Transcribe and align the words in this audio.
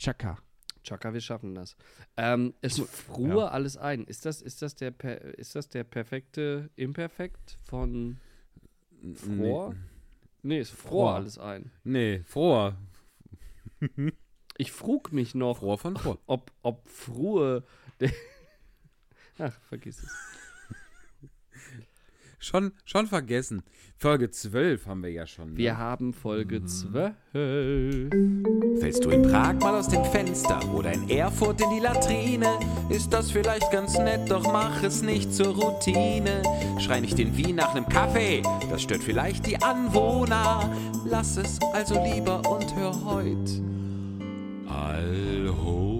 Chaka. 0.00 0.38
Chaka, 0.82 1.12
wir 1.12 1.20
schaffen 1.20 1.54
das. 1.54 1.76
Ähm, 2.16 2.54
es 2.62 2.78
frohe 2.80 3.40
ja. 3.40 3.48
alles 3.48 3.76
ein. 3.76 4.04
Ist 4.04 4.24
das, 4.24 4.40
ist, 4.40 4.62
das 4.62 4.74
der, 4.74 4.98
ist 5.38 5.54
das 5.54 5.68
der 5.68 5.84
perfekte 5.84 6.70
Imperfekt 6.74 7.58
von 7.64 8.18
Fror? 9.14 9.74
Nee, 9.74 9.78
nee 10.42 10.60
ist 10.60 10.70
froh 10.70 11.08
alles 11.08 11.38
ein. 11.38 11.70
Nee, 11.84 12.22
froher. 12.24 12.78
ich 14.56 14.72
frug 14.72 15.12
mich 15.12 15.34
noch, 15.34 15.58
froher 15.58 15.76
von 15.76 15.96
froh. 15.96 16.16
ob, 16.26 16.50
ob 16.62 16.88
frohe. 16.88 17.62
Ach, 19.38 19.60
vergiss 19.68 20.02
es. 20.02 20.10
Schon, 22.42 22.72
schon 22.86 23.06
vergessen. 23.06 23.62
Folge 23.98 24.30
12 24.30 24.86
haben 24.86 25.02
wir 25.02 25.10
ja 25.10 25.26
schon. 25.26 25.52
Ne? 25.52 25.58
Wir 25.58 25.76
haben 25.76 26.14
Folge 26.14 26.64
12. 26.64 27.14
Fällst 28.80 29.04
du 29.04 29.10
in 29.10 29.22
Prag 29.22 29.60
mal 29.60 29.74
aus 29.78 29.88
dem 29.88 30.02
Fenster 30.06 30.58
oder 30.72 30.90
in 30.90 31.10
Erfurt 31.10 31.60
in 31.60 31.68
die 31.68 31.80
Latrine? 31.80 32.58
Ist 32.88 33.12
das 33.12 33.30
vielleicht 33.30 33.70
ganz 33.70 33.98
nett, 33.98 34.30
doch 34.30 34.50
mach 34.50 34.82
es 34.82 35.02
nicht 35.02 35.34
zur 35.34 35.54
Routine. 35.54 36.42
Schrei 36.78 37.00
nicht 37.00 37.18
in 37.18 37.36
Wien 37.36 37.56
nach 37.56 37.74
nem 37.74 37.86
Kaffee, 37.86 38.42
das 38.70 38.82
stört 38.82 39.02
vielleicht 39.02 39.46
die 39.46 39.60
Anwohner. 39.60 40.74
Lass 41.04 41.36
es 41.36 41.58
also 41.74 42.02
lieber 42.02 42.50
und 42.50 42.74
hör 42.74 43.04
heut. 43.04 43.50
Alho. 44.66 45.99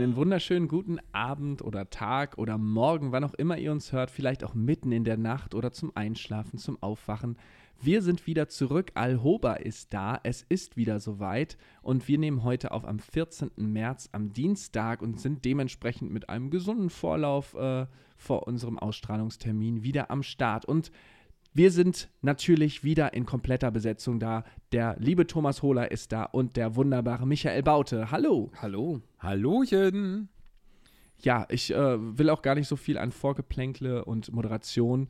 Einen 0.00 0.16
wunderschönen 0.16 0.66
guten 0.66 0.98
Abend 1.12 1.60
oder 1.60 1.90
Tag 1.90 2.38
oder 2.38 2.56
Morgen, 2.56 3.12
wann 3.12 3.22
auch 3.22 3.34
immer 3.34 3.58
ihr 3.58 3.70
uns 3.70 3.92
hört, 3.92 4.10
vielleicht 4.10 4.44
auch 4.44 4.54
mitten 4.54 4.92
in 4.92 5.04
der 5.04 5.18
Nacht 5.18 5.54
oder 5.54 5.72
zum 5.72 5.94
Einschlafen, 5.94 6.58
zum 6.58 6.82
Aufwachen. 6.82 7.36
Wir 7.82 8.00
sind 8.00 8.26
wieder 8.26 8.48
zurück, 8.48 8.92
Alhoba 8.94 9.56
ist 9.56 9.92
da, 9.92 10.18
es 10.22 10.46
ist 10.48 10.78
wieder 10.78 11.00
soweit 11.00 11.58
und 11.82 12.08
wir 12.08 12.16
nehmen 12.16 12.44
heute 12.44 12.70
auf 12.70 12.86
am 12.86 12.98
14. 12.98 13.50
März 13.56 14.08
am 14.12 14.32
Dienstag 14.32 15.02
und 15.02 15.20
sind 15.20 15.44
dementsprechend 15.44 16.10
mit 16.10 16.30
einem 16.30 16.48
gesunden 16.48 16.88
Vorlauf 16.88 17.52
äh, 17.52 17.84
vor 18.16 18.46
unserem 18.46 18.78
Ausstrahlungstermin 18.78 19.82
wieder 19.82 20.10
am 20.10 20.22
Start. 20.22 20.64
Und 20.64 20.92
wir 21.52 21.70
sind 21.72 22.08
natürlich 22.22 22.84
wieder 22.84 23.12
in 23.12 23.26
kompletter 23.26 23.70
Besetzung 23.70 24.20
da. 24.20 24.44
Der 24.72 24.96
liebe 24.98 25.26
Thomas 25.26 25.62
Hohler 25.62 25.90
ist 25.90 26.12
da 26.12 26.24
und 26.24 26.56
der 26.56 26.76
wunderbare 26.76 27.26
Michael 27.26 27.62
Baute. 27.62 28.10
Hallo. 28.10 28.52
Hallo. 28.60 29.00
Hallochen. 29.18 30.28
Ja, 31.18 31.46
ich 31.50 31.74
äh, 31.74 32.18
will 32.18 32.30
auch 32.30 32.42
gar 32.42 32.54
nicht 32.54 32.68
so 32.68 32.76
viel 32.76 32.96
an 32.96 33.12
Vorgeplänkle 33.12 34.04
und 34.04 34.32
Moderation 34.32 35.08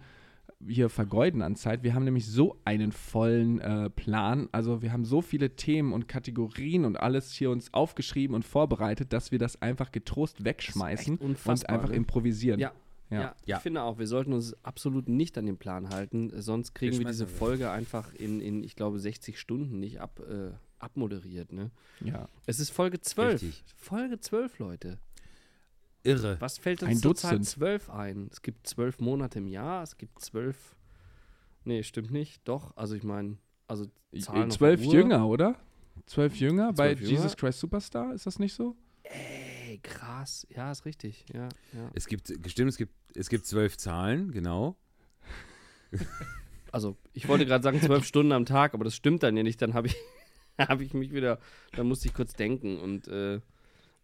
hier 0.66 0.88
vergeuden 0.88 1.42
an 1.42 1.56
Zeit. 1.56 1.82
Wir 1.82 1.94
haben 1.94 2.04
nämlich 2.04 2.26
so 2.26 2.56
einen 2.64 2.92
vollen 2.92 3.60
äh, 3.60 3.88
Plan. 3.90 4.48
Also 4.52 4.82
wir 4.82 4.92
haben 4.92 5.04
so 5.04 5.22
viele 5.22 5.56
Themen 5.56 5.92
und 5.92 6.08
Kategorien 6.08 6.84
und 6.84 6.98
alles 6.98 7.32
hier 7.32 7.50
uns 7.50 7.72
aufgeschrieben 7.72 8.34
und 8.34 8.44
vorbereitet, 8.44 9.12
dass 9.12 9.30
wir 9.30 9.38
das 9.38 9.62
einfach 9.62 9.92
getrost 9.92 10.44
wegschmeißen 10.44 11.18
und 11.18 11.38
einfach 11.68 11.90
ne? 11.90 11.96
improvisieren. 11.96 12.60
Ja, 12.60 12.72
ja. 13.10 13.34
ja. 13.44 13.56
ich 13.56 13.62
finde 13.62 13.82
auch, 13.82 13.98
wir 13.98 14.06
sollten 14.06 14.32
uns 14.32 14.54
absolut 14.64 15.08
nicht 15.08 15.36
an 15.36 15.46
den 15.46 15.58
Plan 15.58 15.90
halten, 15.90 16.30
sonst 16.40 16.74
kriegen 16.74 16.92
wir, 16.92 17.00
wir 17.00 17.06
diese 17.06 17.26
Folge 17.26 17.70
einfach 17.70 18.14
in, 18.14 18.40
in, 18.40 18.62
ich 18.62 18.76
glaube, 18.76 18.98
60 18.98 19.38
Stunden 19.38 19.80
nicht 19.80 20.00
ab, 20.00 20.20
äh, 20.20 20.52
abmoderiert. 20.78 21.52
Ne? 21.52 21.70
Ja. 22.00 22.28
Es 22.46 22.60
ist 22.60 22.70
Folge 22.70 23.00
12. 23.00 23.42
Richtig. 23.42 23.64
Folge 23.76 24.20
12, 24.20 24.58
Leute. 24.58 24.98
Irre. 26.02 26.36
Was 26.40 26.58
fällt 26.58 26.82
uns 26.82 27.04
ein 27.04 27.14
Zahl 27.16 27.40
12 27.40 27.90
ein? 27.90 28.28
Es 28.32 28.42
gibt 28.42 28.66
zwölf 28.66 29.00
Monate 29.00 29.38
im 29.38 29.48
Jahr, 29.48 29.82
es 29.82 29.98
gibt 29.98 30.20
zwölf. 30.20 30.76
Nee, 31.64 31.82
stimmt 31.82 32.10
nicht. 32.10 32.40
Doch, 32.48 32.74
also 32.76 32.94
ich 32.94 33.02
meine, 33.02 33.36
also 33.66 33.86
Zahlen 34.18 34.50
Zwölf 34.50 34.82
Jünger, 34.82 35.26
oder? 35.28 35.56
Zwölf 36.06 36.36
Jünger 36.36 36.74
12 36.74 36.76
bei 36.76 36.92
Jünger? 36.92 37.10
Jesus 37.10 37.36
Christ 37.36 37.60
Superstar, 37.60 38.14
ist 38.14 38.26
das 38.26 38.38
nicht 38.38 38.54
so? 38.54 38.76
Ey, 39.02 39.59
krass. 39.78 40.46
Ja, 40.50 40.70
ist 40.70 40.84
richtig. 40.84 41.24
Ja, 41.32 41.48
ja. 41.72 41.90
Es 41.94 42.06
gibt, 42.06 42.32
stimmt, 42.46 42.70
es 42.70 42.76
gibt 42.76 42.92
es 43.14 43.28
gibt 43.28 43.46
zwölf 43.46 43.76
Zahlen, 43.76 44.32
genau. 44.32 44.76
Also, 46.72 46.96
ich 47.12 47.26
wollte 47.26 47.46
gerade 47.46 47.64
sagen 47.64 47.80
zwölf 47.80 48.04
Stunden 48.04 48.30
am 48.30 48.44
Tag, 48.46 48.74
aber 48.74 48.84
das 48.84 48.94
stimmt 48.94 49.24
dann 49.24 49.36
ja 49.36 49.42
nicht. 49.42 49.60
Dann 49.60 49.74
habe 49.74 49.88
ich, 49.88 49.96
hab 50.58 50.80
ich 50.80 50.94
mich 50.94 51.12
wieder, 51.12 51.40
dann 51.72 51.88
musste 51.88 52.06
ich 52.06 52.14
kurz 52.14 52.34
denken 52.34 52.78
und 52.78 53.08
äh, 53.08 53.40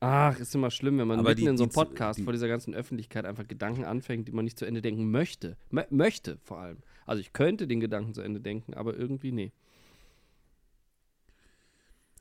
ach, 0.01 0.41
ist 0.41 0.53
immer 0.55 0.73
schlimm, 0.73 0.99
wenn 0.99 1.07
man 1.07 1.21
aber 1.21 1.29
mitten 1.29 1.43
die, 1.43 1.47
in 1.47 1.57
so 1.57 1.65
einem 1.65 1.73
Podcast 1.73 2.19
die, 2.19 2.25
vor 2.25 2.33
dieser 2.33 2.49
ganzen 2.49 2.75
Öffentlichkeit 2.75 3.25
einfach 3.25 3.47
Gedanken 3.47 3.85
anfängt, 3.85 4.27
die 4.27 4.33
man 4.33 4.45
nicht 4.45 4.59
zu 4.59 4.65
Ende 4.65 4.83
denken 4.83 5.11
möchte. 5.11 5.57
M 5.71 5.85
möchte 5.91 6.39
vor 6.43 6.59
allem. 6.59 6.79
Also 7.05 7.21
ich 7.21 7.33
könnte 7.33 7.69
den 7.69 7.79
Gedanken 7.79 8.15
zu 8.15 8.23
Ende 8.23 8.41
denken, 8.41 8.75
aber 8.75 8.97
irgendwie 8.97 9.31
nee. 9.31 9.53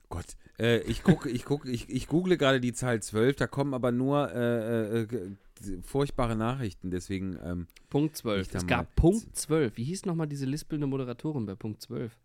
Gott, 0.09 0.25
äh, 0.59 0.79
ich 0.81 1.03
gucke, 1.03 1.29
ich 1.29 1.45
gucke, 1.45 1.69
ich, 1.69 1.89
ich 1.89 2.07
google 2.07 2.38
gerade 2.38 2.59
die 2.59 2.73
Zahl 2.73 3.01
12, 3.01 3.35
da 3.35 3.47
kommen 3.47 3.73
aber 3.73 3.91
nur 3.91 4.31
äh, 4.31 5.01
äh, 5.01 5.07
furchtbare 5.83 6.35
Nachrichten, 6.35 6.91
deswegen. 6.91 7.38
Ähm, 7.43 7.67
Punkt 7.89 8.15
12. 8.17 8.53
Es 8.53 8.67
gab 8.67 8.95
Punkt 8.95 9.35
12. 9.35 9.77
Wie 9.77 9.83
hieß 9.83 10.05
nochmal 10.05 10.27
diese 10.27 10.45
lispelnde 10.45 10.88
Moderatorin 10.88 11.45
bei 11.45 11.55
Punkt 11.55 11.81
12? 11.81 12.17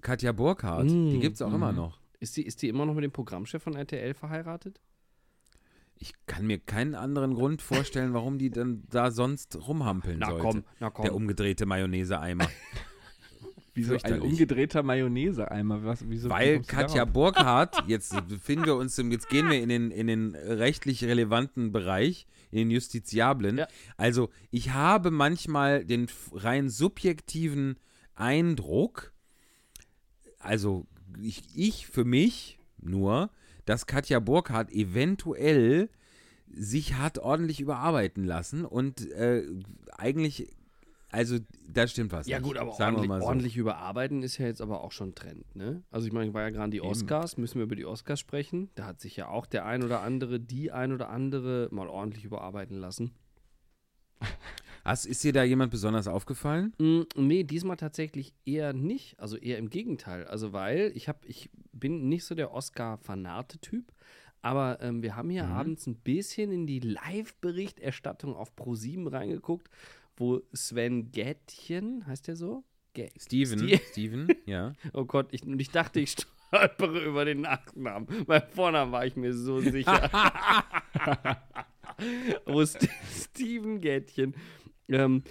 Katja 0.00 0.32
Burkhardt, 0.32 0.86
mm, 0.86 1.10
die 1.10 1.18
gibt 1.18 1.36
es 1.36 1.42
auch 1.42 1.50
mm. 1.50 1.54
immer 1.54 1.72
noch. 1.72 1.98
Ist 2.20 2.36
die, 2.36 2.42
ist 2.42 2.62
die 2.62 2.68
immer 2.68 2.86
noch 2.86 2.94
mit 2.94 3.04
dem 3.04 3.12
Programmchef 3.12 3.62
von 3.62 3.74
RTL 3.74 4.14
verheiratet? 4.14 4.80
Ich 5.96 6.12
kann 6.26 6.46
mir 6.46 6.58
keinen 6.58 6.94
anderen 6.94 7.34
Grund 7.34 7.62
vorstellen, 7.62 8.14
warum 8.14 8.38
die 8.38 8.50
dann 8.50 8.84
da 8.90 9.10
sonst 9.10 9.56
rumhampeln 9.68 10.18
na, 10.20 10.30
sollte. 10.30 10.42
Komm, 10.42 10.64
na 10.80 10.90
komm. 10.90 11.04
Der 11.04 11.14
umgedrehte 11.14 11.66
Mayonnaise-Eimer. 11.66 12.48
Wieso 13.74 13.96
ein 14.02 14.20
umgedrehter 14.20 14.82
Mayonnaise-Eimer? 14.82 15.82
Weil 15.84 16.62
Katja 16.62 17.04
Burkhardt, 17.04 17.82
jetzt 17.88 18.14
finden 18.42 18.66
wir 18.66 18.76
uns, 18.76 18.96
jetzt 18.96 19.28
gehen 19.28 19.50
wir 19.50 19.60
in 19.60 19.68
den, 19.68 19.90
in 19.90 20.06
den 20.06 20.34
rechtlich 20.36 21.04
relevanten 21.04 21.72
Bereich, 21.72 22.26
in 22.52 22.58
den 22.58 22.70
Justiziablen. 22.70 23.58
Ja. 23.58 23.68
Also 23.96 24.30
ich 24.52 24.72
habe 24.72 25.10
manchmal 25.10 25.84
den 25.84 26.06
rein 26.32 26.68
subjektiven 26.68 27.76
Eindruck, 28.14 29.12
also 30.38 30.86
ich, 31.20 31.42
ich 31.54 31.88
für 31.88 32.04
mich 32.04 32.58
nur, 32.80 33.30
dass 33.64 33.86
Katja 33.86 34.20
Burkhardt 34.20 34.70
eventuell 34.70 35.88
sich 36.48 36.94
hat 36.94 37.18
ordentlich 37.18 37.60
überarbeiten 37.60 38.24
lassen 38.24 38.64
und 38.64 39.10
äh, 39.10 39.42
eigentlich 39.96 40.54
also, 41.14 41.38
da 41.68 41.86
stimmt 41.86 42.12
was. 42.12 42.26
Ja, 42.26 42.38
nicht. 42.38 42.46
gut, 42.46 42.56
aber 42.56 42.72
ordentlich, 42.72 43.08
so. 43.08 43.26
ordentlich, 43.26 43.56
überarbeiten 43.56 44.22
ist 44.22 44.38
ja 44.38 44.46
jetzt 44.46 44.60
aber 44.60 44.82
auch 44.82 44.92
schon 44.92 45.14
Trend, 45.14 45.54
ne? 45.54 45.82
Also, 45.90 46.06
ich 46.06 46.12
meine, 46.12 46.34
war 46.34 46.42
ja 46.42 46.50
gerade 46.50 46.70
die 46.70 46.80
Oscars, 46.80 47.34
Eben. 47.34 47.42
müssen 47.42 47.56
wir 47.56 47.64
über 47.64 47.76
die 47.76 47.86
Oscars 47.86 48.18
sprechen. 48.18 48.70
Da 48.74 48.86
hat 48.86 49.00
sich 49.00 49.16
ja 49.16 49.28
auch 49.28 49.46
der 49.46 49.64
ein 49.64 49.82
oder 49.84 50.00
andere, 50.00 50.40
die 50.40 50.72
ein 50.72 50.92
oder 50.92 51.08
andere 51.08 51.68
mal 51.70 51.88
ordentlich 51.88 52.24
überarbeiten 52.24 52.76
lassen. 52.76 53.12
Hast, 54.84 55.06
ist 55.06 55.24
dir 55.24 55.32
da 55.32 55.44
jemand 55.44 55.70
besonders 55.70 56.06
aufgefallen? 56.08 56.74
Mm, 56.78 57.02
nee, 57.16 57.42
diesmal 57.42 57.78
tatsächlich 57.78 58.34
eher 58.44 58.74
nicht. 58.74 59.18
Also 59.18 59.38
eher 59.38 59.56
im 59.56 59.70
Gegenteil. 59.70 60.26
Also, 60.26 60.52
weil 60.52 60.92
ich 60.94 61.08
habe, 61.08 61.20
ich 61.26 61.48
bin 61.72 62.08
nicht 62.08 62.24
so 62.24 62.34
der 62.34 62.52
Oscar-Fanate-Typ. 62.52 63.92
Aber 64.42 64.82
ähm, 64.82 65.02
wir 65.02 65.16
haben 65.16 65.30
hier 65.30 65.46
mhm. 65.46 65.52
abends 65.52 65.86
ein 65.86 65.96
bisschen 65.96 66.52
in 66.52 66.66
die 66.66 66.80
Live-Berichterstattung 66.80 68.36
auf 68.36 68.52
Pro7 68.54 69.10
reingeguckt 69.10 69.70
wo 70.16 70.42
Sven 70.52 71.10
Gätchen, 71.10 72.06
heißt 72.06 72.28
der 72.28 72.36
so? 72.36 72.64
G 72.92 73.10
Steven, 73.18 73.58
Ste 73.58 73.80
Steven, 73.90 74.28
ja. 74.46 74.72
Oh 74.92 75.04
Gott, 75.04 75.28
ich, 75.32 75.42
ich 75.46 75.70
dachte, 75.70 76.00
ich 76.00 76.14
stolpere 76.50 77.04
über 77.04 77.24
den 77.24 77.40
Nachnamen. 77.40 78.24
Beim 78.26 78.42
Vornamen 78.50 78.92
war 78.92 79.04
ich 79.04 79.16
mir 79.16 79.34
so 79.34 79.60
sicher. 79.60 80.10
wo 82.46 82.64
St 82.64 82.88
Steven 83.10 83.80
Gätchen 83.80 84.34
ähm, 84.88 85.22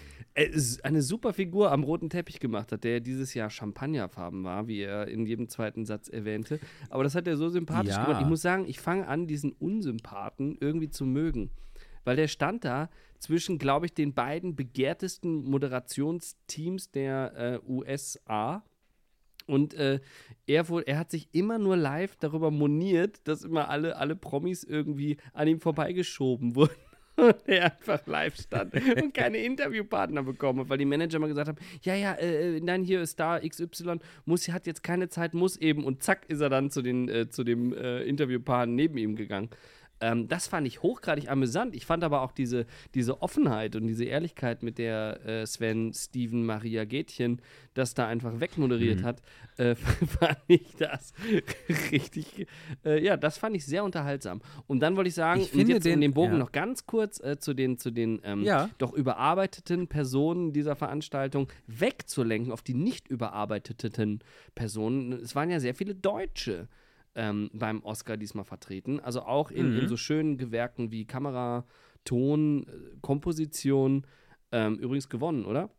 eine 0.83 1.01
super 1.03 1.31
Figur 1.31 1.71
am 1.71 1.83
roten 1.83 2.09
Teppich 2.09 2.39
gemacht 2.39 2.71
hat, 2.71 2.83
der 2.83 2.99
dieses 2.99 3.33
Jahr 3.35 3.51
Champagnerfarben 3.51 4.43
war, 4.43 4.67
wie 4.67 4.81
er 4.81 5.07
in 5.07 5.25
jedem 5.27 5.47
zweiten 5.47 5.85
Satz 5.85 6.07
erwähnte. 6.07 6.59
Aber 6.89 7.03
das 7.03 7.13
hat 7.13 7.27
er 7.27 7.37
so 7.37 7.49
sympathisch 7.49 7.93
ja. 7.93 8.03
gemacht. 8.03 8.21
Ich 8.21 8.27
muss 8.27 8.41
sagen, 8.41 8.65
ich 8.67 8.79
fange 8.79 9.07
an, 9.07 9.27
diesen 9.27 9.51
Unsympathen 9.51 10.57
irgendwie 10.59 10.89
zu 10.89 11.05
mögen. 11.05 11.51
Weil 12.03 12.15
der 12.15 12.27
stand 12.27 12.65
da 12.65 12.89
zwischen, 13.19 13.57
glaube 13.57 13.85
ich, 13.85 13.93
den 13.93 14.13
beiden 14.13 14.55
begehrtesten 14.55 15.43
Moderationsteams 15.45 16.91
der 16.91 17.61
äh, 17.65 17.69
USA. 17.69 18.63
Und 19.45 19.73
äh, 19.73 19.99
er, 20.45 20.69
wohl, 20.69 20.83
er 20.85 20.99
hat 20.99 21.11
sich 21.11 21.29
immer 21.33 21.57
nur 21.57 21.75
live 21.77 22.15
darüber 22.17 22.51
moniert, 22.51 23.27
dass 23.27 23.43
immer 23.43 23.69
alle, 23.69 23.95
alle 23.97 24.15
Promis 24.15 24.63
irgendwie 24.63 25.17
an 25.33 25.47
ihm 25.47 25.59
vorbeigeschoben 25.59 26.55
wurden. 26.55 26.75
Und 27.15 27.35
er 27.45 27.65
einfach 27.65 28.07
live 28.07 28.35
stand 28.35 28.73
und 28.73 29.13
keine 29.13 29.37
Interviewpartner 29.45 30.23
bekommen 30.23 30.61
hat, 30.61 30.69
weil 30.69 30.79
die 30.79 30.85
Manager 30.85 31.19
mal 31.19 31.27
gesagt 31.27 31.47
haben: 31.47 31.59
Ja, 31.83 31.93
ja, 31.93 32.13
äh, 32.13 32.57
äh 32.57 32.59
nein, 32.59 32.83
hier 32.83 33.01
ist 33.01 33.11
Star 33.11 33.39
XY, 33.47 33.99
muss, 34.25 34.49
hat 34.49 34.65
jetzt 34.65 34.81
keine 34.81 35.09
Zeit, 35.09 35.35
muss 35.35 35.55
eben. 35.57 35.83
Und 35.83 36.01
zack, 36.01 36.27
ist 36.27 36.41
er 36.41 36.49
dann 36.49 36.71
zu, 36.71 36.81
den, 36.81 37.07
äh, 37.09 37.29
zu 37.29 37.43
dem 37.43 37.71
äh, 37.71 38.01
Interviewpaar 38.01 38.65
neben 38.65 38.97
ihm 38.97 39.15
gegangen. 39.15 39.49
Ähm, 40.03 40.27
das 40.27 40.47
fand 40.47 40.67
ich 40.67 40.83
hochgradig 40.83 41.29
amüsant. 41.31 41.75
Ich 41.75 41.85
fand 41.85 42.03
aber 42.03 42.21
auch 42.21 42.33
diese, 42.33 42.65
diese 42.93 43.21
Offenheit 43.21 43.77
und 43.77 43.87
diese 43.87 44.03
Ehrlichkeit, 44.03 44.61
mit 44.61 44.77
der 44.77 45.25
äh, 45.25 45.45
Sven 45.47 45.93
Steven 45.93 46.45
Maria 46.45 46.83
Gätchen 46.83 47.41
das 47.73 47.93
da 47.93 48.07
einfach 48.07 48.39
wegmoderiert 48.39 48.99
mhm. 48.99 49.03
hat, 49.03 49.21
äh, 49.57 49.75
fand 50.19 50.39
ich 50.47 50.75
das 50.77 51.13
richtig, 51.91 52.47
äh, 52.85 53.03
ja, 53.03 53.17
das 53.17 53.37
fand 53.37 53.55
ich 53.55 53.65
sehr 53.65 53.83
unterhaltsam. 53.83 54.41
Und 54.67 54.81
dann 54.81 54.95
wollte 54.95 55.07
ich 55.07 55.15
sagen, 55.15 55.41
ich 55.41 55.49
finde 55.49 55.73
jetzt 55.73 55.85
den, 55.85 56.01
den 56.01 56.13
Bogen 56.13 56.33
ja. 56.33 56.39
noch 56.39 56.51
ganz 56.51 56.85
kurz 56.85 57.19
äh, 57.21 57.39
zu 57.39 57.53
den, 57.53 57.77
zu 57.77 57.91
den 57.91 58.21
ähm, 58.23 58.43
Ja. 58.43 58.69
doch 58.77 58.93
überarbeiteten 58.93 59.87
Personen 59.87 60.53
dieser 60.53 60.75
Veranstaltung 60.75 61.47
wegzulenken 61.67 62.51
auf 62.51 62.61
die 62.61 62.73
nicht 62.73 63.07
überarbeiteten 63.07 64.19
Personen. 64.53 65.13
Es 65.13 65.33
waren 65.35 65.49
ja 65.49 65.59
sehr 65.59 65.75
viele 65.75 65.95
Deutsche 65.95 66.67
ähm, 67.15 67.49
beim 67.53 67.83
Oscar 67.83 68.17
diesmal 68.17 68.45
vertreten. 68.45 68.99
Also 68.99 69.21
auch 69.23 69.51
in, 69.51 69.71
Mhm. 69.73 69.77
in 69.79 69.87
so 69.87 69.97
schönen 69.97 70.37
Gewerken 70.37 70.91
wie 70.91 71.05
Kamera, 71.05 71.65
Ton, 72.05 72.65
äh, 72.67 72.97
Komposition. 73.01 74.05
Ähm, 74.51 74.77
übrigens 74.77 75.09
gewonnen, 75.09 75.45
oder? 75.45 75.69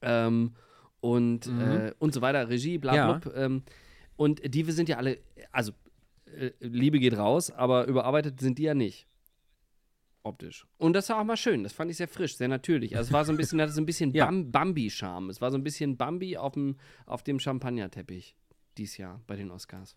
Ähm, 0.00 0.54
und, 1.00 1.46
Mhm. 1.46 1.60
äh, 1.60 1.92
und 1.98 2.12
so 2.14 2.20
weiter, 2.20 2.48
Regie, 2.48 2.78
bla 2.78 2.94
Ja. 2.94 3.12
bla. 3.18 3.34
Ähm, 3.34 3.62
und 4.16 4.40
die 4.54 4.66
wir 4.66 4.72
sind 4.72 4.88
ja 4.88 4.96
alle, 4.98 5.18
also 5.50 5.72
äh, 6.26 6.50
Liebe 6.60 6.98
geht 6.98 7.16
raus, 7.16 7.50
aber 7.50 7.86
überarbeitet 7.86 8.40
sind 8.40 8.58
die 8.58 8.64
ja 8.64 8.74
nicht. 8.74 9.06
Optisch. 10.24 10.66
Und 10.78 10.92
das 10.94 11.08
war 11.08 11.20
auch 11.20 11.24
mal 11.24 11.36
schön. 11.36 11.64
Das 11.64 11.72
fand 11.72 11.90
ich 11.90 11.96
sehr 11.96 12.06
frisch, 12.06 12.36
sehr 12.36 12.46
natürlich. 12.48 12.96
Also 12.96 13.08
es 13.08 13.12
war 13.12 13.24
so 13.24 13.32
ein 13.32 13.36
bisschen, 13.36 13.60
hatte 13.60 13.72
so 13.72 13.80
ein 13.80 13.86
bisschen 13.86 14.10
Ja. 14.14 14.26
Bam 14.26 14.52
Bambi-Charme. 14.52 15.30
Es 15.30 15.40
war 15.40 15.50
so 15.50 15.58
ein 15.58 15.64
bisschen 15.64 15.96
Bambi 15.96 16.36
auf 16.36 16.52
dem, 16.54 16.76
auf 17.06 17.24
dem 17.24 17.40
Champagnerteppich 17.40 18.36
dieses 18.78 18.96
Jahr 18.98 19.20
bei 19.26 19.34
den 19.36 19.50
Oscars. 19.50 19.96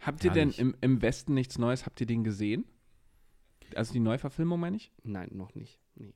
Habt 0.00 0.24
ihr 0.24 0.30
denn 0.30 0.50
im, 0.50 0.74
im 0.80 1.02
Westen 1.02 1.34
nichts 1.34 1.58
Neues? 1.58 1.86
Habt 1.86 2.00
ihr 2.00 2.06
den 2.06 2.24
gesehen? 2.24 2.64
Also 3.74 3.92
die 3.92 4.00
Neuverfilmung, 4.00 4.58
meine 4.58 4.76
ich? 4.76 4.90
Nein, 5.04 5.30
noch 5.32 5.54
nicht. 5.54 5.78
Nee. 5.94 6.14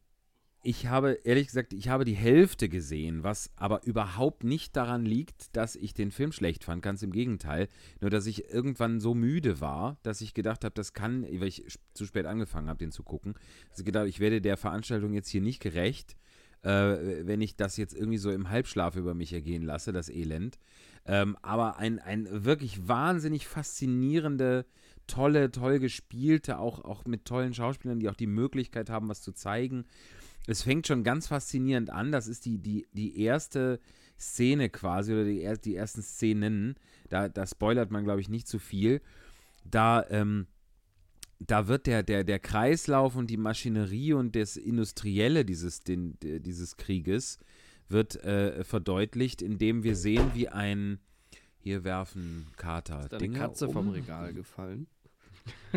Ich 0.67 0.87
habe, 0.87 1.19
ehrlich 1.25 1.49
gesagt, 1.49 1.75
ich 1.75 1.89
habe 1.89 2.07
die 2.07 2.15
Hälfte 2.15 2.71
gesehen, 2.71 3.23
was 3.23 3.51
aber 3.57 3.85
überhaupt 3.85 4.45
nicht 4.45 4.75
daran 4.77 5.05
liegt, 5.05 5.55
dass 5.55 5.77
ich 5.77 5.93
den 5.93 6.11
Film 6.11 6.33
schlecht 6.33 6.65
fand, 6.65 6.83
ganz 6.83 7.03
im 7.03 7.13
Gegenteil. 7.13 7.69
Nur, 8.01 8.09
dass 8.09 8.25
ich 8.25 8.49
irgendwann 8.49 8.99
so 8.99 9.15
müde 9.15 9.61
war, 9.61 9.99
dass 10.03 10.23
ich 10.23 10.33
gedacht 10.33 10.65
habe, 10.65 10.75
das 10.75 10.95
kann, 10.95 11.25
weil 11.25 11.49
ich 11.49 11.67
zu 11.93 12.07
spät 12.07 12.25
angefangen 12.25 12.71
habe, 12.71 12.79
den 12.79 12.93
zu 12.93 13.03
gucken, 13.03 13.35
dass 13.69 13.81
ich 13.81 13.85
gedacht 13.85 14.01
habe, 14.01 14.09
ich 14.09 14.21
werde 14.21 14.41
der 14.41 14.57
Veranstaltung 14.57 15.13
jetzt 15.13 15.29
hier 15.29 15.43
nicht 15.43 15.61
gerecht, 15.61 16.17
äh, 16.65 17.27
wenn 17.27 17.41
ich 17.41 17.57
das 17.57 17.77
jetzt 17.77 17.95
irgendwie 17.95 18.19
so 18.19 18.31
im 18.31 18.49
Halbschlaf 18.49 18.97
über 18.97 19.15
mich 19.15 19.33
ergehen 19.33 19.63
lasse, 19.63 19.93
das 19.93 20.09
Elend. 20.09 20.59
Ähm, 21.07 21.37
aber 21.43 21.77
ein, 21.77 21.99
ein 21.99 22.27
wirklich 22.45 22.89
wahnsinnig 22.89 23.47
faszinierende, 23.47 24.65
tolle, 25.07 25.51
toll 25.51 25.79
gespielte, 25.79 26.59
auch, 26.59 26.83
auch 26.83 27.05
mit 27.05 27.27
tollen 27.27 27.53
Schauspielern, 27.53 28.01
die 28.01 28.09
auch 28.09 28.17
die 28.17 28.27
Möglichkeit 28.27 28.89
haben, 28.89 29.09
was 29.09 29.21
zu 29.21 29.33
zeigen. 29.33 29.85
Es 30.47 30.63
fängt 30.63 30.87
schon 30.87 31.05
ganz 31.05 31.27
faszinierend 31.27 31.91
an. 31.91 32.11
Das 32.11 32.27
ist 32.27 32.47
die, 32.47 32.59
die, 32.59 32.87
die 32.93 33.21
erste 33.21 33.81
Szene 34.19 34.71
quasi 34.71 35.13
oder 35.13 35.25
die, 35.25 35.47
die 35.63 35.77
ersten 35.77 36.03
Szenen. 36.03 36.77
Da, 37.11 37.29
da 37.29 37.47
spoilert 37.47 37.91
man, 37.91 38.05
glaube 38.05 38.23
ich, 38.23 38.31
nicht 38.31 38.49
zu 38.49 38.59
viel. 38.59 39.03
Da, 39.65 40.07
ähm, 40.09 40.47
da 41.47 41.69
wird 41.69 41.87
der, 41.87 42.03
der, 42.03 42.25
der 42.25 42.39
Kreislauf 42.39 43.17
und 43.17 43.29
die 43.31 43.37
Maschinerie 43.37 44.13
und 44.15 44.35
das 44.37 44.57
Industrielle 44.57 45.45
dieses, 45.45 45.81
den, 45.81 46.19
de- 46.21 46.41
dieses 46.41 46.77
Krieges 46.77 47.39
wird 47.89 48.17
äh, 48.25 48.65
verdeutlicht, 48.65 49.43
indem 49.43 49.83
wir 49.83 49.95
sehen, 49.97 50.31
wie 50.35 50.49
ein 50.49 50.99
hier 51.59 51.85
werfen 51.85 52.47
Kater 52.57 53.05
Ist 53.07 53.15
eine 53.15 53.29
Katze 53.31 53.69
um. 53.69 53.73
vom 53.73 53.89
Regal 53.91 54.33
gefallen? 54.35 54.87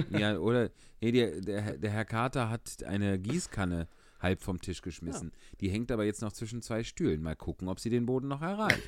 Ja, 0.10 0.38
oder 0.40 0.69
nee, 1.02 1.12
der, 1.12 1.42
der, 1.42 1.78
der 1.78 1.92
Herr 1.92 2.06
Carter 2.06 2.50
hat 2.50 2.84
eine 2.84 3.18
Gießkanne 3.20 3.88
halb 4.20 4.42
vom 4.42 4.60
Tisch 4.60 4.81
geschmissen. 4.81 5.31
Die 5.62 5.70
hängt 5.70 5.92
aber 5.92 6.04
jetzt 6.06 6.22
noch 6.22 6.34
zwischen 6.34 6.62
zwei 6.62 6.84
Stühlen. 6.84 7.22
Mal 7.22 7.36
gucken, 7.36 7.68
ob 7.68 7.80
sie 7.80 7.90
den 7.90 8.06
Boden 8.06 8.28
noch 8.28 8.42
erreicht. 8.42 8.81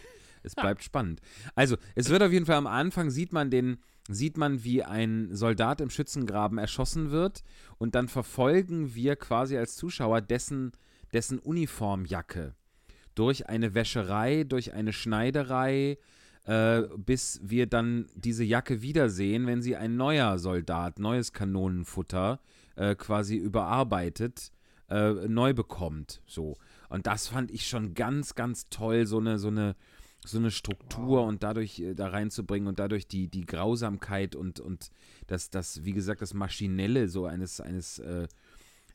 Es 0.44 0.56
bleibt 0.56 0.84
spannend. 0.84 1.22
Also, 1.56 1.78
es 1.96 2.10
wird 2.10 2.24
auf 2.24 2.32
jeden 2.32 2.46
Fall 2.46 2.56
am 2.56 2.68
Anfang 2.68 3.10
sieht 3.10 3.34
man 3.34 3.50
den 3.50 3.78
sieht 4.12 4.38
man, 4.38 4.64
wie 4.64 4.84
ein 4.84 5.36
Soldat 5.36 5.82
im 5.82 5.92
Schützengraben 5.92 6.58
erschossen 6.58 7.12
wird 7.12 7.44
und 7.78 7.94
dann 7.94 8.08
verfolgen 8.08 8.96
wir 8.96 9.16
quasi 9.16 9.56
als 9.56 9.76
Zuschauer 9.76 10.22
dessen 10.22 10.72
dessen 11.14 11.40
Uniformjacke 11.40 12.56
durch 13.16 13.50
eine 13.50 13.74
Wäscherei, 13.74 14.46
durch 14.46 14.74
eine 14.74 14.94
Schneiderei, 14.94 15.98
äh, 16.46 16.84
bis 16.98 17.40
wir 17.44 17.68
dann 17.68 18.08
diese 18.16 18.44
Jacke 18.44 18.82
wiedersehen, 18.82 19.46
wenn 19.46 19.62
sie 19.62 19.76
ein 19.76 19.98
neuer 19.98 20.40
Soldat, 20.40 21.00
neues 21.00 21.34
Kanonenfutter 21.34 22.40
äh, 22.76 22.96
quasi 22.96 23.36
überarbeitet, 23.36 24.52
äh, 24.90 25.12
neu 25.28 25.54
bekommt. 25.54 26.22
So. 26.26 26.58
Und 26.88 27.08
das 27.08 27.28
fand 27.28 27.52
ich 27.52 27.68
schon 27.68 27.94
ganz, 27.94 28.36
ganz 28.36 28.70
toll, 28.70 29.06
so 29.06 29.20
eine, 29.20 29.38
so 29.38 29.50
eine, 29.50 29.76
so 30.26 30.38
eine 30.38 30.52
Struktur 30.52 31.24
und 31.24 31.44
dadurch 31.44 31.80
äh, 31.80 31.94
da 31.96 32.08
reinzubringen 32.10 32.68
und 32.68 32.80
dadurch 32.80 33.08
die, 33.08 33.28
die 33.28 33.46
Grausamkeit 33.46 34.36
und, 34.36 34.60
und 34.60 34.92
das, 35.28 35.50
das, 35.50 35.86
wie 35.86 35.94
gesagt, 35.94 36.22
das 36.22 36.34
Maschinelle 36.34 37.08
so 37.08 37.26
eines, 37.26 37.62
eines, 37.62 38.00
äh, 38.00 38.28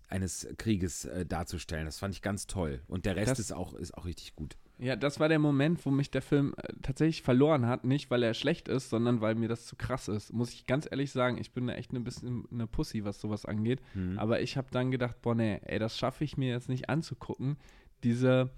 eines 0.09 0.47
Krieges 0.59 1.07
äh, 1.07 1.25
darzustellen. 1.25 1.87
Das 1.87 1.99
fand 1.99 2.15
ich 2.15 2.23
ganz 2.23 2.47
toll. 2.47 2.81
Und 2.89 3.07
der 3.07 3.17
Rest 3.17 3.33
Das- 3.33 3.39
ist 3.39 3.53
auch, 3.53 3.75
ist 3.75 3.95
auch 3.97 4.05
richtig 4.05 4.37
gut. 4.37 4.57
Ja, 4.77 4.97
das 4.97 5.21
war 5.21 5.29
der 5.29 5.39
Moment, 5.39 5.87
wo 5.87 5.91
mich 5.93 6.11
der 6.11 6.21
Film 6.21 6.53
äh, 6.57 6.73
tatsächlich 6.83 7.23
verloren 7.23 7.67
hat. 7.67 7.85
Nicht, 7.85 8.11
weil 8.11 8.25
er 8.25 8.35
schlecht 8.35 8.67
ist, 8.67 8.91
sondern 8.91 9.21
weil 9.21 9.37
mir 9.37 9.47
das 9.49 9.67
zu 9.67 9.77
krass 9.77 10.09
ist. 10.09 10.33
Muss 10.33 10.53
ich 10.53 10.67
ganz 10.67 10.89
ehrlich 10.91 11.13
sagen, 11.13 11.39
ich 11.39 11.53
bin 11.53 11.69
echt 11.69 11.93
ein 11.93 12.03
bisschen 12.03 12.45
eine 12.51 12.67
Pussy, 12.67 13.05
was 13.05 13.21
sowas 13.21 13.47
angeht. 13.47 13.81
Mhm. 13.95 14.19
Aber 14.19 14.41
ich 14.43 14.57
habe 14.57 14.67
dann 14.73 14.91
gedacht, 14.91 15.23
boah, 15.23 15.37
nee, 15.37 15.61
ey, 15.63 15.79
das 15.79 15.97
schaffe 15.97 16.25
ich 16.25 16.37
mir 16.37 16.49
jetzt 16.51 16.69
nicht 16.69 16.89
anzugucken. 16.91 17.57
Diese, 18.03 18.51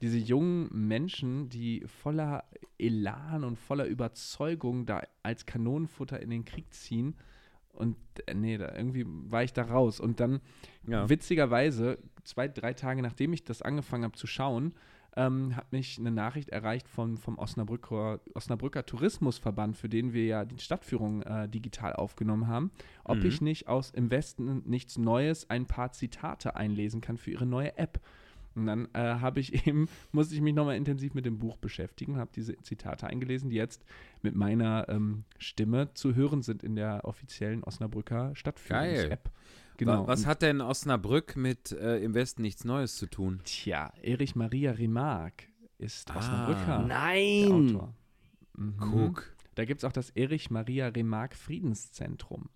diese 0.00 0.18
jungen 0.18 0.68
Menschen, 0.72 1.48
die 1.48 1.84
voller 1.86 2.44
Elan 2.78 3.44
und 3.44 3.58
voller 3.58 3.86
Überzeugung 3.86 4.86
da 4.86 5.02
als 5.22 5.46
Kanonenfutter 5.46 6.20
in 6.20 6.30
den 6.30 6.44
Krieg 6.44 6.72
ziehen. 6.72 7.16
Und 7.72 7.96
äh, 8.26 8.34
nee, 8.34 8.58
da, 8.58 8.74
irgendwie 8.74 9.04
war 9.06 9.42
ich 9.44 9.52
da 9.52 9.62
raus. 9.62 10.00
Und 10.00 10.20
dann, 10.20 10.40
Ja. 10.86 11.08
witzigerweise, 11.08 11.98
zwei, 12.24 12.48
drei 12.48 12.74
Tage 12.74 13.02
nachdem 13.02 13.32
ich 13.32 13.44
das 13.44 13.62
angefangen 13.62 14.04
habe 14.04 14.16
zu 14.16 14.26
schauen, 14.26 14.74
ähm, 15.16 15.56
hat 15.56 15.72
mich 15.72 15.98
eine 15.98 16.10
Nachricht 16.12 16.50
erreicht 16.50 16.86
von, 16.88 17.16
vom 17.16 17.38
Osnabrücker, 17.38 18.20
Osnabrücker 18.34 18.84
Tourismusverband, 18.86 19.76
für 19.76 19.88
den 19.88 20.12
wir 20.12 20.24
ja 20.26 20.44
die 20.44 20.58
Stadtführung 20.58 21.22
äh, 21.22 21.48
digital 21.48 21.94
aufgenommen 21.94 22.46
haben, 22.46 22.70
ob 23.04 23.18
Mhm. 23.18 23.26
ich 23.26 23.40
nicht 23.40 23.68
aus 23.68 23.90
Im 23.90 24.10
Westen 24.10 24.62
nichts 24.66 24.96
Neues 24.98 25.48
ein 25.50 25.66
paar 25.66 25.90
Zitate 25.92 26.54
einlesen 26.56 27.00
kann 27.00 27.16
für 27.16 27.30
ihre 27.32 27.46
neue 27.46 27.76
App. 27.78 28.00
Und 28.60 28.66
dann 28.66 28.88
äh, 28.94 29.20
habe 29.20 29.40
ich 29.40 29.66
eben, 29.66 29.88
musste 30.12 30.34
ich 30.34 30.40
mich 30.40 30.54
nochmal 30.54 30.76
intensiv 30.76 31.14
mit 31.14 31.24
dem 31.24 31.38
Buch 31.38 31.56
beschäftigen, 31.56 32.16
habe 32.18 32.30
diese 32.34 32.56
Zitate 32.62 33.06
eingelesen, 33.06 33.50
die 33.50 33.56
jetzt 33.56 33.84
mit 34.22 34.34
meiner 34.34 34.88
ähm, 34.88 35.24
Stimme 35.38 35.92
zu 35.94 36.14
hören 36.14 36.42
sind 36.42 36.62
in 36.62 36.76
der 36.76 37.04
offiziellen 37.04 37.62
Osnabrücker 37.64 38.34
Stadtführungs-App. 38.34 39.30
Genau. 39.76 40.02
Wa- 40.02 40.06
Was 40.08 40.26
hat 40.26 40.42
denn 40.42 40.60
Osnabrück 40.60 41.36
mit 41.36 41.70
äh, 41.72 41.98
im 41.98 42.14
Westen 42.14 42.42
nichts 42.42 42.64
Neues 42.64 42.96
zu 42.96 43.06
tun? 43.06 43.40
Tja, 43.44 43.92
Erich 44.02 44.34
Maria 44.34 44.72
Remarque 44.72 45.44
ist 45.78 46.10
Ah. 46.10 46.16
Osnabrücker. 46.18 46.78
Nein! 46.86 47.52
Autor. 47.74 47.94
Mhm. 48.56 48.74
Guck. 48.80 49.32
Da 49.54 49.64
gibt 49.64 49.80
es 49.80 49.84
auch 49.84 49.92
das 49.92 50.10
Erich 50.10 50.50
Maria 50.50 50.88
Remarque 50.88 51.36
Friedenszentrum. 51.36 52.48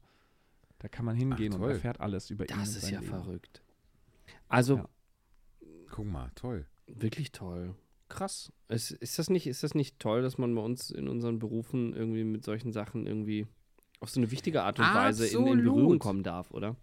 Da 0.80 0.88
kann 0.88 1.04
man 1.04 1.14
hingehen 1.14 1.52
Ach, 1.56 1.60
und 1.60 1.70
erfährt 1.70 2.00
alles 2.00 2.30
über 2.30 2.44
ihn. 2.48 2.56
Das 2.58 2.74
ist 2.74 2.90
ja 2.90 2.98
Leben. 2.98 3.12
verrückt. 3.12 3.62
Also 4.48 4.78
Ja. 4.78 4.88
Guck 5.92 6.06
mal, 6.06 6.32
toll. 6.34 6.66
wirklich 6.86 7.32
toll. 7.32 7.76
Krass. 8.08 8.50
Es, 8.68 8.90
ist, 8.90 9.18
das 9.18 9.30
nicht, 9.30 9.46
ist 9.46 9.62
das 9.62 9.74
nicht 9.74 9.98
toll, 9.98 10.22
dass 10.22 10.38
man 10.38 10.54
bei 10.54 10.62
uns 10.62 10.90
in 10.90 11.06
unseren 11.06 11.38
Berufen 11.38 11.94
irgendwie 11.94 12.24
mit 12.24 12.44
solchen 12.44 12.72
Sachen 12.72 13.06
irgendwie 13.06 13.46
auf 14.00 14.10
so 14.10 14.18
eine 14.18 14.30
wichtige 14.30 14.62
Art 14.62 14.78
und 14.78 14.86
Weise 14.86 15.26
in, 15.26 15.46
in 15.46 15.62
Berührung 15.62 15.98
kommen 15.98 16.22
darf, 16.22 16.50
oder? 16.50 16.76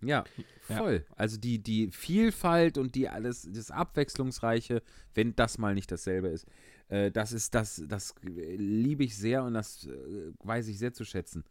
Ja, 0.00 0.24
voll. 0.60 1.04
Also 1.16 1.36
die, 1.36 1.58
die 1.60 1.90
Vielfalt 1.90 2.78
und 2.78 2.94
die 2.94 3.08
alles, 3.08 3.48
das 3.50 3.72
Abwechslungsreiche, 3.72 4.82
wenn 5.14 5.34
das 5.34 5.58
mal 5.58 5.74
nicht 5.74 5.90
dasselbe 5.90 6.28
ist, 6.28 6.46
äh, 6.88 7.10
das 7.10 7.32
ist 7.32 7.54
das, 7.54 7.82
das 7.86 8.14
liebe 8.22 9.02
ich 9.02 9.16
sehr 9.16 9.42
und 9.42 9.54
das 9.54 9.86
äh, 9.86 10.32
weiß 10.44 10.68
ich 10.68 10.78
sehr 10.78 10.92
zu 10.92 11.04
schätzen, 11.04 11.44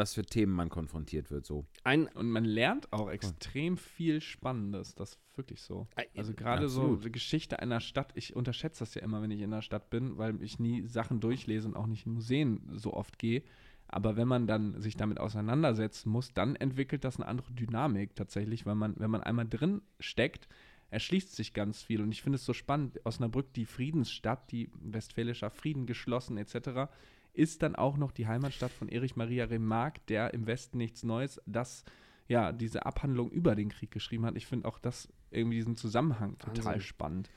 was 0.00 0.14
für 0.14 0.24
Themen 0.24 0.52
man 0.52 0.70
konfrontiert 0.70 1.30
wird. 1.30 1.44
So. 1.44 1.66
Ein, 1.84 2.06
Und 2.08 2.30
man 2.30 2.44
lernt 2.44 2.90
auch 2.92 3.10
extrem 3.10 3.76
viel 3.76 4.20
Spannendes. 4.20 4.94
Das 4.94 5.10
ist 5.10 5.20
wirklich 5.36 5.60
so. 5.60 5.86
Also 6.16 6.32
gerade 6.32 6.68
so 6.68 6.96
die 6.96 7.12
Geschichte 7.12 7.58
einer 7.60 7.80
Stadt, 7.80 8.12
ich 8.14 8.34
unterschätze 8.34 8.80
das 8.80 8.94
ja 8.94 9.02
immer, 9.02 9.20
wenn 9.20 9.30
ich 9.30 9.42
in 9.42 9.52
einer 9.52 9.62
Stadt 9.62 9.90
bin, 9.90 10.16
weil 10.16 10.42
ich 10.42 10.58
nie 10.58 10.86
Sachen 10.86 11.20
durchlese 11.20 11.68
und 11.68 11.76
auch 11.76 11.86
nicht 11.86 12.06
in 12.06 12.12
Museen 12.12 12.62
so 12.72 12.94
oft 12.94 13.18
gehe. 13.18 13.42
Aber 13.88 14.16
wenn 14.16 14.26
man 14.26 14.46
dann 14.46 14.80
sich 14.80 14.96
damit 14.96 15.20
auseinandersetzen 15.20 16.10
muss, 16.10 16.32
dann 16.32 16.56
entwickelt 16.56 17.04
das 17.04 17.16
eine 17.16 17.26
andere 17.26 17.52
Dynamik 17.52 18.14
tatsächlich, 18.14 18.64
weil 18.64 18.76
man, 18.76 18.94
wenn 18.98 19.10
man 19.10 19.22
einmal 19.22 19.48
drin 19.48 19.82
steckt, 19.98 20.48
erschließt 20.90 21.36
sich 21.36 21.52
ganz 21.52 21.82
viel. 21.82 22.00
Und 22.00 22.10
ich 22.10 22.22
finde 22.22 22.36
es 22.36 22.44
so 22.46 22.54
spannend, 22.54 23.00
Osnabrück, 23.04 23.52
die 23.52 23.66
Friedensstadt, 23.66 24.50
die 24.50 24.70
westfälischer 24.80 25.50
Frieden 25.50 25.86
geschlossen 25.86 26.38
etc., 26.38 26.90
ist 27.32 27.62
dann 27.62 27.76
auch 27.76 27.96
noch 27.96 28.12
die 28.12 28.26
Heimatstadt 28.26 28.72
von 28.72 28.88
Erich 28.88 29.16
Maria 29.16 29.44
Remarque, 29.44 30.00
der 30.08 30.34
im 30.34 30.46
Westen 30.46 30.78
nichts 30.78 31.02
Neues, 31.02 31.40
das 31.46 31.84
ja 32.28 32.52
diese 32.52 32.86
Abhandlung 32.86 33.30
über 33.30 33.54
den 33.54 33.68
Krieg 33.68 33.90
geschrieben 33.90 34.26
hat. 34.26 34.36
Ich 34.36 34.46
finde 34.46 34.68
auch 34.68 34.78
das 34.78 35.08
irgendwie 35.30 35.56
diesen 35.56 35.76
Zusammenhang 35.76 36.38
total 36.38 36.64
Wahnsinn. 36.64 36.80
spannend. 36.82 37.30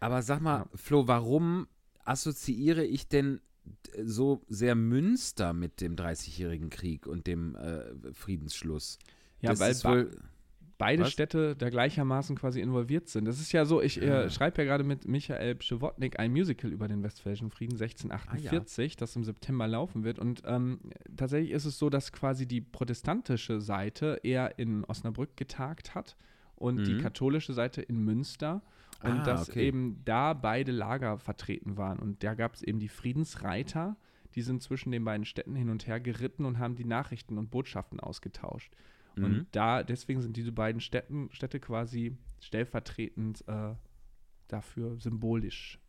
Aber 0.00 0.22
sag 0.22 0.40
mal, 0.40 0.60
ja. 0.60 0.68
Flo, 0.74 1.06
warum 1.06 1.68
assoziiere 2.04 2.84
ich 2.84 3.08
denn 3.08 3.40
so 4.02 4.42
sehr 4.48 4.74
Münster 4.74 5.52
mit 5.52 5.80
dem 5.80 5.96
Dreißigjährigen 5.96 6.70
Krieg 6.70 7.06
und 7.06 7.26
dem 7.26 7.54
äh, 7.56 8.12
Friedensschluss? 8.12 8.98
Ja, 9.40 9.50
das 9.50 9.84
weil 9.84 10.06
wohl 10.06 10.22
beide 10.80 11.02
Was? 11.02 11.12
Städte 11.12 11.54
da 11.54 11.68
gleichermaßen 11.68 12.36
quasi 12.36 12.60
involviert 12.60 13.08
sind. 13.08 13.26
Das 13.26 13.38
ist 13.38 13.52
ja 13.52 13.66
so, 13.66 13.82
ich 13.82 14.00
äh, 14.00 14.30
schreibe 14.30 14.62
ja 14.62 14.68
gerade 14.68 14.82
mit 14.82 15.06
Michael 15.06 15.54
Pschewotnik 15.56 16.18
ein 16.18 16.32
Musical 16.32 16.72
über 16.72 16.88
den 16.88 17.02
Westfälischen 17.02 17.50
Frieden 17.50 17.74
1648, 17.74 18.78
ah, 18.78 18.88
ja. 18.88 18.96
das 18.98 19.14
im 19.14 19.24
September 19.24 19.68
laufen 19.68 20.04
wird. 20.04 20.18
Und 20.18 20.42
ähm, 20.46 20.80
tatsächlich 21.16 21.52
ist 21.52 21.66
es 21.66 21.78
so, 21.78 21.90
dass 21.90 22.12
quasi 22.12 22.46
die 22.46 22.62
protestantische 22.62 23.60
Seite 23.60 24.20
eher 24.22 24.58
in 24.58 24.84
Osnabrück 24.86 25.36
getagt 25.36 25.94
hat 25.94 26.16
und 26.56 26.76
mhm. 26.76 26.84
die 26.84 26.98
katholische 26.98 27.52
Seite 27.52 27.82
in 27.82 28.02
Münster. 28.02 28.62
Und 29.02 29.20
ah, 29.20 29.24
dass 29.24 29.50
okay. 29.50 29.66
eben 29.66 30.02
da 30.04 30.34
beide 30.34 30.72
Lager 30.72 31.18
vertreten 31.18 31.76
waren. 31.76 31.98
Und 31.98 32.22
da 32.22 32.34
gab 32.34 32.54
es 32.54 32.62
eben 32.62 32.78
die 32.78 32.88
Friedensreiter, 32.88 33.96
die 34.34 34.42
sind 34.42 34.62
zwischen 34.62 34.92
den 34.92 35.04
beiden 35.04 35.24
Städten 35.24 35.56
hin 35.56 35.70
und 35.70 35.86
her 35.86 36.00
geritten 36.00 36.44
und 36.44 36.58
haben 36.58 36.76
die 36.76 36.84
Nachrichten 36.84 37.38
und 37.38 37.50
Botschaften 37.50 38.00
ausgetauscht. 38.00 38.72
Mhm. 39.20 39.26
Und 39.26 39.46
da, 39.52 39.82
deswegen 39.82 40.20
sind 40.20 40.36
diese 40.36 40.52
beiden 40.52 40.80
Städten, 40.80 41.28
Städte 41.32 41.60
quasi 41.60 42.16
stellvertretend 42.40 43.44
äh, 43.46 43.74
dafür 44.48 44.98
symbolisch. 44.98 45.79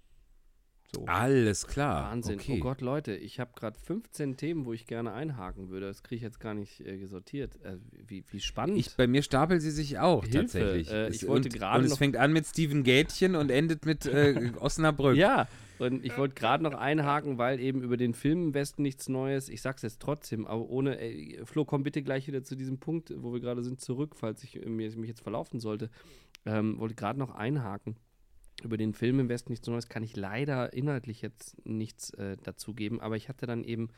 So. 0.94 1.06
Alles 1.06 1.68
klar. 1.68 2.12
Wahnsinn. 2.12 2.40
Okay. 2.40 2.58
Oh 2.58 2.64
Gott, 2.64 2.82
Leute, 2.82 3.16
ich 3.16 3.40
habe 3.40 3.52
gerade 3.56 3.80
15 3.80 4.36
Themen, 4.36 4.66
wo 4.66 4.74
ich 4.74 4.88
gerne 4.88 5.14
einhaken 5.14 5.70
würde. 5.70 5.88
Das 5.88 6.04
kriege 6.04 6.18
ich 6.18 6.22
jetzt 6.22 6.40
gar 6.42 6.54
nicht 6.54 6.82
äh, 6.82 6.98
gesortiert. 6.98 7.64
Äh, 7.64 7.78
wie, 8.08 8.26
wie 8.30 8.40
spannend. 8.42 8.78
Ich, 8.78 8.96
bei 8.98 9.08
mir 9.08 9.24
stapeln 9.24 9.62
sie 9.62 9.72
sich 9.72 10.00
auch 10.00 10.24
Hilfe. 10.24 10.40
tatsächlich. 10.40 10.92
Äh, 10.92 11.10
ich 11.10 11.26
wollte 11.28 11.48
gerade 11.48 11.80
und 11.80 11.86
es 11.86 11.98
fängt 11.98 12.18
an 12.18 12.34
mit 12.34 12.46
Steven 12.46 12.84
Gätchen 12.84 13.36
und 13.36 13.52
endet 13.52 13.86
mit 13.86 14.06
äh, 14.06 14.52
Osnabrück. 14.60 15.16
Ja, 15.16 15.48
und 15.80 16.06
ich 16.06 16.16
wollte 16.18 16.36
gerade 16.36 16.62
noch 16.64 16.76
einhaken, 16.76 17.38
weil 17.40 17.60
eben 17.60 17.82
über 17.82 17.98
den 17.98 18.14
Film 18.14 18.48
im 18.48 18.54
Westen 18.54 18.84
nichts 18.84 19.10
Neues. 19.10 19.50
Ich 19.50 19.62
sag's 19.62 19.82
jetzt 19.82 20.00
trotzdem, 20.02 20.46
aber 20.46 20.70
ohne. 20.70 21.00
Ey, 21.00 21.40
Flo, 21.46 21.66
komm 21.66 21.84
bitte 21.84 22.04
gleich 22.04 22.28
wieder 22.28 22.44
zu 22.44 22.56
diesem 22.56 22.80
Punkt, 22.80 23.12
wo 23.16 23.34
wir 23.34 23.40
gerade 23.40 23.64
sind, 23.64 23.82
zurück, 23.82 24.16
falls 24.16 24.44
ich 24.44 24.64
mich 24.66 25.08
jetzt 25.08 25.22
verlaufen 25.22 25.60
sollte. 25.60 25.90
Ähm, 26.46 26.78
wollte 26.80 26.96
gerade 26.96 27.18
noch 27.18 27.34
einhaken. 27.34 27.96
Über 28.64 28.78
den 28.78 28.94
Film 28.94 29.20
im 29.20 29.30
Westen 29.30 29.52
nichts 29.52 29.68
Neues 29.68 29.90
kann 29.90 30.04
ich 30.04 30.16
leider 30.16 30.74
inhaltlich 30.74 31.22
jetzt 31.22 31.66
nichts 31.66 32.12
äh, 32.12 32.38
dazu 32.44 32.74
geben, 32.74 33.02
aber 33.02 33.16
ich 33.16 33.30
hatte 33.30 33.46
dann 33.46 33.64
eben 33.64 33.90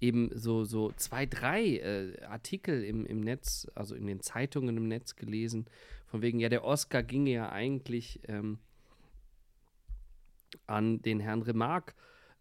eben 0.00 0.30
so, 0.34 0.64
so 0.64 0.92
zwei, 0.96 1.26
drei 1.26 1.76
äh, 1.76 2.22
Artikel 2.24 2.82
im, 2.82 3.06
im 3.06 3.20
Netz, 3.20 3.70
also 3.74 3.94
in 3.94 4.06
den 4.06 4.20
Zeitungen 4.20 4.76
im 4.76 4.88
Netz 4.88 5.14
gelesen, 5.14 5.66
von 6.06 6.22
wegen, 6.22 6.40
ja, 6.40 6.48
der 6.48 6.64
Oscar 6.64 7.02
ginge 7.02 7.30
ja 7.30 7.50
eigentlich 7.50 8.20
ähm, 8.26 8.58
an 10.66 11.00
den 11.02 11.20
Herrn 11.20 11.42
Remarque 11.42 11.94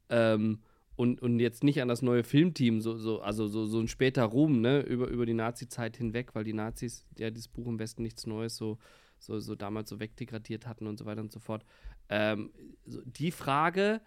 ähm, 0.10 0.60
und, 0.96 1.22
und 1.22 1.40
jetzt 1.40 1.64
nicht 1.64 1.82
an 1.82 1.88
das 1.88 2.02
neue 2.02 2.24
Filmteam, 2.24 2.82
so, 2.82 2.98
so, 2.98 3.22
also 3.22 3.48
so, 3.48 3.66
so 3.66 3.80
ein 3.80 3.88
später 3.88 4.24
Ruhm, 4.24 4.60
ne, 4.60 4.82
über, 4.82 5.08
über 5.08 5.26
die 5.26 5.34
Nazi-Zeit 5.34 5.98
hinweg, 5.98 6.34
weil 6.36 6.44
die 6.44 6.54
Nazis 6.54 7.06
ja 7.18 7.30
dieses 7.30 7.48
Buch 7.48 7.68
im 7.68 7.80
Westen 7.80 8.02
nichts 8.02 8.26
Neues 8.28 8.58
so, 8.58 8.78
so, 9.22 9.40
so 9.40 9.56
damals 9.56 9.90
so 9.90 10.00
wegdegradiert 10.00 10.68
hatten 10.68 10.88
und 10.88 10.98
so 10.98 11.06
weiter 11.06 11.22
und 11.22 11.32
so 11.32 11.40
fort. 11.40 11.64
Ähm, 12.10 12.52
so 12.86 13.02
die 13.06 13.32
Frage 13.32 14.02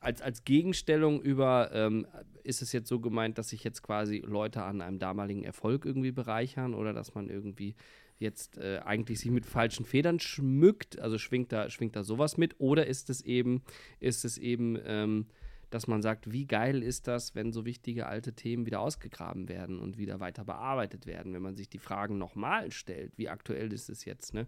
als, 0.00 0.22
als 0.22 0.44
Gegenstellung 0.44 1.20
über, 1.20 1.70
ähm, 1.72 2.06
ist 2.44 2.62
es 2.62 2.72
jetzt 2.72 2.88
so 2.88 3.00
gemeint, 3.00 3.38
dass 3.38 3.48
sich 3.48 3.64
jetzt 3.64 3.82
quasi 3.82 4.22
Leute 4.24 4.62
an 4.62 4.80
einem 4.80 4.98
damaligen 4.98 5.44
Erfolg 5.44 5.84
irgendwie 5.84 6.12
bereichern 6.12 6.74
oder 6.74 6.92
dass 6.92 7.14
man 7.14 7.28
irgendwie 7.28 7.74
jetzt 8.18 8.58
äh, 8.58 8.80
eigentlich 8.84 9.20
sich 9.20 9.30
mit 9.30 9.46
falschen 9.46 9.84
Federn 9.84 10.20
schmückt, 10.20 10.98
also 10.98 11.18
schwingt 11.18 11.52
da, 11.52 11.70
schwingt 11.70 11.96
da 11.96 12.02
sowas 12.02 12.36
mit, 12.36 12.56
oder 12.58 12.86
ist 12.86 13.10
es 13.10 13.22
eben, 13.22 13.62
ist 14.00 14.24
es 14.24 14.38
eben, 14.38 14.78
ähm, 14.84 15.26
dass 15.70 15.86
man 15.86 16.02
sagt, 16.02 16.32
wie 16.32 16.46
geil 16.46 16.82
ist 16.82 17.08
das, 17.08 17.34
wenn 17.34 17.52
so 17.52 17.64
wichtige 17.64 18.06
alte 18.06 18.32
Themen 18.32 18.66
wieder 18.66 18.80
ausgegraben 18.80 19.48
werden 19.48 19.78
und 19.78 19.98
wieder 19.98 20.20
weiter 20.20 20.44
bearbeitet 20.44 21.06
werden, 21.06 21.34
wenn 21.34 21.42
man 21.42 21.56
sich 21.56 21.68
die 21.68 21.78
Fragen 21.78 22.18
nochmal 22.18 22.70
stellt, 22.70 23.12
wie 23.16 23.28
aktuell 23.28 23.72
ist 23.72 23.90
es 23.90 24.04
jetzt, 24.04 24.34
ne? 24.34 24.46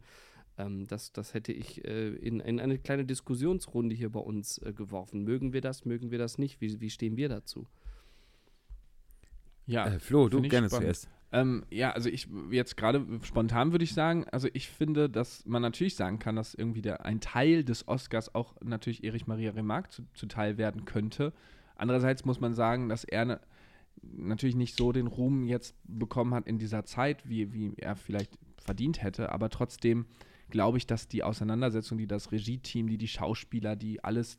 Ähm, 0.58 0.86
das, 0.86 1.12
das 1.12 1.34
hätte 1.34 1.52
ich 1.52 1.84
äh, 1.84 2.08
in, 2.08 2.40
in, 2.40 2.60
eine 2.60 2.78
kleine 2.78 3.04
Diskussionsrunde 3.04 3.94
hier 3.94 4.10
bei 4.10 4.20
uns 4.20 4.58
äh, 4.58 4.72
geworfen. 4.72 5.22
Mögen 5.22 5.52
wir 5.52 5.60
das, 5.60 5.84
mögen 5.84 6.10
wir 6.10 6.18
das 6.18 6.38
nicht? 6.38 6.60
Wie, 6.60 6.80
wie 6.80 6.90
stehen 6.90 7.16
wir 7.16 7.28
dazu? 7.28 7.66
Ja, 9.66 9.86
äh, 9.86 9.98
Flo, 10.00 10.28
du 10.28 10.42
gerne 10.42 10.68
spannend. 10.68 10.84
zuerst. 10.84 11.08
Ähm, 11.32 11.64
ja, 11.70 11.92
also 11.92 12.08
ich 12.08 12.28
jetzt 12.50 12.76
gerade 12.76 13.06
spontan 13.22 13.70
würde 13.70 13.84
ich 13.84 13.94
sagen, 13.94 14.26
also 14.32 14.48
ich 14.52 14.68
finde, 14.68 15.08
dass 15.08 15.46
man 15.46 15.62
natürlich 15.62 15.94
sagen 15.94 16.18
kann, 16.18 16.34
dass 16.34 16.54
irgendwie 16.54 16.82
der, 16.82 17.04
ein 17.04 17.20
Teil 17.20 17.62
des 17.62 17.86
Oscars 17.86 18.34
auch 18.34 18.54
natürlich 18.62 19.04
Erich 19.04 19.28
Maria 19.28 19.52
Remarque 19.52 19.90
zu, 19.90 20.02
zuteil 20.14 20.58
werden 20.58 20.86
könnte. 20.86 21.32
Andererseits 21.76 22.24
muss 22.24 22.40
man 22.40 22.54
sagen, 22.54 22.88
dass 22.88 23.04
er 23.04 23.24
ne, 23.24 23.40
natürlich 24.02 24.56
nicht 24.56 24.76
so 24.76 24.90
den 24.90 25.06
Ruhm 25.06 25.44
jetzt 25.44 25.76
bekommen 25.84 26.34
hat 26.34 26.48
in 26.48 26.58
dieser 26.58 26.84
Zeit, 26.84 27.28
wie, 27.28 27.52
wie 27.52 27.74
er 27.76 27.94
vielleicht 27.94 28.36
verdient 28.58 29.02
hätte, 29.02 29.30
aber 29.30 29.50
trotzdem 29.50 30.06
glaube 30.50 30.78
ich, 30.78 30.86
dass 30.86 31.06
die 31.06 31.22
Auseinandersetzung, 31.22 31.96
die 31.96 32.08
das 32.08 32.32
Regie-Team, 32.32 32.88
die 32.88 32.98
die 32.98 33.08
Schauspieler, 33.08 33.76
die 33.76 34.02
alles, 34.02 34.38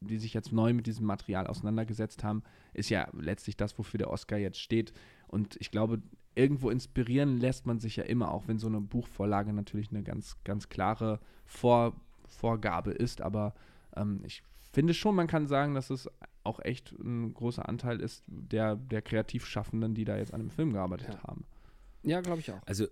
die 0.00 0.18
sich 0.18 0.34
jetzt 0.34 0.52
neu 0.52 0.74
mit 0.74 0.86
diesem 0.86 1.06
Material 1.06 1.46
auseinandergesetzt 1.46 2.22
haben, 2.24 2.42
ist 2.74 2.90
ja 2.90 3.08
letztlich 3.12 3.56
das, 3.56 3.78
wofür 3.78 3.98
der 3.98 4.10
Oscar 4.10 4.36
jetzt 4.36 4.60
steht. 4.60 4.92
Und 5.28 5.56
ich 5.58 5.70
glaube, 5.70 6.02
irgendwo 6.36 6.70
inspirieren 6.70 7.38
lässt 7.38 7.66
man 7.66 7.80
sich 7.80 7.96
ja 7.96 8.04
immer, 8.04 8.30
auch 8.30 8.46
wenn 8.46 8.58
so 8.58 8.68
eine 8.68 8.80
Buchvorlage 8.80 9.52
natürlich 9.52 9.90
eine 9.90 10.02
ganz, 10.02 10.36
ganz 10.44 10.68
klare 10.68 11.18
Vor 11.44 11.94
Vorgabe 12.28 12.92
ist. 12.92 13.20
Aber 13.22 13.54
ähm, 13.96 14.20
ich 14.24 14.42
finde 14.72 14.94
schon, 14.94 15.14
man 15.14 15.26
kann 15.26 15.46
sagen, 15.46 15.74
dass 15.74 15.90
es 15.90 16.08
auch 16.44 16.60
echt 16.60 16.92
ein 16.92 17.34
großer 17.34 17.68
Anteil 17.68 18.00
ist 18.00 18.22
der, 18.26 18.76
der 18.76 19.02
Kreativschaffenden, 19.02 19.94
die 19.94 20.04
da 20.04 20.16
jetzt 20.16 20.34
an 20.34 20.40
dem 20.40 20.50
Film 20.50 20.72
gearbeitet 20.72 21.14
ja. 21.14 21.22
haben. 21.22 21.44
Ja, 22.02 22.20
glaube 22.20 22.40
ich 22.40 22.52
auch. 22.52 22.60
Also, 22.66 22.86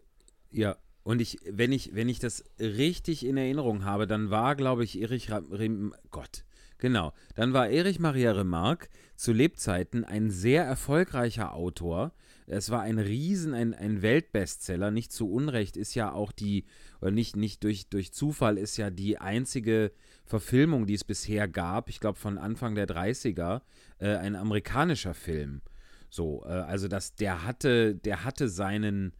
ja, 0.51 0.77
und 1.03 1.21
ich, 1.21 1.39
wenn 1.49 1.71
ich, 1.71 1.95
wenn 1.95 2.09
ich 2.09 2.19
das 2.19 2.45
richtig 2.59 3.25
in 3.27 3.37
Erinnerung 3.37 3.85
habe, 3.85 4.07
dann 4.07 4.31
war, 4.31 4.57
glaube 4.57 4.85
ich, 4.85 5.01
Erich 5.01 5.31
Rem 5.31 5.95
Gott, 6.11 6.45
genau, 6.79 7.13
dann 7.35 7.53
war 7.53 7.69
Erich 7.69 8.01
Maria 8.01 8.33
Remarque 8.33 8.89
zu 9.15 9.33
Lebzeiten 9.33 10.05
ein 10.05 10.31
sehr 10.31 10.65
erfolgreicher 10.65 11.55
Autor, 11.55 12.13
es 12.47 12.71
war 12.71 12.83
ein 12.83 12.99
Riesen, 12.99 13.55
ein, 13.55 13.75
ein 13.75 14.03
Weltbestseller. 14.03 14.91
Nicht 14.91 15.13
zu 15.13 15.31
Unrecht 15.31 15.77
ist 15.77 15.95
ja 15.95 16.13
auch 16.13 16.33
die, 16.33 16.65
oder 17.01 17.11
nicht, 17.11 17.37
nicht 17.37 17.65
durch, 17.65 17.89
durch 17.89 18.13
Zufall 18.13 18.59
ist 18.59 18.77
ja 18.77 18.91
die 18.91 19.19
einzige 19.19 19.93
Verfilmung, 20.25 20.87
die 20.87 20.95
es 20.95 21.05
bisher 21.05 21.49
gab, 21.49 21.89
ich 21.89 22.01
glaube 22.01 22.19
von 22.19 22.39
Anfang 22.39 22.75
der 22.75 22.87
30er, 22.87 23.63
äh, 23.99 24.17
ein 24.17 24.37
amerikanischer 24.37 25.15
Film. 25.15 25.63
So, 26.11 26.45
äh, 26.45 26.49
also 26.49 26.89
das, 26.89 27.15
der 27.15 27.45
hatte, 27.45 27.95
der 27.95 28.25
hatte 28.25 28.49
seinen, 28.49 29.13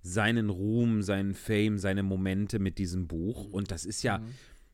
seinen 0.00 0.50
Ruhm, 0.50 1.02
seinen 1.02 1.34
Fame, 1.34 1.78
seine 1.78 2.02
Momente 2.02 2.58
mit 2.58 2.78
diesem 2.78 3.08
Buch. 3.08 3.46
Und 3.50 3.70
das 3.70 3.84
ist 3.84 4.02
ja, 4.02 4.18
mhm. 4.18 4.26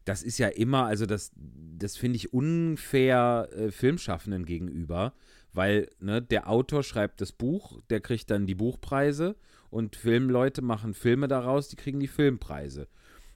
das 0.04 0.22
ist 0.22 0.38
ja 0.38 0.48
immer, 0.48 0.86
also 0.86 1.06
das, 1.06 1.32
das 1.36 1.96
finde 1.96 2.16
ich 2.16 2.32
unfair 2.32 3.48
äh, 3.52 3.70
Filmschaffenden 3.70 4.44
gegenüber, 4.44 5.14
weil 5.52 5.88
ne, 6.00 6.22
der 6.22 6.48
Autor 6.48 6.82
schreibt 6.82 7.20
das 7.20 7.32
Buch, 7.32 7.80
der 7.90 8.00
kriegt 8.00 8.30
dann 8.30 8.46
die 8.46 8.54
Buchpreise 8.54 9.36
und 9.70 9.96
Filmleute 9.96 10.62
machen 10.62 10.94
Filme 10.94 11.28
daraus, 11.28 11.68
die 11.68 11.76
kriegen 11.76 12.00
die 12.00 12.08
Filmpreise. 12.08 12.88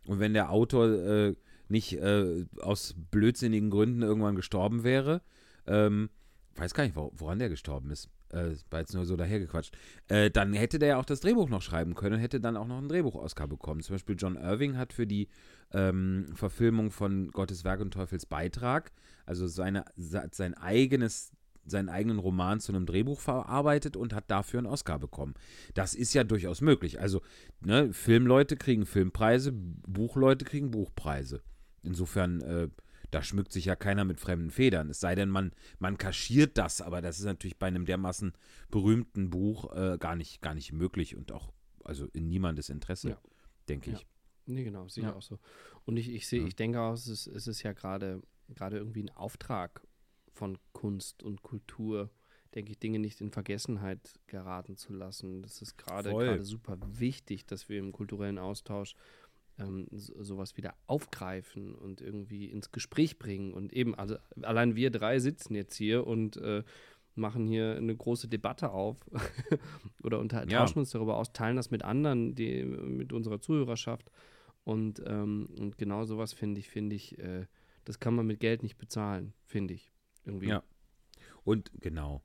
Und 0.07 0.21
wenn 0.21 0.35
der 0.35 0.51
Autor 0.51 0.89
äh, 0.89 1.35
nicht 1.69 1.95
äh, 1.95 2.45
aus 2.61 2.95
blödsinnigen 3.11 3.71
Gründen 3.71 4.03
irgendwann 4.03 4.37
gestorben 4.37 4.85
wäre, 4.85 5.23
ähm, 5.67 6.11
weiß 6.57 6.75
gar 6.75 6.85
nicht, 6.85 6.97
woran 6.97 7.39
der 7.39 7.49
gestorben 7.49 7.91
ist. 7.91 8.11
Äh, 8.31 8.57
war 8.71 8.81
jetzt 8.81 8.95
nur 8.95 9.07
so 9.07 9.17
dahergequatscht. 9.17 9.77
Äh, 10.09 10.31
dann 10.31 10.53
hätte 10.55 10.79
der 10.79 10.89
ja 10.89 10.97
auch 10.99 11.05
das 11.05 11.21
Drehbuch 11.21 11.49
noch 11.49 11.63
schreiben 11.63 11.95
können 11.95 12.17
und 12.17 12.21
hätte 12.21 12.41
dann 12.41 12.57
auch 12.57 12.67
noch 12.67 12.79
einen 12.79 12.89
Drehbuch-Oscar 12.89 13.47
bekommen. 13.47 13.81
Zum 13.81 13.95
Beispiel 13.95 14.17
John 14.19 14.37
Irving 14.37 14.77
hat 14.77 14.93
für 14.93 15.07
die 15.07 15.29
ähm, 15.73 16.27
Verfilmung 16.35 16.91
von 16.91 17.31
Gottes 17.31 17.65
Werk 17.65 17.81
und 17.81 17.93
Teufels 17.93 18.27
Beitrag, 18.27 18.93
also 19.25 19.47
seine, 19.47 19.85
sein 19.97 20.55
eigenes 20.55 21.33
seinen 21.67 21.89
eigenen 21.89 22.19
Roman 22.19 22.61
zu 22.61 22.73
einem 22.73 22.87
Drehbuch 22.87 23.21
verarbeitet 23.21 23.97
und 23.97 24.13
hat 24.13 24.31
dafür 24.31 24.59
einen 24.59 24.67
Oscar 24.67 24.99
bekommen. 24.99 25.35
Das 25.75 25.95
ist 25.95 26.15
ja 26.15 26.25
durchaus 26.25 26.61
möglich. 26.61 27.01
Also, 27.01 27.23
ne, 27.61 27.93
Filmleute 27.93 28.57
kriegen 28.57 28.87
Filmpreise, 28.87 29.53
Buchleute 29.53 30.45
kriegen 30.45 30.71
Buchpreise. 30.71 31.43
Insofern, 31.83 32.41
äh, 32.43 32.69
da 33.11 33.23
schmückt 33.23 33.53
sich 33.53 33.67
ja 33.67 33.77
keiner 33.77 34.05
mit 34.05 34.21
fremden 34.21 34.51
Federn. 34.51 34.91
Es 34.91 35.01
sei 35.01 35.15
denn, 35.15 35.29
man, 35.29 35.53
man 35.79 35.99
kaschiert 35.99 36.59
das, 36.59 36.81
aber 36.81 37.01
das 37.01 37.19
ist 37.19 37.27
natürlich 37.27 37.59
bei 37.59 37.69
einem 37.69 37.85
dermaßen 37.85 38.33
berühmten 38.71 39.31
Buch 39.31 39.73
äh, 39.75 39.99
gar, 39.99 40.17
nicht, 40.17 40.43
gar 40.43 40.55
nicht 40.55 40.73
möglich 40.73 41.17
und 41.17 41.33
auch 41.33 41.53
also 41.85 42.07
in 42.13 42.29
niemandes 42.29 42.71
Interesse, 42.71 43.11
ja. 43.11 43.19
denke 43.69 43.91
ich. 43.91 44.01
Ja. 44.01 44.07
Nee, 44.47 44.65
genau, 44.65 44.89
sehe 44.89 45.05
ja. 45.05 45.15
auch 45.15 45.23
so. 45.23 45.39
Und 45.85 45.97
ich, 45.97 46.11
ich 46.11 46.27
sehe, 46.27 46.47
ich 46.47 46.57
denke 46.57 46.81
auch, 46.81 46.95
es 46.95 47.07
ist, 47.07 47.27
es 47.27 47.47
ist 47.47 47.63
ja 47.63 47.73
gerade 47.73 48.21
gerade 48.49 48.79
irgendwie 48.79 49.03
ein 49.03 49.11
Auftrag 49.11 49.87
von 50.35 50.59
Kunst 50.73 51.23
und 51.23 51.43
Kultur, 51.43 52.11
denke 52.55 52.73
ich, 52.73 52.79
Dinge 52.79 52.99
nicht 52.99 53.21
in 53.21 53.31
Vergessenheit 53.31 54.21
geraten 54.27 54.77
zu 54.77 54.93
lassen. 54.93 55.43
Das 55.43 55.63
ist 55.63 55.77
gerade 55.77 56.45
super 56.45 56.77
wichtig, 56.87 57.47
dass 57.47 57.69
wir 57.69 57.79
im 57.79 57.93
kulturellen 57.93 58.39
Austausch 58.39 58.95
ähm, 59.59 59.87
so, 59.91 60.23
sowas 60.23 60.57
wieder 60.57 60.75
aufgreifen 60.87 61.75
und 61.75 62.01
irgendwie 62.01 62.47
ins 62.47 62.73
Gespräch 62.73 63.19
bringen. 63.19 63.53
Und 63.53 63.73
eben, 63.73 63.95
also 63.95 64.17
allein 64.43 64.77
wir 64.77 64.91
drei 64.91 65.19
sitzen 65.19 65.55
jetzt 65.55 65.77
hier 65.77 66.07
und 66.07 66.37
äh, 66.39 66.63
machen 67.15 67.47
hier 67.47 67.77
eine 67.77 67.95
große 67.95 68.29
Debatte 68.29 68.71
auf 68.71 68.99
oder 70.03 70.19
untertauschen 70.19 70.77
ja. 70.77 70.81
uns 70.81 70.91
darüber 70.91 71.17
aus, 71.17 71.33
teilen 71.33 71.57
das 71.57 71.71
mit 71.71 71.85
anderen, 71.85 72.35
die, 72.35 72.65
mit 72.65 73.13
unserer 73.13 73.41
Zuhörerschaft. 73.41 74.11
Und, 74.65 75.03
ähm, 75.07 75.49
und 75.59 75.79
genau 75.79 76.05
sowas 76.05 76.33
finde 76.33 76.59
ich, 76.59 76.69
finde 76.69 76.97
ich, 76.97 77.19
äh, 77.19 77.47
das 77.85 78.01
kann 78.01 78.15
man 78.15 78.27
mit 78.27 78.41
Geld 78.41 78.63
nicht 78.63 78.79
bezahlen, 78.79 79.35
finde 79.45 79.75
ich. 79.75 79.94
Irgendwie. 80.25 80.49
Ja. 80.49 80.63
Und 81.45 81.71
genau. 81.81 82.23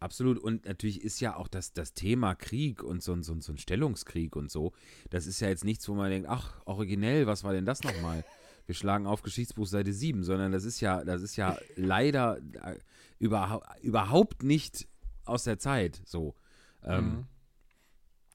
Absolut. 0.00 0.38
Und 0.38 0.64
natürlich 0.64 1.02
ist 1.02 1.20
ja 1.20 1.36
auch 1.36 1.46
das, 1.46 1.72
das 1.72 1.94
Thema 1.94 2.34
Krieg 2.34 2.82
und 2.82 3.02
so, 3.02 3.20
so, 3.22 3.38
so 3.40 3.52
ein 3.52 3.58
Stellungskrieg 3.58 4.34
und 4.34 4.50
so, 4.50 4.72
das 5.10 5.26
ist 5.26 5.38
ja 5.40 5.48
jetzt 5.48 5.64
nichts, 5.64 5.88
wo 5.88 5.94
man 5.94 6.10
denkt, 6.10 6.28
ach, 6.28 6.60
originell, 6.64 7.28
was 7.28 7.44
war 7.44 7.52
denn 7.52 7.66
das 7.66 7.84
nochmal? 7.84 8.24
Wir 8.66 8.74
schlagen 8.74 9.06
auf 9.06 9.22
Geschichtsbuch 9.22 9.66
Seite 9.66 9.92
7, 9.92 10.24
sondern 10.24 10.50
das 10.50 10.64
ist 10.64 10.80
ja, 10.80 11.04
das 11.04 11.22
ist 11.22 11.36
ja 11.36 11.56
leider 11.76 12.38
äh, 12.38 12.78
überha 13.20 13.60
überhaupt 13.80 14.42
nicht 14.42 14.88
aus 15.24 15.44
der 15.44 15.58
Zeit 15.58 16.00
so. 16.04 16.34
Ähm, 16.84 17.04
mhm. 17.04 17.26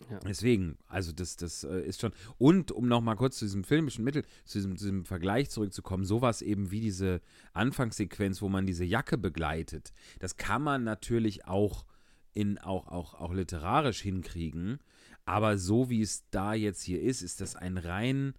Ja. 0.09 0.19
Deswegen, 0.19 0.77
also 0.87 1.11
das, 1.11 1.35
das 1.35 1.63
äh, 1.63 1.81
ist 1.81 2.01
schon. 2.01 2.11
Und 2.37 2.71
um 2.71 2.87
nochmal 2.87 3.15
kurz 3.15 3.37
zu 3.37 3.45
diesem 3.45 3.63
filmischen 3.63 4.03
Mittel, 4.03 4.23
zu 4.45 4.59
diesem, 4.59 4.77
zu 4.77 4.85
diesem, 4.85 5.05
Vergleich 5.05 5.49
zurückzukommen, 5.49 6.05
sowas 6.05 6.41
eben 6.41 6.71
wie 6.71 6.81
diese 6.81 7.21
Anfangssequenz, 7.53 8.41
wo 8.41 8.49
man 8.49 8.65
diese 8.65 8.85
Jacke 8.85 9.17
begleitet, 9.17 9.93
das 10.19 10.37
kann 10.37 10.61
man 10.61 10.83
natürlich 10.83 11.45
auch 11.45 11.85
in 12.33 12.59
auch, 12.59 12.87
auch, 12.87 13.15
auch 13.15 13.33
literarisch 13.33 14.01
hinkriegen. 14.01 14.79
Aber 15.25 15.57
so 15.57 15.89
wie 15.89 16.01
es 16.01 16.29
da 16.29 16.53
jetzt 16.53 16.83
hier 16.83 17.01
ist, 17.01 17.21
ist 17.21 17.41
das 17.41 17.55
ein 17.55 17.77
rein, 17.77 18.35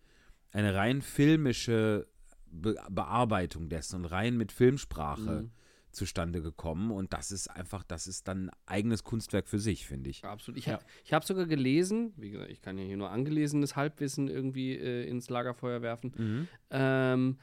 eine 0.53 0.75
rein 0.75 1.03
filmische 1.03 2.07
Be 2.51 2.77
Bearbeitung 2.89 3.69
dessen 3.69 3.97
und 3.97 4.05
rein 4.07 4.37
mit 4.37 4.53
Filmsprache. 4.53 5.43
Mhm 5.43 5.51
zustande 5.99 6.41
gekommen 6.41 6.91
und 6.91 7.13
das 7.13 7.31
ist 7.31 7.49
einfach, 7.49 7.85
das 7.85 8.07
ist 8.07 8.29
dann 8.29 8.49
ein 8.49 8.57
eigenes 8.67 9.05
Kunstwerk 9.05 9.49
für 9.49 9.59
sich, 9.59 9.87
finde 9.87 10.09
ich. 10.11 10.25
Absolut. 10.25 10.59
Ich 10.59 10.67
ja. 10.67 10.79
habe 11.11 11.27
sogar 11.27 11.47
gelesen, 11.47 12.13
wie 12.17 12.31
gesagt, 12.31 12.51
ich 12.51 12.63
kann 12.63 12.79
ja 12.79 12.85
hier 12.85 12.97
nur 12.97 13.11
angelesenes 13.11 13.77
Halbwissen 13.77 14.29
irgendwie 14.29 14.75
äh, 14.75 15.07
ins 15.09 15.29
Lagerfeuer 15.29 15.83
werfen. 15.83 16.15
Mhm. 16.17 16.49
Ähm, 16.71 17.39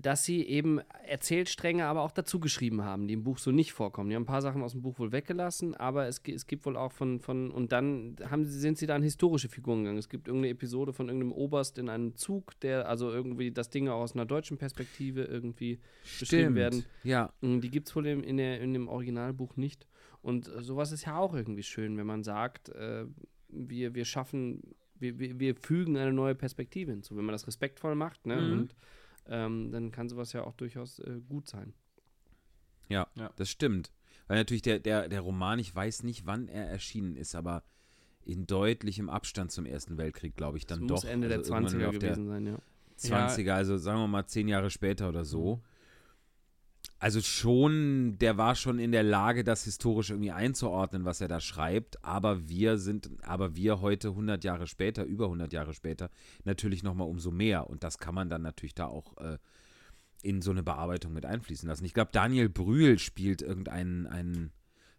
dass 0.00 0.24
sie 0.24 0.46
eben 0.46 0.80
Erzählstränge 1.06 1.86
aber 1.86 2.02
auch 2.02 2.10
dazu 2.10 2.40
geschrieben 2.40 2.82
haben, 2.82 3.08
die 3.08 3.14
im 3.14 3.24
Buch 3.24 3.38
so 3.38 3.50
nicht 3.50 3.72
vorkommen. 3.72 4.10
Die 4.10 4.16
haben 4.16 4.22
ein 4.22 4.26
paar 4.26 4.42
Sachen 4.42 4.62
aus 4.62 4.72
dem 4.72 4.82
Buch 4.82 4.98
wohl 4.98 5.12
weggelassen, 5.12 5.74
aber 5.74 6.06
es, 6.06 6.20
es 6.26 6.46
gibt 6.46 6.66
wohl 6.66 6.76
auch 6.76 6.92
von, 6.92 7.20
von 7.20 7.50
und 7.50 7.72
dann 7.72 8.16
haben, 8.30 8.44
sind 8.46 8.78
sie 8.78 8.86
da 8.86 8.96
in 8.96 9.02
historische 9.02 9.48
Figuren 9.48 9.80
gegangen. 9.80 9.98
Es 9.98 10.08
gibt 10.08 10.28
irgendeine 10.28 10.52
Episode 10.52 10.92
von 10.92 11.08
irgendeinem 11.08 11.32
Oberst 11.32 11.78
in 11.78 11.88
einem 11.88 12.14
Zug, 12.16 12.58
der 12.60 12.88
also 12.88 13.10
irgendwie 13.10 13.50
das 13.50 13.70
Ding 13.70 13.88
aus 13.88 14.14
einer 14.14 14.26
deutschen 14.26 14.58
Perspektive 14.58 15.22
irgendwie 15.22 15.80
Stimmt. 16.04 16.20
beschrieben 16.20 16.54
werden. 16.54 16.84
Ja. 17.02 17.32
Die 17.42 17.70
gibt 17.70 17.88
es 17.88 17.96
wohl 17.96 18.06
in, 18.06 18.22
in, 18.22 18.36
der, 18.36 18.60
in 18.60 18.72
dem 18.72 18.88
Originalbuch 18.88 19.56
nicht. 19.56 19.86
Und 20.20 20.50
sowas 20.58 20.92
ist 20.92 21.06
ja 21.06 21.16
auch 21.16 21.34
irgendwie 21.34 21.64
schön, 21.64 21.96
wenn 21.96 22.06
man 22.06 22.22
sagt, 22.22 22.68
äh, 22.70 23.06
wir, 23.48 23.94
wir 23.94 24.04
schaffen, 24.04 24.62
wir, 24.98 25.18
wir, 25.18 25.40
wir 25.40 25.54
fügen 25.56 25.96
eine 25.96 26.12
neue 26.12 26.34
Perspektive 26.34 26.92
hinzu, 26.92 27.16
wenn 27.16 27.24
man 27.24 27.32
das 27.32 27.46
respektvoll 27.46 27.96
macht, 27.96 28.24
ne? 28.26 28.36
Mhm. 28.36 28.52
Und 28.52 28.74
ähm, 29.28 29.70
dann 29.70 29.90
kann 29.90 30.08
sowas 30.08 30.32
ja 30.32 30.44
auch 30.44 30.54
durchaus 30.54 30.98
äh, 31.00 31.20
gut 31.28 31.48
sein. 31.48 31.72
Ja, 32.88 33.06
ja, 33.14 33.30
das 33.36 33.48
stimmt. 33.50 33.92
Weil 34.28 34.38
natürlich 34.38 34.62
der, 34.62 34.78
der, 34.78 35.08
der 35.08 35.20
Roman, 35.20 35.58
ich 35.58 35.74
weiß 35.74 36.02
nicht, 36.02 36.26
wann 36.26 36.48
er 36.48 36.68
erschienen 36.68 37.16
ist, 37.16 37.34
aber 37.34 37.62
in 38.24 38.46
deutlichem 38.46 39.08
Abstand 39.08 39.50
zum 39.50 39.66
Ersten 39.66 39.98
Weltkrieg, 39.98 40.36
glaube 40.36 40.58
ich, 40.58 40.66
dann 40.66 40.80
das 40.80 40.88
doch. 40.88 40.94
Muss 40.96 41.04
Ende 41.04 41.28
also 41.28 41.52
der 41.52 41.62
20er 41.62 41.90
gewesen 41.90 42.26
sein, 42.28 42.46
ja. 42.46 42.58
20er, 42.98 43.52
also 43.52 43.78
sagen 43.78 43.98
wir 44.00 44.06
mal 44.06 44.26
zehn 44.26 44.46
Jahre 44.48 44.70
später 44.70 45.08
oder 45.08 45.24
so. 45.24 45.60
Also 47.02 47.20
schon, 47.20 48.16
der 48.20 48.38
war 48.38 48.54
schon 48.54 48.78
in 48.78 48.92
der 48.92 49.02
Lage, 49.02 49.42
das 49.42 49.64
historisch 49.64 50.10
irgendwie 50.10 50.30
einzuordnen, 50.30 51.04
was 51.04 51.20
er 51.20 51.26
da 51.26 51.40
schreibt. 51.40 52.04
Aber 52.04 52.48
wir 52.48 52.78
sind, 52.78 53.10
aber 53.24 53.56
wir 53.56 53.80
heute 53.80 54.10
100 54.10 54.44
Jahre 54.44 54.68
später, 54.68 55.02
über 55.02 55.24
100 55.24 55.52
Jahre 55.52 55.74
später, 55.74 56.10
natürlich 56.44 56.84
nochmal 56.84 57.08
umso 57.08 57.32
mehr. 57.32 57.68
Und 57.68 57.82
das 57.82 57.98
kann 57.98 58.14
man 58.14 58.28
dann 58.28 58.42
natürlich 58.42 58.76
da 58.76 58.86
auch 58.86 59.16
äh, 59.16 59.38
in 60.22 60.42
so 60.42 60.52
eine 60.52 60.62
Bearbeitung 60.62 61.12
mit 61.12 61.26
einfließen 61.26 61.68
lassen. 61.68 61.84
Ich 61.84 61.92
glaube, 61.92 62.10
Daniel 62.12 62.48
Brühl 62.48 63.00
spielt 63.00 63.42
irgendeinen 63.42 64.06
einen 64.06 64.52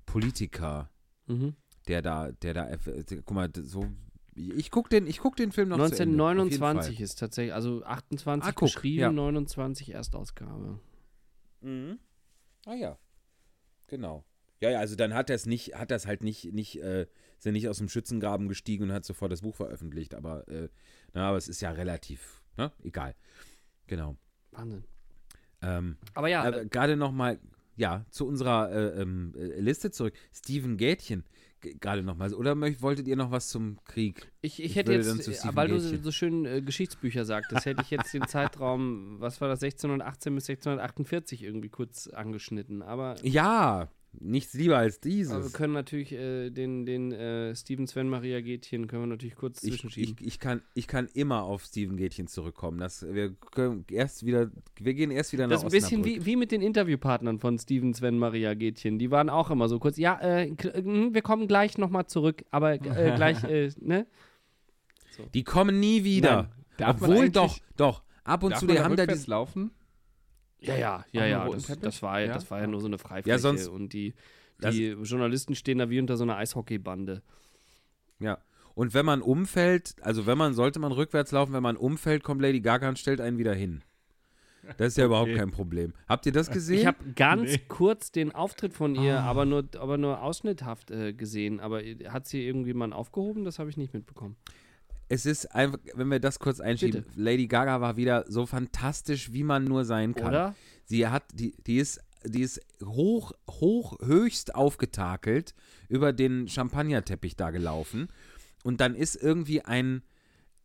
Politiker, 0.05 0.89
mhm. 1.27 1.55
der 1.87 2.01
da, 2.01 2.33
der 2.33 2.53
da, 2.53 2.69
äh, 2.69 2.77
guck 3.23 3.31
mal, 3.31 3.49
so 3.61 3.87
ich 4.35 4.71
gucke 4.71 4.89
den, 4.89 5.09
guck 5.21 5.37
den 5.37 5.53
Film 5.53 5.69
noch 5.69 5.79
1929 5.79 6.99
ist 6.99 7.17
tatsächlich, 7.17 7.53
also 7.53 7.81
28 7.85 8.49
ah, 8.49 8.51
guck, 8.51 8.67
geschrieben, 8.67 8.99
ja. 8.99 9.09
29 9.09 9.93
Erstausgabe. 9.93 10.81
Mhm. 11.63 11.99
Ah 12.65 12.75
ja. 12.75 12.97
Genau. 13.87 14.25
Ja, 14.59 14.69
ja, 14.69 14.79
also 14.79 14.95
dann 14.95 15.13
hat 15.13 15.29
er 15.29 15.35
es 15.35 15.45
nicht, 15.45 15.75
hat 15.75 15.91
das 15.91 16.07
halt 16.07 16.23
nicht, 16.23 16.53
nicht, 16.53 16.81
äh, 16.81 17.03
ist 17.37 17.45
er 17.45 17.51
nicht 17.51 17.67
aus 17.67 17.79
dem 17.79 17.89
Schützengraben 17.89 18.47
gestiegen 18.47 18.85
und 18.85 18.93
hat 18.93 19.03
sofort 19.03 19.31
das 19.31 19.41
Buch 19.41 19.55
veröffentlicht, 19.55 20.15
aber, 20.15 20.47
äh, 20.47 20.69
na, 21.13 21.27
aber 21.27 21.37
es 21.37 21.49
ist 21.49 21.61
ja 21.61 21.71
relativ, 21.71 22.41
ne? 22.55 22.71
Egal. 22.83 23.13
Genau. 23.87 24.15
Wahnsinn. 24.51 24.85
Ähm, 25.61 25.97
aber 26.13 26.29
ja. 26.29 26.47
Äh, 26.47 26.65
Gerade 26.67 26.95
nochmal, 26.95 27.39
ja, 27.75 28.05
zu 28.09 28.25
unserer 28.25 28.71
äh, 28.71 29.01
ähm, 29.01 29.33
äh, 29.35 29.59
Liste 29.59 29.91
zurück. 29.91 30.13
Steven 30.33 30.77
Gätchen 30.77 31.25
gerade 31.79 32.03
noch 32.03 32.15
mal. 32.15 32.33
Oder 32.33 32.59
wolltet 32.81 33.07
ihr 33.07 33.15
noch 33.15 33.31
was 33.31 33.49
zum 33.49 33.77
Krieg? 33.85 34.31
Ich, 34.41 34.59
ich, 34.59 34.65
ich 34.65 34.75
hätte 34.75 34.93
jetzt, 34.93 35.27
äh, 35.27 35.55
weil 35.55 35.69
du 35.69 35.79
so 35.79 36.11
schön 36.11 36.45
äh, 36.45 36.61
Geschichtsbücher 36.61 37.25
sagtest, 37.25 37.65
hätte 37.65 37.81
ich 37.81 37.89
jetzt 37.89 38.13
den 38.13 38.27
Zeitraum, 38.27 39.15
was 39.19 39.41
war 39.41 39.47
das, 39.47 39.63
1618 39.63 40.35
bis 40.35 40.49
1648 40.49 41.43
irgendwie 41.43 41.69
kurz 41.69 42.07
angeschnitten. 42.07 42.81
Aber 42.81 43.15
ja, 43.23 43.89
nichts 44.19 44.53
lieber 44.53 44.77
als 44.77 44.99
dieses. 44.99 45.33
Aber 45.33 45.43
wir 45.43 45.51
können 45.51 45.73
natürlich 45.73 46.11
äh, 46.11 46.49
den, 46.49 46.85
den 46.85 47.11
äh, 47.11 47.55
Steven 47.55 47.87
Sven 47.87 48.09
Maria 48.09 48.41
Gätchen 48.41 48.87
können 48.87 49.03
wir 49.03 49.07
natürlich 49.07 49.35
kurz 49.35 49.63
ich, 49.63 49.71
zwischenschieben. 49.71 50.15
Ich, 50.19 50.27
ich, 50.27 50.39
kann, 50.39 50.61
ich 50.73 50.87
kann 50.87 51.07
immer 51.13 51.43
auf 51.43 51.63
Steven 51.65 51.97
Gätchen 51.97 52.27
zurückkommen. 52.27 52.77
Das, 52.77 53.05
wir 53.07 53.31
können 53.33 53.85
erst 53.89 54.25
wieder, 54.25 54.51
wir 54.79 54.93
gehen 54.93 55.11
erst 55.11 55.33
wieder 55.33 55.47
nach 55.47 55.61
Das 55.61 55.63
ist 55.63 55.65
ein 55.65 55.71
bisschen 55.71 56.05
wie, 56.05 56.25
wie 56.25 56.35
mit 56.35 56.51
den 56.51 56.61
Interviewpartnern 56.61 57.39
von 57.39 57.57
Steven 57.57 57.93
Sven 57.93 58.17
Maria 58.17 58.53
Gätchen. 58.53 58.99
Die 58.99 59.11
waren 59.11 59.29
auch 59.29 59.49
immer 59.49 59.67
so 59.67 59.79
kurz, 59.79 59.97
ja, 59.97 60.19
äh, 60.21 60.49
hm, 60.49 61.13
wir 61.13 61.21
kommen 61.21 61.47
gleich 61.47 61.77
nochmal 61.77 62.07
zurück, 62.07 62.43
aber 62.51 62.73
äh, 62.73 62.77
gleich, 63.15 63.43
äh, 63.43 63.71
ne? 63.79 64.07
So. 65.17 65.23
Die 65.33 65.43
kommen 65.43 65.79
nie 65.79 66.03
wieder. 66.03 66.51
Obwohl 66.83 67.29
doch, 67.29 67.59
doch, 67.77 68.03
ab 68.23 68.43
und 68.43 68.57
zu, 68.57 68.65
die 68.65 68.79
haben 68.79 68.95
da 68.95 69.05
die 69.05 69.29
laufen. 69.29 69.71
Ja, 70.63 70.75
ja, 70.75 71.05
ja, 71.11 71.25
ja. 71.25 71.49
Das, 71.49 71.67
das, 71.79 72.01
war, 72.01 72.21
ja, 72.21 72.33
das 72.33 72.49
war 72.49 72.61
ja 72.61 72.67
nur 72.67 72.79
so 72.79 72.87
eine 72.87 72.97
Freifläche. 72.97 73.29
Ja, 73.29 73.37
sonst, 73.37 73.67
und 73.67 73.93
die, 73.93 74.13
die 74.63 74.91
Journalisten 74.91 75.55
stehen 75.55 75.77
da 75.77 75.89
wie 75.89 75.99
unter 75.99 76.15
so 76.15 76.23
einer 76.23 76.37
Eishockeybande. 76.37 77.21
Ja. 78.19 78.39
Und 78.73 78.93
wenn 78.93 79.05
man 79.05 79.21
umfällt, 79.21 79.95
also 80.01 80.25
wenn 80.25 80.37
man, 80.37 80.53
sollte 80.53 80.79
man 80.79 80.91
rückwärts 80.91 81.31
laufen, 81.31 81.53
wenn 81.53 81.61
man 81.61 81.77
umfällt, 81.77 82.23
kommt 82.23 82.41
Lady 82.41 82.61
Gaga 82.61 82.89
und 82.89 82.97
stellt 82.97 83.21
einen 83.21 83.37
wieder 83.37 83.53
hin. 83.53 83.83
Das 84.77 84.87
ist 84.87 84.97
ja 84.97 85.03
okay. 85.05 85.07
überhaupt 85.07 85.35
kein 85.35 85.51
Problem. 85.51 85.93
Habt 86.07 86.25
ihr 86.25 86.31
das 86.31 86.49
gesehen? 86.49 86.79
Ich 86.79 86.85
habe 86.85 86.97
ganz 87.15 87.51
nee. 87.51 87.61
kurz 87.67 88.11
den 88.11 88.33
Auftritt 88.33 88.73
von 88.73 88.95
ihr, 88.95 89.15
oh. 89.15 89.29
aber, 89.29 89.45
nur, 89.45 89.65
aber 89.77 89.97
nur 89.97 90.21
ausschnitthaft 90.21 90.91
äh, 90.91 91.13
gesehen. 91.13 91.59
Aber 91.59 91.81
hat 92.07 92.25
sie 92.25 92.47
irgendwie 92.47 92.73
mal 92.73 92.93
aufgehoben? 92.93 93.43
Das 93.43 93.59
habe 93.59 93.69
ich 93.69 93.77
nicht 93.77 93.93
mitbekommen 93.93 94.37
es 95.13 95.27
ist 95.27 95.53
einfach, 95.53 95.77
wenn 95.93 96.07
wir 96.07 96.19
das 96.19 96.39
kurz 96.39 96.59
einschieben, 96.59 97.03
Bitte. 97.03 97.21
Lady 97.21 97.45
Gaga 97.45 97.81
war 97.81 97.97
wieder 97.97 98.25
so 98.27 98.47
fantastisch, 98.47 99.31
wie 99.31 99.43
man 99.43 99.63
nur 99.63 99.85
sein 99.85 100.15
kann. 100.15 100.29
Oder? 100.29 100.55
Sie 100.85 101.07
hat, 101.07 101.23
die, 101.35 101.55
die 101.67 101.77
ist, 101.77 102.01
die 102.25 102.41
ist 102.41 102.59
hoch, 102.83 103.31
hoch, 103.47 103.99
höchst 104.01 104.55
aufgetakelt 104.55 105.53
über 105.87 106.13
den 106.13 106.47
Champagnerteppich 106.47 107.35
da 107.35 107.51
gelaufen. 107.51 108.07
Und 108.63 108.81
dann 108.81 108.95
ist 108.95 109.15
irgendwie 109.15 109.61
ein, 109.61 110.01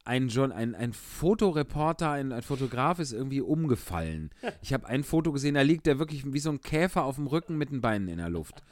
ein, 0.07 0.29
John, 0.29 0.51
ein, 0.51 0.75
ein 0.75 0.95
Fotoreporter, 0.95 2.11
ein, 2.11 2.33
ein 2.33 2.41
Fotograf 2.41 3.01
ist 3.01 3.13
irgendwie 3.13 3.43
umgefallen. 3.43 4.31
Ich 4.63 4.73
habe 4.73 4.87
ein 4.87 5.05
Foto 5.05 5.31
gesehen, 5.31 5.57
da 5.57 5.63
liegt 5.63 5.87
er 5.87 5.99
wirklich 5.99 6.33
wie 6.33 6.39
so 6.39 6.51
ein 6.51 6.63
Käfer 6.63 7.05
auf 7.05 7.17
dem 7.17 7.27
Rücken 7.27 7.59
mit 7.59 7.71
den 7.71 7.83
Beinen 7.83 8.09
in 8.09 8.17
der 8.17 8.31
Luft. 8.31 8.63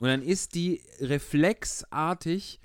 Und 0.00 0.08
dann 0.08 0.22
ist 0.22 0.56
die 0.56 0.80
reflexartig 0.98 2.58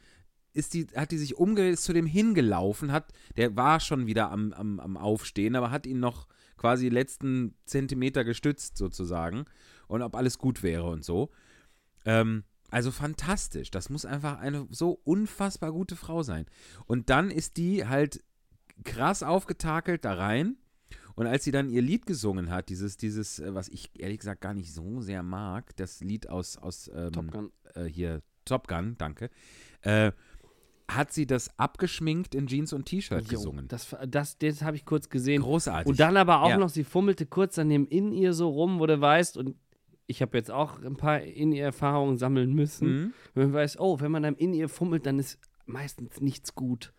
ist 0.56 0.74
die, 0.74 0.88
hat 0.96 1.12
die 1.12 1.18
sich 1.18 1.36
umgedreht, 1.36 1.74
ist 1.74 1.84
zu 1.84 1.94
dem 1.94 2.06
hingelaufen, 2.06 2.92
hat, 2.92 3.12
der 3.38 3.56
war 3.56 3.80
schon 3.80 4.08
wieder 4.08 4.32
am, 4.32 4.54
am, 4.54 4.80
am 4.80 4.98
Aufstehen, 4.98 5.56
aber 5.56 5.70
hat 5.70 5.86
ihn 5.86 6.00
noch 6.00 6.28
quasi 6.58 6.90
letzten 6.90 7.54
Zentimeter 7.66 8.24
gestützt 8.24 8.78
sozusagen 8.78 9.46
und 9.88 10.02
ob 10.02 10.16
alles 10.16 10.38
gut 10.38 10.64
wäre 10.64 10.86
und 10.90 11.04
so. 11.04 11.30
Ähm, 12.06 12.44
also 12.72 12.92
fantastisch. 12.92 13.70
Das 13.72 13.90
muss 13.90 14.06
einfach 14.06 14.40
eine 14.40 14.68
so 14.72 15.00
unfassbar 15.04 15.72
gute 15.72 15.96
Frau 15.96 16.24
sein. 16.24 16.46
Und 16.86 17.10
dann 17.10 17.30
ist 17.30 17.58
die 17.58 17.88
halt 17.88 18.24
krass 18.84 19.24
aufgetakelt 19.24 20.04
da 20.06 20.14
rein 20.14 20.58
Und 21.16 21.28
als 21.28 21.46
sie 21.46 21.52
dann 21.52 21.70
ihr 21.70 21.82
Lied 21.82 22.06
gesungen 22.06 22.50
hat, 22.50 22.70
dieses, 22.70 22.98
dieses, 22.98 23.40
äh, 23.40 23.54
was 23.54 23.70
ich 23.70 23.90
ehrlich 24.00 24.20
gesagt 24.20 24.42
gar 24.42 24.54
nicht 24.54 24.74
so 24.74 25.02
sehr 25.02 25.24
mag, 25.24 25.76
das 25.78 26.02
Lied 26.02 26.30
aus, 26.30 26.58
aus 26.58 26.90
ähm, 26.94 27.12
Top 27.14 27.32
Gun. 27.32 27.52
Äh, 27.74 27.86
hier, 27.86 28.22
Top 28.44 28.68
Gun, 28.68 28.96
danke, 28.98 29.30
äh, 29.82 30.12
hat 30.88 31.12
sie 31.12 31.26
das 31.26 31.50
abgeschminkt 31.58 32.36
in 32.36 32.48
Jeans 32.48 32.72
und 32.74 32.86
T-Shirt 32.86 33.28
gesungen. 33.28 33.68
Das, 33.68 33.96
das, 34.08 34.38
das 34.38 34.62
habe 34.62 34.76
ich 34.76 34.86
kurz 34.86 35.10
gesehen. 35.10 35.42
Großartig. 35.42 35.88
Und 35.88 36.00
dann 36.00 36.16
aber 36.18 36.42
auch 36.44 36.50
Ja. 36.50 36.58
noch, 36.58 36.70
sie 36.70 36.84
fummelte 36.84 37.26
kurz 37.26 37.58
an 37.58 37.70
dem 37.70 37.88
in 37.88 38.12
ihr 38.12 38.34
so 38.34 38.50
rum, 38.50 38.80
wo 38.80 38.86
du 38.86 39.00
weißt, 39.00 39.38
und 39.38 39.56
ich 40.08 40.22
habe 40.22 40.38
jetzt 40.38 40.52
auch 40.52 40.82
ein 40.84 40.96
paar 40.96 41.22
in 41.22 41.52
ihr 41.52 41.64
Erfahrungen 41.64 42.18
sammeln 42.18 42.54
müssen. 42.54 42.88
Mhm. 42.88 43.14
Wenn 43.34 43.44
man 43.46 43.54
weiß, 43.54 43.80
oh, 43.80 44.00
wenn 44.00 44.12
man 44.12 44.24
dann 44.24 44.36
in 44.36 44.54
ihr 44.54 44.70
fummelt, 44.70 45.06
dann 45.06 45.18
ist 45.18 45.40
meistens 45.66 46.22
nichts 46.22 46.54
gut. 46.54 46.94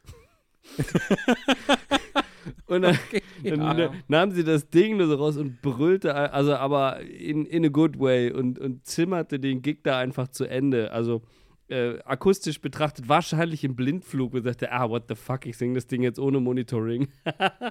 und 2.67 2.83
dann, 2.83 2.99
dann 3.45 3.79
ja. 3.79 3.93
nahm 4.09 4.33
sie 4.33 4.43
das 4.43 4.69
Ding 4.69 4.97
nur 4.97 5.07
so 5.07 5.15
raus 5.15 5.37
und 5.37 5.63
brüllte, 5.63 6.13
also 6.33 6.57
aber 6.57 7.01
in, 7.01 7.47
in 7.47 7.65
a 7.65 7.69
good 7.69 8.01
way 8.01 8.33
und, 8.33 8.59
und 8.59 8.85
zimmerte 8.85 9.39
den 9.39 9.63
Gig 9.63 9.85
da 9.85 9.99
einfach 9.99 10.27
zu 10.29 10.45
Ende. 10.45 10.91
Also 10.91 11.23
äh, 11.69 11.99
akustisch 12.05 12.61
betrachtet 12.61 13.09
wahrscheinlich 13.09 13.65
im 13.65 13.75
Blindflug 13.77 14.35
und 14.35 14.43
sagte, 14.45 14.71
ah, 14.73 14.89
what 14.89 15.05
the 15.09 15.15
fuck, 15.15 15.47
ich 15.47 15.57
singe 15.57 15.75
das 15.75 15.87
Ding 15.87 16.03
jetzt 16.03 16.19
ohne 16.19 16.41
Monitoring. 16.41 17.09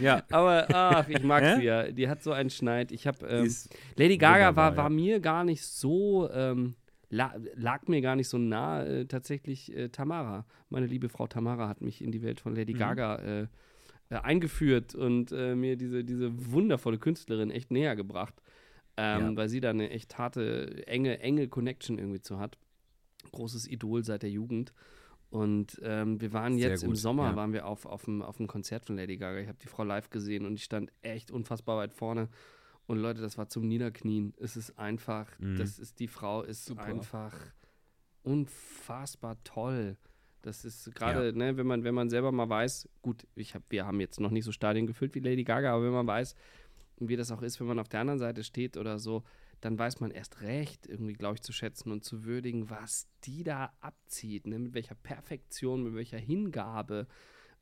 Ja, 0.00 0.24
Aber 0.32 0.66
ach, 0.74 1.08
ich 1.08 1.22
mag 1.22 1.58
sie 1.58 1.64
ja. 1.64 1.90
Die 1.92 2.08
hat 2.08 2.20
so 2.22 2.32
einen 2.32 2.50
Schneid. 2.50 2.90
Ich 2.90 3.06
habe 3.06 3.24
ähm, 3.28 3.54
Lady 3.94 4.18
Gaga 4.18 4.56
war, 4.56 4.76
war 4.76 4.84
ja. 4.86 4.90
mir 4.90 5.20
gar 5.20 5.44
nicht 5.44 5.62
so 5.64 6.28
ähm, 6.32 6.74
la 7.08 7.32
lag 7.54 7.86
mir 7.86 8.00
gar 8.00 8.16
nicht 8.16 8.28
so 8.28 8.36
nah. 8.36 8.82
Äh, 8.84 9.06
tatsächlich 9.06 9.74
äh, 9.76 9.88
Tamara, 9.88 10.44
meine 10.70 10.86
liebe 10.86 11.08
Frau 11.08 11.28
Tamara, 11.28 11.68
hat 11.68 11.82
mich 11.82 12.02
in 12.02 12.10
die 12.10 12.22
Welt 12.22 12.40
von 12.40 12.56
Lady 12.56 12.74
Mhm. 12.74 12.78
Gaga 12.78 13.14
äh, 13.16 13.42
äh, 14.10 14.14
eingeführt 14.16 14.96
und 14.96 15.30
äh, 15.30 15.54
mir 15.54 15.76
diese 15.76 16.02
diese 16.04 16.30
wundervolle 16.52 16.98
Künstlerin 16.98 17.52
echt 17.52 17.70
näher 17.70 17.94
gebracht, 17.94 18.34
ähm, 18.96 19.20
Ja. 19.20 19.36
weil 19.36 19.48
sie 19.48 19.60
da 19.60 19.70
eine 19.70 19.90
echt 19.90 20.18
harte 20.18 20.84
enge 20.88 21.20
enge 21.20 21.46
Connection 21.46 21.96
irgendwie 21.96 22.20
zu 22.20 22.40
hat. 22.40 22.58
Großes 23.32 23.66
Idol 23.68 24.04
seit 24.04 24.22
der 24.22 24.30
Jugend. 24.30 24.72
Und 25.30 25.80
ähm, 25.82 26.20
wir 26.20 26.32
waren 26.32 26.56
Sehr 26.58 26.70
jetzt 26.70 26.84
im 26.84 26.90
gut, 26.90 26.98
Sommer, 26.98 27.30
ja. 27.30 27.36
waren 27.36 27.52
wir 27.52 27.66
auf, 27.66 27.84
auf, 27.84 28.04
dem, 28.04 28.22
auf 28.22 28.36
dem 28.36 28.46
Konzert 28.46 28.86
von 28.86 28.96
Lady 28.96 29.16
Gaga. 29.16 29.40
Ich 29.40 29.48
habe 29.48 29.58
die 29.60 29.66
Frau 29.66 29.82
live 29.82 30.08
gesehen 30.10 30.46
und 30.46 30.54
ich 30.54 30.64
stand 30.64 30.92
echt 31.02 31.30
unfassbar 31.30 31.76
weit 31.78 31.92
vorne. 31.92 32.28
Und 32.86 32.98
Leute, 32.98 33.20
das 33.20 33.36
war 33.36 33.48
zum 33.48 33.66
Niederknien. 33.66 34.32
Es 34.38 34.56
ist 34.56 34.78
einfach, 34.78 35.26
Mhm. 35.40 35.56
das 35.58 35.78
ist, 35.80 35.98
die 35.98 36.06
Frau 36.06 36.42
ist 36.42 36.66
Super. 36.66 36.82
einfach 36.84 37.34
unfassbar 38.22 39.36
toll. 39.44 39.96
Das 40.42 40.64
ist 40.64 40.94
gerade, 40.94 41.32
ne, 41.36 41.56
wenn 41.56 41.66
man, 41.66 41.82
wenn 41.84 41.94
man 41.94 42.08
selber 42.08 42.30
mal 42.30 42.48
weiß, 42.48 42.88
gut, 43.02 43.26
ich 43.34 43.54
hab, 43.54 43.62
wir 43.70 43.84
haben 43.86 43.98
jetzt 44.00 44.20
noch 44.20 44.30
nicht 44.30 44.44
so 44.44 44.52
Stadien 44.52 44.86
gefüllt 44.86 45.14
wie 45.14 45.20
Lady 45.20 45.42
Gaga, 45.42 45.72
aber 45.74 45.84
wenn 45.84 45.92
man 45.92 46.06
weiß, 46.06 46.34
wie 46.98 47.16
das 47.16 47.32
auch 47.32 47.42
ist, 47.42 47.58
wenn 47.60 47.66
man 47.66 47.78
auf 47.80 47.88
der 47.88 48.00
anderen 48.00 48.18
Seite 48.20 48.44
steht 48.44 48.76
oder 48.76 48.98
so, 48.98 49.24
dann 49.60 49.78
weiß 49.78 50.00
man 50.00 50.10
erst 50.10 50.42
recht, 50.42 50.86
irgendwie, 50.86 51.14
glaube 51.14 51.36
ich, 51.36 51.42
zu 51.42 51.52
schätzen 51.52 51.90
und 51.90 52.04
zu 52.04 52.24
würdigen, 52.24 52.70
was 52.70 53.08
die 53.24 53.42
da 53.42 53.72
abzieht, 53.80 54.46
ne? 54.46 54.58
mit 54.58 54.74
welcher 54.74 54.94
Perfektion, 54.94 55.82
mit 55.82 55.94
welcher 55.94 56.18
Hingabe. 56.18 57.06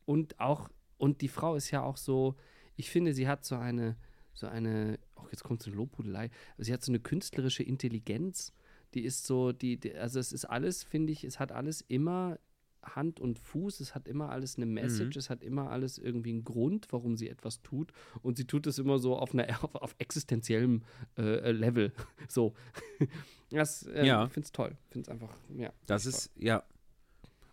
Und 0.05 0.39
auch, 0.41 0.69
und 0.99 1.21
die 1.21 1.29
Frau 1.29 1.55
ist 1.55 1.71
ja 1.71 1.83
auch 1.83 1.97
so, 1.97 2.37
ich 2.77 2.91
finde, 2.91 3.15
sie 3.15 3.29
hat 3.29 3.45
so 3.45 3.57
eine, 3.57 3.97
so 4.33 4.47
eine, 4.47 4.99
auch 5.15 5.31
jetzt 5.31 5.45
kommt 5.45 5.63
so 5.63 5.71
eine 5.71 5.77
Lobhudelei, 5.77 6.31
sie 6.59 6.73
hat 6.73 6.83
so 6.83 6.91
eine 6.91 7.01
künstlerische 7.01 7.63
Intelligenz, 7.63 8.53
die 8.95 9.05
ist 9.05 9.27
so, 9.27 9.53
die, 9.53 9.79
die 9.79 9.95
also 9.95 10.19
es 10.19 10.33
ist 10.33 10.45
alles, 10.45 10.83
finde 10.83 11.13
ich, 11.13 11.25
es 11.25 11.39
hat 11.39 11.53
alles 11.53 11.81
immer 11.83 12.39
Hand 12.85 13.21
und 13.21 13.39
Fuß, 13.39 13.81
es 13.81 13.95
hat 13.95 14.09
immer 14.09 14.31
alles 14.31 14.57
eine 14.57 14.67
Message, 14.67 15.17
es 15.17 15.31
hat 15.31 15.43
immer 15.43 15.71
alles 15.71 15.99
irgendwie 15.99 16.31
einen 16.31 16.45
Grund, 16.45 16.87
warum 16.91 17.17
sie 17.17 17.29
etwas 17.29 17.63
tut. 17.63 17.93
Und 18.23 18.37
sie 18.37 18.47
tut 18.47 18.67
es 18.67 18.79
immer 18.79 18.99
so 18.99 19.17
auf, 19.17 19.35
einer, 19.35 19.49
auf, 19.65 19.75
auf 19.75 19.95
existenziellem 19.99 20.83
äh, 21.19 21.51
Level. 21.51 21.93
So. 22.29 22.55
Das, 23.51 23.87
ähm, 23.95 24.07
Ja. 24.07 24.25
Ich 24.25 24.33
finde 24.33 24.47
es 24.47 24.53
toll. 24.53 24.77
Ich 24.87 24.93
finde 24.93 25.07
es 25.07 25.13
einfach, 25.13 25.37
ja. 25.57 25.73
Das 25.87 26.03
toll. 26.05 26.11
ist, 26.11 26.31
ja. 26.37 26.65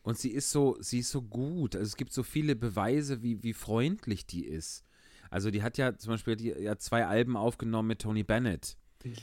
Und 0.04 0.17
sie 0.17 0.32
ist 0.32 0.50
so, 0.50 0.78
sie 0.80 1.00
ist 1.00 1.12
so 1.12 1.22
gut. 1.22 1.76
Also 1.76 1.86
es 1.86 1.96
gibt 1.96 2.12
so 2.12 2.24
viele 2.24 2.56
Beweise, 2.56 3.22
wie, 3.22 3.44
wie 3.44 3.54
freundlich 3.54 4.26
die 4.26 4.46
ist. 4.46 4.84
Also 5.30 5.52
die 5.52 5.63
hat 5.63 5.78
ja 5.78 5.98
zum 5.98 6.13
Beispiel 6.13 6.36
die, 6.36 6.50
ja 6.50 6.78
zwei 6.78 7.06
Alben 7.06 7.38
aufgenommen 7.38 7.88
mit 7.89 8.00
Tony 8.00 8.24
Bennett, 8.24 8.78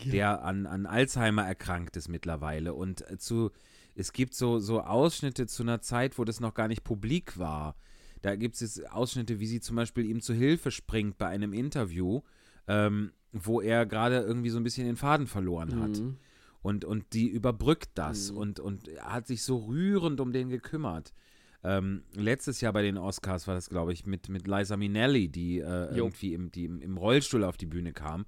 der 0.07 0.43
an, 0.43 0.67
an 0.67 0.87
Alzheimer 0.87 1.47
erkrankt 1.47 1.97
ist 1.97 2.09
mittlerweile. 2.09 2.75
Und 2.75 3.09
äh, 3.11 3.19
zu, 3.19 3.51
es 3.99 4.13
gibt 4.13 4.35
so, 4.35 4.59
so 4.61 4.81
Ausschnitte 4.81 5.47
zu 5.47 5.63
einer 5.63 5.81
Zeit, 5.81 6.19
wo 6.19 6.25
das 6.25 6.41
noch 6.41 6.55
gar 6.55 6.69
nicht 6.69 6.85
publik 6.85 7.39
war. 7.39 7.75
Da 8.23 8.37
gibt 8.37 8.61
es 8.61 8.83
Ausschnitte, 8.85 9.41
wie 9.41 9.47
sie 9.47 9.61
zum 9.61 9.77
Beispiel 9.77 10.07
ihm 10.07 10.21
zu 10.21 10.35
Hilfe 10.35 10.71
springt 10.71 11.19
bei 11.19 11.27
einem 11.27 11.53
Interview, 11.53 12.23
ähm, 12.67 13.13
wo 13.33 13.61
er 13.61 13.87
gerade 13.87 14.21
irgendwie 14.21 14.51
so 14.51 14.57
ein 14.59 14.65
bisschen 14.65 14.87
den 14.87 14.97
Faden 14.97 15.27
verloren 15.27 15.81
hat. 15.81 15.99
Mhm. 15.99 16.17
Und, 16.63 16.85
und 16.85 17.13
die 17.13 17.29
überbrückt 17.29 17.91
das 17.95 18.33
Mhm. 18.33 18.37
und, 18.39 18.61
und 18.61 18.89
hat 19.01 19.27
sich 19.27 19.43
so 19.43 19.59
rührend 19.59 20.21
um 20.21 20.33
den 20.33 20.49
gekümmert. 20.49 21.13
Ähm, 21.65 22.03
letztes 22.15 22.61
Jahr 22.61 22.73
bei 22.73 22.83
den 22.83 22.99
Oscars 22.99 23.47
war 23.49 23.55
das, 23.55 23.69
glaube 23.69 23.93
ich, 23.93 24.07
mit, 24.07 24.29
mit 24.29 24.47
Liza 24.47 24.77
Minnelli, 24.77 25.29
die 25.29 25.59
äh, 25.59 25.95
irgendwie 25.95 26.35
im, 26.35 26.51
die 26.53 26.65
im, 26.67 26.81
im 26.81 26.97
Rollstuhl 26.97 27.43
auf 27.45 27.57
die 27.57 27.67
Bühne 27.67 27.93
kam. 27.93 28.27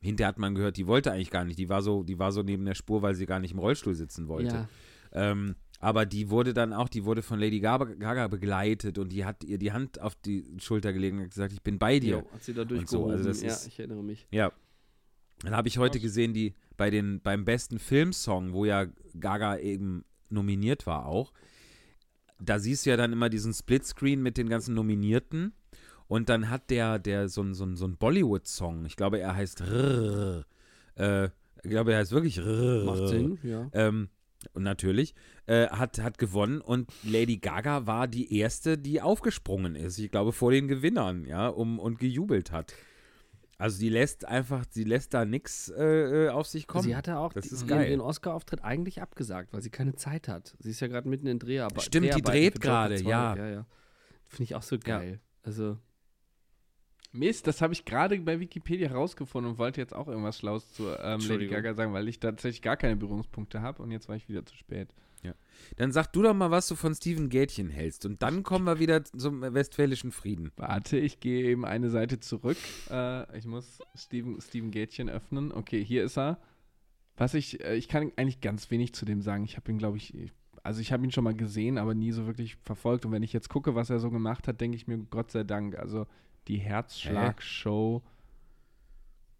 Hinterher 0.00 0.28
hat 0.28 0.38
man 0.38 0.54
gehört, 0.54 0.76
die 0.76 0.86
wollte 0.86 1.12
eigentlich 1.12 1.30
gar 1.30 1.44
nicht. 1.44 1.58
Die 1.58 1.68
war 1.68 1.82
so, 1.82 2.02
die 2.02 2.18
war 2.18 2.32
so 2.32 2.42
neben 2.42 2.64
der 2.64 2.74
Spur, 2.74 3.02
weil 3.02 3.14
sie 3.14 3.26
gar 3.26 3.38
nicht 3.40 3.52
im 3.52 3.58
Rollstuhl 3.60 3.94
sitzen 3.94 4.28
wollte. 4.28 4.54
Ja. 4.54 4.68
Ähm, 5.12 5.54
aber 5.78 6.06
die 6.06 6.30
wurde 6.30 6.54
dann 6.54 6.72
auch, 6.72 6.88
die 6.88 7.04
wurde 7.04 7.22
von 7.22 7.38
Lady 7.38 7.60
Gaga, 7.60 8.28
begleitet 8.28 8.98
und 8.98 9.10
die 9.10 9.24
hat 9.24 9.44
ihr 9.44 9.58
die 9.58 9.72
Hand 9.72 10.00
auf 10.00 10.14
die 10.14 10.44
Schulter 10.58 10.92
gelegt 10.92 11.16
und 11.16 11.28
gesagt, 11.28 11.52
ich 11.52 11.62
bin 11.62 11.78
bei 11.78 11.98
dir. 12.00 12.18
Jo, 12.18 12.28
hat 12.32 12.42
sie 12.42 12.54
da 12.54 12.62
so, 12.62 12.68
durchgehoben. 12.68 13.12
also 13.12 13.28
das 13.28 13.42
ja, 13.42 13.48
ist- 13.48 13.66
ich 13.66 13.78
erinnere 13.78 14.02
mich. 14.02 14.26
Ja. 14.30 14.52
Dann 15.42 15.54
habe 15.54 15.68
ich 15.68 15.76
heute 15.76 16.00
gesehen, 16.00 16.32
die 16.32 16.54
bei 16.78 16.88
den 16.88 17.20
beim 17.20 17.44
besten 17.44 17.78
Filmsong, 17.78 18.52
wo 18.54 18.64
ja 18.64 18.86
Gaga 19.20 19.58
eben 19.58 20.04
nominiert 20.30 20.86
war 20.86 21.06
auch. 21.06 21.32
Da 22.40 22.58
siehst 22.58 22.86
du 22.86 22.90
ja 22.90 22.96
dann 22.96 23.12
immer 23.12 23.28
diesen 23.28 23.52
Splitscreen 23.52 24.22
mit 24.22 24.38
den 24.38 24.48
ganzen 24.48 24.74
Nominierten 24.74 25.52
und 26.08 26.28
dann 26.30 26.48
hat 26.50 26.70
der 26.70 26.98
der 26.98 27.28
so 27.28 27.42
ein 27.42 27.54
so 27.54 27.64
ein, 27.64 27.76
so 27.76 27.86
ein 27.86 27.96
Bollywood 27.98 28.46
Song. 28.46 28.86
Ich 28.86 28.96
glaube, 28.96 29.18
er 29.20 29.34
heißt 29.36 29.60
Rrrr. 29.62 30.44
Äh, 30.96 31.26
ich 31.62 31.70
glaube, 31.70 31.92
er 31.92 31.98
heißt 31.98 32.12
wirklich 32.12 32.40
Rrrr. 32.40 32.84
Macht 32.84 33.08
Sinn, 33.08 33.38
ja. 33.42 33.68
Ähm, 33.74 34.08
und 34.52 34.62
natürlich, 34.62 35.14
äh, 35.46 35.68
hat, 35.68 35.98
hat 35.98 36.18
gewonnen 36.18 36.60
und 36.60 36.90
Lady 37.02 37.38
Gaga 37.38 37.86
war 37.86 38.08
die 38.08 38.36
erste, 38.38 38.78
die 38.78 39.00
aufgesprungen 39.00 39.74
ist. 39.74 39.98
Ich 39.98 40.10
glaube, 40.10 40.32
vor 40.32 40.50
den 40.50 40.68
Gewinnern, 40.68 41.24
ja, 41.24 41.48
um, 41.48 41.78
und 41.78 41.98
gejubelt 41.98 42.52
hat. 42.52 42.74
Also 43.58 43.78
die 43.78 43.88
lässt 43.88 44.26
einfach, 44.26 44.64
sie 44.68 44.84
lässt 44.84 45.14
da 45.14 45.24
nichts 45.24 45.70
äh, 45.70 46.26
äh, 46.26 46.28
auf 46.28 46.46
sich 46.46 46.66
kommen. 46.66 46.84
Sie 46.84 46.94
hatte 46.94 47.18
auch 47.18 47.32
das 47.32 47.48
die, 47.48 47.54
ist 47.54 47.66
geil. 47.66 47.90
ihren 47.90 48.02
Oscar-Auftritt 48.02 48.62
eigentlich 48.62 49.00
abgesagt, 49.00 49.52
weil 49.54 49.62
sie 49.62 49.70
keine 49.70 49.94
Zeit 49.94 50.28
hat. 50.28 50.54
Sie 50.58 50.70
ist 50.70 50.80
ja 50.80 50.88
gerade 50.88 51.08
mitten 51.08 51.26
in 51.26 51.38
Dreharbeiten. 51.38 51.80
Stimmt, 51.80 52.14
die 52.14 52.22
dreht 52.22 52.60
gerade, 52.60 52.96
2. 52.96 53.08
ja. 53.08 53.34
ja, 53.34 53.48
ja. 53.48 53.66
Finde 54.26 54.44
ich 54.44 54.54
auch 54.56 54.62
so 54.62 54.78
geil. 54.78 55.20
Also, 55.42 55.78
Mist, 57.12 57.46
das 57.46 57.62
habe 57.62 57.72
ich 57.72 57.84
gerade 57.84 58.18
bei 58.20 58.38
Wikipedia 58.40 58.90
rausgefunden 58.90 59.52
und 59.52 59.58
wollte 59.58 59.80
jetzt 59.80 59.94
auch 59.94 60.08
irgendwas 60.08 60.38
Schlaues 60.38 60.72
zu 60.72 60.84
ähm, 61.02 61.20
Lady. 61.20 61.46
Gaga 61.48 61.74
sagen, 61.74 61.92
weil 61.92 62.08
ich 62.08 62.20
tatsächlich 62.20 62.62
gar 62.62 62.76
keine 62.76 62.96
Berührungspunkte 62.96 63.62
habe 63.62 63.82
und 63.82 63.90
jetzt 63.90 64.08
war 64.08 64.16
ich 64.16 64.28
wieder 64.28 64.44
zu 64.44 64.56
spät. 64.56 64.88
Dann 65.76 65.90
sag 65.90 66.12
du 66.12 66.22
doch 66.22 66.34
mal, 66.34 66.52
was 66.52 66.68
du 66.68 66.76
von 66.76 66.94
Steven 66.94 67.28
Gätchen 67.28 67.68
hältst. 67.68 68.06
Und 68.06 68.22
dann 68.22 68.44
kommen 68.44 68.64
wir 68.66 68.78
wieder 68.78 69.02
zum 69.02 69.40
westfälischen 69.42 70.12
Frieden. 70.12 70.52
Warte, 70.56 70.98
ich 70.98 71.18
gehe 71.18 71.50
eben 71.50 71.64
eine 71.64 71.90
Seite 71.90 72.20
zurück. 72.20 72.56
Äh, 72.90 73.36
ich 73.36 73.44
muss 73.46 73.80
Steven, 73.96 74.40
Steven 74.40 74.70
Gätchen 74.70 75.08
öffnen. 75.08 75.50
Okay, 75.50 75.82
hier 75.84 76.04
ist 76.04 76.16
er. 76.16 76.38
Was 77.16 77.34
ich, 77.34 77.64
äh, 77.64 77.74
ich 77.74 77.88
kann 77.88 78.12
eigentlich 78.16 78.40
ganz 78.40 78.70
wenig 78.70 78.92
zu 78.94 79.04
dem 79.04 79.20
sagen. 79.22 79.42
Ich 79.44 79.56
habe 79.56 79.68
ihn, 79.72 79.78
glaube 79.78 79.96
ich- 79.96 80.14
also 80.62 80.80
ich 80.80 80.92
habe 80.92 81.02
ihn 81.04 81.10
schon 81.10 81.24
mal 81.24 81.34
gesehen, 81.34 81.78
aber 81.78 81.94
nie 81.94 82.12
so 82.12 82.26
wirklich 82.26 82.56
verfolgt. 82.62 83.04
Und 83.04 83.10
wenn 83.10 83.24
ich 83.24 83.32
jetzt 83.32 83.48
gucke, 83.48 83.74
was 83.74 83.90
er 83.90 83.98
so 83.98 84.10
gemacht 84.12 84.46
hat, 84.46 84.60
denke 84.60 84.76
ich 84.76 84.86
mir, 84.86 84.98
Gott 85.10 85.32
sei 85.32 85.42
Dank. 85.42 85.76
Also 85.76 86.06
die 86.48 86.58
Herzschlag-Show. 86.58 88.02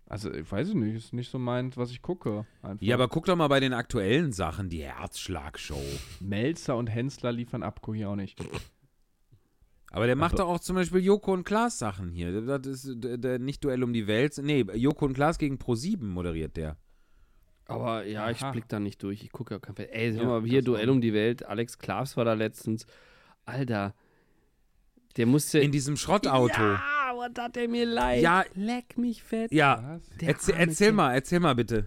Also, 0.09 0.33
ich 0.33 0.51
weiß 0.51 0.75
nicht, 0.75 0.95
ist 0.95 1.12
nicht 1.12 1.31
so 1.31 1.38
meint, 1.38 1.77
was 1.77 1.90
ich 1.90 2.01
gucke. 2.01 2.47
Einfach. 2.62 2.81
Ja, 2.85 2.95
aber 2.95 3.09
guck 3.09 3.25
doch 3.27 3.35
mal 3.35 3.49
bei 3.49 3.59
den 3.59 3.73
aktuellen 3.73 4.33
Sachen, 4.33 4.69
die 4.69 4.85
Herzschlagshow. 4.85 5.83
Melzer 6.21 6.77
und 6.77 6.87
Hensler 6.87 7.33
liefern 7.33 7.64
ab, 7.64 7.83
gucke 7.83 7.99
ich 7.99 8.07
auch 8.07 8.14
nicht. 8.14 8.38
Aber 9.90 10.07
der 10.07 10.14
macht 10.14 10.33
Also- 10.35 10.45
doch 10.45 10.51
auch 10.51 10.61
zum 10.61 10.77
Beispiel 10.77 11.01
Joko 11.01 11.33
und 11.33 11.42
Klaas 11.45 11.79
Sachen 11.79 12.11
hier. 12.12 12.40
Das 12.42 12.66
ist 12.66 12.88
der, 13.03 13.19
der, 13.19 13.38
nicht 13.40 13.64
Duell 13.64 13.83
um 13.83 13.92
die 13.92 14.07
Welt. 14.07 14.38
Nee, 14.42 14.62
Joko 14.75 15.07
und 15.07 15.14
Klaas 15.14 15.38
gegen 15.38 15.57
Pro7 15.57 16.05
moderiert 16.05 16.57
der. 16.57 16.77
aber 17.69 18.05
ja, 18.07 18.31
ich 18.31 18.40
Aha. 18.42 18.53
blick 18.53 18.69
da 18.69 18.79
nicht 18.79 19.03
durch. 19.03 19.25
Ich 19.25 19.33
gucke 19.33 19.55
ja 19.55 19.59
kein 19.59 19.75
Ey, 19.77 20.12
sag 20.12 20.23
Ja, 20.23 20.29
mal, 20.29 20.45
hier 20.45 20.62
Duell 20.62 20.88
um 20.88 21.01
die 21.01 21.14
Welt. 21.14 21.45
Alex 21.45 21.79
Klaas 21.79 22.16
war 22.16 22.25
da 22.25 22.35
letztens. 22.35 22.87
Alter, 23.45 23.92
der 25.16 25.27
musste. 25.27 25.59
In 25.59 25.73
diesem 25.73 25.97
Schrottauto. 25.97 26.61
Ja, 26.62 26.83
was 27.19 27.33
hat 27.39 27.57
der 27.57 27.69
mir 27.69 27.87
leid? 27.87 28.23
Ja. 28.23 28.45
leck 28.55 28.97
mich 28.99 29.23
fett. 29.23 29.53
Ja, 29.53 30.01
Der 30.21 30.29
erzähl, 30.29 30.55
arme 30.55 30.67
erzähl 30.67 30.87
Kerl. 30.89 30.97
mal, 30.97 31.15
erzähl 31.15 31.41
mal 31.41 31.55
bitte. 31.55 31.87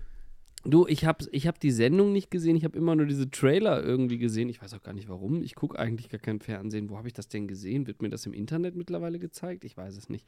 Du, 0.65 0.85
ich 0.87 1.05
habe 1.05 1.25
ich 1.31 1.47
hab 1.47 1.59
die 1.59 1.71
Sendung 1.71 2.11
nicht 2.11 2.29
gesehen, 2.31 2.57
ich 2.57 2.65
habe 2.65 2.77
immer 2.77 2.93
nur 2.95 3.05
diese 3.05 3.29
Trailer 3.29 3.81
irgendwie 3.81 4.17
gesehen. 4.17 4.49
Ich 4.49 4.61
weiß 4.61 4.73
auch 4.73 4.83
gar 4.83 4.93
nicht 4.93 5.07
warum. 5.07 5.41
Ich 5.41 5.55
gucke 5.55 5.79
eigentlich 5.79 6.09
gar 6.09 6.19
kein 6.19 6.41
Fernsehen. 6.41 6.89
Wo 6.89 6.97
habe 6.97 7.07
ich 7.07 7.13
das 7.13 7.29
denn 7.29 7.47
gesehen? 7.47 7.87
Wird 7.87 8.01
mir 8.01 8.09
das 8.09 8.25
im 8.25 8.33
Internet 8.33 8.75
mittlerweile 8.75 9.19
gezeigt? 9.19 9.63
Ich 9.63 9.77
weiß 9.77 9.95
es 9.95 10.09
nicht. 10.09 10.27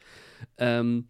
Ähm, 0.58 1.08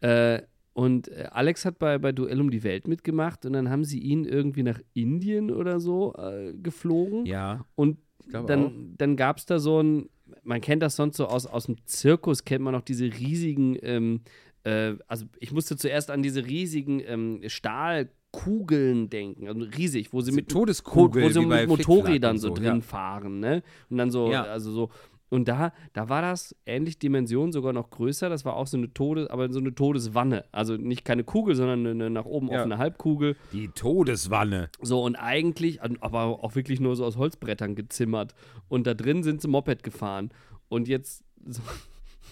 äh, 0.00 0.42
und 0.74 1.08
äh, 1.08 1.28
Alex 1.32 1.64
hat 1.64 1.78
bei, 1.80 1.98
bei 1.98 2.12
Duell 2.12 2.40
um 2.40 2.50
die 2.50 2.62
Welt 2.62 2.86
mitgemacht 2.86 3.44
und 3.44 3.52
dann 3.52 3.68
haben 3.68 3.84
sie 3.84 3.98
ihn 3.98 4.24
irgendwie 4.24 4.62
nach 4.62 4.80
Indien 4.94 5.50
oder 5.50 5.80
so 5.80 6.14
äh, 6.14 6.54
geflogen. 6.54 7.26
Ja. 7.26 7.66
Und 7.74 7.98
glaube 8.28 8.46
dann, 8.46 8.94
dann 8.96 9.16
gab 9.16 9.38
es 9.38 9.44
da 9.46 9.58
so 9.58 9.82
ein, 9.82 10.08
man 10.42 10.60
kennt 10.60 10.82
das 10.82 10.96
sonst 10.96 11.16
so 11.16 11.26
aus, 11.26 11.46
aus 11.46 11.66
dem 11.66 11.76
Zirkus, 11.86 12.44
kennt 12.44 12.64
man 12.64 12.72
noch 12.72 12.82
diese 12.82 13.04
riesigen, 13.04 13.76
ähm, 13.82 14.20
äh, 14.64 14.94
also 15.06 15.26
ich 15.38 15.52
musste 15.52 15.76
zuerst 15.76 16.10
an 16.10 16.22
diese 16.22 16.46
riesigen 16.46 17.00
ähm, 17.04 17.40
Stahlkugeln 17.46 19.10
denken, 19.10 19.48
also 19.48 19.60
riesig, 19.62 20.12
wo 20.12 20.20
sie 20.20 20.32
mit 20.32 20.48
Todeskugel, 20.48 21.24
wo 21.24 21.28
sie 21.28 21.44
mit 21.44 21.68
Motorrädern 21.68 22.38
so 22.38 22.48
so, 22.48 22.54
drin 22.54 22.76
ja. 22.76 22.80
fahren, 22.80 23.40
ne? 23.40 23.62
Und 23.90 23.98
dann 23.98 24.10
so, 24.10 24.30
Ja. 24.30 24.44
also 24.44 24.70
so. 24.72 24.90
Und 25.32 25.48
da, 25.48 25.72
da 25.94 26.10
war 26.10 26.20
das 26.20 26.54
ähnlich 26.66 26.98
Dimension, 26.98 27.52
sogar 27.52 27.72
noch 27.72 27.88
größer. 27.88 28.28
Das 28.28 28.44
war 28.44 28.54
auch 28.54 28.66
so 28.66 28.76
eine 28.76 28.92
Todes, 28.92 29.28
aber 29.28 29.50
so 29.50 29.60
eine 29.60 29.74
Todeswanne. 29.74 30.44
Also 30.52 30.76
nicht 30.76 31.06
keine 31.06 31.24
Kugel, 31.24 31.54
sondern 31.54 31.86
eine 31.86 32.10
nach 32.10 32.26
oben 32.26 32.48
Ja. 32.48 32.60
offene 32.60 32.76
Halbkugel. 32.76 33.34
Die 33.50 33.68
Todeswanne. 33.68 34.68
So, 34.82 35.02
und 35.02 35.16
eigentlich, 35.16 35.80
aber 35.80 36.44
auch 36.44 36.54
wirklich 36.54 36.80
nur 36.80 36.96
so 36.96 37.06
aus 37.06 37.16
Holzbrettern 37.16 37.74
gezimmert. 37.74 38.34
Und 38.68 38.86
da 38.86 38.92
drin 38.92 39.22
sind 39.22 39.40
sie 39.40 39.48
Moped 39.48 39.82
gefahren. 39.82 40.32
Und 40.68 40.86
jetzt 40.86 41.24
so, 41.46 41.62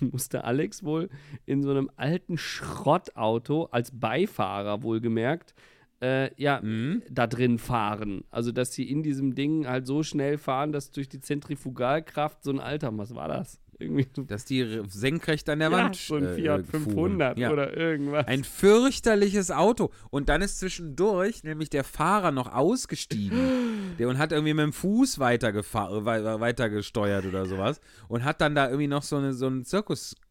musste 0.00 0.44
Alex 0.44 0.84
wohl 0.84 1.08
in 1.46 1.62
so 1.62 1.70
einem 1.70 1.90
alten 1.96 2.36
Schrottauto 2.36 3.68
als 3.70 3.98
Beifahrer 3.98 4.82
wohlgemerkt, 4.82 5.54
äh, 6.02 6.30
ja, 6.40 6.60
Mhm. 6.62 7.02
da 7.10 7.26
drin 7.26 7.58
fahren. 7.58 8.24
Also, 8.30 8.52
dass 8.52 8.72
sie 8.72 8.90
in 8.90 9.02
diesem 9.02 9.34
Ding 9.34 9.66
halt 9.66 9.86
so 9.86 10.02
schnell 10.02 10.38
fahren, 10.38 10.72
dass 10.72 10.90
durch 10.90 11.08
die 11.08 11.20
Zentrifugalkraft 11.20 12.42
so 12.42 12.50
ein 12.50 12.60
Alter, 12.60 12.96
was 12.96 13.14
war 13.14 13.28
das? 13.28 13.60
Irgendwie 13.82 14.06
Dass 14.26 14.44
die 14.44 14.82
senkrecht 14.88 15.48
an 15.48 15.60
der 15.60 15.70
ja, 15.70 15.76
Wand 15.76 15.96
so 15.96 16.16
ein 16.16 16.24
äh, 16.26 16.34
Fiat 16.34 16.66
fuhren. 16.66 16.82
500 16.84 17.38
Ja. 17.38 17.50
oder 17.50 17.74
irgendwas. 17.74 18.26
Ein 18.28 18.44
fürchterliches 18.44 19.50
Auto. 19.50 19.90
Und 20.10 20.28
dann 20.28 20.42
ist 20.42 20.58
zwischendurch 20.58 21.44
nämlich 21.44 21.70
der 21.70 21.82
Fahrer 21.84 22.30
noch 22.30 22.52
ausgestiegen. 22.52 23.38
Der 23.98 24.08
und 24.10 24.18
hat 24.18 24.32
irgendwie 24.32 24.52
mit 24.52 24.64
dem 24.64 24.72
Fuß 24.74 25.18
weitergesteuert 25.18 27.24
oder 27.26 27.46
sowas. 27.46 27.80
Und 28.08 28.24
hat 28.24 28.40
dann 28.40 28.54
da 28.54 28.66
irgendwie 28.66 28.88
noch 28.88 29.02
so, 29.02 29.16
eine, 29.16 29.32
so 29.32 29.46
einen 29.46 29.64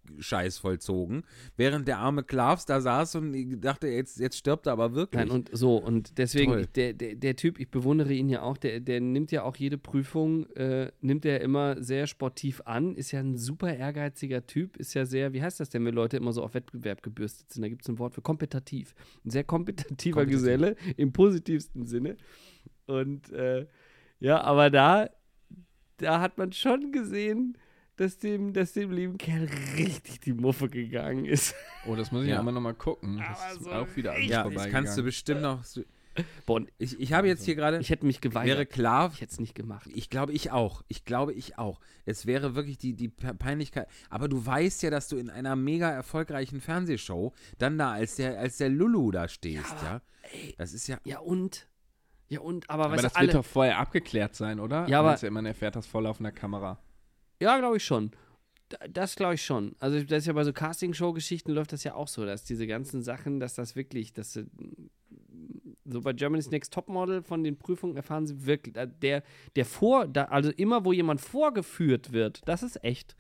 Zirkus-Scheiß 0.10 0.58
vollzogen. 0.58 1.24
Während 1.56 1.88
der 1.88 2.00
arme 2.00 2.24
Klavs 2.24 2.65
da 2.65 2.82
saß 2.82 3.15
und 3.15 3.62
dachte, 3.62 3.88
jetzt, 3.88 4.19
jetzt 4.19 4.38
stirbt 4.38 4.67
er 4.67 4.74
aber 4.74 4.93
wirklich. 4.93 5.19
Nein, 5.19 5.32
und 5.32 5.50
so, 5.52 5.78
und 5.78 6.17
deswegen, 6.17 6.67
der, 6.76 6.93
der, 6.93 7.15
der 7.15 7.36
Typ, 7.36 7.60
ich 7.60 7.69
bewundere 7.69 8.13
ihn 8.13 8.30
ja 8.30 8.41
auch, 8.41 8.58
der, 8.58 8.80
der 8.80 9.02
nimmt 9.02 9.32
ja 9.32 9.43
auch 9.43 9.56
jede 9.56 9.78
Prüfung, 9.78 10.50
äh, 10.56 10.91
nimmt 11.02 11.26
er 11.26 11.41
immer 11.41 11.82
sehr 11.82 12.08
sportiv 12.08 12.62
an, 12.65 12.95
ist 12.95 13.12
ja 13.12 13.19
ein 13.19 13.38
super 13.38 13.74
ehrgeiziger 13.76 14.45
Typ, 14.45 14.78
ist 14.78 14.93
ja 14.93 15.06
sehr, 15.06 15.34
wie 15.34 15.41
heißt 15.41 15.60
das 15.60 15.69
denn, 15.69 15.86
wenn 15.86 15.95
Leute 15.95 16.17
immer 16.17 16.34
so 16.34 16.43
auf 16.43 16.54
Wettbewerb 16.54 17.04
gebürstet 17.04 17.52
sind? 17.52 17.62
Da 17.62 17.69
gibt 17.69 17.84
es 17.84 17.89
ein 17.89 18.00
Wort 18.00 18.15
für 18.15 18.22
kompetitiv. 18.22 18.93
Ein 19.26 19.32
sehr 19.32 19.43
kompetitiver 19.43 20.22
Kompetitiv. 20.22 20.41
Geselle 20.41 20.76
im 20.98 21.12
positivsten 21.12 21.86
Sinne. 21.86 22.17
Und 22.86 23.32
äh, 23.32 23.67
ja, 24.19 24.41
aber 24.41 24.69
da, 24.69 25.10
da 25.98 26.19
hat 26.19 26.38
man 26.38 26.52
schon 26.52 26.91
gesehen, 26.91 27.58
dass 28.00 28.18
dem, 28.18 28.54
dass 28.54 28.74
dem 28.74 28.92
lieben 28.92 29.18
Kerl 29.18 29.48
richtig 29.78 30.22
die 30.22 30.34
Muffe 30.34 30.70
gegangen 30.70 31.26
ist. 31.26 31.54
Oh, 31.86 31.96
das 31.96 32.12
muss 32.12 32.24
ich 32.24 32.30
Ja. 32.30 32.36
ja. 32.36 32.42
immer 32.42 32.52
noch 32.52 32.62
mal 32.62 32.74
gucken. 32.74 33.20
Aber 33.22 33.30
Das 33.30 33.54
ist 33.54 33.64
so 33.64 33.72
auch 33.72 33.88
wieder 33.96 34.14
an 34.14 34.22
ja, 34.24 34.48
das 34.50 34.70
kannst 34.70 34.98
du 34.98 35.04
bestimmt 35.04 35.42
noch. 35.42 35.64
Boah, 36.46 36.56
und 36.58 36.70
Ich, 36.78 37.00
ich 37.00 37.14
habe 37.14 37.28
jetzt 37.28 37.46
hier 37.46 37.56
gerade. 37.56 37.80
ich 37.80 37.90
hätte 37.90 38.06
mich 38.06 38.18
Wäre 38.22 38.30
geweigert. 38.30 38.70
klar, 38.72 39.12
Ich 39.14 39.22
hätte 39.22 39.32
es 39.32 39.40
nicht 39.40 39.56
gemacht. 39.56 39.90
Ich 39.94 40.10
glaube, 40.10 40.34
ich 40.34 40.52
auch. 40.52 40.84
Ich 40.90 41.06
glaube, 41.06 41.34
ich 41.34 41.58
auch. 41.58 41.80
Es 42.06 42.26
wäre 42.26 42.56
wirklich 42.56 42.78
die, 42.78 42.94
die 42.94 43.08
Pe- 43.08 43.34
Peinlichkeit. 43.34 43.88
Aber 44.10 44.28
du 44.28 44.46
weißt 44.46 44.84
ja, 44.84 44.90
dass 44.90 45.08
du 45.08 45.16
in 45.18 45.30
einer 45.30 45.56
mega 45.56 45.90
erfolgreichen 45.90 46.60
Fernsehshow 46.60 47.34
dann 47.58 47.78
da 47.78 47.94
als 47.94 48.16
der, 48.18 48.38
als 48.38 48.58
der 48.58 48.68
Lulu 48.70 49.12
da 49.12 49.30
stehst, 49.30 49.74
ja? 49.84 50.02
Das 50.58 50.74
ist 50.74 50.88
ja. 50.88 50.98
Ja, 51.06 51.20
und? 51.20 51.68
Ja, 52.28 52.42
und? 52.42 52.70
Aber, 52.70 52.86
Aber 52.86 52.94
weißt 52.96 53.06
das 53.06 53.14
du, 53.14 53.20
alle, 53.20 53.28
wird 53.30 53.38
doch 53.38 53.46
vorher 53.46 53.78
abgeklärt 53.80 54.36
sein, 54.36 54.60
oder? 54.60 54.88
Ja, 54.90 55.00
aber- 55.00 55.10
Meinst 55.10 55.24
du, 55.24 55.32
man 55.32 55.46
erfährt 55.46 55.78
das 55.78 55.88
voll 55.88 56.06
auf 56.06 56.20
einer 56.20 56.34
Kamera. 56.34 56.78
Ja, 57.39 57.58
glaube 57.60 57.78
ich 57.78 57.86
schon. 57.86 58.12
Da- 58.69 58.88
Das 58.89 59.15
glaube 59.15 59.36
ich 59.36 59.43
schon. 59.45 59.75
Also, 59.80 60.04
das 60.04 60.19
ist 60.19 60.28
ja 60.28 60.34
bei 60.34 60.43
so 60.43 60.54
Castingshow-Geschichten 60.54 61.52
läuft 61.52 61.73
das 61.73 61.84
ja 61.84 61.95
auch 61.95 62.08
so, 62.08 62.25
dass 62.25 62.43
diese 62.43 62.67
ganzen 62.67 63.02
Sachen, 63.02 63.39
dass 63.39 63.56
das 63.56 63.75
wirklich, 63.75 64.13
dass 64.13 64.34
sie- 64.34 64.45
so 65.86 66.02
bei 66.02 66.13
Germany's 66.13 66.52
Next 66.52 66.71
Topmodel 66.73 67.23
von 67.23 67.43
den 67.43 67.58
Prüfungen 67.58 67.95
erfahren 67.95 68.28
sie 68.28 68.45
wirklich, 68.45 68.75
äh, 68.75 68.88
der, 69.02 69.23
der 69.56 69.65
vor, 69.65 70.08
da, 70.08 70.25
also 70.25 70.52
immer 70.52 70.86
wo 70.86 70.93
jemand 70.93 71.19
vorgeführt 71.21 72.12
wird, 72.12 72.47
das 72.47 72.62
ist 72.62 72.84
echt, 72.84 73.15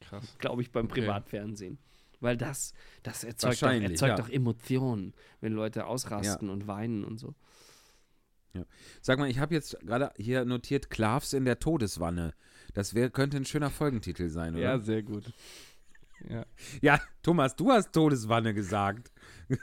Krass. 0.00 0.36
glaube 0.38 0.62
ich, 0.62 0.70
beim 0.70 0.86
Okay. 0.86 1.00
Privatfernsehen. 1.00 1.78
Weil 2.20 2.36
das, 2.36 2.72
das 3.02 3.24
erzeugt, 3.24 3.62
doch, 3.62 3.68
erzeugt 3.70 4.00
ja. 4.10 4.16
doch 4.16 4.28
Emotionen, 4.30 5.12
wenn 5.40 5.52
Leute 5.52 5.86
ausrasten 5.86 6.48
und 6.50 6.66
weinen 6.66 7.04
und 7.04 7.18
so. 7.18 7.34
Sag 9.02 9.18
mal, 9.18 9.28
ich 9.28 9.38
habe 9.38 9.54
jetzt 9.54 9.78
gerade 9.80 10.12
hier 10.16 10.44
notiert, 10.44 10.90
Klavs 10.90 11.32
in 11.32 11.44
der 11.44 11.58
Todeswanne. 11.58 12.34
Das 12.74 12.94
wär, 12.94 13.10
könnte 13.10 13.36
ein 13.36 13.44
schöner 13.44 13.70
Folgentitel 13.70 14.28
sein, 14.28 14.54
oder? 14.54 14.62
Ja, 14.62 14.78
sehr 14.78 15.02
gut. 15.02 15.24
Ja. 16.28 16.46
ja, 16.80 17.00
Thomas, 17.22 17.56
du 17.56 17.70
hast 17.70 17.92
Todeswanne 17.92 18.54
gesagt. 18.54 19.12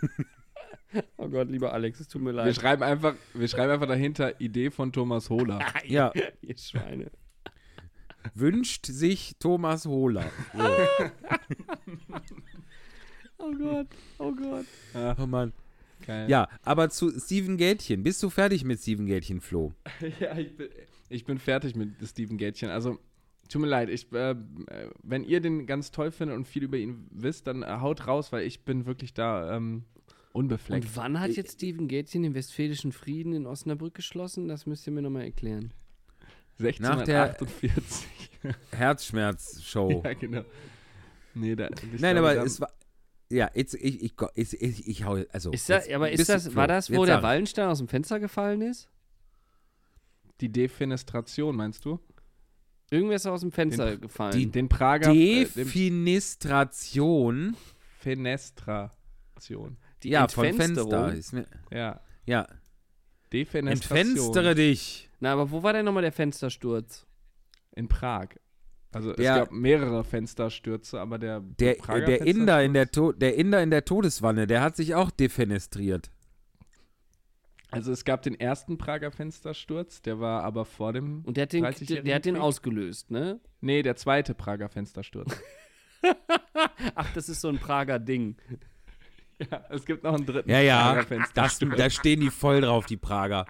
Oh 1.17 1.27
Gott, 1.27 1.49
lieber 1.49 1.73
Alex, 1.73 1.99
es 2.01 2.08
tut 2.08 2.21
mir 2.21 2.29
Wir 2.29 2.43
leid. 2.43 2.56
schreiben 2.56 2.84
einfach, 2.84 3.15
wir 3.34 3.47
schreiben 3.47 3.71
einfach 3.71 3.88
dahinter 3.88 4.39
Idee 4.39 4.69
von 4.69 4.91
Thomas 4.91 5.27
Hohler. 5.32 5.60
Ja, 5.88 6.12
Ihr 6.41 6.56
Schweine. 6.56 7.10
wünscht 8.36 8.86
sich 8.86 9.36
Thomas 9.39 9.86
Hohler. 9.88 10.29
So. 10.56 10.63
Oh 13.39 13.51
Gott, 13.58 13.88
oh 14.19 14.34
Gott. 14.34 14.65
Oh 15.19 15.25
Mann. 15.25 15.51
Geil. 16.05 16.29
Ja, 16.29 16.47
aber 16.63 16.89
zu 16.89 17.17
Steven 17.19 17.57
Gätchen. 17.57 18.03
Bist 18.03 18.21
du 18.23 18.29
fertig 18.29 18.63
mit 18.63 18.79
Steven 18.79 19.05
Gätchen, 19.05 19.41
Flo? 19.41 19.73
Ja, 20.19 20.37
ich 20.37 20.55
bin, 20.55 20.69
ich 21.09 21.25
bin 21.25 21.37
fertig 21.37 21.75
mit 21.75 21.91
Steven 22.05 22.37
Gätchen. 22.37 22.69
Also, 22.69 22.99
tut 23.49 23.61
mir 23.61 23.67
leid, 23.67 23.89
ich, 23.89 24.11
äh, 24.11 24.35
wenn 25.03 25.23
ihr 25.23 25.39
den 25.41 25.65
ganz 25.65 25.91
toll 25.91 26.11
findet 26.11 26.35
und 26.37 26.47
viel 26.47 26.63
über 26.63 26.77
ihn 26.77 27.07
wisst, 27.11 27.47
dann 27.47 27.63
äh, 27.63 27.67
haut 27.79 28.07
raus, 28.07 28.31
weil 28.31 28.45
ich 28.45 28.63
bin 28.65 28.85
wirklich 28.85 29.13
da 29.13 29.55
ähm, 29.55 29.83
unbefleckt. 30.33 30.85
Und 30.85 30.95
wann 30.97 31.19
hat 31.19 31.31
jetzt 31.31 31.53
Steven 31.53 31.87
Gätchen 31.87 32.23
den 32.23 32.33
Westfälischen 32.33 32.91
Frieden 32.91 33.33
in 33.33 33.45
Osnabrück 33.45 33.93
geschlossen? 33.93 34.47
Das 34.47 34.65
müsst 34.65 34.85
ihr 34.87 34.93
mir 34.93 35.01
nochmal 35.01 35.23
erklären. 35.23 35.73
Nach 36.79 37.03
der- 37.03 37.35
1648. 37.35 38.07
Herzschmerz-Show. 38.71 40.01
ja, 40.05 40.13
genau. 40.13 40.43
Nee, 41.33 41.55
da, 41.55 41.69
Nein, 41.99 42.15
glaube, 42.15 42.19
aber 42.19 42.45
es 42.45 42.59
war. 42.61 42.71
Ja, 43.29 43.49
jetzt, 43.53 43.73
ich, 43.75 44.03
ich, 44.03 44.13
ich, 44.36 44.62
ich, 44.62 44.88
ich 44.88 45.05
hau, 45.05 45.17
also. 45.31 45.51
Ist 45.51 45.69
das, 45.69 45.89
aber 45.89 46.12
ist 46.12 46.29
das, 46.29 46.45
Flo, 46.45 46.55
war 46.55 46.67
das, 46.67 46.91
wo 46.91 47.03
jetzt 47.03 47.07
der. 47.07 47.23
Wallenstein 47.23 47.67
aus 47.67 47.79
dem 47.79 47.88
Fenster 47.88 48.19
gefallen 48.19 48.62
ist? 48.62 48.89
die 50.41 50.51
Defenestration, 50.51 51.55
meinst 51.55 51.86
du? 51.86 51.99
Irgendwer 52.91 53.15
ist 53.15 53.25
aus 53.25 53.41
dem 53.41 53.51
Fenster 53.51 53.91
Den- 53.91 54.01
gefallen. 54.01 54.38
Die, 54.38 54.45
den 54.47 54.69
Prager 54.69 55.12
äh, 55.12 55.45
den 55.45 55.53
Defenestration. 55.53 57.55
Fenestration. 57.99 59.77
die 60.03 60.09
ja, 60.09 60.27
von. 60.27 60.53
Fenster. 60.53 61.13
Ist 61.13 61.33
mir, 61.33 61.47
Ja, 61.71 62.01
ja, 62.25 62.47
Defenestration. 63.31 64.07
entfenstere 64.07 64.55
dich. 64.55 65.09
Na, 65.19 65.33
aber 65.33 65.49
wo 65.49 65.63
war 65.63 65.73
denn 65.73 65.86
nochmal 65.86 66.03
der 66.03 66.12
Fenstersturz? 66.12 67.05
In 67.75 67.88
Prag. 67.88 68.29
Also 68.93 69.13
Der- 69.13 69.34
es 69.34 69.39
gab 69.41 69.51
mehrere 69.51 70.03
Fensterstürze, 70.03 70.99
aber 70.99 71.17
der 71.17 71.41
Der, 71.60 71.73
Prager 71.75 72.06
der, 72.06 72.21
Inder 72.25 72.63
in 72.63 72.73
der 72.73 72.91
To 72.91 73.12
der 73.12 73.36
Inder 73.36 73.62
in 73.63 73.71
der 73.71 73.86
Todeswanne, 73.86 74.47
der 74.47 74.62
hat 74.62 74.75
sich 74.75 74.95
auch 74.95 75.10
defenestriert. 75.12 76.12
Also 77.71 77.91
es 77.91 78.06
gab 78.06 78.21
den 78.21 78.39
ersten 78.39 78.77
Prager 78.77 79.12
Fenstersturz, 79.12 80.01
der 80.03 80.19
war 80.19 80.43
aber 80.43 80.63
vor 80.63 80.93
dem 80.93 81.21
Und 81.25 81.38
der 81.38 81.43
hat 81.43 81.53
den, 81.53 81.65
30-jährigen 81.65 82.06
der 82.06 82.15
hat 82.15 82.25
den 82.25 82.38
ausgelöst, 82.38 83.10
ne? 83.10 83.39
Nee, 83.62 83.82
der 83.82 83.95
zweite 83.95 84.36
Prager 84.36 84.69
Fenstersturz. 84.69 85.36
Ach, 86.95 87.12
das 87.13 87.29
ist 87.29 87.41
so 87.41 87.47
ein 87.47 87.58
Prager 87.58 87.97
Ding. 87.97 88.36
ja, 89.39 89.63
es 89.69 89.86
gibt 89.86 90.03
noch 90.03 90.13
einen 90.13 90.25
dritten 90.27 90.49
Ja, 90.51 90.60
ja, 90.60 90.82
Prager 90.84 90.99
das, 90.99 91.08
Fenstersturz. 91.08 91.75
da 91.77 91.89
stehen 91.89 92.19
die 92.19 92.29
voll 92.29 92.62
drauf, 92.62 92.86
die 92.86 92.97
Prager. 92.97 93.45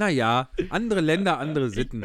Naja, 0.00 0.48
andere 0.70 1.02
Länder, 1.02 1.38
andere 1.38 1.68
Sitten. 1.68 2.04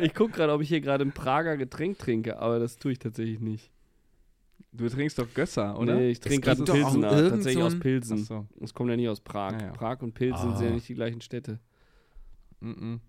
Ich 0.00 0.12
gucke 0.12 0.32
gerade, 0.32 0.52
ob 0.52 0.60
ich 0.60 0.68
hier 0.68 0.80
gerade 0.80 1.04
ein 1.04 1.12
Prager 1.12 1.56
Getränk 1.56 1.96
trinke, 1.96 2.40
aber 2.40 2.58
das 2.58 2.78
tue 2.78 2.90
ich 2.90 2.98
tatsächlich 2.98 3.38
nicht. 3.38 3.70
Du 4.72 4.88
trinkst 4.88 5.20
doch 5.20 5.32
Gösser, 5.32 5.78
oder? 5.78 5.94
Nee, 5.94 6.10
ich 6.10 6.18
trinke 6.18 6.52
gerade 6.52 6.64
irgend 6.64 7.04
Tatsächlich 7.04 7.54
so 7.60 7.66
aus 7.66 7.78
Pilsen. 7.78 8.18
Achso. 8.22 8.48
Das 8.56 8.74
kommt 8.74 8.90
ja 8.90 8.96
nicht 8.96 9.08
aus 9.08 9.20
Prag. 9.20 9.52
Ja, 9.52 9.66
ja. 9.66 9.72
Prag 9.72 10.02
und 10.02 10.14
Pilsen 10.14 10.56
sind 10.56 10.64
ja 10.64 10.72
Ah. 10.72 10.74
nicht 10.74 10.88
die 10.88 10.94
gleichen 10.94 11.20
Städte. 11.20 11.60
Mhm. 12.58 13.00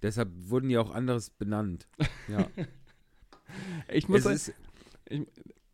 Deshalb 0.00 0.30
wurden 0.34 0.70
die 0.70 0.78
auch 0.78 0.90
anderes 0.90 1.28
benannt. 1.28 1.86
Ja. 2.28 2.48
Ich 3.88 4.08
muss 4.08 4.24
es 4.26 4.48
ist, 4.48 5.24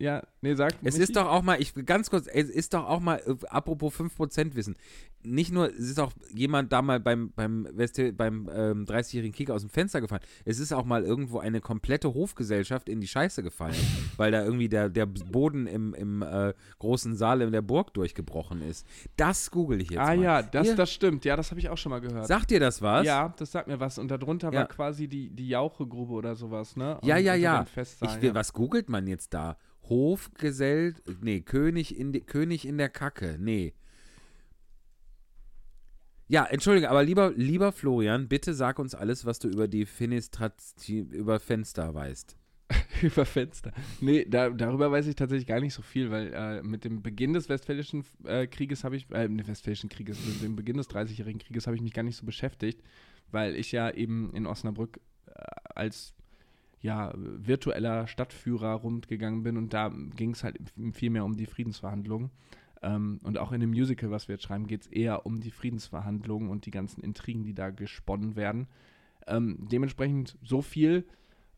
Ja, 0.03 0.23
nee, 0.41 0.55
sag. 0.55 0.73
Es 0.83 0.95
Michi? 0.95 1.05
ist 1.05 1.15
doch 1.17 1.27
auch 1.27 1.43
mal, 1.43 1.61
ich 1.61 1.73
ganz 1.87 2.11
kurz, 2.11 2.27
es 2.27 2.51
ist 2.51 2.75
doch 2.75 2.89
auch 2.89 2.99
mal, 2.99 3.21
äh, 3.25 3.37
apropos 3.49 3.95
5% 3.95 4.57
Wissen, 4.57 4.75
nicht 5.23 5.53
nur, 5.53 5.69
es 5.71 5.79
ist 5.91 6.01
auch 6.01 6.13
jemand 6.35 6.73
da 6.73 6.83
mal 6.83 6.99
beim, 6.99 7.31
beim, 7.37 7.69
West 7.73 8.01
beim 8.17 8.51
ähm, 8.53 8.85
30-jährigen 8.85 9.33
Krieg 9.33 9.49
aus 9.51 9.61
dem 9.61 9.71
Fenster 9.71 10.01
gefallen, 10.01 10.23
es 10.45 10.59
ist 10.59 10.73
auch 10.73 10.85
mal 10.85 11.05
irgendwo 11.05 11.39
eine 11.39 11.61
komplette 11.61 12.13
Hofgesellschaft 12.15 12.89
in 12.89 13.01
die 13.01 13.07
Scheiße 13.07 13.45
gefallen, 13.45 13.77
weil 14.17 14.33
da 14.33 14.43
irgendwie 14.45 14.69
der, 14.69 14.89
der 14.89 15.07
Boden 15.07 15.69
im, 15.69 15.95
im 15.95 16.23
äh, 16.23 16.53
großen 16.81 17.15
Saal 17.15 17.41
in 17.43 17.53
der 17.53 17.63
Burg 17.63 17.95
durchgebrochen 17.95 18.61
ist. 18.63 18.85
Das 19.17 19.53
google 19.53 19.81
ich 19.81 19.91
jetzt 19.91 20.01
Ah 20.01 20.07
mal. 20.17 20.19
ja, 20.21 20.43
das, 20.43 20.67
Ihr- 20.67 20.75
das 20.75 20.91
stimmt. 20.93 21.25
Ja, 21.25 21.37
das 21.37 21.51
habe 21.53 21.61
ich 21.61 21.69
auch 21.69 21.79
schon 21.79 21.91
mal 21.91 22.01
gehört. 22.01 22.27
Sagt 22.27 22.51
dir 22.51 22.59
das 22.59 22.83
was? 22.83 23.07
Ja, 23.07 23.33
das 23.39 23.53
sagt 23.53 23.69
mir 23.69 23.79
was. 23.79 23.99
Und 23.99 24.11
darunter 24.11 24.49
Ja. 24.53 24.61
war 24.63 24.67
quasi 24.67 25.07
die, 25.07 25.31
die 25.31 25.47
Jauchegrube 25.49 26.13
oder 26.13 26.35
sowas, 26.35 26.75
ne? 26.75 26.99
Ja, 27.05 27.15
Und 27.19 27.23
ja, 27.23 27.35
ja. 27.37 27.65
Festsaalen, 27.67 28.17
Ich 28.17 28.21
will, 28.23 28.31
ja. 28.31 28.35
was 28.35 28.53
googelt 28.53 28.89
man 28.89 29.07
jetzt 29.07 29.33
da? 29.33 29.57
Hofgesell, 29.89 30.95
nee, 31.21 31.41
König 31.41 31.99
in, 31.99 32.13
de, 32.13 32.23
König 32.23 32.67
in 32.67 32.79
der 32.79 32.89
Kacke, 32.89 33.37
nee. 33.39 33.75
Ja, 36.29 36.47
entschuldige, 36.47 36.89
aber 36.89 37.03
lieber, 37.03 37.33
lieber 37.35 37.73
Florian, 37.73 38.29
bitte 38.29 38.55
sag 38.55 38.79
uns 38.79 38.95
alles, 38.95 39.27
was 39.27 39.39
du 39.39 39.49
über 39.49 39.69
die 39.69 39.85
Finistration, 39.85 41.11
über 41.11 41.41
Fenster 41.41 41.93
weißt. 41.95 42.37
Über 43.03 43.27
Fenster. 43.27 43.73
Nee, 44.01 44.25
da, 44.25 44.49
darüber 44.49 44.91
weiß 44.91 45.07
ich 45.07 45.15
tatsächlich 45.15 45.47
gar 45.47 45.61
nicht 45.61 45.75
so 45.75 45.83
viel, 45.83 46.11
weil 46.11 46.33
äh, 46.33 46.63
mit 46.63 46.85
dem 46.85 47.03
Beginn 47.03 47.35
des 47.35 47.51
Westfälischen 47.51 48.05
äh, 48.25 48.47
Krieges 48.47 48.85
habe 48.85 48.97
ich, 48.97 49.11
äh, 49.11 49.29
des 49.29 49.49
Westfälischen 49.49 49.91
Krieges, 49.91 50.19
mit 50.25 50.43
dem 50.43 50.57
Beginn 50.57 50.79
des 50.79 50.89
Dreißigjährigen 50.89 51.39
Krieges 51.39 51.67
habe 51.67 51.77
ich 51.77 51.83
mich 51.83 51.93
gar 51.93 52.03
nicht 52.03 52.17
so 52.17 52.25
beschäftigt, 52.25 52.83
weil 53.31 53.57
ich 53.57 53.73
ja 53.73 53.91
eben 53.91 54.33
in 54.33 54.47
Osnabrück 54.47 55.01
äh, 55.27 55.33
als 55.75 56.15
ja, 56.83 57.13
virtueller 57.15 58.07
Stadtführer 58.07 58.75
rumgegangen 58.75 59.43
bin 59.43 59.57
und 59.57 59.73
da 59.73 59.91
ging 60.17 60.33
es 60.33 60.45
halt 60.45 60.59
viel 60.93 61.11
mehr 61.11 61.25
um 61.25 61.37
die 61.37 61.47
Friedensverhandlungen. 61.47 62.31
Ähm, 62.83 63.21
und 63.23 63.39
auch 63.39 63.53
in 63.53 63.61
dem 63.61 63.71
Musical, 63.71 64.11
was 64.11 64.29
wir 64.29 64.35
jetzt 64.35 64.45
schreiben, 64.45 64.67
geht 64.67 64.83
es 64.83 64.87
eher 64.89 65.25
um 65.25 65.41
die 65.41 65.53
Friedensverhandlungen 65.53 66.51
und 66.51 66.67
die 66.67 66.73
ganzen 66.73 67.03
Intrigen, 67.03 67.45
die 67.45 67.55
da 67.55 67.71
gesponnen 67.71 68.35
werden. 68.35 68.67
Ähm, 69.29 69.59
dementsprechend 69.71 70.37
so 70.43 70.61
viel 70.61 71.07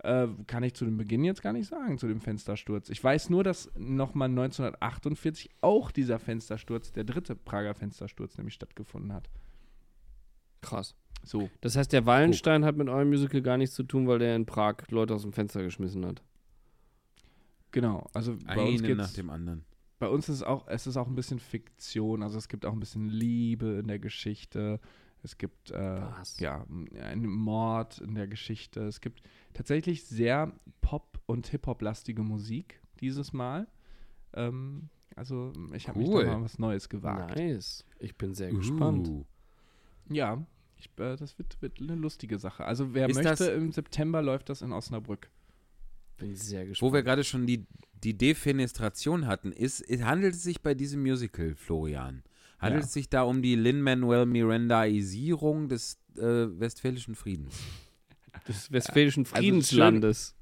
äh, 0.05 0.29
kann 0.47 0.63
ich 0.63 0.75
zu 0.75 0.85
dem 0.85 0.99
Beginn 0.99 1.25
jetzt 1.25 1.43
gar 1.43 1.55
nicht 1.55 1.69
sagen, 1.69 1.97
zu 1.97 2.07
dem 2.07 2.21
Fenstersturz. 2.21 2.91
Ich 2.91 3.03
weiß 3.03 3.31
nur, 3.31 3.43
dass 3.43 3.73
nochmal 3.79 4.29
1948 4.29 5.49
auch 5.63 5.91
dieser 5.91 6.19
Fenstersturz, 6.19 6.93
der 6.93 7.05
dritte 7.05 7.35
Prager 7.35 7.75
Fenstersturz, 7.75 8.37
nämlich 8.37 8.55
stattgefunden 8.55 9.15
hat. 9.15 9.31
Krass. 10.61 10.95
So. 11.25 11.49
Das 11.61 11.77
heißt, 11.77 11.93
der 11.93 12.07
Wallenstein 12.07 12.65
hat 12.65 12.77
mit 12.77 12.89
eurem 12.89 13.09
Musical 13.09 13.43
gar 13.43 13.57
nichts 13.57 13.75
zu 13.75 13.83
tun, 13.83 14.07
weil 14.07 14.19
der 14.19 14.37
in 14.37 14.47
Prag 14.47 14.77
Leute 14.91 15.15
aus 15.15 15.23
dem 15.23 15.33
Fenster 15.33 15.63
geschmissen 15.63 16.05
hat. 16.07 16.23
Genau. 17.73 18.07
Also 18.13 18.37
bei 18.47 18.57
uns, 18.63 18.83
Einen 18.83 18.97
nach 18.97 19.13
dem 19.13 19.31
anderen. 19.31 19.65
bei 19.99 20.09
uns 20.09 20.29
ist 20.29 20.37
es 20.37 20.43
auch, 20.43 20.69
es 20.69 20.87
ist 20.87 20.97
auch 20.97 21.09
ein 21.09 21.15
bisschen 21.15 21.41
Fiktion. 21.41 22.23
Also 22.23 22.39
es 22.39 22.49
gibt 22.49 22.65
auch 22.67 22.73
ein 22.73 22.81
bisschen 22.81 23.09
Liebe 23.09 23.79
in 23.81 23.89
der 23.89 23.99
Geschichte. 23.99 24.81
Es 25.23 25.39
gibt 25.39 25.71
äh, 25.71 26.03
ja 26.39 26.67
einen 27.01 27.27
Mord 27.27 27.99
in 27.99 28.15
der 28.15 28.29
Geschichte. 28.29 28.83
Es 28.87 29.01
gibt 29.01 29.23
tatsächlich 29.55 30.05
sehr 30.05 30.53
Pop- 30.83 31.21
und 31.27 31.47
Hip-Hop-lastige 31.49 32.23
Musik 32.23 32.81
dieses 33.01 33.33
Mal. 33.33 33.67
Ähm, 34.35 34.91
also 35.17 35.53
ich 35.73 35.89
habe 35.89 35.99
mich 36.01 36.09
Cool. 36.09 36.25
da 36.27 36.37
mal 36.37 36.45
was 36.45 36.59
Neues 36.59 36.89
gewagt. 36.89 37.37
Nice. 37.37 37.85
Ich 37.99 38.17
bin 38.19 38.35
sehr 38.35 38.53
gespannt. 38.53 39.09
Uh. 39.09 39.25
Ja, 40.11 40.45
ich, 40.87 41.03
äh, 41.03 41.17
das 41.17 41.39
wird, 41.39 41.61
wird 41.61 41.81
eine 41.81 41.95
lustige 41.95 42.39
Sache. 42.39 42.65
Also 42.65 42.95
wer 42.95 43.09
Ist 43.09 43.23
möchte, 43.23 43.47
im 43.47 43.73
September 43.73 44.23
läuft 44.23 44.49
das 44.49 44.63
in 44.63 44.73
Osnabrück. 44.73 45.31
Bin 46.17 46.35
sehr 46.37 46.67
gespannt. 46.67 46.91
Wo 46.91 46.95
wir 46.95 47.03
gerade 47.03 47.25
schon 47.25 47.47
die, 47.47 47.67
die 48.03 48.17
Defenestration 48.17 49.27
hatten, 49.27 49.53
ist, 49.53 49.81
es 49.81 50.03
handelt 50.03 50.35
es 50.35 50.43
sich 50.43 50.61
bei 50.63 50.75
diesem 50.75 51.03
Musical, 51.03 51.55
Florian, 51.57 52.23
handelt 52.59 52.83
Ja. 52.83 52.87
es 52.87 52.93
sich 52.93 53.09
da 53.09 53.23
um 53.23 53.43
die 53.43 53.57
Lin-Manuel 53.57 54.27
Mirandaisierung 54.27 55.69
des 55.69 55.99
äh, 56.17 56.21
Westfälischen 56.23 57.15
Friedens? 57.15 57.59
des 58.49 58.71
westfälischen 58.71 59.25
Also 59.25 59.37
Friedenslandes. 59.37 60.37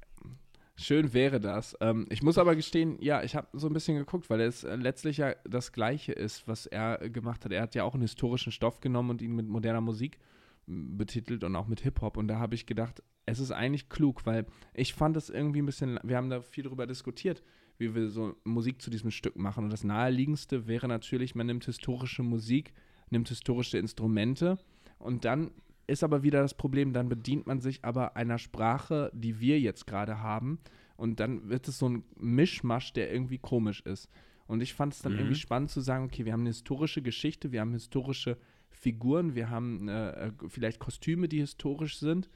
Schön 0.75 1.13
wäre 1.13 1.39
das. 1.39 1.77
Ähm, 1.81 2.07
ich 2.09 2.23
muss 2.23 2.37
aber 2.39 2.55
gestehen, 2.55 2.97
ja, 2.99 3.23
ich 3.23 3.35
habe 3.35 3.47
so 3.53 3.67
ein 3.67 3.73
bisschen 3.73 3.95
geguckt, 3.95 4.29
weil 4.29 4.41
es 4.41 4.63
äh, 4.63 4.75
letztlich 4.75 5.17
ja 5.17 5.35
das 5.47 5.71
Gleiche 5.71 6.11
ist, 6.13 6.47
was 6.47 6.65
er 6.65 7.01
äh, 7.01 7.09
gemacht 7.11 7.45
hat. 7.45 7.51
Er 7.51 7.61
hat 7.61 7.75
ja 7.75 7.83
auch 7.83 7.93
einen 7.93 8.01
historischen 8.01 8.51
Stoff 8.51 8.79
genommen 8.81 9.11
und 9.11 9.21
ihn 9.21 9.35
mit 9.35 9.47
moderner 9.47 9.81
Musik 9.81 10.17
betitelt 10.65 11.43
und 11.43 11.55
auch 11.55 11.67
mit 11.67 11.81
Hip-Hop. 11.81 12.17
Und 12.17 12.27
da 12.27 12.39
habe 12.39 12.55
ich 12.55 12.65
gedacht, 12.65 13.03
es 13.25 13.39
ist 13.39 13.51
eigentlich 13.51 13.89
klug, 13.89 14.25
weil 14.25 14.45
ich 14.73 14.93
fand 14.93 15.17
es 15.17 15.29
irgendwie 15.29 15.61
ein 15.61 15.65
bisschen, 15.65 15.99
wir 16.03 16.17
haben 16.17 16.29
da 16.29 16.41
viel 16.41 16.63
drüber 16.63 16.87
diskutiert, 16.87 17.43
wie 17.77 17.95
wir 17.95 18.09
so 18.09 18.35
Musik 18.43 18.81
zu 18.81 18.89
diesem 18.89 19.11
Stück 19.11 19.37
machen. 19.37 19.65
Und 19.65 19.69
das 19.69 19.83
naheliegendste 19.83 20.67
wäre 20.67 20.87
natürlich, 20.87 21.35
man 21.35 21.47
nimmt 21.47 21.65
historische 21.65 22.23
Musik, 22.23 22.73
nimmt 23.09 23.29
historische 23.29 23.77
Instrumente 23.77 24.57
und 24.99 25.25
dann 25.25 25.51
ist 25.85 26.03
aber 26.03 26.23
wieder 26.23 26.41
das 26.41 26.53
Problem, 26.53 26.93
dann 26.93 27.09
bedient 27.09 27.45
man 27.45 27.59
sich 27.59 27.83
aber 27.83 28.15
einer 28.15 28.37
Sprache, 28.37 29.11
die 29.13 29.39
wir 29.41 29.59
jetzt 29.59 29.85
gerade 29.85 30.19
haben 30.19 30.59
und 30.95 31.19
dann 31.19 31.49
wird 31.49 31.67
es 31.67 31.77
so 31.79 31.89
ein 31.89 32.03
Mischmasch, 32.15 32.93
der 32.93 33.11
irgendwie 33.11 33.37
komisch 33.37 33.81
ist. 33.81 34.09
Und 34.47 34.61
ich 34.61 34.73
fand 34.73 34.93
es 34.93 35.01
dann 35.01 35.13
Mhm. 35.13 35.19
irgendwie 35.19 35.35
spannend 35.35 35.71
zu 35.71 35.81
sagen, 35.81 36.05
okay, 36.05 36.25
wir 36.25 36.33
haben 36.33 36.41
eine 36.41 36.49
historische 36.49 37.01
Geschichte, 37.01 37.51
wir 37.51 37.61
haben 37.61 37.73
historische 37.73 38.37
Figuren, 38.73 39.35
wir 39.35 39.49
haben 39.49 39.87
äh, 39.87 40.27
äh, 40.27 40.31
vielleicht 40.47 40.79
Kostüme, 40.79 41.27
die 41.27 41.39
historisch 41.39 41.97
sind, 41.99 42.29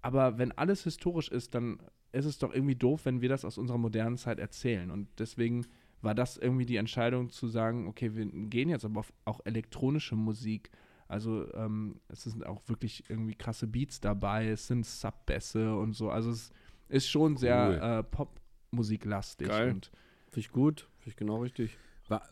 aber 0.00 0.38
wenn 0.38 0.52
alles 0.52 0.84
historisch 0.84 1.28
ist, 1.28 1.54
dann 1.54 1.78
ist 2.12 2.24
es 2.26 2.38
doch 2.38 2.52
irgendwie 2.54 2.76
doof, 2.76 3.04
wenn 3.04 3.20
wir 3.20 3.28
das 3.28 3.44
aus 3.44 3.58
unserer 3.58 3.78
modernen 3.78 4.16
Zeit 4.16 4.38
erzählen. 4.38 4.90
Und 4.90 5.08
deswegen 5.18 5.66
war 6.00 6.14
das 6.14 6.36
irgendwie 6.36 6.66
die 6.66 6.76
Entscheidung 6.76 7.30
zu 7.30 7.48
sagen, 7.48 7.88
okay, 7.88 8.14
wir 8.14 8.26
gehen 8.26 8.68
jetzt 8.68 8.84
aber 8.84 9.00
auf 9.00 9.12
auch 9.24 9.40
elektronische 9.44 10.14
Musik. 10.14 10.70
Also 11.08 11.52
ähm, 11.54 12.00
es 12.08 12.22
sind 12.24 12.46
auch 12.46 12.62
wirklich 12.68 13.04
irgendwie 13.08 13.34
krasse 13.34 13.66
Beats 13.66 14.00
dabei, 14.00 14.48
es 14.48 14.66
sind 14.66 14.86
Subbässe 14.86 15.76
und 15.76 15.94
so. 15.94 16.10
Also 16.10 16.30
es 16.30 16.50
ist 16.88 17.08
schon 17.08 17.36
sehr 17.36 17.82
äh, 17.82 18.02
Popmusiklastig. 18.04 19.48
Geil. 19.48 19.68
Finde 19.68 19.90
ich 20.36 20.50
gut. 20.50 20.88
Finde 20.98 21.10
ich 21.10 21.16
genau 21.16 21.42
richtig. 21.42 21.76
Wa 22.08 22.22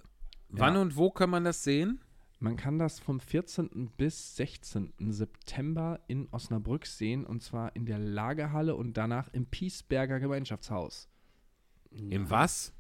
Wann 0.49 0.75
Ja. 0.75 0.81
und 0.83 0.97
wo 0.97 1.11
kann 1.11 1.31
man 1.31 1.45
das 1.45 1.65
sehen? 1.65 2.01
Man 2.43 2.57
kann 2.57 2.79
das 2.79 2.99
vom 2.99 3.21
14. 3.21 3.91
bis 3.97 4.37
16. 4.37 4.93
September 4.99 6.01
in 6.09 6.29
Osnabrück 6.33 6.87
sehen 6.87 7.25
und 7.25 7.43
zwar 7.43 7.75
in 7.77 7.87
der 7.87 7.99
Lagerhalle 7.99 8.75
und 8.77 8.97
danach 8.97 9.29
im 9.33 9.47
Piesberger 9.47 10.21
Gemeinschaftshaus. 10.21 11.09
Im 11.91 12.29
was? 12.31 12.73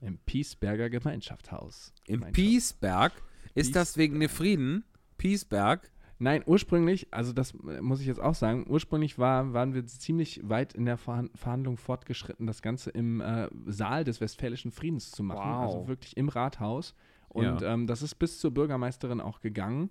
Im 0.00 0.18
Piesberger 0.18 0.90
Gemeinschaftshaus. 0.90 1.92
Im 2.06 2.22
Piesberg? 2.32 3.12
Ist 3.54 3.76
das 3.76 3.96
wegen 3.96 4.18
der 4.20 4.28
Frieden? 4.28 4.84
Piesberg? 5.18 5.90
Nein, 6.18 6.44
ursprünglich, 6.46 7.12
also 7.12 7.32
das 7.32 7.52
äh, 7.66 7.80
muss 7.80 8.00
ich 8.00 8.06
jetzt 8.06 8.20
auch 8.20 8.36
sagen, 8.36 8.64
ursprünglich 8.68 9.18
war, 9.18 9.52
waren 9.54 9.74
wir 9.74 9.84
ziemlich 9.86 10.40
weit 10.48 10.72
in 10.72 10.84
der 10.84 10.96
Verhan- 10.96 11.36
Verhandlung 11.36 11.76
fortgeschritten, 11.76 12.46
das 12.46 12.62
Ganze 12.62 12.90
im 12.90 13.20
äh, 13.20 13.48
Saal 13.66 14.04
des 14.04 14.20
Westfälischen 14.20 14.70
Friedens 14.70 15.10
zu 15.10 15.24
machen, 15.24 15.50
Wow. 15.50 15.62
also 15.74 15.88
wirklich 15.88 16.16
im 16.16 16.28
Rathaus. 16.28 16.94
Und 17.32 17.62
Ja. 17.62 17.74
ähm, 17.74 17.86
das 17.86 18.02
ist 18.02 18.16
bis 18.16 18.38
zur 18.38 18.52
Bürgermeisterin 18.52 19.20
auch 19.20 19.40
gegangen, 19.40 19.90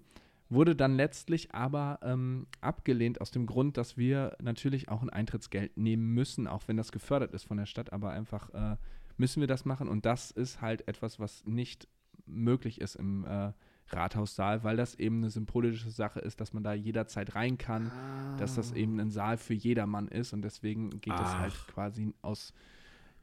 wurde 0.49 0.75
dann 0.75 0.95
letztlich 0.95 1.53
aber 1.55 1.99
ähm, 2.03 2.45
abgelehnt 2.59 3.21
aus 3.21 3.31
dem 3.31 3.45
Grund, 3.45 3.77
dass 3.77 3.97
wir 3.97 4.35
natürlich 4.41 4.89
auch 4.89 5.01
ein 5.01 5.09
Eintrittsgeld 5.09 5.77
nehmen 5.77 6.13
müssen, 6.13 6.45
auch 6.47 6.67
wenn 6.67 6.77
das 6.77 6.91
gefördert 6.91 7.33
ist 7.33 7.45
von 7.45 7.57
der 7.57 7.65
Stadt, 7.65 7.93
aber 7.93 8.11
einfach 8.11 8.49
äh, 8.53 8.75
müssen 9.17 9.39
wir 9.39 9.47
das 9.47 9.65
machen 9.65 9.87
und 9.87 10.05
das 10.05 10.29
ist 10.29 10.61
halt 10.61 10.87
etwas, 10.87 11.19
was 11.19 11.45
nicht 11.45 11.87
möglich 12.25 12.79
ist 12.81 12.95
im 12.95 13.25
äh, 13.25 13.53
Rathaussaal, 13.87 14.63
weil 14.63 14.77
das 14.77 14.95
eben 14.95 15.17
eine 15.17 15.29
symbolische 15.29 15.89
Sache 15.89 16.19
ist, 16.19 16.41
dass 16.41 16.53
man 16.53 16.63
da 16.63 16.73
jederzeit 16.73 17.33
rein 17.35 17.57
kann, 17.57 17.91
dass 18.35 18.53
das 18.53 18.71
eben 18.71 18.99
ein 18.99 19.09
Saal 19.09 19.37
für 19.37 19.53
jedermann 19.53 20.07
ist 20.09 20.33
und 20.33 20.41
deswegen 20.41 21.01
geht 21.01 21.19
das 21.19 21.39
halt 21.39 21.53
Ach. 21.57 21.67
quasi 21.67 22.13
aus 22.21 22.53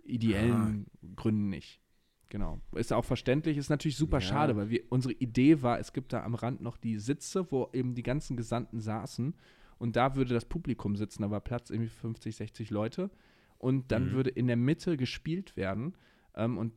ideellen 0.02 0.86
Gründen 1.16 1.48
nicht. 1.50 1.80
Genau. 2.30 2.60
Ist 2.74 2.92
auch 2.92 3.04
verständlich, 3.04 3.56
ist 3.56 3.70
natürlich 3.70 3.96
super 3.96 4.18
Ja. 4.18 4.20
schade, 4.20 4.56
weil 4.56 4.68
wir, 4.68 4.82
unsere 4.90 5.14
Idee 5.14 5.62
war, 5.62 5.78
es 5.78 5.92
gibt 5.92 6.12
da 6.12 6.22
am 6.24 6.34
Rand 6.34 6.60
noch 6.60 6.76
die 6.76 6.98
Sitze, 6.98 7.50
wo 7.50 7.68
eben 7.72 7.94
die 7.94 8.02
ganzen 8.02 8.36
Gesandten 8.36 8.80
saßen 8.80 9.34
und 9.78 9.96
da 9.96 10.14
würde 10.14 10.34
das 10.34 10.44
Publikum 10.44 10.94
sitzen, 10.96 11.22
da 11.22 11.30
war 11.30 11.40
Platz 11.40 11.70
irgendwie 11.70 11.88
50, 11.88 12.36
60 12.36 12.70
Leute 12.70 13.10
und 13.56 13.90
dann 13.92 14.06
Mhm. 14.08 14.12
würde 14.12 14.30
in 14.30 14.46
der 14.46 14.56
Mitte 14.56 14.96
gespielt 14.98 15.56
werden 15.56 15.94
ähm, 16.34 16.58
und 16.58 16.74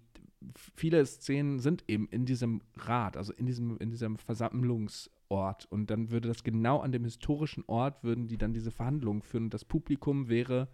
viele 0.75 1.05
Szenen 1.05 1.59
sind 1.59 1.83
eben 1.87 2.07
in 2.09 2.25
diesem 2.25 2.61
Rat, 2.77 3.17
also 3.17 3.33
in 3.33 3.45
diesem, 3.45 3.77
in 3.77 3.89
diesem 3.89 4.17
Versammlungsort 4.17 5.65
und 5.69 5.89
dann 5.89 6.11
würde 6.11 6.27
das 6.29 6.43
genau 6.43 6.79
an 6.79 6.91
dem 6.91 7.03
historischen 7.03 7.63
Ort, 7.67 8.03
würden 8.03 8.27
die 8.27 8.37
dann 8.37 8.53
diese 8.53 8.71
Verhandlungen 8.71 9.21
führen 9.21 9.45
und 9.45 9.53
das 9.53 9.65
Publikum 9.65 10.29
wäre 10.29 10.69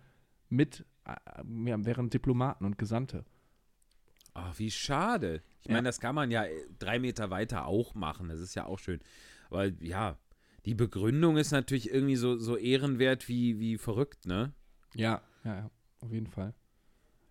mit, 0.50 0.86
äh, 1.06 1.16
ja, 1.66 1.84
wären 1.86 2.10
Diplomaten 2.10 2.64
und 2.66 2.78
Gesandte. 2.78 3.26
Ach, 4.40 4.58
wie 4.60 4.70
schade. 4.72 5.42
Ich 5.62 5.68
Ja. 5.68 5.74
meine, 5.74 5.88
das 5.90 6.00
kann 6.00 6.14
man 6.16 6.30
ja 6.32 6.44
äh, 6.46 6.52
drei 6.80 7.00
Meter 7.00 7.30
weiter 7.30 7.66
auch 7.66 7.96
machen. 7.96 8.30
Das 8.30 8.40
ist 8.40 8.56
ja 8.56 8.66
auch 8.66 8.78
schön. 8.80 9.00
Aber 9.50 9.66
ja, 9.82 10.18
die 10.66 10.76
Begründung 10.76 11.38
ist 11.38 11.52
natürlich 11.52 11.92
irgendwie 11.92 12.16
so, 12.18 12.38
so 12.38 12.56
ehrenwert 12.56 13.28
wie, 13.28 13.60
wie 13.60 13.78
verrückt, 13.78 14.26
ne? 14.26 14.54
Ja, 14.96 15.22
ja, 15.44 15.56
ja, 15.56 15.72
auf 16.02 16.12
jeden 16.12 16.28
Fall. 16.28 16.54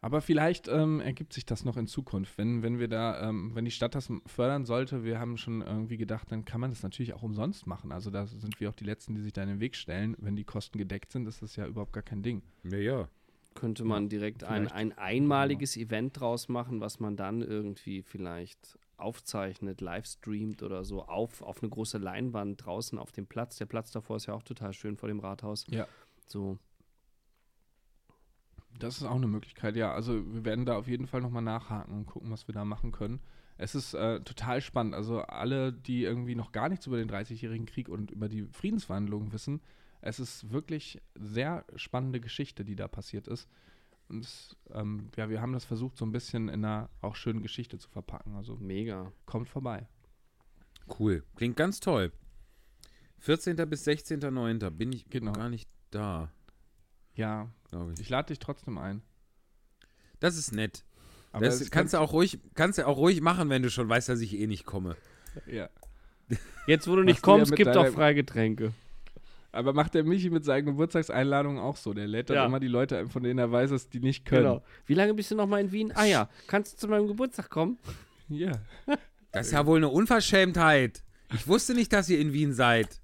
Aber 0.01 0.21
vielleicht 0.21 0.69
ähm, 0.69 1.01
ergibt 1.01 1.33
sich 1.33 1.47
das 1.47 1.65
noch 1.65 1.77
in 1.77 1.87
Zukunft, 1.87 2.39
wenn, 2.39 2.63
wenn 2.63 2.79
wir 2.79 2.87
da, 2.89 3.29
ähm, 3.29 3.55
wenn 3.55 3.65
die 3.65 3.71
Stadt 3.71 3.95
das 3.95 4.09
fördern 4.27 4.65
sollte. 4.65 5.05
Wir 5.05 5.19
haben 5.19 5.37
schon 5.37 5.63
irgendwie 5.63 5.97
gedacht, 5.97 6.31
dann 6.31 6.45
kann 6.45 6.61
man 6.61 6.71
das 6.71 6.83
natürlich 6.83 7.13
auch 7.15 7.23
umsonst 7.23 7.67
machen. 7.67 7.93
Also 7.93 8.11
da 8.11 8.27
sind 8.27 8.61
wir 8.61 8.69
auch 8.71 8.75
die 8.75 8.85
Letzten, 8.85 9.15
die 9.15 9.23
sich 9.23 9.33
da 9.33 9.43
in 9.43 9.49
den 9.49 9.61
Weg 9.61 9.75
stellen. 9.75 10.15
Wenn 10.19 10.37
die 10.37 10.45
Kosten 10.45 10.79
gedeckt 10.79 11.13
sind, 11.13 11.27
ist 11.27 11.43
das 11.43 11.57
ja 11.57 11.67
überhaupt 11.67 11.93
gar 11.93 12.03
kein 12.05 12.23
Ding. 12.23 12.43
Ja, 12.65 12.79
ja. 12.79 13.09
Könnte 13.57 13.85
man 13.85 14.09
direkt 14.09 14.45
ein, 14.45 14.69
Vielleicht. 14.69 14.75
ein 14.75 14.93
einmaliges 14.97 15.77
Event 15.77 16.21
draus 16.21 16.49
machen, 16.49 16.81
was 16.81 17.01
man 17.01 17.17
dann 17.17 17.43
irgendwie 17.43 18.03
vielleicht 18.03 18.79
aufzeichnet, 18.99 19.81
live 19.81 20.07
streamt 20.07 20.63
oder 20.63 20.85
so 20.85 21.05
auf, 21.05 21.43
auf 21.43 21.63
eine 21.63 21.71
große 21.71 21.99
Leinwand 21.99 22.65
draußen 22.65 22.99
auf 22.99 23.13
dem 23.13 23.27
Platz. 23.27 23.57
Der 23.57 23.67
Platz 23.67 23.91
davor 23.91 24.17
ist 24.17 24.27
ja 24.27 24.35
auch 24.35 24.43
total 24.43 24.73
schön 24.73 24.97
vor 24.97 25.09
dem 25.09 25.21
Rathaus. 25.21 25.67
Ja. 25.69 25.87
So, 26.27 26.59
Das 28.79 28.99
ist 28.99 29.05
auch 29.05 29.17
eine 29.17 29.27
Möglichkeit, 29.27 29.77
ja. 29.77 29.93
Also 29.93 30.15
wir 30.33 30.45
werden 30.45 30.67
da 30.67 30.77
auf 30.77 30.89
jeden 30.89 31.07
Fall 31.07 31.21
nochmal 31.21 31.43
nachhaken 31.43 31.95
und 31.95 32.07
gucken, 32.07 32.31
was 32.31 32.47
wir 32.49 32.55
da 32.55 32.65
machen 32.65 32.93
können. 32.93 33.21
Es 33.59 33.75
ist 33.75 33.95
äh, 33.95 34.21
total 34.21 34.61
spannend. 34.61 34.95
Also 34.95 35.21
alle, 35.23 35.73
die 35.73 36.03
irgendwie 36.03 36.35
noch 36.35 36.53
gar 36.53 36.69
nichts 36.69 36.87
über 36.87 36.99
den 36.99 37.11
30-jährigen 37.11 37.67
Krieg 37.67 37.89
und 37.89 38.11
über 38.11 38.29
die 38.29 38.45
Friedensverhandlungen 38.53 39.33
wissen, 39.33 39.63
es 40.07 40.21
ist 40.21 40.51
wirklich 40.51 41.01
sehr 41.15 41.65
spannende 41.77 42.21
Geschichte, 42.21 42.65
die 42.65 42.77
da 42.77 42.89
passiert 42.89 43.27
ist. 43.29 43.49
Und 44.09 44.25
es, 44.25 44.57
ähm, 44.71 45.11
ja, 45.17 45.29
wir 45.29 45.41
haben 45.41 45.53
das 45.53 45.65
versucht, 45.65 45.97
so 45.97 46.05
ein 46.07 46.13
bisschen 46.13 46.49
in 46.49 46.65
einer 46.65 46.89
auch 47.01 47.17
schönen 47.17 47.43
Geschichte 47.43 47.79
zu 47.79 47.89
verpacken. 47.89 48.37
Also 48.37 48.57
mega. 48.57 49.13
kommt 49.27 49.49
vorbei. 49.49 49.89
Cool. 50.99 51.25
Klingt 51.35 51.57
ganz 51.57 51.81
toll. 51.81 52.13
14. 53.19 53.57
bis 53.69 53.87
16.09. 53.87 54.71
bin 54.71 54.93
ich 54.93 55.09
Genau. 55.11 55.33
gar 55.33 55.49
nicht 55.49 55.69
da, 55.91 56.31
Ja, 57.15 57.51
glaube 57.69 57.95
ich. 57.95 58.01
ich 58.01 58.09
lade 58.09 58.29
dich 58.29 58.39
trotzdem 58.39 58.79
ein. 58.79 59.03
Das 60.21 60.37
ist 60.37 60.53
nett. 60.53 60.85
Aber 61.33 61.45
das 61.47 61.71
kannst 61.71 61.93
du 61.95 61.99
auch 61.99 62.13
ruhig, 62.13 62.39
kannst 62.55 62.79
du 62.79 62.87
auch 62.87 62.97
ruhig 62.97 63.21
machen, 63.21 63.51
wenn 63.51 63.63
du 63.63 63.71
schon 63.71 63.89
weißt, 63.89 64.09
dass 64.09 64.21
ich 64.21 64.35
eh 64.39 64.47
nicht 64.47 64.65
komme. 64.65 64.97
Ja. 65.47 65.69
Jetzt, 66.67 66.87
wo 66.89 66.97
du 66.97 67.03
nicht 67.03 67.25
du 67.27 67.31
ja 67.31 67.37
kommst, 67.37 67.51
mit 67.51 67.59
gibt 67.59 67.77
auch 67.77 67.87
Freigetränke. 67.89 68.73
Aber 69.57 69.73
macht 69.73 69.95
der 69.95 70.05
Michi 70.05 70.31
mit 70.31 70.45
seinen 70.45 70.67
Geburtstagseinladungen 70.67 71.59
auch 71.61 71.77
so? 71.77 71.93
Der 71.95 72.07
lädt 72.07 72.31
dann 72.31 72.37
Ja. 72.37 72.47
immer 72.47 72.61
die 72.61 72.69
Leute 72.69 72.99
ein, 72.99 73.09
von 73.09 73.23
denen 73.23 73.39
er 73.39 73.51
weiß, 73.51 73.71
dass 73.71 73.89
die 73.89 74.01
nicht 74.01 74.25
können. 74.25 74.43
Genau. 74.45 74.63
Wie 74.87 74.95
lange 74.95 75.15
bist 75.15 75.31
du 75.31 75.35
noch 75.35 75.47
mal 75.47 75.61
in 75.61 75.73
Wien? 75.73 75.93
Ah 75.95 76.05
ja, 76.05 76.29
kannst 76.47 76.75
du 76.75 76.77
zu 76.79 76.89
meinem 76.89 77.07
Geburtstag 77.09 77.51
kommen? 77.51 77.79
Ja. 78.29 78.51
Das 79.31 79.47
ist 79.47 79.53
ja 79.53 79.65
wohl 79.67 79.77
eine 79.77 79.89
Unverschämtheit. 79.89 81.05
Ich 81.33 81.47
wusste 81.47 81.75
nicht, 81.75 81.93
dass 81.93 82.09
ihr 82.09 82.19
in 82.19 82.33
Wien 82.33 82.53
seid. 82.53 83.01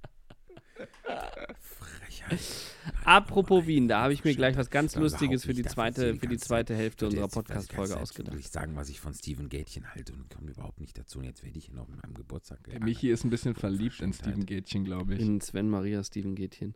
Apropos 3.04 3.66
Wien, 3.66 3.88
da 3.88 4.02
habe 4.02 4.12
ich 4.12 4.24
mir 4.24 4.34
gleich 4.34 4.56
was 4.56 4.70
ganz 4.70 4.96
Lustiges 4.96 5.44
für 5.44 5.54
die 5.54 5.62
zweite, 5.62 6.16
für 6.16 6.26
die 6.26 6.38
zweite 6.38 6.74
Hälfte 6.74 7.06
unserer 7.06 7.28
Podcast-Folge 7.28 7.96
ausgedacht. 7.96 8.36
Ich 8.38 8.48
sagen, 8.48 8.74
was 8.76 8.88
ich 8.88 9.00
von 9.00 9.14
Steven 9.14 9.48
Gätchen 9.48 9.94
halte 9.94 10.12
und 10.12 10.28
komme 10.30 10.50
überhaupt 10.50 10.80
nicht 10.80 10.98
dazu. 10.98 11.18
Und 11.18 11.24
jetzt 11.24 11.42
werde 11.44 11.58
ich 11.58 11.66
hier 11.66 11.74
noch 11.74 11.88
mit 11.88 12.02
meinem 12.02 12.14
Geburtstag 12.14 12.62
Der. 12.64 12.80
Michi 12.80 13.10
ist 13.10 13.24
ein 13.24 13.30
bisschen 13.30 13.54
verliebt 13.54 14.00
in. 14.00 14.12
Steven 14.12 14.46
Gätchen, 14.46 14.84
glaube 14.84 15.14
ich. 15.14 15.20
In 15.20 15.40
Sven 15.40 15.68
Maria 15.68 16.02
Steven 16.02 16.34
Gätchen. 16.34 16.74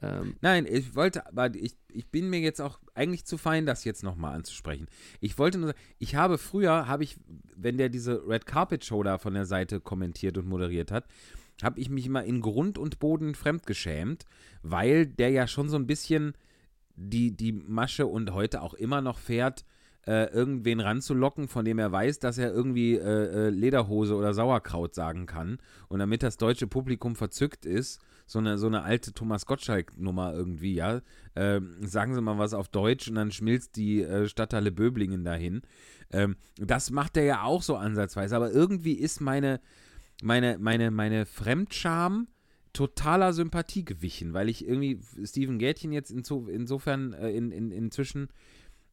Ähm, 0.00 0.36
Nein, 0.40 0.66
ich 0.68 0.94
wollte, 0.94 1.26
aber 1.26 1.54
ich, 1.54 1.76
ich 1.88 2.08
bin 2.08 2.30
mir 2.30 2.40
jetzt 2.40 2.60
auch 2.60 2.78
eigentlich 2.94 3.24
zu 3.24 3.36
fein, 3.36 3.66
das 3.66 3.84
jetzt 3.84 4.04
nochmal 4.04 4.34
anzusprechen. 4.34 4.86
Ich 5.20 5.38
wollte 5.38 5.58
nur 5.58 5.68
sagen, 5.68 5.78
ich 5.98 6.14
habe 6.14 6.38
früher, 6.38 6.86
habe 6.86 7.02
ich, 7.02 7.16
wenn 7.56 7.78
der 7.78 7.88
diese 7.88 8.26
Red 8.26 8.46
Carpet 8.46 8.84
Show 8.84 9.02
da 9.02 9.18
von 9.18 9.34
der 9.34 9.44
Seite 9.44 9.80
kommentiert 9.80 10.38
und 10.38 10.46
moderiert 10.46 10.92
hat, 10.92 11.06
habe 11.62 11.80
ich 11.80 11.90
mich 11.90 12.06
immer 12.06 12.24
in 12.24 12.40
Grund 12.40 12.78
und 12.78 12.98
Boden 12.98 13.34
fremdgeschämt, 13.34 14.24
weil 14.62 15.06
der 15.06 15.30
ja 15.30 15.46
schon 15.46 15.68
so 15.68 15.76
ein 15.76 15.86
bisschen 15.86 16.34
die, 16.94 17.36
die 17.36 17.52
Masche 17.52 18.06
und 18.06 18.32
heute 18.32 18.62
auch 18.62 18.74
immer 18.74 19.00
noch 19.00 19.18
fährt, 19.18 19.64
äh, 20.06 20.32
irgendwen 20.32 20.80
ranzulocken, 20.80 21.48
von 21.48 21.64
dem 21.64 21.78
er 21.78 21.92
weiß, 21.92 22.18
dass 22.18 22.38
er 22.38 22.50
irgendwie 22.50 22.94
äh, 22.94 23.48
äh, 23.48 23.50
Lederhose 23.50 24.14
oder 24.16 24.32
Sauerkraut 24.32 24.94
sagen 24.94 25.26
kann. 25.26 25.58
Und 25.88 25.98
damit 25.98 26.22
das 26.22 26.38
deutsche 26.38 26.66
Publikum 26.66 27.14
verzückt 27.14 27.66
ist, 27.66 28.00
so 28.26 28.38
eine, 28.38 28.58
so 28.58 28.66
eine 28.66 28.82
alte 28.82 29.12
Thomas 29.12 29.46
Gottschalk-Nummer 29.46 30.32
irgendwie, 30.34 30.74
ja. 30.74 31.00
Ähm, 31.36 31.76
sagen 31.80 32.14
Sie 32.14 32.20
mal 32.20 32.38
was 32.38 32.54
auf 32.54 32.68
Deutsch 32.68 33.08
und 33.08 33.16
dann 33.16 33.32
schmilzt 33.32 33.76
die 33.76 34.02
äh, 34.02 34.28
Stadthalle 34.28 34.72
Böblingen 34.72 35.24
dahin. 35.24 35.62
Ähm, 36.10 36.36
das 36.56 36.90
macht 36.90 37.16
er 37.16 37.24
ja 37.24 37.42
auch 37.42 37.62
so 37.62 37.76
ansatzweise, 37.76 38.34
aber 38.34 38.50
irgendwie 38.50 38.94
ist 38.94 39.20
meine, 39.20 39.60
meine, 40.22 40.58
meine, 40.58 40.90
meine 40.90 41.26
Fremdscham 41.26 42.28
totaler 42.72 43.32
Sympathie 43.32 43.84
gewichen, 43.84 44.34
weil 44.34 44.48
ich 44.48 44.66
irgendwie 44.66 45.00
Steven 45.24 45.58
Gätchen 45.58 45.90
jetzt 45.92 46.10
inso, 46.10 46.46
insofern 46.46 47.12
äh, 47.14 47.30
in, 47.30 47.50
in, 47.50 47.70
inzwischen, 47.72 48.28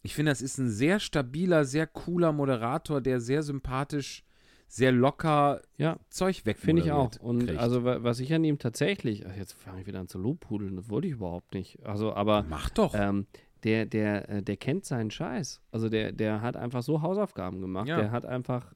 ich 0.01 0.15
finde, 0.15 0.31
das 0.31 0.41
ist 0.41 0.57
ein 0.57 0.69
sehr 0.69 0.99
stabiler, 0.99 1.65
sehr 1.65 1.85
cooler 1.87 2.31
Moderator, 2.31 3.01
der 3.01 3.19
sehr 3.19 3.43
sympathisch, 3.43 4.23
sehr 4.67 4.91
locker 4.91 5.61
ja, 5.77 5.99
Zeug 6.09 6.45
weg 6.45 6.57
finde 6.57 6.81
ich 6.83 6.91
auch. 6.91 7.15
Und 7.19 7.45
kriegt. 7.47 7.59
also, 7.59 7.83
wa- 7.83 8.01
was 8.01 8.19
ich 8.19 8.33
an 8.33 8.43
ihm 8.43 8.57
tatsächlich, 8.57 9.23
jetzt 9.37 9.53
fange 9.53 9.81
ich 9.81 9.87
wieder 9.87 9.99
an 9.99 10.07
zu 10.07 10.17
lobhudeln, 10.17 10.75
das 10.75 10.89
wollte 10.89 11.07
ich 11.07 11.13
überhaupt 11.13 11.53
nicht. 11.53 11.85
Also, 11.85 12.13
aber 12.13 12.45
Mach 12.49 12.69
doch. 12.71 12.93
ähm, 12.95 13.27
der, 13.65 13.85
der, 13.85 14.29
äh, 14.29 14.41
der 14.43 14.55
kennt 14.57 14.85
seinen 14.85 15.11
Scheiß. 15.11 15.59
Also 15.71 15.89
der, 15.89 16.11
der 16.13 16.41
hat 16.41 16.55
einfach 16.55 16.83
so 16.83 17.01
Hausaufgaben 17.01 17.59
gemacht. 17.59 17.87
Ja. 17.89 17.97
Der 17.97 18.11
hat 18.11 18.25
einfach, 18.25 18.73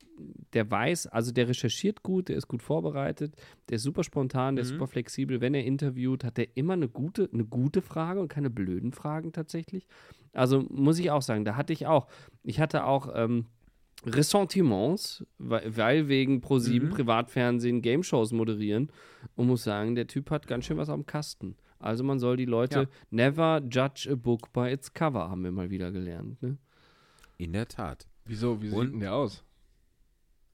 der 0.53 0.69
weiß, 0.69 1.07
also 1.07 1.31
der 1.31 1.47
recherchiert 1.47 2.03
gut, 2.03 2.27
der 2.27 2.35
ist 2.35 2.47
gut 2.49 2.61
vorbereitet, 2.63 3.35
der 3.69 3.75
ist 3.77 3.83
super 3.83 4.03
spontan, 4.03 4.55
der 4.55 4.63
ist 4.63 4.71
Mhm. 4.71 4.75
super 4.75 4.87
flexibel. 4.87 5.39
Wenn 5.39 5.53
er 5.53 5.63
interviewt, 5.63 6.23
hat 6.25 6.37
er 6.39 6.47
immer 6.57 6.73
eine 6.73 6.89
gute, 6.89 7.29
eine 7.31 7.45
gute 7.45 7.81
Frage 7.81 8.19
und 8.19 8.27
keine 8.27 8.49
blöden 8.49 8.91
Fragen 8.91 9.31
tatsächlich. 9.31 9.87
Also 10.33 10.65
muss 10.69 10.99
ich 10.99 11.11
auch 11.11 11.21
sagen, 11.21 11.45
da 11.45 11.55
hatte 11.55 11.71
ich 11.71 11.85
auch, 11.87 12.07
ich 12.43 12.59
hatte 12.59 12.83
auch 12.85 13.09
ähm, 13.15 13.45
Ressentiments, 14.05 15.25
weil, 15.37 15.75
weil 15.77 16.07
wegen 16.07 16.39
Pro7 16.41 16.83
Mhm. 16.85 16.89
Privatfernsehen 16.89 17.81
Game-Shows 17.81 18.31
moderieren 18.31 18.91
und 19.35 19.47
muss 19.47 19.63
sagen, 19.63 19.95
der 19.95 20.07
Typ 20.07 20.29
hat 20.31 20.47
ganz 20.47 20.65
schön 20.65 20.77
was 20.77 20.89
am 20.89 21.05
Kasten. 21.05 21.55
Also 21.79 22.03
man 22.03 22.19
soll 22.19 22.37
die 22.37 22.45
Leute 22.45 22.79
Ja. 22.79 22.85
never 23.09 23.61
judge 23.71 24.09
a 24.11 24.15
book 24.15 24.51
by 24.53 24.69
its 24.71 24.93
cover, 24.93 25.29
haben 25.29 25.43
wir 25.43 25.51
mal 25.51 25.69
wieder 25.69 25.91
gelernt. 25.91 26.41
Ne? 26.41 26.57
In 27.37 27.53
der 27.53 27.67
Tat. 27.67 28.07
Wieso? 28.25 28.61
Wie 28.61 28.69
Und- 28.69 28.85
sieht 28.85 28.93
denn 28.93 28.99
der 28.99 29.15
aus? 29.15 29.43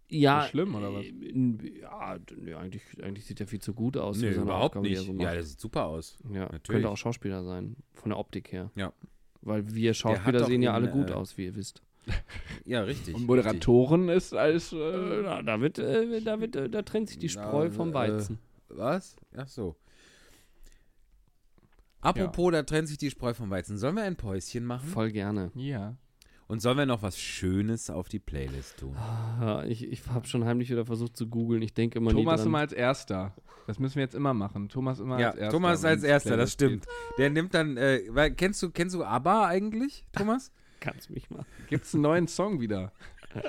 Ja, 0.07 0.43
Ist 0.43 0.51
schlimm, 0.51 0.75
oder 0.75 0.93
was? 0.93 1.03
äh, 1.05 1.79
Ja, 1.81 2.17
nee, 2.37 2.53
eigentlich, 2.53 2.83
eigentlich 3.03 3.25
sieht 3.25 3.39
er 3.41 3.47
viel 3.47 3.59
zu 3.59 3.73
gut 3.73 3.97
aus. 3.97 4.19
Nee, 4.21 4.29
überhaupt 4.33 4.75
Aufgabe, 4.77 4.87
er 4.87 4.99
nicht. 4.99 5.07
so 5.07 5.13
ja, 5.13 5.33
der 5.33 5.43
sieht 5.43 5.59
super 5.59 5.85
aus. 5.85 6.15
ja 6.31 6.41
natürlich. 6.43 6.63
könnte 6.67 6.89
auch 6.89 6.97
Schauspieler 6.97 7.43
sein, 7.43 7.75
von 7.95 8.09
der 8.11 8.19
Optik 8.19 8.51
her. 8.51 8.69
Ja. 8.75 8.93
Weil 9.41 9.73
wir 9.73 9.93
Schauspieler 9.95 10.45
sehen 10.45 10.61
ja 10.61 10.73
alle 10.73 10.89
gut 10.91 11.09
äh, 11.09 11.13
aus, 11.13 11.37
wie 11.37 11.45
ihr 11.45 11.55
wisst. 11.55 11.81
Ja, 12.65 12.81
richtig. 12.83 13.15
Und 13.15 13.25
Moderatoren 13.25 14.09
ist 14.09 14.33
als. 14.33 14.73
Äh, 14.73 14.77
Äh, 14.77 15.23
da, 15.23 15.41
da, 15.41 15.59
wird, 15.59 15.79
äh, 15.79 16.21
da, 16.21 16.39
wird, 16.39 16.55
äh, 16.55 16.69
da 16.69 16.83
trennt 16.83 17.09
sich 17.09 17.17
die 17.17 17.29
Spreu 17.29 17.65
Na, 17.65 17.71
vom 17.71 17.89
äh, 17.89 17.93
Weizen. 17.95 18.37
richtig. 18.69 18.77
Was? 18.77 19.15
Ach 19.35 19.47
so. 19.47 19.75
Apropos, 22.05 22.51
da 22.51 22.63
trennt 22.63 22.87
sich 22.87 22.97
die 22.97 23.09
Spreu 23.09 23.33
vom 23.33 23.49
Weizen. 23.49 23.77
Sollen 23.77 23.95
wir 23.95 24.03
ein 24.03 24.15
Päuschen 24.15 24.65
machen? 24.65 24.87
Voll 24.87 25.11
gerne. 25.11 25.51
ja. 25.55 25.95
Und 26.47 26.61
sollen 26.61 26.77
wir 26.77 26.85
noch 26.85 27.01
was 27.01 27.17
Schönes 27.19 27.89
auf 27.89 28.07
die 28.07 28.19
Playlist 28.19 28.77
tun? 28.77 28.93
Ja, 29.41 29.63
ich 29.63 29.83
ich 29.91 30.05
habe 30.05 30.27
schon 30.27 30.45
heimlich 30.45 30.69
wieder 30.69 30.85
versucht 30.85 31.17
zu 31.17 31.27
googeln. 31.27 31.63
Ich 31.63 31.73
denke 31.73 31.97
immer 31.97 32.11
Thomas 32.11 32.45
immer 32.45 32.59
als 32.59 32.71
Erster. 32.71 33.33
Das 33.65 33.79
müssen 33.79 33.95
wir 33.95 34.03
jetzt 34.03 34.13
immer 34.13 34.35
machen. 34.35 34.69
Thomas 34.69 34.99
immer 34.99 35.19
Ja, 35.19 35.29
als 35.29 35.37
Erster. 35.37 35.51
Thomas 35.51 35.83
als 35.83 36.03
Erster, 36.03 36.37
das 36.37 36.51
stimmt. 36.53 36.85
Der 37.17 37.31
nimmt 37.31 37.55
dann, 37.55 37.77
äh, 37.77 38.01
weil, 38.09 38.29
kennst 38.35 38.61
du, 38.61 38.69
kennst 38.69 38.93
du 38.93 39.03
ABBA 39.03 39.47
eigentlich, 39.47 40.05
Thomas? 40.11 40.51
Kannst 40.81 41.09
mich 41.09 41.31
mal. 41.31 41.45
geht. 41.61 41.69
Gibt's 41.69 41.95
einen 41.95 42.03
neuen 42.03 42.27
Song 42.27 42.59
wieder? 42.61 42.91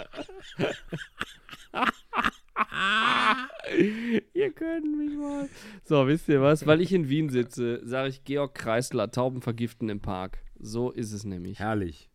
Ihr 4.35 4.53
könnt 4.53 4.97
mich 4.97 5.17
mal. 5.17 5.49
So, 5.85 6.07
wisst 6.07 6.29
ihr 6.29 6.41
was? 6.41 6.67
Weil 6.67 6.81
ich 6.81 6.93
in 6.93 7.09
Wien 7.09 7.29
sitze, 7.29 7.81
sage 7.87 8.09
ich 8.09 8.25
Georg 8.25 8.55
Kreisler, 8.55 9.11
Tauben 9.11 9.43
vergiften 9.43 9.89
im 9.89 10.01
Park. 10.01 10.39
So 10.59 10.91
ist 10.91 11.13
es 11.13 11.25
nämlich. 11.25 11.59
Herrlich. 11.59 12.11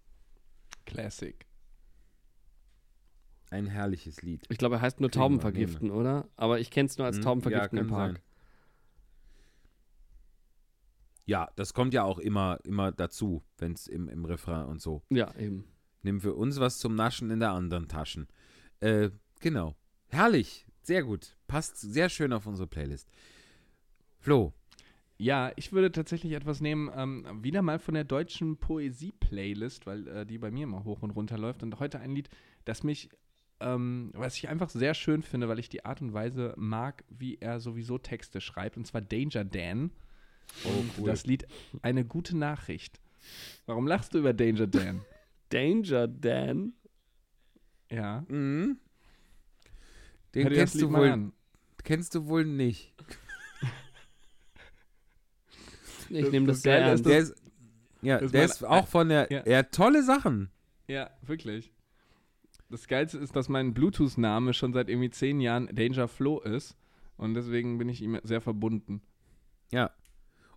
Classic. 0.86 1.46
Ein 3.52 3.68
herrliches 3.68 4.22
Lied. 4.22 4.46
Ich 4.50 4.58
glaube, 4.58 4.76
er 4.76 4.82
heißt 4.82 5.02
nur 5.02 5.12
Tauben 5.12 5.42
vergiften, 5.42 5.92
oder? 5.92 6.28
Aber 6.38 6.60
ich 6.60 6.72
kenne 6.72 6.88
es 6.88 6.98
nur 6.98 7.06
als 7.06 7.18
Hm, 7.18 7.24
Tauben 7.24 7.42
ja, 7.42 7.50
vergiften 7.50 7.78
im 7.80 7.88
kann 7.88 7.96
Park. 7.96 8.12
sein. 8.14 8.22
Ja, 11.26 11.50
das 11.56 11.74
kommt 11.74 11.94
ja 11.94 12.04
auch 12.04 12.18
immer, 12.18 12.60
immer 12.64 12.92
dazu, 12.92 13.44
wenn 13.58 13.74
es 13.74 13.88
im, 13.88 14.10
im 14.10 14.26
Refrain 14.26 14.66
und 14.66 14.82
so. 14.82 15.04
Ja, 15.10 15.34
eben. 15.38 15.66
Nimm 16.02 16.20
für 16.20 16.34
uns 16.34 16.60
was 16.60 16.80
zum 16.80 16.96
Naschen 16.96 17.30
in 17.30 17.40
der 17.40 17.52
anderen 17.52 17.88
Taschen. 17.88 18.28
Äh, 18.80 19.12
genau. 19.40 19.76
Herrlich. 20.12 20.66
Sehr 20.84 21.04
gut. 21.04 21.36
Passt 21.48 21.80
sehr 21.80 22.10
schön 22.10 22.34
auf 22.34 22.46
unsere 22.46 22.68
Playlist. 22.68 23.10
Flo. 24.20 24.54
Ja, 25.18 25.52
ich 25.56 25.72
würde 25.72 25.92
tatsächlich 25.92 26.34
etwas 26.34 26.62
nehmen, 26.62 26.90
ähm, 26.96 27.44
wieder 27.44 27.62
mal 27.62 27.80
von 27.80 27.94
der 27.94 28.04
deutschen 28.04 28.58
Poesie-Playlist, 28.58 29.86
weil 29.86 30.08
äh, 30.08 30.26
die 30.26 30.38
bei 30.38 30.52
mir 30.52 30.64
immer 30.64 30.84
hoch 30.84 31.02
und 31.02 31.12
runter 31.12 31.38
läuft. 31.38 31.64
Und 31.64 31.80
heute 31.80 32.00
ein 32.00 32.16
Lied, 32.16 32.30
das 32.66 32.84
mich, 32.84 33.10
ähm, 33.60 34.10
was 34.14 34.36
ich 34.36 34.50
einfach 34.50 34.70
sehr 34.70 34.96
schön 34.96 35.22
finde, 35.22 35.48
weil 35.48 35.60
ich 35.60 35.70
die 35.70 35.86
Art 35.86 36.02
und 36.02 36.14
Weise 36.14 36.56
mag, 36.58 37.04
wie 37.10 37.38
er 37.40 37.60
sowieso 37.60 38.00
Texte 38.00 38.42
schreibt, 38.42 38.78
und 38.78 38.88
zwar 38.88 39.02
Danger 39.02 39.46
Dan. 39.46 39.92
Und 40.64 40.92
cool. 40.98 41.06
das 41.06 41.26
Lied 41.26 41.48
Eine 41.84 42.04
gute 42.04 42.36
Nachricht. 42.36 43.00
Warum 43.66 43.88
lachst 43.88 44.14
du 44.14 44.20
über 44.20 44.34
Danger 44.34 44.68
Dan? 44.68 45.02
Danger 45.50 46.08
Dan. 46.08 46.74
Ja. 47.90 48.26
Mhm. 48.28 48.80
Den 50.36 50.48
Hör 50.48 50.56
kennst 50.56 50.82
du, 50.82 50.92
wohl, 50.92 51.10
an. 51.10 51.34
kennst 51.84 52.16
du 52.16 52.28
wohl 52.28 52.46
nicht. 52.46 52.94
Ich 56.14 56.30
nehme 56.30 56.46
das 56.48 56.58
das 56.58 56.64
sehr 56.64 56.80
ernst. 56.80 57.06
Der 57.06 57.20
ist, 57.20 57.36
ja, 58.02 58.20
das 58.20 58.34
der 58.34 58.44
ist 58.44 58.66
auch 58.66 58.86
von 58.86 59.08
der. 59.08 59.32
Ja. 59.32 59.40
Er 59.46 59.60
hat 59.60 59.72
tolle 59.72 60.04
Sachen. 60.04 60.50
Ja, 60.88 61.10
wirklich. 61.22 61.72
Das 62.70 62.88
Geilste 62.88 63.18
ist, 63.18 63.34
dass 63.34 63.48
mein 63.48 63.74
Bluetooth-Name 63.74 64.54
schon 64.54 64.74
seit 64.74 64.90
irgendwie 64.90 65.10
zehn 65.10 65.40
Jahren 65.40 65.68
Danger 65.74 66.10
Flo 66.10 66.42
ist. 66.42 66.76
Und 67.16 67.34
deswegen 67.34 67.78
bin 67.78 67.88
ich 67.88 68.02
ihm 68.02 68.20
sehr 68.24 68.42
verbunden. 68.42 69.02
Ja. 69.72 69.92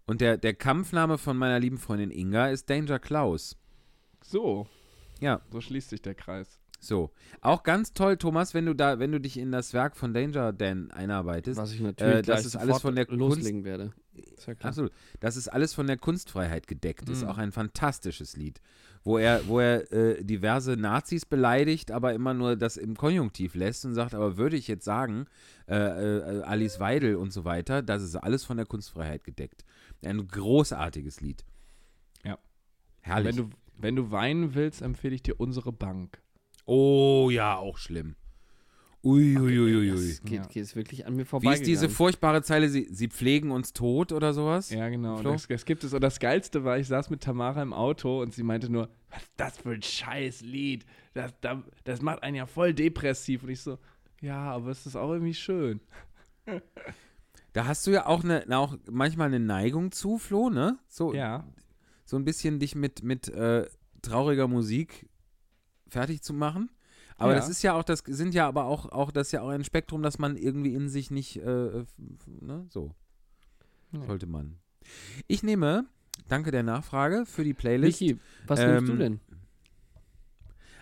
Und 0.06 0.20
der, 0.20 0.38
der 0.38 0.54
Kampfname 0.54 1.18
von 1.18 1.36
meiner 1.36 1.60
lieben 1.60 1.78
Freundin 1.78 2.10
Inga 2.10 2.48
ist 2.48 2.68
Danger 2.68 2.98
Klaus. 2.98 3.56
So. 4.22 4.66
Ja. 5.20 5.40
So 5.50 5.60
schließt 5.60 5.90
sich 5.90 6.02
der 6.02 6.14
Kreis. 6.14 6.60
So. 6.86 7.10
Auch 7.40 7.62
ganz 7.62 7.92
toll, 7.94 8.16
Thomas, 8.16 8.52
wenn 8.54 8.66
du 8.66 8.74
da, 8.74 8.98
wenn 8.98 9.10
du 9.12 9.20
dich 9.20 9.36
in 9.38 9.50
das 9.52 9.72
Werk 9.72 9.96
von 9.96 10.12
Danger 10.12 10.52
Dan 10.52 10.90
einarbeitest. 10.90 11.58
Was 11.58 11.72
ich 11.72 11.80
natürlich 11.80 12.14
Äh, 12.14 12.22
das 12.22 12.26
gleich 12.26 12.46
ist 12.46 12.56
alles 12.56 12.80
von 12.82 12.94
der 12.94 13.06
loslegen 13.08 13.64
werde. 13.64 13.92
Ist 14.14 14.46
ja 14.46 14.54
klar. 14.54 14.68
Absolut. 14.68 14.92
Das 15.20 15.36
ist 15.36 15.48
alles 15.48 15.74
von 15.74 15.86
der 15.86 15.96
Kunstfreiheit 15.96 16.66
gedeckt. 16.66 17.08
Ist 17.08 17.22
Mhm. 17.22 17.28
auch 17.28 17.38
ein 17.38 17.52
fantastisches 17.52 18.36
Lied, 18.36 18.60
wo 19.02 19.18
er, 19.18 19.46
wo 19.48 19.58
er 19.60 19.90
äh, 19.92 20.22
diverse 20.24 20.76
Nazis 20.76 21.26
beleidigt, 21.26 21.90
aber 21.90 22.12
immer 22.14 22.34
nur 22.34 22.54
das 22.56 22.76
im 22.76 22.96
Konjunktiv 22.96 23.54
lässt 23.54 23.84
und 23.84 23.94
sagt, 23.94 24.14
aber 24.14 24.36
würde 24.36 24.56
ich 24.56 24.68
jetzt 24.68 24.84
sagen, 24.84 25.26
äh, 25.66 25.74
äh, 25.76 26.42
Alice 26.42 26.78
Weidel 26.80 27.16
und 27.16 27.32
so 27.32 27.44
weiter, 27.44 27.82
das 27.82 28.02
ist 28.02 28.14
alles 28.16 28.44
von 28.44 28.56
der 28.56 28.66
Kunstfreiheit 28.66 29.24
gedeckt. 29.24 29.64
Ein 30.04 30.26
großartiges 30.28 31.20
Lied. 31.20 31.44
Ja. 32.24 32.38
Herrlich. 33.00 33.36
Wenn 33.36 33.50
du, 33.50 33.56
wenn 33.78 33.96
du 33.96 34.10
weinen 34.10 34.54
willst, 34.54 34.82
empfehle 34.82 35.14
ich 35.14 35.22
dir 35.22 35.40
unsere 35.40 35.72
Bank. 35.72 36.20
Oh 36.66 37.30
ja, 37.30 37.56
auch 37.56 37.78
schlimm. 37.78 38.16
Uiuiuiui. 39.02 39.90
Das 39.90 40.22
geht, 40.22 40.32
Ja. 40.32 40.46
geht 40.46 40.62
es 40.62 40.76
wirklich 40.76 41.06
an 41.06 41.14
mir 41.14 41.22
Wie 41.22 41.26
vorbei. 41.26 41.52
ist 41.52 41.66
diese 41.66 41.90
furchtbare 41.90 42.42
Zeile, 42.42 42.70
sie, 42.70 42.88
sie 42.90 43.08
pflegen 43.08 43.50
uns 43.50 43.74
tot 43.74 44.12
oder 44.12 44.32
sowas? 44.32 44.70
Ja, 44.70 44.88
genau. 44.88 45.18
Flo? 45.18 45.32
Das, 45.32 45.46
das 45.46 45.66
gibt 45.66 45.84
es. 45.84 45.92
Und 45.92 46.00
das 46.00 46.18
Geilste 46.20 46.64
war, 46.64 46.78
ich 46.78 46.88
saß 46.88 47.10
mit 47.10 47.20
Tamara 47.22 47.60
im 47.60 47.74
Auto 47.74 48.22
und 48.22 48.32
sie 48.32 48.42
meinte 48.42 48.70
nur, 48.72 48.88
was 49.10 49.22
ist 49.22 49.32
das 49.36 49.58
für 49.58 49.72
ein 49.72 49.82
scheiß 49.82 50.40
Lied? 50.40 50.86
Das, 51.12 51.34
das, 51.42 51.58
das 51.84 52.00
macht 52.00 52.22
einen 52.22 52.36
ja 52.36 52.46
voll 52.46 52.72
depressiv. 52.72 53.42
Und 53.42 53.50
ich 53.50 53.60
so, 53.60 53.78
ja, 54.22 54.38
aber 54.52 54.70
es 54.70 54.86
ist 54.86 54.96
auch 54.96 55.12
irgendwie 55.12 55.34
schön. 55.34 55.80
Da 57.52 57.66
hast 57.66 57.86
du 57.86 57.90
ja 57.90 58.06
auch, 58.06 58.24
eine, 58.24 58.46
auch 58.56 58.74
manchmal 58.90 59.26
eine 59.28 59.38
Neigung 59.40 59.92
zu, 59.92 60.16
Flo, 60.18 60.48
ne? 60.48 60.78
So, 60.88 61.12
Ja. 61.14 61.46
so 62.06 62.16
ein 62.16 62.24
bisschen 62.24 62.58
dich 62.58 62.74
mit, 62.74 63.02
mit 63.02 63.28
äh, 63.28 63.66
trauriger 64.02 64.48
Musik 64.48 65.10
fertig 65.94 66.22
zu 66.22 66.34
machen. 66.34 66.70
Aber 67.16 67.32
Ja. 67.32 67.38
das 67.38 67.48
ist 67.48 67.62
ja 67.62 67.72
auch, 67.74 67.84
das 67.84 68.00
sind 68.06 68.34
ja 68.34 68.46
aber 68.46 68.64
auch, 68.64 68.86
auch, 68.92 69.10
das 69.10 69.28
ist 69.28 69.32
ja 69.32 69.40
auch 69.42 69.48
ein 69.48 69.64
Spektrum, 69.64 70.02
das 70.02 70.18
man 70.18 70.36
irgendwie 70.36 70.74
in 70.74 70.88
sich 70.88 71.10
nicht, 71.10 71.36
äh, 71.36 71.84
ne, 72.40 72.66
so. 72.68 72.92
Nee. 73.92 74.06
Sollte 74.06 74.26
man. 74.26 74.58
Ich 75.28 75.42
nehme, 75.42 75.86
danke 76.28 76.50
der 76.50 76.62
Nachfrage, 76.64 77.24
für 77.24 77.44
die 77.44 77.54
Playlist. 77.54 78.00
Michi, 78.00 78.18
was 78.46 78.60
Ähm, 78.60 78.74
nimmst 78.74 78.88
du 78.92 78.96
denn? 78.96 79.20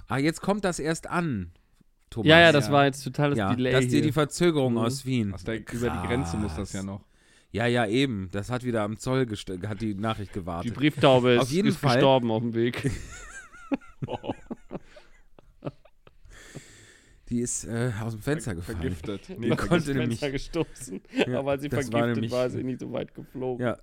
Ah, 0.09 0.19
jetzt 0.19 0.41
kommt 0.41 0.65
das 0.65 0.79
erst 0.79 1.07
an, 1.09 1.53
Thomas. 2.11 2.29
Ja, 2.29 2.41
ja, 2.41 2.53
das 2.53 2.67
ja. 2.67 2.73
war 2.73 2.85
jetzt 2.87 3.03
totales 3.05 3.39
ja, 3.39 3.55
Delay. 3.55 3.73
das 3.73 3.85
ist 3.85 3.93
dir 3.93 4.03
die 4.03 4.13
Verzögerung 4.13 4.73
Mhm. 4.73 4.79
aus 4.79 5.05
Wien. 5.07 5.33
Aus 5.35 5.45
der, 5.45 5.59
über 5.61 5.91
die 5.91 6.07
Grenze 6.09 6.37
muss 6.39 6.55
das 6.57 6.73
ja 6.73 6.83
noch. 6.83 7.05
Ja, 7.51 7.67
ja, 7.67 7.87
eben. 7.87 8.29
Das 8.33 8.49
hat 8.51 8.65
wieder 8.65 8.83
am 8.83 8.97
Zoll 8.97 9.27
hat 9.69 9.81
die 9.83 9.95
Nachricht 9.95 10.31
Die 10.35 10.39
gewartet. 10.39 10.73
Brieftaube 10.75 11.33
ist, 11.35 11.43
Auf 11.43 11.51
jeden 11.51 11.69
ist 11.69 11.77
Fall. 11.77 11.97
gestorben 11.97 12.31
auf 12.31 12.41
dem 12.43 12.55
Weg. 12.55 12.91
Die 17.33 17.41
ist 17.41 17.65
äh, 17.65 17.91
aus 18.01 18.13
dem 18.13 18.21
Fenster 18.21 18.55
gefallen. 18.55 18.79
Vergiftet. 18.95 19.29
Die 19.43 19.49
konnte 19.57 19.95
nämlich. 19.95 20.21
gestoßen. 20.21 21.01
Ja, 21.27 21.39
Aber 21.39 21.53
als 21.53 21.63
sie 21.63 21.69
das 21.71 21.91
war 21.91 22.01
vergiftet 22.01 22.15
nämlich- 22.17 22.31
war, 22.33 22.47
ist 22.47 22.53
sie 22.53 22.63
nicht 22.63 22.81
so 22.81 22.93
weit 22.93 23.15
geflogen. 23.15 23.65
Ja, 23.67 23.79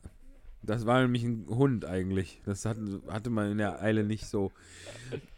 das 0.62 0.86
war 0.86 1.02
nämlich 1.02 1.24
ein 1.24 1.46
Hund 1.48 1.84
eigentlich. 1.86 2.42
Das 2.46 2.66
hatten, 2.66 3.02
hatte 3.08 3.30
man 3.32 3.52
in 3.52 3.58
der 3.58 3.82
Eile 3.82 4.04
nicht 4.04 4.28
so. 4.28 4.52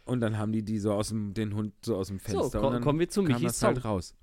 Und 0.04 0.20
dann 0.20 0.36
haben 0.36 0.52
die 0.52 0.62
die 0.62 0.78
so 0.78 0.92
aus 0.92 1.08
dem, 1.08 1.32
den 1.32 1.54
Hund 1.54 1.72
so 1.84 1.96
aus 1.96 2.08
dem 2.08 2.20
Fenster. 2.20 2.50
so, 2.50 2.58
und 2.58 2.64
ko 2.64 2.70
dann 2.70 2.82
kommen 2.82 2.98
wir 2.98 3.08
zu 3.08 3.22
Michis 3.22 3.42
das 3.42 3.60
Song. 3.60 3.68
halt 3.68 3.84
raus. 3.84 4.14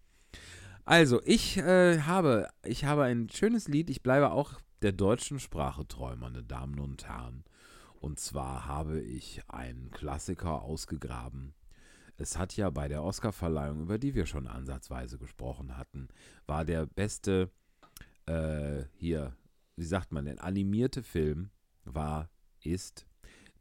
Also, 0.86 1.22
ich 1.26 1.58
äh, 1.58 2.00
habe, 2.02 2.48
ich 2.64 2.86
habe 2.86 3.04
ein 3.04 3.30
schönes 3.30 3.68
Lied. 3.68 3.90
Ich 3.90 4.04
bleibe 4.04 4.32
auch 4.32 4.60
der 4.82 4.92
deutschen 4.92 5.40
Sprache 5.40 5.88
treu, 5.88 6.16
meine 6.16 6.44
Damen 6.44 6.80
und 6.80 7.08
Herren. 7.08 7.44
Und 8.00 8.20
zwar 8.20 8.66
habe 8.66 9.02
ich 9.02 9.42
einen 9.48 9.92
Klassiker 9.92 10.62
ausgegraben. 10.62 11.54
Es 12.20 12.38
hat 12.38 12.56
ja 12.58 12.70
bei 12.70 12.90
der 12.90 13.02
Oscarverleihung, 13.02 13.82
über 13.82 13.98
die 13.98 14.14
wir 14.14 14.26
schon 14.26 14.46
ansatzweise 14.46 15.18
gesprochen 15.18 15.78
hatten, 15.78 16.10
war 16.46 16.66
der 16.66 16.86
beste 16.86 17.50
äh, 18.26 18.84
hier, 18.98 19.36
wie 19.78 19.86
sagt 19.86 20.12
man 20.12 20.26
denn, 20.26 20.38
animierte 20.38 21.02
Film 21.02 21.50
war, 21.86 22.30
ist 22.62 23.08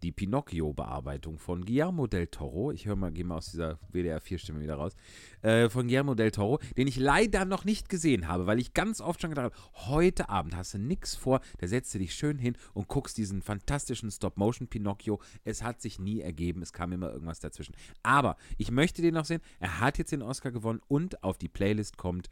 die 0.03 0.12
Pinocchio-Bearbeitung 0.12 1.38
von 1.38 1.64
Guillermo 1.64 2.07
del 2.07 2.28
Toro. 2.28 2.70
Ich 2.72 2.86
höre 2.86 2.96
mal, 2.96 3.11
gehe 3.11 3.24
mal 3.24 3.36
aus 3.36 3.51
dieser 3.51 3.78
WDR-4-Stimme 3.92 4.61
wieder 4.61 4.74
raus. 4.74 4.94
Äh, 5.42 5.68
von 5.68 5.86
Guillermo 5.86 6.14
del 6.14 6.30
Toro, 6.30 6.59
den 6.76 6.86
ich 6.86 6.96
leider 6.96 7.44
noch 7.44 7.64
nicht 7.64 7.88
gesehen 7.88 8.28
habe, 8.28 8.46
weil 8.46 8.59
ich 8.59 8.74
ganz 8.74 9.01
oft 9.01 9.20
schon 9.20 9.30
gedacht 9.30 9.53
habe, 9.53 9.88
heute 9.88 10.28
Abend 10.28 10.57
hast 10.57 10.74
du 10.74 10.78
nichts 10.78 11.14
vor, 11.14 11.40
da 11.59 11.66
setzt 11.66 11.94
du 11.94 11.99
dich 11.99 12.14
schön 12.14 12.38
hin 12.38 12.57
und 12.74 12.88
guckst 12.88 13.18
diesen 13.18 13.42
fantastischen 13.42 14.11
Stop-Motion-Pinocchio. 14.11 15.20
Es 15.44 15.62
hat 15.62 15.80
sich 15.80 15.99
nie 15.99 16.20
ergeben, 16.20 16.62
es 16.62 16.72
kam 16.72 16.92
immer 16.92 17.12
irgendwas 17.12 17.40
dazwischen. 17.40 17.74
Aber 18.03 18.36
ich 18.57 18.70
möchte 18.70 19.03
den 19.03 19.14
noch 19.14 19.24
sehen. 19.24 19.40
Er 19.61 19.80
hat 19.80 19.99
jetzt 19.99 20.12
den 20.12 20.22
Oscar 20.22 20.51
gewonnen 20.51 20.80
und 20.88 21.22
auf 21.22 21.38
die 21.38 21.49
Playlist 21.49 21.96
kommt 21.96 22.28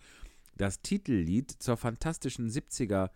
das 0.57 0.81
Titellied 0.81 1.51
zur 1.51 1.77
fantastischen 1.77 2.49
70er 2.49 3.11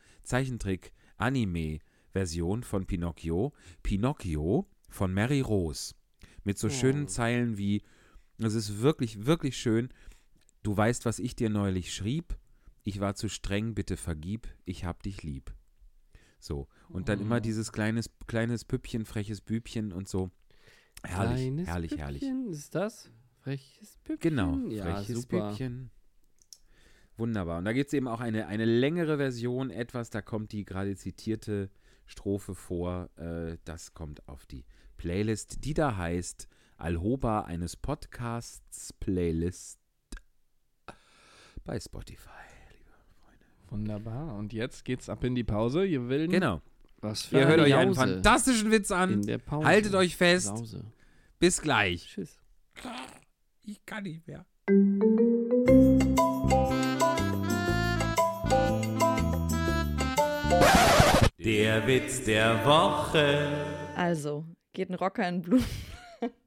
Zeichentrick-Anime-Version 2.12 2.62
von 2.62 2.86
Pinocchio, 2.86 3.52
Pinocchio 3.82 4.66
von 4.88 5.12
Mary 5.14 5.40
Rose. 5.40 5.94
Mit 6.44 6.58
so 6.58 6.68
schönen 6.68 7.04
Oh. 7.04 7.08
Zeilen 7.08 7.58
wie, 7.58 7.82
es 8.38 8.54
ist 8.54 8.80
wirklich, 8.80 9.26
wirklich 9.26 9.56
schön, 9.56 9.88
du 10.62 10.76
weißt, 10.76 11.04
was 11.04 11.18
ich 11.18 11.36
dir 11.36 11.50
neulich 11.50 11.94
schrieb, 11.94 12.36
ich 12.82 13.00
war 13.00 13.14
zu 13.14 13.28
streng, 13.28 13.74
bitte 13.74 13.96
vergib, 13.96 14.48
ich 14.64 14.84
hab 14.84 15.02
dich 15.02 15.22
lieb. 15.22 15.52
So, 16.38 16.66
und 16.88 17.08
dann 17.08 17.20
immer 17.20 17.36
Oh. 17.36 17.40
dieses 17.40 17.72
kleines, 17.72 18.10
kleines 18.26 18.64
Püppchen, 18.64 19.04
freches 19.04 19.42
Bübchen 19.42 19.92
und 19.92 20.08
so. 20.08 20.30
Herrlich, 21.04 21.42
Kleines 21.46 21.66
herrlich, 21.68 21.96
herrlich. 21.98 22.20
Püppchen, 22.22 22.50
Ist 22.50 22.74
das? 22.74 23.10
Freches 23.42 23.98
Püppchen? 24.04 24.30
Genau, 24.36 24.68
Ja, 24.70 24.84
freches 24.84 25.20
super. 25.22 25.48
Püppchen. 25.50 25.90
Wunderbar. 27.16 27.58
Und 27.58 27.66
da 27.66 27.72
gibt 27.74 27.88
es 27.88 27.92
eben 27.92 28.08
auch 28.08 28.20
eine, 28.20 28.46
eine 28.46 28.64
längere 28.64 29.18
Version, 29.18 29.68
etwas, 29.70 30.08
da 30.08 30.22
kommt 30.22 30.52
die 30.52 30.64
gerade 30.64 30.96
zitierte 30.96 31.70
Strophe 32.10 32.54
vor. 32.54 33.08
Äh, 33.16 33.56
das 33.64 33.94
kommt 33.94 34.26
auf 34.28 34.44
die 34.46 34.64
Playlist, 34.96 35.64
die 35.64 35.74
da 35.74 35.96
heißt 35.96 36.48
Alhoba 36.76 37.42
eines 37.42 37.76
Podcasts 37.76 38.92
Playlist 38.94 39.78
bei 41.64 41.78
Spotify. 41.78 42.28
Wunderbar. 43.68 44.34
Und 44.36 44.52
jetzt 44.52 44.84
geht's 44.84 45.08
ab 45.08 45.22
in 45.22 45.34
die 45.36 45.44
Pause. 45.44 45.84
Ihr 45.84 46.08
Willen. 46.08 46.30
Genau. 46.30 46.60
Was 47.00 47.22
für 47.22 47.38
Ihr 47.38 47.46
hört 47.46 47.60
euch 47.60 47.74
einen 47.74 47.94
fantastischen 47.94 48.70
Witz 48.72 48.90
in 48.90 48.96
an. 48.96 49.22
der 49.22 49.38
Pause. 49.38 49.66
Haltet 49.66 49.94
euch 49.94 50.16
fest. 50.16 50.48
Sause. 50.48 50.84
Bis 51.38 51.62
gleich. 51.62 52.06
Tschüss. 52.06 52.40
Ich 53.64 53.86
kann 53.86 54.02
nicht 54.02 54.26
mehr. 54.26 54.44
Der 61.42 61.86
Witz 61.86 62.22
der 62.24 62.66
Woche. 62.66 63.48
Also, 63.96 64.44
geht 64.74 64.90
ein 64.90 64.94
Rocker 64.94 65.26
in 65.26 65.40
Blumen. 65.40 65.64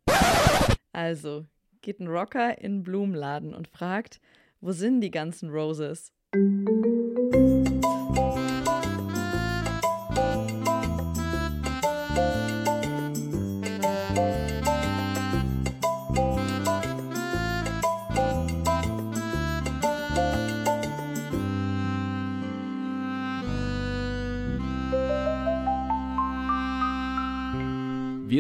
also, 0.91 1.48
geht 1.82 2.00
ein 2.00 2.08
Rocker 2.08 2.62
in 2.62 2.84
Blumenladen 2.84 3.56
und 3.56 3.68
fragt, 3.68 4.22
wo 4.62 4.72
sind 4.72 5.02
die 5.02 5.10
ganzen 5.10 5.50
Roses? 5.50 6.12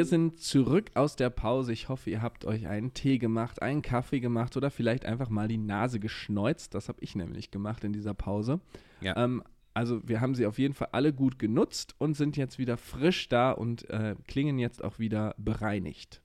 Wir 0.03 0.09
sind 0.09 0.41
zurück 0.41 0.91
aus 0.95 1.15
der 1.15 1.29
Pause. 1.29 1.71
Ich 1.71 1.87
hoffe, 1.87 2.09
ihr 2.09 2.21
habt 2.21 2.43
euch 2.43 2.67
einen 2.67 2.93
Tee 2.93 3.19
gemacht, 3.19 3.61
einen 3.61 3.81
Kaffee 3.81 4.19
gemacht 4.19 4.57
oder 4.57 4.69
vielleicht 4.69 5.05
einfach 5.05 5.29
mal 5.29 5.47
die 5.47 5.57
Nase 5.57 6.01
geschneuzt. 6.01 6.73
Das 6.73 6.89
habe 6.89 6.97
ich 6.99 7.15
nämlich 7.15 7.51
gemacht 7.51 7.85
in 7.85 7.93
dieser 7.93 8.13
Pause. 8.13 8.59
Ja. 8.99 9.15
Ähm, 9.15 9.41
also 9.73 10.05
wir 10.05 10.19
haben 10.19 10.35
sie 10.35 10.45
auf 10.45 10.59
jeden 10.59 10.73
Fall 10.73 10.89
alle 10.91 11.13
gut 11.13 11.39
genutzt 11.39 11.95
und 11.99 12.15
sind 12.15 12.35
jetzt 12.35 12.59
wieder 12.59 12.75
frisch 12.75 13.29
da 13.29 13.51
und 13.51 13.89
äh, 13.91 14.17
klingen 14.27 14.59
jetzt 14.59 14.83
auch 14.83 14.99
wieder 14.99 15.35
bereinigt. 15.37 16.21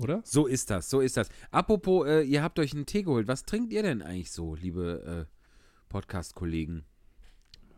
oder? 0.00 0.20
So 0.24 0.48
ist 0.48 0.70
das, 0.70 0.90
so 0.90 1.00
ist 1.00 1.16
das. 1.16 1.28
Apropos, 1.52 2.04
äh, 2.08 2.22
ihr 2.22 2.42
habt 2.42 2.58
euch 2.58 2.74
einen 2.74 2.86
Tee 2.86 3.04
geholt. 3.04 3.28
Was 3.28 3.44
trinkt 3.44 3.72
ihr 3.72 3.84
denn 3.84 4.02
eigentlich 4.02 4.32
so, 4.32 4.56
liebe 4.56 5.28
äh, 5.28 5.32
Podcast-Kollegen? 5.88 6.84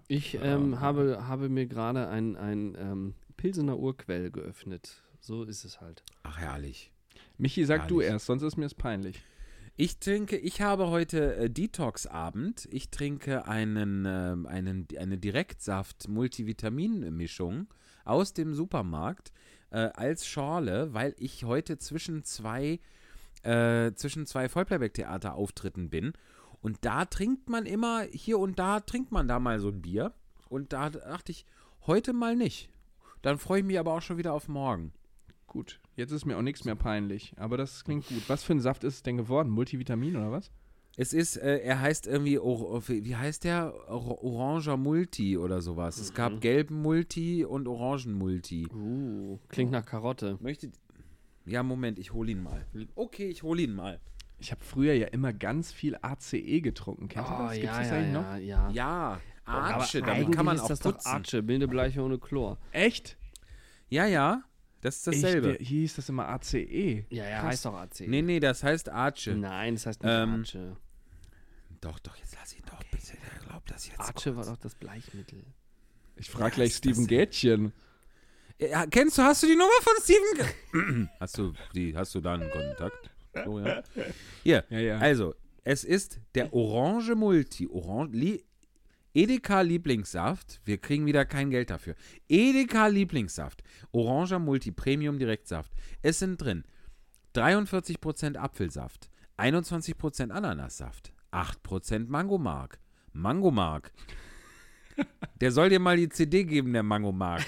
Ich 0.09 0.39
ähm, 0.43 0.81
habe, 0.81 1.29
habe 1.29 1.51
mir 1.51 1.67
gerade 1.67 2.09
ein, 2.09 2.37
ein 2.37 2.75
ähm, 2.81 3.15
Pilsener 3.41 3.79
Urquell 3.79 4.31
geöffnet. 4.31 5.03
So 5.19 5.43
ist 5.45 5.65
es 5.65 5.81
halt. 5.81 6.05
Ach, 6.25 6.37
herrlich. 6.37 6.93
Michi, 7.39 7.65
sag 7.65 7.89
du 7.89 8.03
Herrlich. 8.03 8.13
erst, 8.13 8.27
sonst 8.27 8.43
ist 8.43 8.59
mir 8.59 8.67
es 8.67 8.75
peinlich. 8.75 9.23
Ich 9.77 9.99
trinke, 9.99 10.37
ich 10.37 10.61
habe 10.61 10.89
heute 10.89 11.37
äh, 11.37 11.49
Detox-Abend. 11.49 12.69
Ich 12.71 12.91
trinke 12.91 13.49
einen, 13.49 14.05
ähm, 14.07 14.45
einen, 14.45 14.87
eine 14.99 15.17
Direktsaft-Multivitamin-Mischung 15.17 17.69
aus 18.05 18.35
dem 18.35 18.53
Supermarkt 18.53 19.33
äh, 19.71 19.89
als 19.95 20.27
Schorle, 20.27 20.93
weil 20.93 21.15
ich 21.17 21.45
heute 21.45 21.79
zwischen 21.79 22.25
zwei, 22.25 22.79
äh, 23.43 23.93
zwischen 23.95 24.27
zwei 24.27 24.51
Vollplayback-Theater-Auftritten 24.51 25.89
bin. 25.89 26.13
Und 26.61 26.77
da 26.83 27.07
trinkt 27.07 27.49
man 27.49 27.65
immer, 27.65 28.03
hier 28.03 28.39
und 28.39 28.59
da 28.59 28.81
trinkt 28.81 29.13
man 29.13 29.29
da 29.29 29.41
mal 29.41 29.61
so 29.61 29.69
ein 29.69 29.81
Bier. 29.81 30.13
Und 30.51 30.75
da 30.75 30.91
dachte 30.91 31.33
ich, 31.33 31.47
heute 31.87 32.13
mal 32.13 32.37
nicht. 32.37 32.69
Dann 33.23 33.39
freue 33.39 33.61
ich 33.61 33.67
mich 33.67 33.79
aber 33.79 33.95
auch 33.95 34.03
schon 34.03 34.19
wieder 34.19 34.33
auf 34.33 34.49
morgen. 34.49 34.93
Gut, 35.47 35.81
jetzt 35.97 36.13
ist 36.13 36.27
mir 36.27 36.37
auch 36.37 36.43
nichts 36.43 36.65
mehr 36.65 36.77
peinlich, 36.77 37.35
aber 37.37 37.57
das 37.57 37.85
klingt 37.85 38.07
gut. 38.07 38.23
Was 38.29 38.45
für 38.45 38.53
ein 38.53 38.61
Saft 38.61 38.85
ist 38.85 38.95
es 38.95 39.03
denn 39.03 39.17
geworden? 39.17 39.51
Multivitamin 39.51 40.17
oder 40.17 40.31
was? 40.31 40.53
Es 40.97 41.13
ist, 41.13 41.37
äh, 41.37 41.59
er 41.59 41.81
heißt 41.81 42.07
irgendwie, 42.07 42.37
wie 42.39 43.17
heißt 43.17 43.45
der? 43.45 43.73
Or 43.89 44.23
Oranger 44.23 44.77
Multi 44.77 45.39
oder 45.39 45.61
sowas. 45.61 45.99
Es 45.99 46.15
gab 46.15 46.41
gelben 46.41 46.83
Multi 46.83 47.45
und 47.45 47.69
Orangen 47.69 48.13
Multi. 48.13 48.67
Uh, 48.73 49.39
klingt 49.49 49.71
nach 49.71 49.87
Karotte. 49.87 50.37
Möchte. 50.41 50.71
Ja, 51.47 51.63
Moment, 51.63 51.99
ich 51.99 52.13
hole 52.13 52.33
ihn 52.33 52.43
mal. 52.43 52.67
Okay, 52.95 53.29
ich 53.29 53.43
hole 53.43 53.63
ihn 53.63 53.75
mal. 53.75 54.01
Ich 54.39 54.53
habe 54.53 54.63
früher 54.65 54.95
ja 54.95 55.07
immer 55.09 55.33
ganz 55.33 55.71
viel 55.73 55.97
ACE 56.01 56.61
getrunken. 56.61 57.09
Kennt 57.09 57.29
ihr 57.29 57.39
das? 57.39 57.55
Gibt's 57.55 57.77
das 57.77 57.93
eigentlich 57.93 58.13
noch? 58.13 58.35
Oh, 58.35 58.39
ja. 58.39 58.71
Ja, 58.71 59.21
Aber 59.45 59.59
Arche, 59.77 60.01
damit 60.01 60.15
eigentlich 60.27 60.37
kann 60.37 60.47
man 60.47 60.57
ist 60.57 60.63
auch 60.63 60.69
das 60.69 60.81
putzen. 60.81 61.01
doch 61.05 61.11
Arche, 61.13 61.43
milde 61.43 61.67
Bleiche 61.69 62.03
ohne 62.03 62.19
Chlor. 62.19 62.59
Echt? 62.73 63.17
Ja, 63.89 64.07
ja, 64.07 64.43
das 64.83 64.97
ist 64.99 65.07
dasselbe. 65.09 65.57
Ich, 65.57 65.69
hier 65.69 65.81
hieß 65.81 65.97
das 65.97 66.09
immer 66.09 66.29
ACE. 66.29 67.05
Ja, 67.11 67.25
ja, 67.29 67.41
Krass. 67.41 67.45
heißt 67.51 67.65
doch 67.67 67.75
AC. 67.75 68.01
nee, 68.07 68.23
nee, 68.23 68.39
das 68.41 68.63
heißt 68.63 68.89
Arche. 68.89 69.35
Nein, 69.35 69.75
das 69.75 69.87
heißt 69.87 70.03
nicht 70.03 70.13
Ähm, 70.13 70.41
Arche. 70.41 70.77
Doch, 71.81 71.99
doch, 72.01 72.17
jetzt 72.17 72.37
lass 72.39 72.55
ihn 72.55 72.63
doch 72.67 72.83
bitte. 72.91 73.13
Der 73.17 73.49
glaubt 73.49 73.71
das 73.71 73.87
jetzt. 73.89 73.99
Arche 74.01 74.37
war 74.37 74.45
kurz. 74.45 74.55
doch 74.57 74.63
das 74.63 74.75
Bleichmittel. 74.75 75.43
Ich 76.17 76.29
frage 76.31 76.51
Ja, 76.51 76.55
gleich 76.57 76.75
Steven 76.77 77.07
Gätchen. 77.07 77.73
Ja, 78.59 78.87
kennst 78.87 79.17
du, 79.17 79.23
hast 79.23 79.43
du 79.43 79.47
die 79.47 79.57
Nummer 79.57 79.71
von 79.83 79.95
Steven? 80.03 81.09
Hast 81.19 81.39
du 81.39 81.55
die, 81.75 81.97
hast 81.97 82.15
du 82.15 82.21
da 82.21 82.35
einen 82.35 82.51
Kontakt? 82.51 83.11
Oh, 83.47 83.59
ja. 83.59 83.83
Hier, 84.43 84.65
Ja, 84.69 84.79
ja. 84.79 84.99
also, 84.99 85.35
es 85.65 85.83
ist 85.83 86.21
der 86.35 86.53
Orange 86.53 87.15
Multi, 87.15 87.67
Orange, 87.69 88.41
Edeka 89.15 89.61
Lieblingssaft. 89.63 90.61
Wir 90.65 90.79
kriegen 90.79 91.07
wieder 91.07 91.25
kein 91.25 91.51
Geld 91.51 91.71
dafür. 91.71 91.95
Edeka 92.29 92.87
Lieblingssaft. 92.87 93.63
Oranger 93.93 94.39
Multi 94.39 94.71
Premium 94.71 95.19
Direktsaft. 95.19 95.73
Es 96.03 96.19
sind 96.19 96.41
drin 96.41 96.65
43% 97.35 98.37
Apfelsaft, 98.37 99.09
21% 99.39 100.31
Ananassaft, 100.31 101.13
8% 101.33 102.09
Mangomark. 102.09 102.81
Mangomark. 103.13 103.93
Der 105.41 105.53
soll 105.53 105.71
dir 105.71 105.81
mal 105.81 105.97
die 105.97 106.09
CD 106.09 106.45
geben, 106.45 106.73
der 106.73 106.83
Mangomark. 106.83 107.45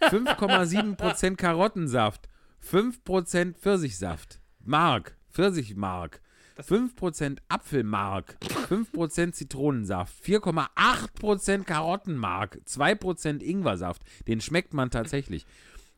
5,7% 0.00 1.36
Karottensaft, 1.36 2.28
5% 2.64 3.54
Pfirsichsaft. 3.54 4.40
Mark, 4.60 5.16
Pfirsichmark. 5.30 6.22
5% 6.58 7.38
Apfelmark, 7.48 8.36
5% 8.68 9.32
Zitronensaft, 9.32 10.14
4,8% 10.24 11.64
Karottenmark, 11.64 12.60
2% 12.66 13.40
Ingwersaft, 13.42 14.02
den 14.28 14.40
schmeckt 14.40 14.72
man 14.72 14.90
tatsächlich. 14.90 15.46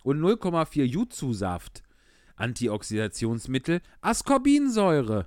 Und 0.03 0.21
0,4 0.21 0.85
Jutsu-Saft. 0.85 1.83
Antioxidationsmittel, 2.37 3.81
Ascorbinsäure. 4.03 5.27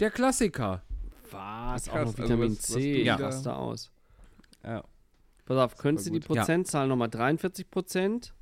Der 0.00 0.10
Klassiker. 0.10 0.82
Was? 1.30 1.88
Auch 1.88 1.94
noch 1.94 2.00
also 2.00 2.18
Vitamin 2.18 2.50
was- 2.52 2.58
was 2.58 2.66
C. 2.68 3.02
Ja. 3.02 3.16
wieder- 3.18 3.26
Raster 3.28 3.56
aus. 3.58 3.90
Ja. 4.64 4.82
Pass 5.44 5.56
auf, 5.56 5.76
könntest 5.76 6.08
du 6.08 6.12
die 6.12 6.20
gut. 6.20 6.34
Ja. 6.36 6.42
Prozentzahl 6.42 6.88
nochmal 6.88 7.08
43 7.10 7.70
Prozent? 7.70 8.34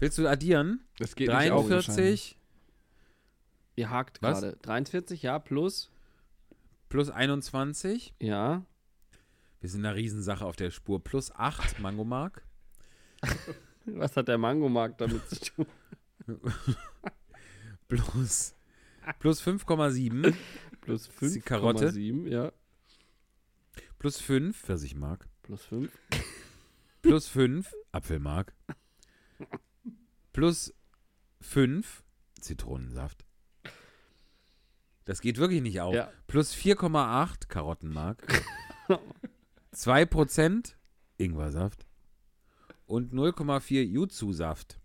Willst 0.00 0.18
du 0.18 0.28
addieren? 0.28 0.84
Das 0.98 1.14
geht 1.16 1.28
nicht 1.28 1.50
auf. 1.50 1.66
43 1.68 2.37
Ihr 3.78 3.90
hakt 3.90 4.20
gerade. 4.20 4.56
43, 4.62 5.22
ja, 5.22 5.38
plus. 5.38 5.88
plus 6.88 7.10
21. 7.10 8.12
Ja. 8.18 8.66
Wir 9.60 9.70
sind 9.70 9.86
einer 9.86 9.94
Riesensache 9.94 10.44
auf 10.44 10.56
der 10.56 10.72
Spur. 10.72 11.02
Plus 11.02 11.30
8 11.30 11.78
Mangomark. 11.78 12.44
Was 13.84 14.16
hat 14.16 14.26
der 14.26 14.36
Mangomarkt 14.36 15.00
damit 15.00 15.28
zu 15.28 15.38
tun? 15.38 15.66
Plus, 17.86 18.54
plus 19.20 19.40
5,7. 19.40 20.34
Plus 20.80 21.08
ist 21.20 21.36
die 21.36 21.40
Karotte. 21.40 21.90
5,7, 21.90 22.28
ja. 22.28 22.52
Plus 24.00 24.20
5 24.20 24.60
Pfirsichmark. 24.60 25.28
Plus 25.42 25.64
5. 25.64 25.98
Plus 27.00 27.28
5 27.28 27.72
Apfelmark. 27.92 28.52
Plus 30.32 30.74
5 31.40 32.02
Zitronensaft. 32.40 33.27
Das 35.08 35.22
geht 35.22 35.38
wirklich 35.38 35.62
nicht 35.62 35.80
auf. 35.80 35.94
Ja. 35.94 36.10
Plus 36.26 36.54
4,8 36.54 37.48
Karottenmark. 37.48 38.44
2% 39.74 40.74
Ingwersaft. 41.16 41.86
Und 42.84 43.14
0,4 43.14 43.84
Jutsu-Saft. 43.84 44.78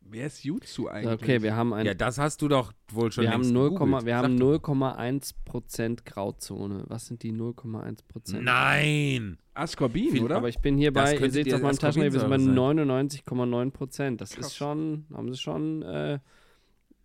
Wer 0.00 0.28
ist 0.28 0.42
Jutsu 0.42 0.88
eigentlich? 0.88 1.20
Okay, 1.20 1.42
wir 1.42 1.54
haben 1.54 1.74
ein. 1.74 1.84
Ja, 1.84 1.92
das 1.92 2.16
hast 2.16 2.40
du 2.40 2.48
doch 2.48 2.72
wohl 2.90 3.12
schon 3.12 3.24
wir 3.24 3.30
haben 3.30 3.42
längst 3.42 3.52
0, 3.52 3.70
gegoogelt. 3.72 4.06
wir 4.06 4.16
haben 4.16 4.38
doch. 4.38 4.58
0,1% 4.62 6.04
Grauzone. 6.06 6.84
Was 6.88 7.06
sind 7.06 7.22
die 7.22 7.32
0,1%? 7.32 8.40
Nein! 8.40 9.36
Ascorbin, 9.52 10.12
Viel- 10.12 10.24
oder? 10.24 10.36
Aber 10.36 10.48
ich 10.48 10.60
bin 10.60 10.78
hier 10.78 10.94
bei, 10.94 11.14
ihr 11.14 11.30
seht 11.30 11.44
die 11.44 11.52
auf 11.52 11.60
meinem 11.60 11.78
Taschenrechner, 11.78 12.14
wir 12.14 12.20
sind 12.20 12.30
bei 12.30 12.36
Ascorbinsäure 12.36 12.86
99,9%. 12.86 14.16
Das 14.16 14.30
Krass. 14.30 14.46
ist 14.46 14.56
schon, 14.56 15.04
haben 15.12 15.30
sie 15.30 15.38
schon 15.38 15.82
äh, 15.82 16.20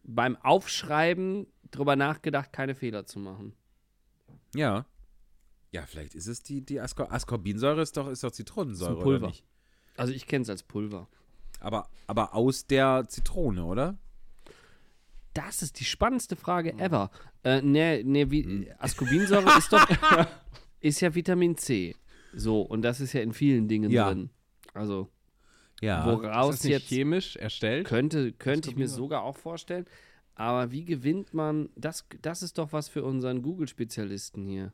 beim 0.04 0.38
Aufschreiben 0.38 1.48
drüber 1.72 1.96
nachgedacht, 1.96 2.52
keine 2.54 2.76
Fehler 2.76 3.06
zu 3.06 3.20
machen. 3.20 3.54
Ja. 4.56 4.86
Ja, 5.72 5.86
vielleicht 5.86 6.16
ist 6.16 6.28
es 6.28 6.44
die, 6.44 6.62
die 6.62 6.80
Ascor 6.82 7.12
Ascorbinsäure 7.12 7.82
ist 7.82 7.96
doch, 7.98 8.10
ist 8.10 8.24
doch 8.24 8.32
Zitronensäure, 8.32 8.98
Ist 8.98 9.04
Pulver. 9.04 9.18
oder 9.20 9.28
nicht? 9.28 9.46
Also 9.98 10.14
ich 10.14 10.28
kenne 10.28 10.44
es 10.44 10.50
als 10.50 10.64
Pulver. 10.64 11.08
Aber, 11.60 11.90
aber 12.08 12.34
aus 12.34 12.68
der 12.68 13.06
Zitrone, 13.08 13.64
oder? 13.66 13.98
Das 15.34 15.62
ist 15.62 15.80
die 15.80 15.86
spannendste 15.86 16.36
Hm. 16.36 16.42
Frage 16.42 16.74
ever. 16.74 17.10
Äh, 17.44 17.62
ne, 17.62 18.04
ne, 18.04 18.30
wie, 18.32 18.70
Ascorbinsäure 18.80 19.58
ist 19.58 19.72
doch, 19.72 19.86
ist 20.82 21.00
ja 21.00 21.16
Vitamin 21.16 21.56
C. 21.58 21.96
So, 22.34 22.62
und 22.62 22.82
das 22.82 23.00
ist 23.00 23.14
ja 23.14 23.22
in 23.22 23.32
vielen 23.34 23.68
Dingen 23.68 23.92
Ja. 23.92 24.08
drin. 24.10 24.30
Also, 24.74 25.10
Ja. 25.82 26.00
ist 26.12 26.22
woraus 26.24 26.56
das 26.56 26.64
nicht 26.66 26.72
jetzt 26.72 26.88
chemisch 26.90 27.36
erstellt? 27.38 27.88
könnte, 27.88 28.34
könnte 28.34 28.70
ich 28.70 28.76
mir 28.76 28.88
sogar 28.90 29.24
auch 29.24 29.38
vorstellen. 29.38 29.86
Aber 30.36 30.72
wie 30.72 30.86
gewinnt 30.86 31.34
man, 31.34 31.70
das, 31.76 32.06
das 32.22 32.42
ist 32.42 32.58
doch 32.58 32.74
was 32.74 32.90
für 32.90 33.04
unseren 33.04 33.42
Google-Spezialisten 33.42 34.46
hier. 34.48 34.74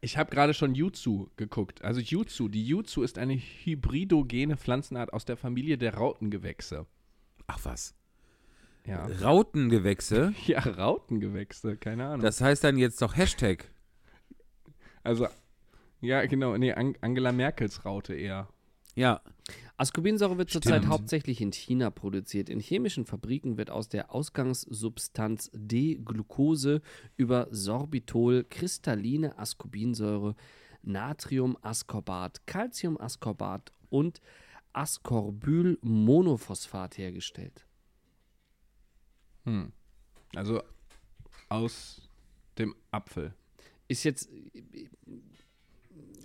Ich 0.00 0.16
habe 0.16 0.30
gerade 0.30 0.54
schon 0.54 0.74
Jutsu 0.74 1.28
geguckt. 1.36 1.82
Also 1.82 2.00
Jutsu, 2.00 2.48
die 2.48 2.64
Jutsu 2.64 3.02
ist 3.02 3.18
eine 3.18 3.34
hybridogene 3.34 4.56
Pflanzenart 4.56 5.12
aus 5.12 5.24
der 5.24 5.36
Familie 5.36 5.78
der 5.78 5.94
Rautengewächse. 5.94 6.86
Ach 7.46 7.58
was. 7.64 7.94
Ja. 8.84 9.06
Rautengewächse. 9.20 10.34
Ja, 10.46 10.60
Rautengewächse, 10.60 11.76
keine 11.76 12.06
Ahnung. 12.06 12.20
Das 12.20 12.40
heißt 12.40 12.64
dann 12.64 12.78
jetzt 12.78 13.02
doch 13.02 13.16
Hashtag. 13.16 13.70
also, 15.02 15.26
ja, 16.00 16.24
genau, 16.26 16.56
nee, 16.56 16.72
Ang 16.72 16.96
Angela 17.00 17.32
Merkels 17.32 17.84
Raute 17.84 18.14
eher. 18.14 18.48
Ja. 18.94 19.20
Ascorbinsäure 19.78 20.36
wird 20.38 20.50
zurzeit 20.50 20.86
hauptsächlich 20.86 21.40
in 21.40 21.52
China 21.52 21.90
produziert. 21.90 22.48
In 22.48 22.58
chemischen 22.58 23.06
Fabriken 23.06 23.56
wird 23.56 23.70
aus 23.70 23.88
der 23.88 24.12
Ausgangssubstanz 24.12 25.52
D-Glucose 25.54 26.82
über 27.16 27.46
Sorbitol 27.52 28.42
kristalline 28.42 29.38
Ascorbinsäure, 29.38 30.34
Natriumascorbat, 30.82 32.44
Calciumascorbat 32.44 33.72
und 33.88 34.20
Ascorbylmonophosphat 34.72 36.98
hergestellt. 36.98 37.64
Hm. 39.44 39.70
Also 40.34 40.60
aus 41.48 42.10
dem 42.58 42.74
Apfel. 42.90 43.32
Ist 43.86 44.02
jetzt 44.02 44.28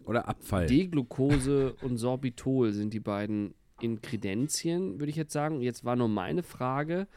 Oder 0.06 0.28
Abfall. 0.28 0.68
D-Glucose 0.68 1.74
und 1.82 1.98
Sorbitol 1.98 2.74
sind 2.74 2.94
die 2.94 3.00
beiden 3.00 3.54
in 3.82 4.02
Kredenzien, 4.02 5.00
würde 5.00 5.10
ich 5.10 5.16
jetzt 5.16 5.34
sagen. 5.34 5.62
Jetzt 5.62 5.84
war 5.84 5.96
nur 5.96 6.10
meine 6.10 6.44
Frage, 6.44 7.08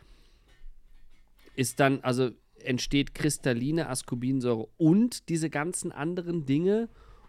ist 1.54 1.80
dann, 1.80 2.00
also 2.00 2.30
entsteht 2.60 3.14
kristalline 3.14 3.88
Ascorbinsäure 3.88 4.68
und 4.76 5.28
diese 5.28 5.50
ganzen 5.50 5.92
anderen 5.92 6.46
Dinge 6.46 6.88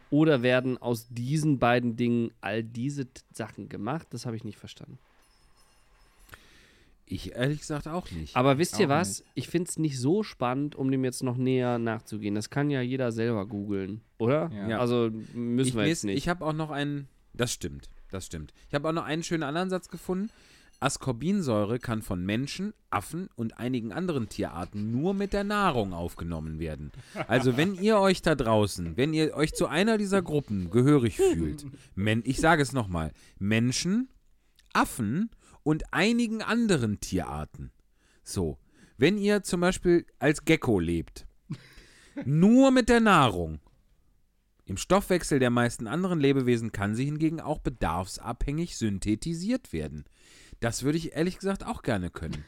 oder 0.09 0.41
werden 0.41 0.77
aus 0.77 1.07
diesen 1.09 1.59
beiden 1.59 1.95
Dingen 1.95 2.31
all 2.41 2.63
diese 2.63 3.07
Sachen 3.33 3.69
gemacht? 3.69 4.07
Das 4.11 4.25
habe 4.25 4.35
ich 4.35 4.43
nicht 4.43 4.57
verstanden. 4.57 4.99
Ich 7.09 7.35
ehrlich 7.35 7.59
gesagt 7.59 7.87
auch 7.87 8.11
nicht. 8.11 8.35
Aber 8.35 8.57
wisst 8.57 8.79
ihr 8.79 8.87
Auch 8.87 8.91
was? 8.91 9.23
Ich 9.33 9.47
finde 9.47 9.69
es 9.69 9.79
nicht 9.79 9.99
so 9.99 10.23
spannend, 10.23 10.75
um 10.75 10.91
dem 10.91 11.05
jetzt 11.05 11.23
noch 11.23 11.37
näher 11.37 11.79
nachzugehen. 11.79 12.35
Das 12.35 12.49
kann 12.49 12.69
ja 12.69 12.81
jeder 12.81 13.13
selber 13.13 13.47
googeln, 13.47 14.01
oder? 14.17 14.51
Ja. 14.53 14.77
Also 14.77 15.09
müssen 15.33 15.69
ich, 15.69 15.75
wir 15.75 15.87
jetzt 15.87 16.03
nicht. 16.03 16.17
Ich 16.17 16.27
habe 16.27 16.45
auch 16.45 16.53
noch 16.53 16.69
einen. 16.69 17.07
Das 17.33 17.53
stimmt, 17.53 17.89
das 18.11 18.25
stimmt. 18.25 18.53
Ich 18.67 18.75
habe 18.75 18.89
auch 18.89 18.93
noch 18.93 19.05
einen 19.05 19.23
schönen 19.23 19.43
anderen 19.43 19.69
Satz 19.69 19.87
gefunden. 19.87 20.29
Ascorbinsäure 20.79 21.79
kann 21.79 22.01
von 22.01 22.23
Menschen, 22.23 22.73
Affen 22.89 23.29
und 23.35 23.57
einigen 23.57 23.91
anderen 23.91 24.29
Tierarten 24.29 24.91
nur 24.91 25.13
mit 25.13 25.33
der 25.33 25.43
Nahrung 25.43 25.93
aufgenommen 25.93 26.59
werden. 26.59 26.91
Also 27.27 27.57
wenn 27.57 27.73
ihr 27.75 27.99
euch 27.99 28.21
da 28.21 28.35
draußen, 28.35 28.95
wenn 28.95 29.13
ihr 29.13 29.33
euch 29.33 29.53
zu 29.53 29.67
einer 29.67 29.97
dieser 29.97 30.21
Gruppen 30.21 30.69
gehörig 30.69 31.15
fühlt, 31.15 31.65
Men 31.95 32.21
ich 32.25 32.39
sage 32.39 32.61
es 32.61 32.73
nochmal, 32.73 33.11
Menschen, 33.39 34.09
Affen 34.73 35.31
und 35.67 35.83
einigen 35.93 36.41
anderen 36.41 37.01
Tierarten. 37.01 37.71
So, 38.23 38.57
wenn 38.97 39.17
ihr 39.17 39.43
zum 39.43 39.59
Beispiel 39.59 40.05
als 40.17 40.45
Gecko 40.45 40.79
lebt, 40.79 41.27
nur 42.25 42.71
mit 42.71 42.87
der 42.87 43.01
Nahrung, 43.01 43.59
im 44.63 44.77
Stoffwechsel 44.77 45.39
der 45.39 45.49
meisten 45.49 45.85
anderen 45.85 46.21
Lebewesen 46.21 46.71
kann 46.71 46.95
sie 46.95 47.03
hingegen 47.03 47.41
auch 47.41 47.59
bedarfsabhängig 47.59 48.77
synthetisiert 48.77 49.73
werden. 49.73 50.05
Das 50.61 50.83
würde 50.83 50.99
ich 50.99 51.17
ehrlich 51.17 51.37
gesagt 51.37 51.65
auch 51.65 51.81
gerne 51.81 52.11
können. 52.11 52.45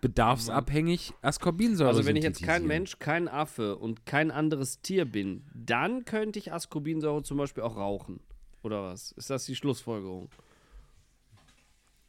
Bedarfsabhängig 0.00 1.12
Ascorbinsäure 1.20 1.90
also 1.90 2.06
wenn 2.06 2.16
ich 2.16 2.24
jetzt 2.24 2.42
kein. 2.42 2.66
Mensch, 2.66 2.98
kein 3.00 3.28
Affe 3.28 3.76
und 3.76 4.06
kein 4.06 4.30
anderes 4.30 4.80
Tier 4.80 5.04
bin, 5.04 5.44
dann 5.52 6.06
könnte 6.06 6.38
ich 6.38 6.54
Ascorbinsäure 6.54 7.22
zum 7.22 7.36
Beispiel 7.36 7.64
auch 7.64 7.76
rauchen. 7.76 8.20
Oder 8.62 8.82
was? 8.82 9.12
Ist 9.12 9.28
das 9.28 9.44
die 9.44 9.54
Schlussfolgerung? 9.54 10.30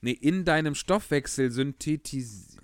Nee, 0.01 0.11
in 0.11 0.45
deinem 0.45 0.75
Stoffwechsel 0.75 1.49
synthetisieren. 1.51 2.63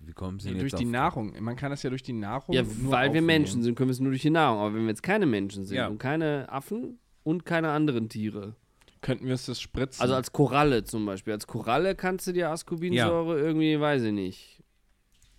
Wie 0.00 0.12
kommen 0.12 0.40
sie 0.40 0.48
Nee, 0.48 0.54
denn 0.54 0.60
durch 0.62 0.74
die 0.74 0.84
Nahrung. 0.84 1.32
Man 1.40 1.54
kann 1.54 1.70
das 1.70 1.82
ja 1.84 1.90
durch 1.90 2.02
die 2.02 2.12
Nahrung. 2.12 2.54
Ja, 2.54 2.62
nur 2.64 2.90
weil 2.90 3.04
wir 3.04 3.08
aufnehmen. 3.20 3.26
Menschen 3.26 3.62
sind, 3.62 3.76
können 3.76 3.88
wir 3.88 3.92
es 3.92 4.00
nur 4.00 4.10
durch 4.10 4.22
die 4.22 4.30
Nahrung. 4.30 4.58
Aber 4.60 4.74
wenn 4.74 4.82
wir 4.82 4.88
jetzt 4.88 5.02
keine 5.04 5.26
Menschen 5.26 5.64
sind 5.64 5.76
Ja. 5.76 5.86
und 5.86 5.98
keine 5.98 6.48
Affen 6.48 6.98
und 7.22 7.44
keine 7.46 7.70
anderen 7.70 8.08
Tiere. 8.08 8.56
Könnten 9.00 9.26
wir 9.26 9.34
es 9.34 9.46
das 9.46 9.60
spritzen? 9.60 10.02
Also 10.02 10.14
als 10.14 10.32
Koralle 10.32 10.82
zum 10.84 11.06
Beispiel. 11.06 11.32
Als 11.32 11.46
Koralle 11.46 11.94
kannst 11.94 12.26
du 12.26 12.32
dir 12.32 12.50
Ascorbinsäure 12.50 13.38
irgendwie, 13.40 13.78
weiß 13.80 14.02
ich 14.02 14.12
nicht, 14.12 14.62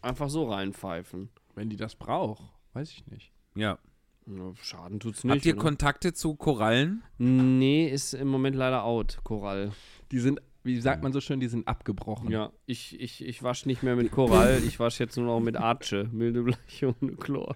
einfach 0.02 0.30
so 0.30 0.50
reinpfeifen. 0.50 1.30
wenn 1.56 1.70
die 1.70 1.78
das 1.78 1.96
braucht, 1.96 2.42
weiß 2.74 2.90
ich 2.90 3.06
nicht. 3.08 3.32
Ja. 3.56 3.78
Ja, 4.26 4.54
Schaden 4.62 5.02
tut's 5.02 5.24
nicht. 5.26 5.34
Habt 5.36 5.46
ihr 5.46 5.54
oder? 5.54 5.62
Kontakte 5.62 6.14
zu 6.14 6.36
Korallen? 6.36 7.04
Nee, 7.18 7.90
ist 7.90 8.14
im 8.14 8.30
Moment 8.30 8.56
leider 8.56 8.86
out, 8.86 9.20
Korall. 9.26 9.72
Die 10.12 10.20
sind, 10.20 10.42
wie 10.64 10.80
sagt 10.80 11.04
man 11.04 11.14
so 11.14 11.22
schön, 11.22 11.40
die 11.40 11.48
sind 11.48 11.68
abgebrochen. 11.68 12.32
Ja, 12.32 12.52
ich, 12.66 13.00
ich, 13.00 13.24
ich 13.26 13.44
wasche 13.44 13.68
nicht 13.68 13.84
mehr 13.84 13.96
mit 13.96 14.12
Korall, 14.12 14.62
ich 14.68 14.80
wasche 14.80 15.04
jetzt 15.04 15.18
nur 15.18 15.26
noch 15.26 15.40
mit 15.40 15.58
Arche, 15.58 16.10
milde 16.12 16.44
Bleiche 16.44 16.96
ohne 17.02 17.14
Chlor. 17.14 17.56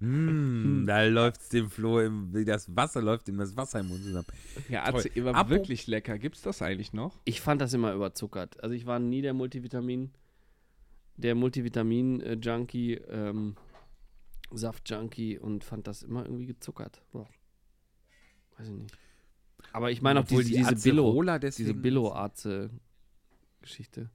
Mm, 0.00 0.84
da 0.86 1.04
läuft's 1.04 1.48
dem 1.48 1.70
Flo, 1.70 2.00
im, 2.00 2.34
wie 2.34 2.44
das 2.44 2.74
Wasser 2.74 3.00
läuft 3.00 3.28
ihm 3.28 3.38
das 3.38 3.56
Wasser 3.56 3.80
im 3.80 3.88
Mund 3.88 4.02
zusammen. 4.02 4.26
Ja. 4.68 4.84
Atze, 4.84 5.10
war 5.24 5.34
Apro- 5.34 5.50
wirklich 5.50 5.86
lecker. 5.86 6.18
Gibt's 6.18 6.42
das 6.42 6.62
eigentlich 6.62 6.92
noch? 6.92 7.20
Ich 7.24 7.40
fand 7.40 7.60
das 7.60 7.72
immer 7.72 7.92
überzuckert. 7.92 8.62
Also 8.62 8.74
ich 8.74 8.86
war 8.86 8.98
nie 8.98 9.22
der 9.22 9.34
Multivitamin, 9.34 10.10
der 11.16 11.34
Multivitamin-Junkie, 11.34 12.94
ähm, 12.94 13.56
Saft-Junkie 14.50 15.38
und 15.38 15.64
fand 15.64 15.86
das 15.86 16.02
immer 16.02 16.24
irgendwie 16.24 16.46
gezuckert. 16.46 17.02
Boah. 17.12 17.28
Weiß 18.56 18.68
ich 18.68 18.74
nicht. 18.74 18.98
Aber 19.72 19.90
ich 19.90 20.02
meine 20.02 20.20
auch 20.20 20.24
diese, 20.24 20.44
diese 20.44 20.74
Billo, 20.76 21.08
Acerola 21.08 21.38
diese 21.38 21.74
Billo-Arze-Geschichte. 21.74 24.10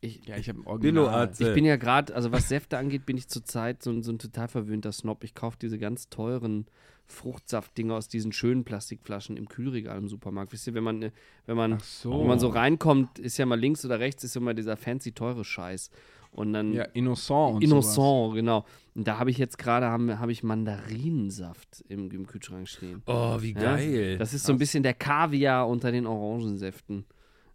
Ich, 0.00 0.26
Ja, 0.26 0.36
ich 0.36 0.48
habe 0.48 0.60
Billo-Arze. 0.78 1.48
Ich 1.48 1.54
bin 1.54 1.64
ja 1.64 1.76
gerade, 1.76 2.14
also 2.14 2.32
was 2.32 2.48
Säfte 2.48 2.78
angeht, 2.78 3.06
bin 3.06 3.16
ich 3.16 3.28
zurzeit 3.28 3.82
so, 3.82 3.90
ein- 3.90 4.02
so 4.02 4.12
ein 4.12 4.18
total 4.18 4.48
verwöhnter 4.48 4.92
Snob. 4.92 5.24
Ich 5.24 5.34
kaufe 5.34 5.56
diese 5.60 5.78
ganz 5.78 6.08
teuren 6.10 6.66
Fruchtsaftdinger 7.06 7.94
aus 7.94 8.08
diesen 8.08 8.32
schönen 8.32 8.64
Plastikflaschen 8.64 9.36
im 9.36 9.48
Kühlregal 9.48 9.98
im 9.98 10.08
Supermarkt. 10.08 10.52
Wisst 10.52 10.66
ihr, 10.66 10.74
wenn 10.74 10.84
man, 10.84 11.02
äh, 11.02 11.10
wenn 11.46 11.56
man, 11.56 11.78
so. 11.80 12.20
wenn 12.20 12.26
man 12.26 12.38
so 12.38 12.48
reinkommt, 12.48 13.18
ist 13.18 13.38
ja 13.38 13.46
mal 13.46 13.58
links 13.58 13.84
oder 13.84 13.98
rechts 14.00 14.24
ist 14.24 14.36
immer 14.36 14.54
dieser 14.54 14.76
fancy 14.76 15.12
teure 15.12 15.44
Scheiß. 15.44 15.90
Und 16.36 16.52
dann 16.52 16.74
Ja, 16.74 16.84
Innocent 16.92 17.54
und 17.54 17.64
Innocent, 17.64 17.94
sowas. 17.94 18.34
genau. 18.34 18.66
Und 18.94 19.08
da 19.08 19.18
habe 19.18 19.30
ich 19.30 19.38
jetzt 19.38 19.56
gerade 19.56 19.86
habe 19.86 20.18
hab 20.18 20.28
ich 20.28 20.42
Mandarinensaft 20.42 21.82
im, 21.88 22.10
im 22.10 22.26
Kühlschrank 22.26 22.68
stehen. 22.68 23.02
Oh, 23.06 23.40
wie 23.40 23.54
Ja, 23.54 23.76
geil. 23.76 24.18
Das 24.18 24.34
ist 24.34 24.44
so 24.44 24.52
ein 24.52 24.58
bisschen 24.58 24.82
der 24.82 24.92
Kaviar 24.92 25.66
unter 25.66 25.90
den 25.90 26.06
Orangensäften. 26.06 27.06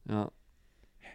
Ja. 0.09 0.31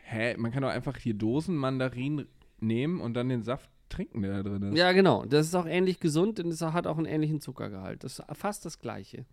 Hä? 0.04 0.36
Man 0.36 0.52
kann 0.52 0.62
doch 0.62 0.68
einfach 0.68 0.96
hier 0.96 1.14
Dosen 1.14 1.56
Mandarinen 1.56 2.28
nehmen 2.60 3.00
und 3.00 3.14
dann 3.14 3.28
den 3.28 3.42
Saft 3.42 3.68
trinken, 3.88 4.22
der 4.22 4.44
da 4.44 4.48
drin 4.48 4.62
ist. 4.62 4.78
Ja, 4.78 4.92
genau. 4.92 5.24
Das 5.24 5.46
ist 5.46 5.54
auch 5.56 5.66
ähnlich 5.66 5.98
gesund 5.98 6.38
und 6.38 6.48
es 6.48 6.62
hat 6.62 6.86
auch 6.86 6.98
einen 6.98 7.06
ähnlichen 7.06 7.40
Zuckergehalt. 7.40 8.04
Das 8.04 8.20
ist 8.20 8.24
fast 8.36 8.64
das 8.64 8.78
Gleiche. 8.78 9.26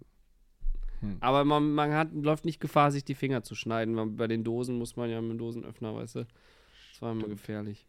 Hm. 1.02 1.18
Aber 1.20 1.46
man, 1.46 1.72
man 1.72 1.94
hat, 1.94 2.14
läuft 2.14 2.46
nicht 2.46 2.60
Gefahr, 2.60 2.92
sich 2.92 3.06
die 3.06 3.14
Finger 3.14 3.44
zu 3.44 3.54
schneiden, 3.54 4.16
bei 4.16 4.28
den 4.28 4.44
Dosen 4.44 4.80
muss 4.80 4.96
man 4.96 5.10
ja 5.12 5.22
mit 5.22 5.32
dem 5.32 5.38
Dosenöffner, 5.38 5.94
weißt 5.94 6.16
du. 6.16 6.28
Das 6.92 7.02
war 7.02 7.12
immer 7.12 7.28
gefährlich. 7.28 7.86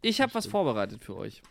Ich 0.00 0.20
habe 0.20 0.34
was 0.34 0.46
vorbereitet 0.46 1.04
für 1.04 1.16
euch. 1.16 1.42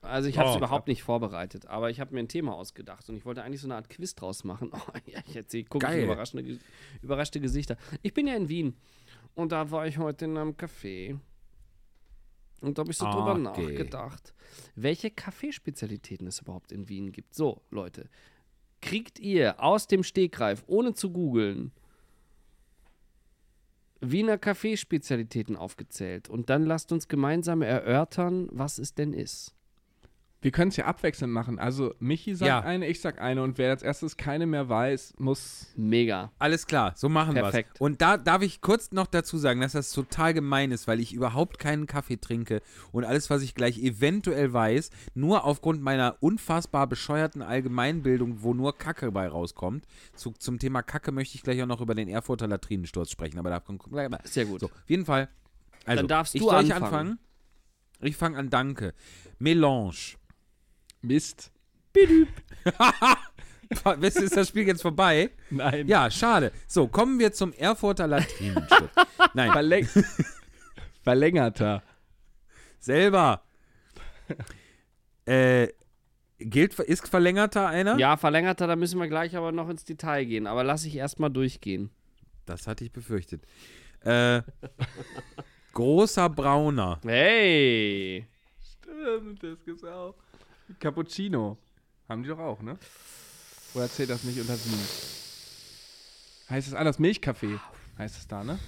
Also 0.00 0.28
ich 0.28 0.38
habe 0.38 0.48
es 0.48 0.54
Oh. 0.54 0.58
überhaupt 0.58 0.86
nicht 0.86 1.02
vorbereitet, 1.02 1.66
aber 1.66 1.90
ich 1.90 1.98
habe 1.98 2.14
mir 2.14 2.20
ein 2.20 2.28
Thema 2.28 2.54
ausgedacht 2.54 3.08
und 3.08 3.16
ich 3.16 3.24
wollte 3.24 3.42
eigentlich 3.42 3.60
so 3.60 3.66
eine 3.66 3.74
Art 3.74 3.90
Quiz 3.90 4.14
draus 4.14 4.44
machen. 4.44 4.70
Oh, 4.74 4.98
ja, 5.06 5.18
ich 5.26 5.34
erzähle, 5.36 5.64
gucke 5.64 5.86
ich 5.98 6.04
überraschende, 6.04 6.58
überraschte 7.02 7.40
Gesichter. 7.40 7.76
Ich 8.02 8.14
bin 8.14 8.26
ja 8.28 8.36
in 8.36 8.48
Wien 8.48 8.76
und 9.34 9.50
da 9.52 9.70
war 9.72 9.86
ich 9.88 9.98
heute 9.98 10.26
in 10.26 10.36
einem 10.38 10.52
Café 10.52 11.18
und 12.60 12.78
da 12.78 12.82
habe 12.82 12.90
ich 12.92 12.96
so 12.98 13.06
drüber 13.06 13.32
Okay. 13.32 13.40
nachgedacht, 13.42 14.34
welche 14.76 15.10
Kaffeespezialitäten 15.10 16.26
es 16.28 16.40
überhaupt 16.40 16.70
in 16.72 16.88
Wien 16.88 17.10
gibt. 17.12 17.34
So, 17.34 17.62
Leute, 17.70 18.08
kriegt 18.80 19.18
ihr 19.18 19.60
aus 19.62 19.88
dem 19.88 20.04
Stegreif, 20.04 20.62
ohne 20.68 20.94
zu 20.94 21.10
googeln, 21.10 21.72
Wiener 24.00 24.38
Kaffeespezialitäten 24.38 25.56
aufgezählt 25.56 26.28
und 26.28 26.50
dann 26.50 26.64
lasst 26.64 26.92
uns 26.92 27.08
gemeinsam 27.08 27.62
erörtern, 27.62 28.48
was 28.52 28.78
es 28.78 28.94
denn 28.94 29.12
ist. 29.12 29.54
Wir 30.40 30.52
können 30.52 30.68
es 30.68 30.76
ja 30.76 30.84
abwechselnd 30.84 31.32
machen. 31.32 31.58
Also 31.58 31.94
Michi 31.98 32.36
sagt 32.36 32.46
Ja. 32.48 32.60
eine, 32.60 32.86
ich 32.86 33.00
sag 33.00 33.20
eine 33.20 33.42
und 33.42 33.58
wer 33.58 33.70
als 33.70 33.82
erstes 33.82 34.16
keine 34.16 34.46
mehr 34.46 34.68
weiß, 34.68 35.14
muss. 35.18 35.66
Mega. 35.74 36.30
Alles 36.38 36.66
klar, 36.68 36.92
so 36.94 37.08
machen 37.08 37.34
wir 37.34 37.42
Perfekt. 37.42 37.80
Und 37.80 38.00
da 38.00 38.16
darf 38.16 38.42
ich 38.42 38.60
kurz 38.60 38.92
noch 38.92 39.08
dazu 39.08 39.36
sagen, 39.36 39.60
dass 39.60 39.72
das 39.72 39.90
total 39.90 40.34
gemein 40.34 40.70
ist, 40.70 40.86
weil 40.86 41.00
ich 41.00 41.12
überhaupt 41.12 41.58
keinen 41.58 41.88
Kaffee 41.88 42.18
trinke 42.18 42.62
und 42.92 43.04
alles, 43.04 43.30
was 43.30 43.42
ich 43.42 43.56
gleich 43.56 43.78
eventuell 43.78 44.52
weiß, 44.52 44.90
nur 45.14 45.42
aufgrund 45.44 45.82
meiner 45.82 46.16
unfassbar 46.20 46.86
bescheuerten 46.86 47.42
Allgemeinbildung, 47.42 48.42
wo 48.42 48.54
nur 48.54 48.78
Kacke 48.78 49.10
bei 49.10 49.26
rauskommt. 49.26 49.86
Zu, 50.14 50.30
zum 50.38 50.60
Thema 50.60 50.82
Kacke 50.82 51.10
möchte 51.10 51.34
ich 51.34 51.42
gleich 51.42 51.60
auch 51.62 51.66
noch 51.66 51.80
über 51.80 51.96
den 51.96 52.08
Erfurter 52.08 52.46
Latrinensturz 52.46 53.10
sprechen, 53.10 53.40
aber 53.40 53.50
da 53.50 53.58
kommt. 53.58 53.82
Sehr 54.24 54.44
gut. 54.44 54.60
So, 54.60 54.66
auf 54.66 54.72
jeden 54.88 55.04
Fall. 55.04 55.28
Also, 55.84 56.02
Dann 56.02 56.08
darfst 56.08 56.34
ich 56.36 56.42
du 56.42 56.48
soll 56.50 56.62
ich 56.64 56.72
anfangen. 56.74 56.94
anfangen. 56.94 57.18
Ich 58.00 58.16
fange 58.16 58.38
an, 58.38 58.50
danke. 58.50 58.94
Melange. 59.40 60.16
Mist. 61.02 61.52
Wisst 63.98 64.16
ihr, 64.18 64.22
ist 64.24 64.36
das 64.36 64.48
Spiel 64.48 64.66
jetzt 64.66 64.82
vorbei? 64.82 65.30
Nein. 65.50 65.86
Ja, 65.88 66.10
schade. 66.10 66.52
So, 66.66 66.88
kommen 66.88 67.18
wir 67.18 67.32
zum 67.32 67.52
Erfurter 67.52 68.06
Latrinensturz. 68.06 68.90
Nein, 69.34 69.52
Verläng 69.52 69.88
Verlängerter. 71.02 71.82
selber. 72.78 73.42
äh, 75.26 75.68
gilt, 76.38 76.78
ist 76.78 77.08
verlängerter 77.08 77.66
einer? 77.68 77.98
Ja, 77.98 78.16
verlängerter, 78.16 78.66
da 78.66 78.76
müssen 78.76 78.98
wir 79.00 79.08
gleich 79.08 79.36
aber 79.36 79.52
noch 79.52 79.68
ins 79.68 79.84
Detail 79.84 80.24
gehen. 80.24 80.46
Aber 80.46 80.64
lass 80.64 80.84
ich 80.84 80.96
erstmal 80.96 81.30
durchgehen. 81.30 81.90
Das 82.46 82.66
hatte 82.66 82.84
ich 82.84 82.92
befürchtet. 82.92 83.42
Äh, 84.00 84.42
großer 85.72 86.28
Brauner. 86.30 87.00
Hey! 87.04 88.26
Stimmt, 88.80 89.42
das 89.42 89.64
gibt's 89.64 89.84
auch. 89.84 90.14
Cappuccino. 90.78 91.56
Haben 92.08 92.22
die 92.22 92.28
doch 92.28 92.38
auch, 92.38 92.60
ne? 92.62 92.78
Oder 93.74 93.88
zählt 93.90 94.10
das 94.10 94.24
nicht 94.24 94.40
unter 94.40 94.54
Wien? 94.54 94.78
Heißt 96.50 96.68
es 96.68 96.74
anders? 96.74 96.98
Milchkaffee 96.98 97.58
heißt 97.98 98.16
es 98.16 98.26
da, 98.26 98.42
ne? 98.44 98.58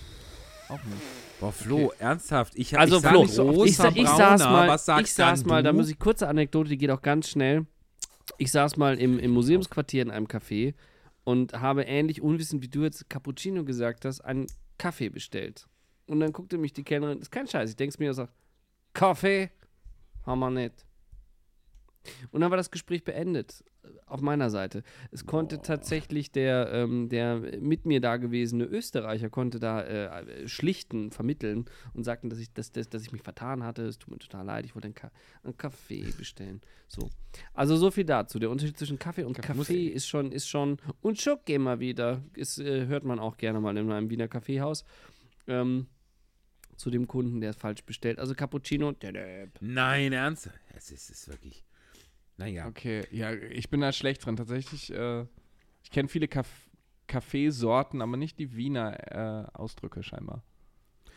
Auch 0.69 0.83
nicht. 0.85 1.01
Boah, 1.41 1.53
Flo, 1.53 1.93
ernsthaft. 1.99 2.53
Ich, 2.57 2.79
Also 2.79 2.99
ich 2.99 3.07
Flo, 3.07 3.25
so 3.27 3.65
ich, 3.65 3.77
sa 3.77 3.89
ich 3.89 4.05
Brauner. 4.05 4.17
saß 4.17 4.41
mal, 4.45 4.69
Was 4.69 4.85
sagst 4.85 5.07
ich 5.07 5.15
saß 5.15 5.45
mal, 5.47 5.63
da 5.63 5.73
du? 5.73 5.79
muss 5.79 5.89
ich 5.89 5.99
kurze 5.99 6.29
Anekdote, 6.29 6.69
die 6.69 6.77
geht 6.79 6.91
auch 6.91 7.03
ganz 7.03 7.29
schnell. 7.29 7.67
Ich 8.39 8.53
saß 8.53 8.77
mal 8.77 8.99
im, 8.99 9.19
im 9.19 9.31
Museumsquartier 9.33 10.03
in 10.03 10.11
einem 10.11 10.27
Café 10.27 10.75
und 11.25 11.55
habe 11.55 11.83
ähnlich 11.85 12.21
unwissend 12.23 12.63
wie 12.63 12.69
du 12.69 12.83
jetzt 12.83 13.09
Cappuccino 13.09 13.65
gesagt 13.65 14.05
hast, 14.05 14.21
einen 14.21 14.47
Kaffee 14.79 15.09
bestellt. 15.09 15.67
Und 16.07 16.21
dann 16.21 16.33
guckte 16.33 16.59
mich 16.59 16.73
die 16.73 16.85
Kellnerin, 16.85 17.21
ist 17.21 17.31
kein 17.33 17.49
Scheiß, 17.49 17.71
ich 17.71 17.77
denke 17.77 17.97
mir 17.99 18.11
und 18.11 18.15
sage, 18.15 18.31
Kaffee? 18.93 19.51
Haben 20.27 20.41
wir 20.41 20.51
nicht. 20.51 20.85
Und 22.31 22.41
dann 22.41 22.51
war 22.51 22.57
das 22.57 22.71
Gespräch 22.71 23.05
beendet. 23.05 23.65
Auf 24.07 24.21
meiner 24.21 24.51
Seite. 24.51 24.83
Es 25.11 25.25
konnte 25.25 25.57
Boah. 25.57 25.63
tatsächlich 25.63 26.33
der, 26.33 26.71
ähm, 26.73 27.09
der 27.09 27.37
mit 27.61 27.87
mir 27.87 28.01
da 28.01 28.17
gewesene 28.17 28.65
Österreicher 28.65 29.31
konnte 29.31 29.59
da 29.59 29.83
äh, 29.83 30.47
schlichten, 30.49 31.11
vermitteln 31.13 31.65
und 31.95 32.05
sagten, 32.05 32.29
dass 32.29 32.39
ich, 32.39 32.53
dass, 32.53 32.73
dass, 32.73 32.89
dass 32.89 33.03
ich 33.03 33.13
mich 33.13 33.23
vertan 33.23 33.63
hatte. 33.63 33.83
Es 33.83 33.99
tut 33.99 34.13
mir 34.13 34.19
total 34.19 34.45
leid, 34.45 34.65
ich 34.67 34.75
wollte 34.75 34.87
einen, 34.87 34.95
Ka 34.95 35.11
einen 35.43 35.57
Kaffee 35.57 36.05
bestellen. 36.19 36.61
So. 36.89 37.09
Also 37.55 37.77
so 37.77 37.91
viel 37.91 38.05
dazu. 38.05 38.39
Der 38.39 38.51
Unterschied 38.51 38.77
zwischen 38.77 38.99
Kaffee 38.99 39.25
und 39.25 39.35
Kaffee, 39.35 39.59
Kaffee 39.59 39.87
ist 39.87 40.07
schon, 40.07 40.33
ist 40.33 40.49
schon, 40.49 40.79
und 41.01 41.21
Schock 41.21 41.49
immer 41.49 41.81
wieder. 41.81 42.23
Ist, 42.35 42.59
äh, 42.59 42.87
hört 42.87 43.05
man 43.05 43.19
auch 43.19 43.37
gerne 43.39 43.61
mal 43.61 43.77
in 43.77 43.91
einem 43.91 44.11
Wiener 44.11 44.29
Kaffeehaus. 44.29 44.85
Ähm, 45.47 45.87
zu 46.77 46.91
dem 46.91 47.07
Kunden, 47.07 47.41
der 47.41 47.51
es 47.51 47.57
falsch 47.57 47.85
bestellt. 47.85 48.19
Also 48.19 48.35
Cappuccino. 48.35 48.95
Nein, 49.61 50.13
ernst? 50.13 50.51
Es 50.75 50.91
ist, 50.91 51.11
ist 51.11 51.29
wirklich. 51.29 51.65
Naja. 52.41 52.67
Okay, 52.69 53.07
ja, 53.11 53.35
ich 53.35 53.69
bin 53.69 53.83
da 53.83 53.93
schlecht 53.93 54.25
dran. 54.25 54.35
Tatsächlich, 54.35 54.91
äh, 54.95 55.27
ich 55.83 55.91
kenne 55.91 56.09
viele 56.09 56.27
Kaff 56.27 56.49
Kaffeesorten, 57.07 58.01
aber 58.01 58.17
nicht 58.17 58.39
die 58.39 58.57
Wiener 58.57 58.97
äh, 59.11 59.51
Ausdrücke 59.53 60.03
scheinbar. 60.03 60.43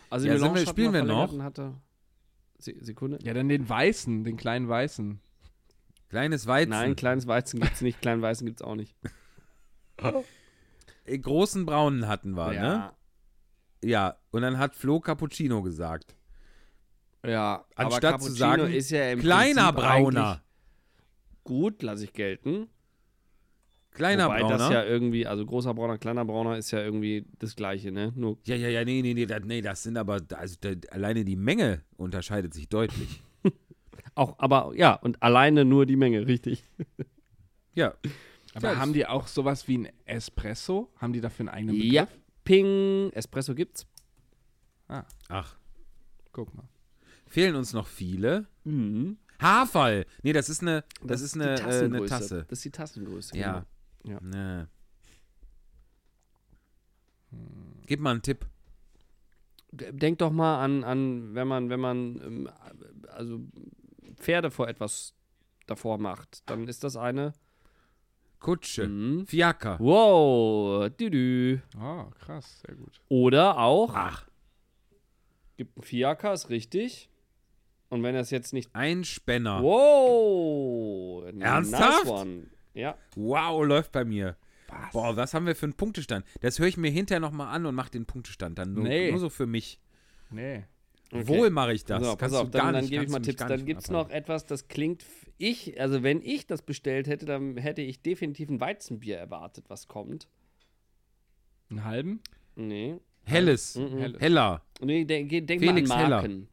Also 0.10 0.28
ja, 0.28 0.34
wir, 0.34 0.68
spielen 0.68 0.92
wir 0.92 1.04
noch? 1.04 1.32
Hatte. 1.40 1.76
Sekunde. 2.58 3.20
Ja, 3.24 3.34
dann 3.34 3.48
den 3.48 3.70
weißen, 3.70 4.24
den 4.26 4.36
kleinen 4.36 4.68
weißen. 4.68 5.22
Kleines 6.10 6.46
Weizen. 6.46 6.72
Nein, 6.72 6.96
kleines 6.96 7.26
Weizen 7.26 7.62
gibt 7.62 7.76
es 7.76 7.82
nicht. 7.82 8.02
Kleinen 8.02 8.22
Weißen 8.22 8.46
gibt 8.46 8.60
es 8.60 8.66
auch 8.66 8.76
nicht. 8.76 8.96
Großen 11.22 11.66
Braunen 11.66 12.08
hatten 12.08 12.32
wir, 12.32 12.54
ja. 12.54 12.62
ne? 12.62 12.94
Ja, 13.84 14.18
und 14.32 14.42
dann 14.42 14.58
hat 14.58 14.76
Flo 14.76 15.00
Cappuccino 15.00 15.62
gesagt. 15.62 16.18
Ja, 17.26 17.66
anstatt 17.76 18.22
zu 18.22 18.32
sagen, 18.32 18.74
ist 18.74 18.90
ja 18.90 19.16
kleiner 19.16 19.72
Prinzip 19.72 19.90
Brauner. 19.90 20.43
Gut, 21.44 21.82
lasse 21.82 22.06
ich 22.06 22.14
gelten. 22.14 22.68
Kleiner 23.92 24.26
Wobei 24.26 24.42
Brauner. 24.42 24.58
das 24.58 24.72
ja 24.72 24.84
irgendwie, 24.84 25.28
also 25.28 25.46
großer 25.46 25.74
Brauner, 25.74 25.98
kleiner 25.98 26.26
Brauner 26.26 26.58
ist 26.58 26.72
ja 26.72 26.80
irgendwie 26.80 27.26
das 27.38 27.56
Gleiche, 27.56 27.92
ne? 27.92 28.12
Nur 28.16 28.38
ja, 28.44 28.56
ja, 28.56 28.70
ja, 28.70 28.84
nee, 28.84 29.02
nee, 29.02 29.14
nee, 29.14 29.26
das, 29.26 29.44
nee, 29.44 29.62
das 29.62 29.84
sind 29.84 29.98
aber, 29.98 30.20
also 30.36 30.56
da, 30.62 30.72
alleine 30.90 31.24
die 31.24 31.36
Menge 31.36 31.84
unterscheidet 31.98 32.54
sich 32.54 32.70
deutlich. 32.70 33.22
auch, 34.16 34.40
aber 34.40 34.72
ja, 34.76 34.96
und 34.96 35.22
alleine 35.22 35.64
nur 35.64 35.86
die 35.86 35.96
Menge, 35.96 36.26
richtig. 36.28 36.64
ja. 37.76 37.94
Aber 38.56 38.74
ja, 38.74 38.80
haben 38.80 38.94
die 38.94 39.06
auch 39.06 39.28
sowas 39.28 39.68
wie 39.68 39.80
ein 39.80 39.90
Espresso? 40.06 40.92
Haben 40.98 41.14
die 41.14 41.22
dafür 41.22 41.48
einen 41.48 41.50
eigenen 41.50 41.76
Begriff? 41.76 41.94
Ja, 41.94 42.08
Ping, 42.44 43.12
Espresso 43.14 43.54
gibt's. 43.54 43.86
Ah. 44.88 45.06
Ach. 45.30 45.56
Guck 46.32 46.54
mal. 46.56 46.68
Fehlen 47.28 47.56
uns 47.56 47.74
noch 47.74 47.88
viele. 47.88 48.48
Mhm. 48.64 49.18
Haarfall. 49.44 50.06
Nee, 50.24 50.34
das 50.34 50.50
ist 50.50 50.62
eine, 50.62 50.84
das, 51.02 51.08
das 51.08 51.22
ist 51.22 51.36
eine, 51.36 51.60
äh, 51.60 51.86
eine, 51.86 52.06
Tasse. 52.06 52.46
Das 52.48 52.60
ist 52.60 52.66
die 52.66 52.72
Tassengröße. 52.72 53.38
Ja. 53.38 53.66
Genau. 54.04 54.20
ja. 54.22 54.22
Nee. 54.22 54.68
Gib 57.86 58.00
mal 58.00 58.12
einen 58.12 58.22
Tipp. 58.22 58.46
Denk 59.72 60.20
doch 60.20 60.32
mal 60.32 60.64
an, 60.64 60.84
an 60.84 61.34
wenn 61.34 61.48
man, 61.48 61.70
wenn 61.70 61.80
man 61.80 62.22
ähm, 62.22 62.50
also 63.08 63.42
Pferde 64.18 64.52
vor 64.52 64.68
etwas 64.68 65.14
davor 65.66 65.98
macht, 65.98 66.48
dann 66.50 66.68
ist 66.68 66.84
das 66.84 66.96
eine 66.96 67.34
Kutsche. 68.40 68.88
Mhm. 68.88 69.26
Fiaker. 69.26 69.80
Wow. 69.80 70.90
Düdü. 70.90 71.60
Ah, 71.78 72.08
krass, 72.20 72.62
sehr 72.66 72.76
gut. 72.76 73.02
Oder 73.10 73.58
auch. 73.58 73.94
Ach. 73.96 74.28
Gibt 75.58 75.78
ein 75.78 75.82
Fiaker, 75.82 76.34
ist 76.34 76.50
richtig. 76.50 77.10
Und 77.94 78.02
wenn 78.02 78.16
das 78.16 78.32
jetzt 78.32 78.54
nicht. 78.54 78.72
Ein 78.74 79.04
Spänner. 79.04 79.62
Wow. 79.62 81.32
Ernsthaft? 81.40 82.06
Nice 82.06 82.48
ja. 82.74 82.98
Wow, 83.16 83.64
läuft 83.64 83.92
bei 83.92 84.04
mir. 84.04 84.36
Was? 84.68 84.94
Boah, 84.94 85.16
was 85.16 85.36
haben 85.36 85.46
wir 85.46 85.56
für 85.56 85.68
einen 85.68 85.76
Punktestand? 85.76 86.26
Das 86.42 86.58
höre 86.58 86.66
ich 86.66 86.76
mir 86.76 86.90
hinterher 86.90 87.20
nochmal 87.20 87.54
an 87.54 87.68
und 87.68 87.76
mache 87.76 87.92
den 87.92 88.08
Punktestand 88.08 88.58
dann 88.58 88.74
nur, 88.74 88.86
nee. 88.86 89.12
nur 89.12 89.20
so 89.20 89.30
für 89.30 89.46
mich. 89.46 89.80
Nee. 90.32 90.64
Okay. 91.12 91.28
Wohl 91.28 91.52
mache 91.52 91.74
ich 91.74 91.86
das. 91.86 92.04
So, 92.04 92.16
pass 92.16 92.34
auf, 92.34 92.50
dann, 92.50 92.74
dann 92.74 92.88
gebe 92.88 93.04
ich 93.04 93.12
mal 93.12 93.20
Tipps. 93.20 93.46
Dann 93.46 93.64
gibt 93.64 93.82
es 93.82 93.92
noch 93.92 94.10
etwas, 94.10 94.48
das 94.48 94.68
klingt. 94.68 95.06
Ich, 95.38 95.80
also 95.80 96.02
wenn 96.02 96.24
ich 96.24 96.48
das 96.48 96.64
bestellt 96.64 97.06
hätte, 97.06 97.28
dann 97.28 97.58
hätte 97.58 97.84
ich 97.84 98.02
definitiv 98.02 98.50
ein 98.50 98.60
Weizenbier 98.60 99.20
erwartet, 99.20 99.66
was 99.68 99.88
kommt. 99.88 100.28
Einen 101.70 101.86
halben? 101.86 102.22
Nee. 102.56 102.96
Helles. 103.26 103.76
Mhm. 103.76 104.00
Helles. 104.00 104.20
Heller. 104.20 104.64
Nee, 104.82 105.06
denk, 105.06 105.30
denk 105.30 105.62
Felix 105.62 105.90
mal 105.90 106.06
an 106.06 106.10
Marken. 106.10 106.32
Heller. 106.32 106.48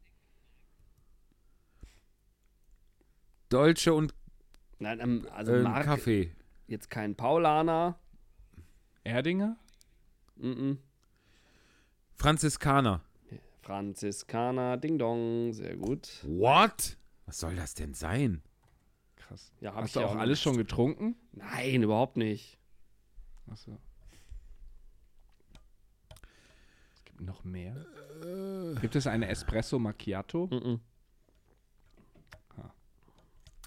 Dolce 3.51 3.93
und 3.93 4.13
Nein, 4.79 4.99
ähm, 4.99 5.27
also 5.31 5.53
äh, 5.53 5.61
Marke, 5.61 5.85
Kaffee. 5.85 6.31
Jetzt 6.67 6.89
kein 6.89 7.15
Paulaner. 7.15 7.99
Erdinger? 9.03 9.57
Mhm. 10.37 10.79
Franziskaner. 12.15 13.01
Franziskaner, 13.61 14.77
Ding 14.77 14.97
Dong, 14.97 15.53
sehr 15.53 15.75
gut. 15.75 16.09
What? 16.23 16.97
Was 17.25 17.39
soll 17.39 17.55
das 17.55 17.73
denn 17.75 17.93
sein? 17.93 18.41
Krass. 19.15 19.51
Ja, 19.61 19.75
Hast 19.75 19.95
du 19.95 20.01
auch 20.01 20.15
alles 20.15 20.41
schon 20.41 20.57
getrunken? 20.57 21.15
Nein, 21.31 21.83
überhaupt 21.83 22.17
nicht. 22.17 22.57
Achso. 23.47 23.77
Es 26.95 27.05
gibt 27.05 27.21
noch 27.21 27.43
mehr. 27.43 27.75
Äh. 28.23 28.79
Gibt 28.79 28.95
es 28.95 29.07
eine 29.07 29.27
Espresso 29.27 29.77
Macchiato? 29.77 30.47
Mhm. 30.47 30.79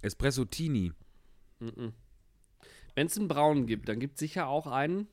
Espresso 0.04 0.44
Tini. 0.44 0.92
Wenn 1.58 3.06
es 3.06 3.16
einen 3.16 3.28
braunen 3.28 3.66
gibt, 3.66 3.88
dann 3.88 3.98
gibt 3.98 4.14
es 4.14 4.20
sicher 4.20 4.48
auch 4.48 4.66
einen 4.66 5.08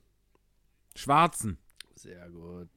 schwarzen. 0.96 1.58
Sehr 1.96 2.30
gut. 2.30 2.70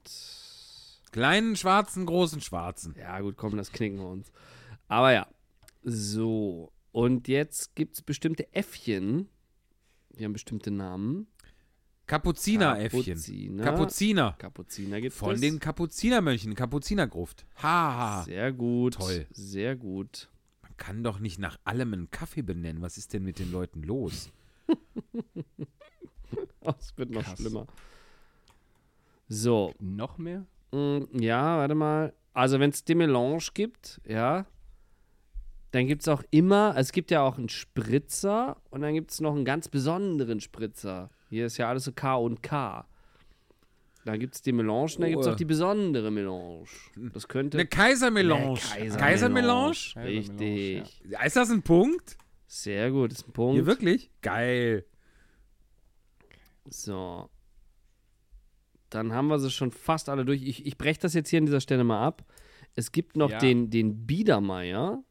Kleinen 1.10 1.56
schwarzen, 1.56 2.06
großen 2.06 2.40
schwarzen. 2.40 2.94
Ja, 2.98 3.20
gut, 3.20 3.36
komm, 3.36 3.56
das 3.56 3.72
knicken 3.72 3.98
wir 3.98 4.06
uns. 4.08 4.32
Aber 4.88 5.12
ja. 5.12 5.26
So. 5.82 6.72
Und 6.92 7.28
jetzt 7.28 7.74
gibt 7.74 7.94
es 7.94 8.02
bestimmte 8.02 8.52
Äffchen. 8.54 9.28
Die 10.10 10.24
haben 10.24 10.32
bestimmte 10.32 10.70
Namen. 10.70 11.26
Kapuzineräffchen. 12.06 13.02
Kapuziner. 13.04 13.64
Kapuziner. 13.64 14.36
Kapuziner 14.38 15.00
gibt 15.00 15.14
Von 15.14 15.34
es. 15.34 15.40
den 15.40 15.58
Kapuzinermönchen, 15.58 16.54
Kapuzinergruft. 16.54 17.46
Ha. 17.62 18.22
Sehr 18.24 18.52
gut. 18.52 18.94
Toll. 18.94 19.26
Sehr 19.30 19.74
gut. 19.74 20.28
Man 20.74 20.86
kann 20.86 21.04
doch 21.04 21.20
nicht 21.20 21.38
nach 21.38 21.58
allem 21.64 21.92
einen 21.92 22.10
Kaffee 22.10 22.42
benennen. 22.42 22.82
Was 22.82 22.96
ist 22.96 23.12
denn 23.12 23.22
mit 23.22 23.38
den 23.38 23.52
Leuten 23.52 23.82
los? 23.82 24.30
es 26.78 26.96
wird 26.96 27.10
noch 27.10 27.22
Krass. 27.22 27.38
schlimmer. 27.38 27.66
So. 29.28 29.72
Noch 29.78 30.18
mehr? 30.18 30.46
Mm, 30.72 31.04
ja, 31.12 31.58
warte 31.58 31.74
mal. 31.74 32.12
Also, 32.32 32.58
wenn 32.58 32.70
es 32.70 32.84
Demelange 32.84 33.38
gibt, 33.54 34.00
ja, 34.04 34.46
dann 35.70 35.86
gibt 35.86 36.02
es 36.02 36.08
auch 36.08 36.22
immer, 36.30 36.74
es 36.76 36.90
gibt 36.92 37.10
ja 37.10 37.22
auch 37.22 37.38
einen 37.38 37.48
Spritzer 37.48 38.56
und 38.70 38.80
dann 38.80 38.94
gibt 38.94 39.12
es 39.12 39.20
noch 39.20 39.34
einen 39.34 39.44
ganz 39.44 39.68
besonderen 39.68 40.40
Spritzer. 40.40 41.10
Hier 41.30 41.46
ist 41.46 41.56
ja 41.56 41.68
alles 41.68 41.84
so 41.84 41.92
K 41.92 42.16
und 42.16 42.42
K. 42.42 42.86
Da 44.04 44.16
gibt 44.16 44.34
es 44.34 44.42
die 44.42 44.52
Melange 44.52 44.92
dann 44.98 45.10
gibt 45.10 45.22
es 45.22 45.26
auch 45.26 45.36
die 45.36 45.46
besondere 45.46 46.10
Melange. 46.10 46.64
Das 47.12 47.26
könnte. 47.26 47.58
Eine 47.58 47.66
Kaisermelange. 47.66 48.58
Kaiser 48.58 48.98
Kaisermelange? 48.98 49.76
Richtig. 49.96 51.02
Ja. 51.08 51.22
Ist 51.22 51.36
das 51.36 51.50
ein 51.50 51.62
Punkt? 51.62 52.18
Sehr 52.46 52.90
gut, 52.90 53.12
ist 53.12 53.26
ein 53.26 53.32
Punkt. 53.32 53.54
Hier 53.54 53.66
wirklich? 53.66 54.10
Geil. 54.20 54.84
So 56.68 57.30
dann 58.94 59.12
haben 59.12 59.28
wir 59.28 59.38
sie 59.38 59.50
schon 59.50 59.70
fast 59.72 60.08
alle 60.08 60.24
durch. 60.24 60.42
Ich, 60.42 60.64
ich 60.66 60.78
breche 60.78 61.00
das 61.00 61.14
jetzt 61.14 61.28
hier 61.28 61.40
an 61.40 61.46
dieser 61.46 61.60
Stelle 61.60 61.84
mal 61.84 62.04
ab. 62.04 62.24
Es 62.74 62.92
gibt 62.92 63.16
noch 63.16 63.30
ja. 63.30 63.38
den, 63.38 63.70
den 63.70 64.06
Biedermeier. 64.06 65.02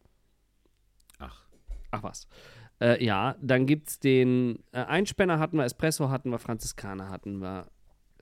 Ach. 1.20 1.46
Ach 1.92 2.04
was. 2.04 2.28
Äh, 2.80 3.04
ja, 3.04 3.36
dann 3.42 3.66
gibt 3.66 3.90
es 3.90 4.00
den 4.00 4.64
äh, 4.72 4.80
Einspänner 4.80 5.40
hatten 5.40 5.58
wir, 5.58 5.66
Espresso 5.66 6.10
hatten 6.10 6.30
wir, 6.30 6.40
Franziskaner 6.40 7.10
hatten 7.10 7.40
wir, 7.40 7.68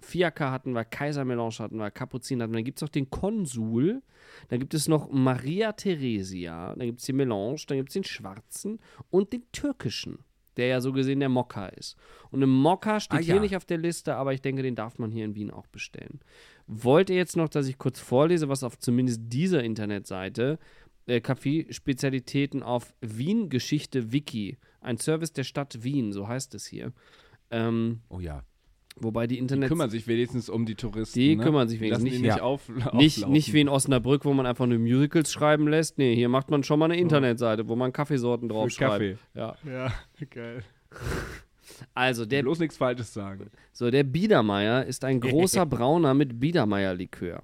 Fiaker 0.02 0.52
hatten 0.52 0.74
wir, 0.74 0.86
Kaisermelange 0.86 1.60
hatten 1.60 1.78
wir, 1.78 1.92
Kapuzin 1.92 2.42
hatten 2.42 2.52
wir. 2.52 2.58
Dann 2.58 2.66
gibt 2.66 2.78
es 2.78 2.82
noch 2.82 2.90
den 2.90 3.10
Konsul. 3.10 4.02
Dann 4.50 4.60
gibt 4.60 4.74
es 4.74 4.88
noch 4.88 5.12
Maria 5.12 5.72
Theresia. 5.72 6.76
Dann 6.76 6.88
gibt 6.88 7.00
es 7.00 7.06
den 7.06 7.16
Melange. 7.16 7.62
Dann 7.68 7.78
gibt 7.78 7.90
es 7.90 7.94
den 7.94 8.04
Schwarzen 8.04 8.80
und 9.10 9.34
den 9.34 9.44
Türkischen 9.52 10.20
der 10.58 10.68
ja 10.68 10.82
so 10.82 10.92
gesehen 10.92 11.20
der 11.20 11.30
Mokka 11.30 11.68
ist. 11.68 11.96
Und 12.30 12.44
ein 12.44 12.50
Mokka 12.50 13.00
steht 13.00 13.20
ah, 13.20 13.24
hier 13.24 13.36
ja. 13.36 13.42
nicht 13.42 13.56
auf 13.56 13.66
der 13.66 13.78
Liste, 13.78 14.16
aber 14.16 14.34
ich 14.34 14.42
denke, 14.42 14.62
den 14.62 14.76
darf 14.76 15.00
man 15.00 15.12
hier 15.12 15.26
in 15.26 15.36
Wien 15.36 15.52
auch 15.52 15.68
bestellen. 15.68 16.20
Wollt 16.68 17.10
ihr 17.10 17.16
jetzt 17.16 17.38
noch, 17.38 17.50
dass 17.50 17.68
ich 17.68 17.78
kurz 17.78 18.00
vorlese, 18.00 18.50
was 18.50 18.64
auf 18.64 18.78
zumindest 18.78 19.22
dieser 19.24 19.64
Internetseite 19.64 20.60
äh, 21.08 21.22
Kaffeespezialitäten 21.22 22.64
auf 22.64 22.94
Wien 23.02 23.50
Geschichte 23.50 24.12
Wiki, 24.12 24.58
ein 24.82 24.98
Service 24.98 25.34
der 25.34 25.44
Stadt 25.44 25.84
Wien, 25.84 26.12
so 26.12 26.28
heißt 26.28 26.54
es 26.56 26.66
hier. 26.66 26.94
Ähm, 27.50 28.02
oh 28.10 28.20
ja. 28.20 28.44
Wobei 28.98 29.26
die 29.26 29.36
Die 29.36 29.40
Internet 29.40 29.70
kümmern 29.70 29.90
sich 29.90 30.06
wenigstens 30.08 30.50
um 30.50 30.66
die 30.66 30.76
Touristen. 30.76 31.18
Die 31.18 31.36
ne? 31.36 31.44
kümmern 31.44 31.68
sich 31.70 31.80
Die 31.80 31.86
wenigstens 31.86 32.04
lassen 32.10 32.22
nicht- 32.22 32.24
die 32.24 32.28
nicht 32.28 32.38
ja. 32.38 32.44
auf, 32.44 32.94
nicht, 32.94 33.28
nicht 33.28 33.54
wie 33.54 33.62
in 33.62 33.70
Osnabrück, 33.70 34.26
wo 34.26 34.34
man 34.34 34.46
einfach 34.46 34.68
nur 34.68 34.78
Musicals 34.80 35.32
schreiben 35.32 35.68
lässt. 35.68 35.98
Nee, 35.98 36.14
hier 36.16 36.30
macht 36.30 36.52
man 36.52 36.64
schon 36.64 36.78
mal 36.80 36.86
eine 36.86 36.98
Internetseite, 36.98 37.68
wo 37.70 37.76
man 37.76 37.94
Kaffeesorten 37.94 38.50
draufschreibt. 38.50 38.92
Kaffee. 38.92 39.18
Ja. 39.34 39.56
Ja, 39.66 39.94
geil. 40.30 40.64
Also 41.94 42.26
der, 42.26 42.42
Bloß 42.44 42.60
nichts 42.60 42.78
Falsches 42.78 43.14
sagen. 43.14 43.50
so, 43.72 43.90
der 43.90 44.04
Biedermeier 44.04 44.86
ist 44.86 45.04
ein 45.06 45.20
großer 45.22 45.66
Brauner 45.68 46.14
mit 46.14 46.40
Biedermeier-Likör. 46.40 47.42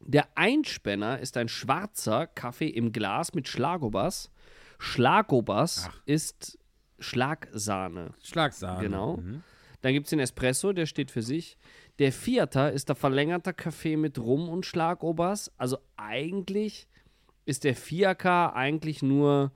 Der 0.00 0.26
Einspänner 0.34 1.18
ist 1.20 1.36
ein 1.36 1.48
schwarzer 1.48 2.26
Kaffee 2.26 2.68
im 2.68 2.90
Glas 2.92 3.34
mit 3.34 3.48
Schlagobers. 3.48 4.30
Schlagobers 4.78 5.88
ist 6.06 6.58
Schlagsahne. 6.98 8.10
Schlagsahne. 8.22 8.82
Genau. 8.82 9.16
Mhm. 9.18 9.42
Dann 9.84 9.92
gibt 9.92 10.06
es 10.06 10.10
den 10.10 10.18
Espresso, 10.18 10.72
der 10.72 10.86
steht 10.86 11.10
für 11.10 11.20
sich. 11.20 11.58
Der 11.98 12.10
Vierter 12.10 12.72
ist 12.72 12.88
der 12.88 12.96
verlängerte 12.96 13.52
Kaffee 13.52 13.98
mit 13.98 14.18
Rum 14.18 14.48
und 14.48 14.64
Schlagobers. 14.64 15.52
Also 15.58 15.76
eigentlich 15.98 16.88
ist 17.44 17.64
der 17.64 17.76
Fiaker 17.76 18.56
eigentlich 18.56 19.02
nur 19.02 19.52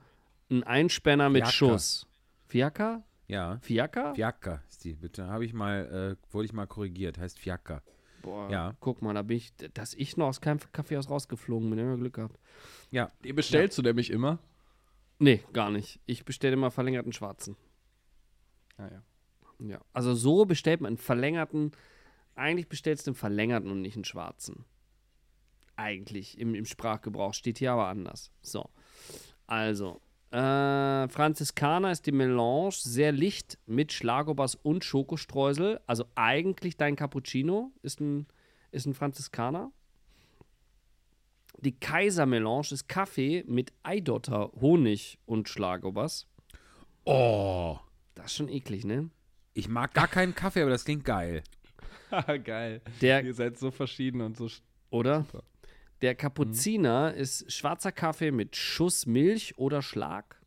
ein 0.51 0.65
Einspänner 0.65 1.31
mit 1.31 1.45
Fiaker. 1.45 1.53
Schuss. 1.53 2.07
Fiaker? 2.47 3.03
Ja. 3.27 3.59
Fiaker? 3.63 4.15
Fiaker 4.15 4.63
ist 4.69 4.85
die, 4.85 4.97
bitte. 4.97 5.27
Habe 5.29 5.47
ich 5.47 5.55
mal, 5.55 6.17
äh, 6.21 6.33
wurde 6.35 6.45
ich 6.45 6.53
mal 6.53 6.67
korrigiert. 6.67 7.17
Heißt 7.17 7.39
Fiaker. 7.39 7.83
Boah, 8.21 8.51
Ja. 8.51 8.75
guck 8.81 9.01
mal, 9.01 9.15
da 9.15 9.23
bin 9.23 9.39
ich, 9.39 9.55
dass 9.73 9.95
ich 9.95 10.19
noch 10.19 10.27
aus 10.27 10.43
keinem 10.43 10.61
Kaffeehaus 10.73 11.09
rausgeflogen 11.09 11.71
bin, 11.71 11.79
immer 11.79 11.97
Glück 11.97 12.13
gehabt. 12.17 12.39
Ja. 12.91 13.11
Die 13.25 13.33
bestellst 13.33 13.79
du 13.79 13.83
nämlich 13.83 14.11
immer? 14.11 14.41
Nee, 15.19 15.43
gar 15.55 15.71
nicht. 15.71 16.01
Ich 16.05 16.27
bestelle 16.27 16.53
immer 16.53 16.71
verlängerten 16.71 17.15
Schwarzen. 17.15 17.57
Ah, 18.77 18.89
ja. 18.93 19.03
Ja. 19.61 19.81
Also 19.93 20.15
so 20.15 20.45
bestellt 20.45 20.81
man 20.81 20.89
einen 20.89 20.97
verlängerten, 20.99 21.73
eigentlich 22.35 22.69
bestellst 22.69 23.07
du 23.07 23.11
einen 23.11 23.17
verlängerten 23.17 23.71
und 23.71 23.83
nicht 23.83 23.97
einen 23.97 24.05
schwarzen. 24.05 24.65
Eigentlich 25.77 26.39
im, 26.39 26.55
im 26.55 26.65
Sprachgebrauch 26.65 27.35
steht 27.35 27.59
hier 27.59 27.73
aber 27.73 27.87
anders. 27.89 28.33
So. 28.43 28.71
Also, 29.47 30.01
äh, 30.31 31.09
Franziskaner 31.09 31.91
ist 31.91 32.07
die 32.07 32.13
Melange 32.13 32.73
sehr 32.73 33.13
licht 33.13 33.59
mit 33.67 33.93
Schlagobers 33.93 34.55
und 34.55 34.85
Schokostreusel. 34.85 35.81
Also 35.87 36.05
eigentlich 36.15 36.77
dein 36.77 36.97
Cappuccino 36.97 37.73
ist 37.83 38.01
ein, 38.01 38.27
ist 38.71 38.87
ein 38.87 38.95
Franziskaner. 38.95 39.73
Die 41.61 41.73
Kaisermelange 41.73 42.69
ist 42.71 42.89
Kaffee 42.89 43.43
mit 43.47 43.73
Eidotter, 43.83 44.53
Honig 44.61 45.19
und 45.27 45.49
Schlagobers. 45.49 46.27
Oh. 47.05 47.79
Das 48.15 48.27
ist 48.27 48.37
schon 48.37 48.49
eklig, 48.49 48.85
ne? 48.85 49.11
Ich 49.55 49.69
mag 49.69 49.95
gar 49.95 50.09
keinen 50.09 50.35
Kaffee, 50.35 50.63
aber 50.63 50.71
das 50.71 50.85
klingt 50.85 51.05
geil. 51.05 51.43
geil. 52.45 52.81
Der, 53.01 53.25
Ihr 53.25 53.35
seid 53.35 53.59
so 53.59 53.71
verschieden 53.71 54.21
und 54.21 54.37
so. 54.37 54.49
Oder? 54.91 55.25
Super. 55.25 55.43
Der 56.01 56.15
Kapuziner 56.15 57.15
ist 57.15 57.51
schwarzer 57.53 57.91
Kaffee 57.91 58.31
mit 58.31 58.55
Schuss 58.55 59.07
Milch 59.07 59.59
oder 59.59 59.83
Schlag. 59.83 60.41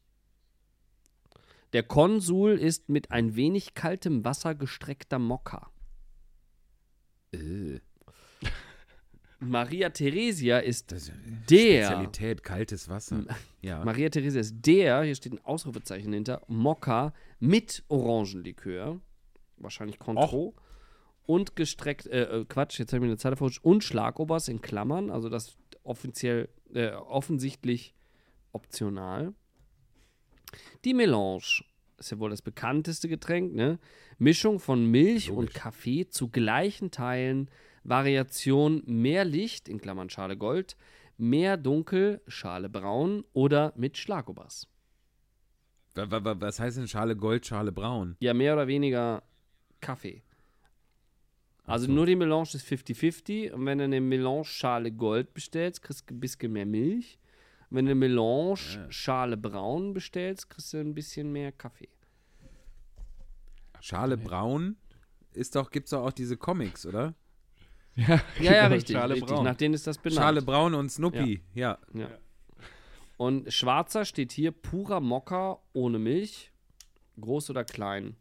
Der 1.74 1.84
Konsul 1.84 2.58
ist 2.58 2.90
mit 2.90 3.12
ein 3.12 3.36
wenig 3.36 3.74
kaltem 3.74 4.24
Wasser 4.24 4.56
gestreckter 4.56 5.20
Mokka. 5.20 5.72
Äh, 7.34 7.80
Maria 9.42 9.90
Theresia 9.90 10.60
ist 10.60 10.92
der. 10.92 11.00
Spezialität, 11.00 12.44
kaltes 12.44 12.88
Wasser. 12.90 13.26
Ja. 13.62 13.84
Maria 13.84 14.10
Theresia 14.10 14.40
ist 14.40 14.56
der, 14.66 15.04
hier 15.04 15.16
steht 15.16 15.34
ein 15.34 15.44
Ausrufezeichen 15.44 16.14
hinter, 16.14 16.42
Mokka 16.48 17.14
mit 17.40 17.84
Orangenlikör. 17.88 19.02
Wahrscheinlich 19.58 20.00
Contro. 20.00 20.56
Und 21.26 21.56
gestreckt, 21.56 22.08
äh, 22.08 22.24
äh, 22.24 22.46
Quatsch, 22.46 22.80
jetzt 22.80 22.92
habe 22.92 22.98
ich 22.98 23.02
mir 23.02 23.08
eine 23.08 23.18
Zeile 23.18 23.36
verrutscht. 23.36 23.64
Und 23.64 23.84
Schlagobers 23.84 24.48
in 24.48 24.62
Klammern, 24.62 25.10
also 25.10 25.30
das 25.30 25.58
offiziell, 25.84 26.50
äh, 26.74 26.92
offensichtlich 26.92 27.96
optional. 28.52 29.34
Die 30.86 30.94
Melange 30.94 31.64
ist 31.98 32.12
ja 32.12 32.20
wohl 32.20 32.30
das 32.30 32.42
bekannteste 32.42 33.08
Getränk, 33.08 33.54
ne? 33.54 33.80
Mischung 34.18 34.60
von 34.60 34.86
Milch 34.86 35.30
und 35.30 35.46
Logisch. 35.46 35.54
Kaffee 35.54 36.08
zu 36.08 36.28
gleichen 36.30 36.92
Teilen, 36.92 37.50
Variation 37.84 38.84
mehr 38.86 39.26
Licht, 39.26 39.68
in 39.68 39.80
Klammern 39.82 40.10
Schale 40.10 40.38
Gold, 40.38 40.76
mehr 41.18 41.58
Dunkel, 41.58 42.22
Schale 42.28 42.70
Braun 42.70 43.24
oder 43.34 43.74
mit 43.76 43.98
Schlagobers. 43.98 44.68
Wa- 45.96 46.10
wa- 46.10 46.24
wa- 46.24 46.36
Was 46.40 46.60
heißt 46.60 46.78
denn 46.78 46.88
Schale 46.88 47.16
Gold, 47.16 47.46
Schale 47.46 47.72
Braun? 47.72 48.16
Ja, 48.20 48.34
mehr 48.34 48.54
oder 48.54 48.68
weniger 48.68 49.24
Kaffee. 49.82 50.24
Also 51.66 51.86
so. 51.88 51.92
nur 51.92 52.06
die 52.06 52.16
Melange 52.16 52.44
ist 52.54 52.66
50-50 52.68 53.52
und 53.52 53.66
wenn 53.66 53.78
du 53.78 53.84
eine 53.86 54.02
Melange 54.02 54.46
Schale 54.46 54.92
Gold 54.92 55.34
bestellst, 55.34 55.82
kriegst 55.84 56.10
du 56.10 56.14
ein 56.16 56.20
bisschen 56.20 56.52
mehr 56.54 56.66
Milch. 56.66 57.20
Wenn 57.70 57.86
du 57.86 57.92
eine 57.92 58.00
Melange 58.00 58.88
Schale 58.90 59.38
Braun 59.38 59.94
bestellst, 59.94 60.50
kriegst 60.50 60.74
du 60.74 60.78
ein 60.80 60.94
bisschen 60.94 61.32
mehr 61.32 61.52
Kaffee. 61.52 61.90
Schale 63.80 64.18
Braun 64.18 64.76
ist 65.34 65.56
doch, 65.56 65.72
gibt's 65.72 65.92
doch 65.92 66.04
auch 66.06 66.12
diese 66.12 66.38
Comics, 66.38 66.86
oder? 66.86 67.16
Ja, 67.96 68.22
Ja, 68.40 68.54
ja, 68.54 68.68
richtig. 68.68 68.96
Schale 68.96 69.16
richtig. 69.16 69.30
Braun. 69.30 69.44
Nach 69.44 69.56
denen 69.56 69.74
ist 69.74 69.88
das 69.88 69.98
benannt. 69.98 70.22
Schale 70.22 70.42
Braun 70.42 70.74
und 70.74 70.90
Snoopy, 70.92 71.42
ja. 71.54 71.78
Ja. 71.94 72.10
Und 73.18 73.54
schwarzer 73.54 74.06
steht 74.06 74.32
hier 74.32 74.52
purer 74.52 75.00
Mokka 75.00 75.60
ohne 75.74 76.00
Milch, 76.00 76.52
groß 77.20 77.52
oder 77.52 77.64
klein. 77.64 78.16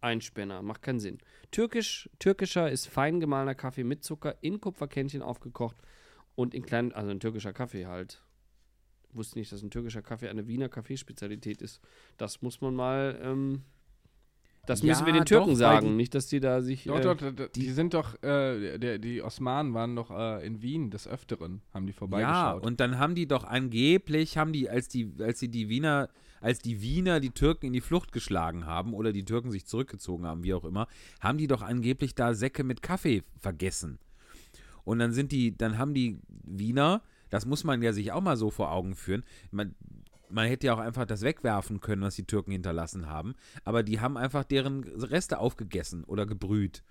Einspänner, 0.00 0.62
macht 0.62 0.82
keinen 0.82 1.00
Sinn. 1.00 1.18
Türkisch, 1.50 2.10
türkischer 2.18 2.70
ist 2.70 2.86
fein 2.86 3.20
gemahlener 3.20 3.54
Kaffee 3.54 3.84
mit 3.84 4.04
Zucker 4.04 4.36
in 4.40 4.60
Kupferkännchen 4.60 5.22
aufgekocht 5.22 5.76
und 6.34 6.54
in 6.54 6.64
kleinen, 6.64 6.92
also 6.92 7.10
ein 7.10 7.20
türkischer 7.20 7.52
Kaffee 7.52 7.86
halt. 7.86 8.22
Wusste 9.12 9.38
nicht, 9.38 9.52
dass 9.52 9.62
ein 9.62 9.70
türkischer 9.70 10.02
Kaffee 10.02 10.28
eine 10.28 10.46
Wiener 10.48 10.68
Kaffeespezialität 10.68 11.60
ist. 11.62 11.80
Das 12.16 12.42
muss 12.42 12.60
man 12.60 12.74
mal, 12.74 13.20
ähm, 13.22 13.62
das 14.66 14.82
müssen 14.82 15.00
Ja, 15.00 15.06
wir 15.06 15.12
den 15.12 15.20
doch, 15.20 15.26
Türken 15.26 15.48
weil 15.50 15.56
sagen, 15.56 15.88
die- 15.88 15.94
nicht, 15.94 16.14
dass 16.14 16.26
die 16.28 16.38
da 16.40 16.62
sich. 16.62 16.84
Doch, 16.84 16.98
äh, 16.98 17.02
doch, 17.02 17.16
doch, 17.16 17.48
die, 17.48 17.70
sind 17.70 17.94
doch, 17.94 18.14
äh, 18.22 18.78
der, 18.78 18.98
die 18.98 19.20
Osmanen 19.22 19.74
waren 19.74 19.96
doch 19.96 20.10
äh, 20.10 20.46
in 20.46 20.62
Wien 20.62 20.90
des 20.90 21.08
Öfteren, 21.08 21.62
haben 21.74 21.86
die 21.86 21.92
Ja, 21.92 21.98
vorbeigeschaut. 21.98 22.64
und 22.64 22.78
dann 22.80 22.98
haben 22.98 23.14
die 23.14 23.26
doch 23.26 23.44
angeblich, 23.44 24.38
haben 24.38 24.52
die, 24.52 24.70
als 24.70 24.88
die, 24.88 25.10
als 25.18 25.40
sie 25.40 25.48
die 25.48 25.68
Wiener, 25.68 26.08
als 26.40 26.60
die 26.60 26.80
Wiener 26.80 27.18
die 27.20 27.30
Türken 27.30 27.66
in 27.66 27.72
die 27.72 27.80
Flucht 27.80 28.12
geschlagen 28.12 28.64
haben 28.66 28.94
oder 28.94 29.12
die 29.12 29.24
Türken 29.24 29.50
sich 29.50 29.66
zurückgezogen 29.66 30.26
haben, 30.26 30.44
wie 30.44 30.54
auch 30.54 30.64
immer, 30.64 30.86
haben 31.20 31.38
die 31.38 31.46
doch 31.48 31.62
angeblich 31.62 32.14
da 32.14 32.34
Säcke 32.34 32.62
mit 32.64 32.82
Kaffee 32.82 33.22
vergessen. 33.40 33.98
Und 34.84 34.98
dann 35.00 35.12
sind 35.12 35.32
die, 35.32 35.56
dann 35.56 35.78
haben 35.78 35.94
die 35.94 36.18
Wiener, 36.44 37.02
das 37.30 37.46
muss 37.46 37.62
man 37.64 37.82
ja 37.82 37.92
sich 37.92 38.12
auch 38.12 38.20
mal 38.20 38.36
so 38.36 38.50
vor 38.50 38.72
Augen 38.72 38.94
führen, 38.96 39.22
man, 39.52 39.74
man 40.32 40.48
hätte 40.48 40.66
ja 40.66 40.74
auch 40.74 40.78
einfach 40.78 41.04
das 41.04 41.22
wegwerfen 41.22 41.80
können, 41.80 42.02
was 42.02 42.16
die 42.16 42.26
Türken 42.26 42.52
hinterlassen 42.52 43.06
haben, 43.06 43.34
aber 43.64 43.82
die 43.82 44.00
haben 44.00 44.16
einfach 44.16 44.44
deren 44.44 44.84
Reste 44.84 45.38
aufgegessen 45.38 46.04
oder 46.04 46.26
gebrüht 46.26 46.82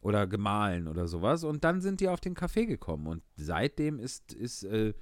oder 0.00 0.26
gemahlen 0.26 0.88
oder 0.88 1.08
sowas 1.08 1.44
und 1.44 1.64
dann 1.64 1.80
sind 1.80 2.00
die 2.00 2.08
auf 2.08 2.20
den 2.20 2.34
Kaffee 2.34 2.66
gekommen 2.66 3.06
und 3.06 3.22
seitdem 3.36 3.98
ist, 3.98 4.32
ist 4.32 4.64
äh, 4.64 4.94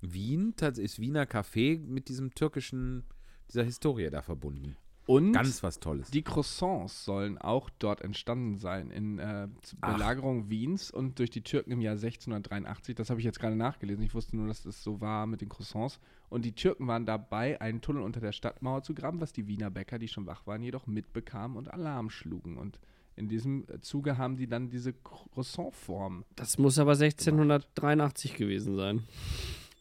Wien, 0.00 0.54
ist 0.76 0.98
Wiener 0.98 1.26
Kaffee 1.26 1.78
mit 1.78 2.08
diesem 2.08 2.34
türkischen, 2.34 3.04
dieser 3.48 3.64
Historie 3.64 4.10
da 4.10 4.22
verbunden. 4.22 4.76
Und 5.06 5.32
Ganz 5.32 5.62
was 5.62 5.80
Tolles. 5.80 6.10
die 6.10 6.22
Croissants 6.22 7.04
sollen 7.04 7.36
auch 7.38 7.70
dort 7.78 8.00
entstanden 8.02 8.56
sein, 8.56 8.90
in 8.90 9.18
äh. 9.18 9.48
Belagerung 9.80 10.48
Wiens 10.48 10.90
und 10.90 11.18
durch 11.18 11.30
die 11.30 11.42
Türken 11.42 11.72
im 11.72 11.80
Jahr 11.80 11.94
1683. 11.94 12.94
Das 12.94 13.10
habe 13.10 13.18
ich 13.20 13.24
jetzt 13.26 13.40
gerade 13.40 13.56
nachgelesen. 13.56 14.04
Ich 14.04 14.14
wusste 14.14 14.36
nur, 14.36 14.46
dass 14.46 14.62
das 14.62 14.82
so 14.84 15.00
war 15.00 15.26
mit 15.26 15.40
den 15.40 15.48
Croissants. 15.48 15.98
Und 16.28 16.44
die 16.44 16.52
Türken 16.54 16.86
waren 16.86 17.04
dabei, 17.04 17.60
einen 17.60 17.80
Tunnel 17.80 18.02
unter 18.02 18.20
der 18.20 18.32
Stadtmauer 18.32 18.82
zu 18.82 18.94
graben, 18.94 19.20
was 19.20 19.32
die 19.32 19.46
Wiener 19.48 19.70
Bäcker, 19.70 19.98
die 19.98 20.08
schon 20.08 20.26
wach 20.26 20.46
waren, 20.46 20.62
jedoch 20.62 20.86
mitbekamen 20.86 21.56
und 21.56 21.72
Alarm 21.72 22.08
schlugen. 22.08 22.56
Und 22.56 22.78
in 23.16 23.28
diesem 23.28 23.66
äh, 23.68 23.80
Zuge 23.80 24.16
haben 24.18 24.36
die 24.36 24.46
dann 24.46 24.70
diese 24.70 24.92
Croissant-Form. 24.94 26.24
das 26.36 26.56
muss 26.58 26.78
aber 26.78 26.92
1683 26.92 28.34
gewesen 28.36 28.76
sein. 28.76 29.02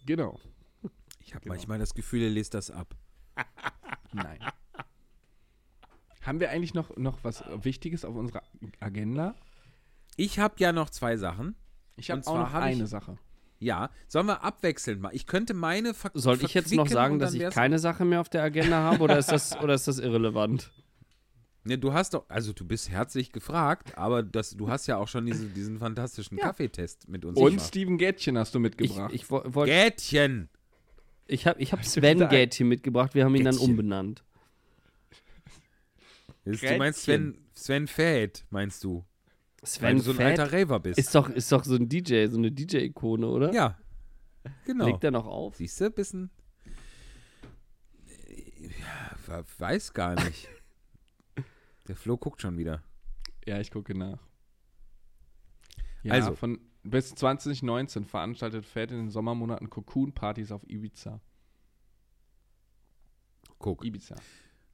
Genau. 0.05 0.39
Ich 1.19 1.34
habe 1.36 1.43
Genau. 1.43 1.53
manchmal 1.55 1.80
das 1.80 1.93
Gefühl, 1.93 2.22
ihr 2.24 2.30
lest 2.32 2.53
das 2.55 2.72
ab. 2.72 2.95
Nein. 4.13 4.39
Haben 6.22 6.39
wir 6.39 6.49
eigentlich 6.51 6.74
noch, 6.74 6.95
noch 6.97 7.24
was 7.24 7.43
Wichtiges 7.63 8.05
auf 8.05 8.15
unserer 8.15 8.43
Agenda? 8.80 9.36
Ich 10.17 10.39
habe 10.39 10.55
ja 10.59 10.72
noch 10.72 10.89
zwei 10.89 11.17
Sachen. 11.17 11.55
Ich 11.95 12.11
habe 12.11 12.26
auch 12.28 12.38
noch 12.38 12.53
hab 12.53 12.61
ich- 12.69 12.76
eine 12.76 12.88
Sache. 12.88 13.17
Ja, 13.59 13.91
sollen 14.07 14.26
wir 14.26 14.43
abwechselnd 14.43 15.01
mal. 15.01 15.11
Ich 15.13 15.28
könnte 15.28 15.53
meine 15.53 15.93
ver 15.93 16.09
Soll 16.15 16.43
ich 16.43 16.55
jetzt 16.55 16.74
noch 16.74 16.88
sagen, 16.88 17.19
dass 17.19 17.34
dann 17.34 17.41
ich 17.49 17.53
keine 17.53 17.78
Sache 17.78 18.05
mehr 18.05 18.19
auf 18.19 18.28
der 18.30 18.41
Agenda 18.41 18.78
habe 18.82 19.03
oder 19.03 19.19
ist 19.19 19.32
das, 19.32 19.55
oder 19.61 19.76
ist 19.76 19.88
das 19.88 19.99
irrelevant? 19.99 20.72
Ne, 21.63 21.78
du 21.78 21.93
hast 21.93 22.15
doch, 22.15 22.26
also 22.28 22.53
du 22.53 22.65
bist 22.65 22.89
herzlich 22.89 23.32
gefragt, 23.32 23.95
aber 23.99 24.24
das, 24.24 24.57
du 24.57 24.67
hast 24.69 24.88
ja 24.88 24.97
auch 24.97 25.07
schon 25.07 25.28
diese, 25.28 25.45
diesen 25.45 25.78
fantastischen 25.78 26.39
Kaffeetest 26.39 27.07
mit 27.07 27.24
uns 27.24 27.38
Und 27.38 27.49
gemacht. 27.51 27.67
Steven 27.67 27.99
Gätchen 27.99 28.36
hast 28.36 28.55
du 28.55 28.59
Ich, 28.59 28.63
mitgebracht. 28.63 29.11
ich, 29.13 29.30
wollt, 29.30 29.67
Gätchen! 29.67 30.49
ich 31.28 31.45
habe 31.45 31.61
ich 31.61 31.72
hab 31.72 31.86
Sven. 31.86 32.28
Gätchen 32.30 32.67
mitgebracht, 32.67 33.13
wir 33.13 33.26
haben 33.26 33.36
ihn 33.36 33.45
dann 33.45 33.53
Gätchen. 33.53 33.69
umbenannt. 33.69 34.24
Ist, 36.46 36.64
du 36.64 36.78
meinst 36.78 37.04
Sven, 37.04 37.38
Sven 37.54 37.88
Fäth, 37.88 38.46
meinst 38.50 38.84
du? 38.84 39.06
Sven 39.64 39.84
Weil 39.84 39.96
du 39.96 40.02
so 40.02 40.12
ein 40.12 40.18
Fett 40.18 40.39
alter 40.39 40.54
Raver 40.54 40.80
bist. 40.80 40.98
ist 40.98 41.14
doch, 41.14 41.30
ist 41.30 41.52
doch 41.52 41.64
so 41.64 41.76
ein 41.76 41.88
DJ, 41.88 42.28
so 42.28 42.38
eine 42.38 42.52
DJ-Ikone, 42.52 43.28
oder? 43.28 43.54
ja, 43.54 43.78
genau. 44.66 44.88
Legt 44.88 45.04
er 45.04 45.12
noch 45.12 45.28
auf? 45.28 45.56
Siehst 45.58 45.80
du, 45.82 45.92
bisschen. 45.92 46.32
Ja, 48.80 49.44
weiß 49.60 49.94
gar 49.94 50.16
nicht. 50.24 50.50
Der 51.88 51.96
Flo 51.96 52.18
guckt 52.18 52.42
schon 52.42 52.58
wieder. 52.58 52.84
Ja, 53.46 53.60
ich 53.60 53.72
gucke 53.72 53.96
nach. 53.96 54.20
Ja, 56.04 56.14
Also. 56.14 56.36
von 56.36 56.60
bis 56.84 57.14
2019 57.14 58.06
veranstaltet 58.06 58.66
Fed 58.66 58.92
in 58.92 58.98
den 58.98 59.10
Sommermonaten 59.12 59.70
Cocoon-Partys 59.70 60.52
auf 60.52 60.68
Ibiza. 60.68 61.22
Guck. 63.60 63.86
Ibiza. 63.86 64.16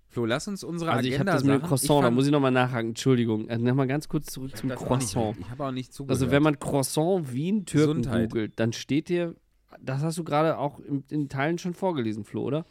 Flo, 0.10 0.26
lass 0.26 0.48
uns 0.48 0.64
unsere 0.64 0.92
Also 0.92 1.08
ich 1.08 1.20
habe 1.20 1.32
Agenda 1.32 1.52
das 1.52 1.60
mit. 1.62 1.68
Croissant, 1.68 2.04
da 2.04 2.12
muss 2.12 2.26
ich 2.26 2.32
nochmal 2.32 2.52
nachhaken, 2.52 2.90
Entschuldigung. 2.90 3.50
Also 3.50 3.64
nochmal 3.66 3.88
ganz 3.88 4.08
kurz 4.08 4.28
zurück 4.28 4.56
zum 4.56 4.72
auch 4.72 4.76
nicht- 4.80 4.88
Croissant. 4.88 5.38
Ich 5.40 5.50
habe 5.50 5.66
auch 5.66 5.72
nicht 5.72 5.94
zugehört. 5.94 6.12
Also 6.22 6.32
wenn 6.32 6.44
man 6.44 6.60
Croissant 6.60 7.32
Wien 7.34 7.66
Türken 7.66 8.02
Gesundheit. 8.02 8.30
googelt, 8.30 8.54
dann 8.60 8.74
steht 8.74 9.10
dir, 9.10 9.36
das 9.82 10.02
hast 10.02 10.18
du 10.18 10.24
gerade 10.24 10.58
auch 10.58 10.80
in, 10.80 11.04
in 11.10 11.30
Teilen 11.30 11.58
schon 11.58 11.74
vorgelesen, 11.74 12.24
Flo, 12.24 12.44
oder? 12.44 12.66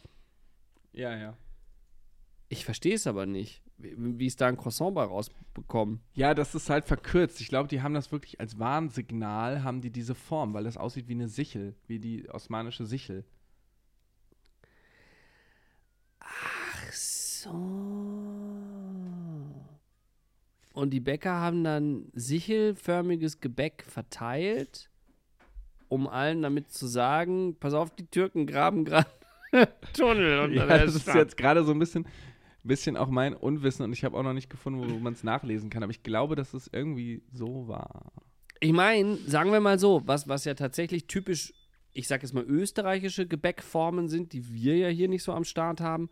Ja, 0.93 1.15
ja. 1.15 1.37
Ich 2.49 2.65
verstehe 2.65 2.95
es 2.95 3.05
aber 3.07 3.25
nicht. 3.25 3.61
Wie, 3.77 4.25
ist 4.25 4.41
da 4.41 4.47
ein 4.47 4.57
Croissant 4.57 4.95
bei 4.95 5.03
rausbekommen? 5.03 5.99
Ja, 6.15 6.33
das 6.33 6.55
ist 6.55 6.71
halt 6.71 6.85
verkürzt. 6.85 7.39
Ich 7.41 7.49
glaube, 7.49 7.67
die 7.69 7.83
haben 7.83 7.93
das 7.93 8.11
wirklich 8.11 8.39
als 8.39 8.57
Warnsignal, 8.57 9.63
haben 9.63 9.81
die 9.81 9.91
diese 9.91 10.15
Form, 10.15 10.55
weil 10.55 10.63
das 10.63 10.77
aussieht 10.77 11.07
wie 11.07 11.13
eine 11.13 11.27
Sichel, 11.29 11.75
wie 11.85 11.99
die 11.99 12.27
osmanische 12.29 12.85
Sichel. 12.87 13.23
Ach 16.19 16.56
so. 17.47 17.53
Und 20.73 20.91
die 20.91 20.99
Bäcker 20.99 21.33
haben 21.33 21.63
dann 21.63 22.05
sichelförmiges 22.13 23.39
Gebäck 23.39 23.83
verteilt, 23.87 24.89
um 25.87 26.07
allen 26.07 26.41
damit 26.43 26.71
zu 26.71 26.85
sagen, 26.85 27.55
pass 27.59 27.73
auf, 27.73 27.89
die 27.95 28.05
Türken 28.05 28.45
graben 28.45 28.85
gerade 28.85 29.07
Tunnel 29.93 30.39
unter 30.39 30.55
Ja, 30.55 30.65
der 30.67 30.85
das 30.85 30.95
ist 30.95 31.01
Stadt. 31.03 31.15
jetzt 31.15 31.37
gerade 31.37 31.63
so 31.63 31.71
ein 31.71 31.79
bisschen, 31.79 32.05
bisschen 32.63 32.95
auch 32.97 33.09
mein 33.09 33.33
Unwissen 33.33 33.83
und 33.85 33.93
ich 33.93 34.03
habe 34.03 34.15
auch 34.17 34.23
noch 34.23 34.33
nicht 34.33 34.49
gefunden, 34.49 34.79
wo 34.87 34.99
man 34.99 35.13
es 35.13 35.23
nachlesen 35.23 35.69
kann, 35.71 35.81
aber 35.83 35.91
ich 35.91 36.03
glaube, 36.03 36.35
dass 36.35 36.53
es 36.53 36.69
irgendwie 36.71 37.23
so 37.31 37.67
war. 37.67 38.11
Ich 38.59 38.73
meine, 38.73 39.15
sagen 39.25 39.51
wir 39.51 39.59
mal 39.59 39.79
so, 39.79 40.03
was, 40.05 40.27
was 40.27 40.45
ja 40.45 40.53
tatsächlich 40.53 41.07
typisch, 41.07 41.53
ich 41.93 42.07
sag 42.07 42.21
jetzt 42.21 42.33
mal, 42.33 42.43
österreichische 42.43 43.25
Gebäckformen 43.25 44.09
sind, 44.09 44.33
die 44.33 44.53
wir 44.53 44.75
ja 44.77 44.89
hier 44.89 45.07
nicht 45.07 45.23
so 45.23 45.31
am 45.31 45.43
Start 45.43 45.79
haben, 45.81 46.09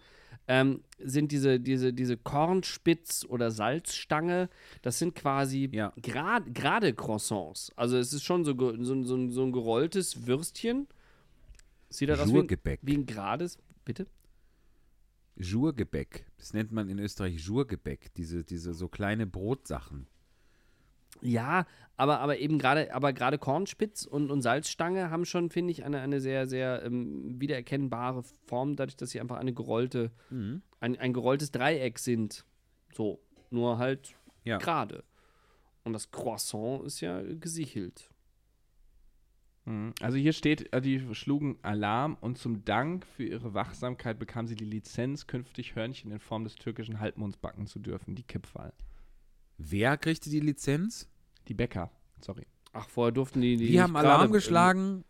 ähm, 0.48 0.82
sind 1.00 1.32
diese, 1.32 1.60
diese, 1.60 1.92
diese 1.94 2.16
Kornspitz- 2.16 3.26
oder 3.26 3.52
Salzstange. 3.52 4.50
Das 4.82 5.00
sind 5.00 5.16
quasi 5.16 5.70
Ja. 5.72 5.92
grad- 6.02 6.54
gerade 6.54 6.94
Croissants. 6.94 7.72
Also 7.76 7.98
es 7.98 8.14
ist 8.14 8.24
schon 8.24 8.46
so, 8.46 8.54
so, 8.58 9.04
so, 9.04 9.30
so 9.30 9.44
ein 9.44 9.52
gerolltes 9.52 10.28
Würstchen. 10.28 10.88
Sieht 11.90 12.10
das 12.10 12.20
aus 12.20 12.32
wie 12.34 12.40
ein, 12.40 12.78
wie 12.82 12.98
ein 12.98 13.06
gerades, 13.06 13.58
bitte? 13.86 14.08
Jourgebäck. 15.38 16.26
Das 16.38 16.54
nennt 16.54 16.72
man 16.72 16.90
in 16.90 17.00
Österreich 17.00 17.40
Jourgebäck. 17.40 18.14
Diese, 18.16 18.44
diese 18.44 18.74
so 18.74 18.88
kleine 18.88 19.26
Brotsachen. 19.28 20.08
Ja, 21.22 21.66
aber, 21.98 22.20
aber 22.20 22.38
eben 22.40 22.60
gerade, 22.60 22.94
aber 22.94 23.14
gerade 23.14 23.38
Kornspitz 23.38 24.06
und, 24.06 24.30
und 24.32 24.42
Salzstange 24.42 25.10
haben 25.10 25.26
schon, 25.26 25.50
finde 25.50 25.72
ich, 25.72 25.84
eine, 25.86 26.02
eine 26.02 26.20
sehr, 26.20 26.46
sehr 26.48 26.84
ähm, 26.84 27.40
wiedererkennbare 27.40 28.24
Form, 28.46 28.76
dadurch, 28.76 28.98
dass 28.98 29.12
sie 29.12 29.22
einfach 29.22 29.38
eine 29.38 29.54
gerollte, 29.54 30.12
Mhm. 30.30 30.62
ein, 30.82 30.98
ein 31.00 31.14
gerolltes 31.14 31.52
Dreieck 31.52 32.00
sind. 32.00 32.46
So, 32.94 33.20
nur 33.50 33.78
halt 33.78 34.16
Ja. 34.44 34.58
gerade. 34.58 35.04
Und 35.84 35.94
das 35.94 36.12
Croissant 36.12 36.84
ist 36.86 37.00
ja 37.02 37.22
gesichelt. 37.22 38.10
Mhm. 39.66 39.94
Also 40.02 40.18
hier 40.18 40.34
steht, 40.34 40.72
äh, 40.74 40.82
die 40.82 41.00
schlugen 41.16 41.58
Alarm 41.62 42.18
und 42.22 42.38
zum 42.38 42.66
Dank 42.66 43.06
für 43.06 43.24
ihre 43.24 43.54
Wachsamkeit 43.54 44.20
bekam 44.20 44.48
sie 44.48 44.56
die 44.56 44.66
Lizenz, 44.66 45.28
künftig 45.28 45.76
Hörnchen 45.76 46.12
in 46.12 46.20
Form 46.20 46.44
des 46.44 46.56
türkischen 46.56 47.00
Halbmonds 47.00 47.38
backen 47.38 47.68
zu 47.68 47.80
dürfen, 47.80 48.16
die 48.16 48.24
Kipfal. 48.24 48.74
Wer 49.58 49.98
kriegte 49.98 50.30
die 50.30 50.40
Lizenz? 50.40 51.08
Die 51.48 51.54
Bäcker, 51.54 51.92
sorry. 52.22 52.46
Ach, 52.74 52.90
vorher 52.90 53.12
durften 53.12 53.42
die. 53.42 53.56
Die, 53.58 53.68
die 53.68 53.82
haben 53.82 53.96
Alarm 53.96 54.32
geschlagen. 54.32 55.04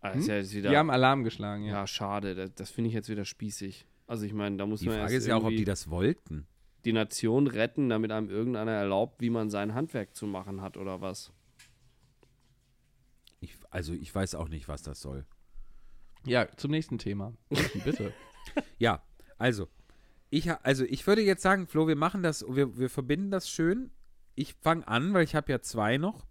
Ah, 0.00 0.10
ist 0.10 0.28
ja 0.28 0.48
wieder, 0.52 0.70
Die 0.70 0.76
haben 0.76 0.90
Alarm 0.90 1.24
geschlagen, 1.24 1.64
ja. 1.64 1.72
ja, 1.72 1.86
schade. 1.86 2.34
Das, 2.34 2.54
das 2.54 2.70
finde 2.70 2.88
ich 2.88 2.94
jetzt 2.94 3.08
wieder 3.08 3.24
spießig. 3.24 3.86
Also, 4.06 4.24
ich 4.26 4.32
meine, 4.32 4.56
da 4.56 4.66
muss 4.66 4.80
Die 4.80 4.86
man 4.86 4.96
Frage 4.98 5.14
erst 5.14 5.24
ist 5.24 5.28
ja 5.28 5.36
auch, 5.36 5.44
ob 5.44 5.50
die 5.50 5.64
das 5.64 5.90
wollten. 5.90 6.46
die 6.84 6.92
Nation 6.92 7.46
retten, 7.46 7.88
damit 7.88 8.12
einem 8.12 8.30
irgendeiner 8.30 8.72
erlaubt, 8.72 9.20
wie 9.20 9.30
man 9.30 9.50
sein 9.50 9.74
Handwerk 9.74 10.14
zu 10.14 10.26
machen 10.26 10.60
hat 10.60 10.76
oder 10.76 11.00
was. 11.00 11.32
Ich, 13.40 13.56
also 13.70 13.92
ich 13.92 14.14
weiß 14.14 14.34
auch 14.34 14.48
nicht, 14.48 14.68
was 14.68 14.82
das 14.82 15.00
soll. 15.00 15.24
Ja, 16.26 16.48
zum 16.56 16.70
nächsten 16.70 16.98
Thema. 16.98 17.32
Bitte. 17.84 18.12
Ja, 18.78 19.02
also 19.38 19.68
ich, 20.30 20.50
also 20.50 20.84
ich 20.84 21.06
würde 21.06 21.22
jetzt 21.22 21.42
sagen, 21.42 21.66
Flo, 21.66 21.88
wir 21.88 21.96
machen 21.96 22.22
das, 22.22 22.44
wir, 22.48 22.78
wir 22.78 22.90
verbinden 22.90 23.30
das 23.30 23.48
schön. 23.48 23.90
Ich 24.34 24.54
fange 24.54 24.86
an, 24.86 25.14
weil 25.14 25.24
ich 25.24 25.34
habe 25.34 25.50
ja 25.50 25.60
zwei 25.60 25.96
noch. 25.98 26.26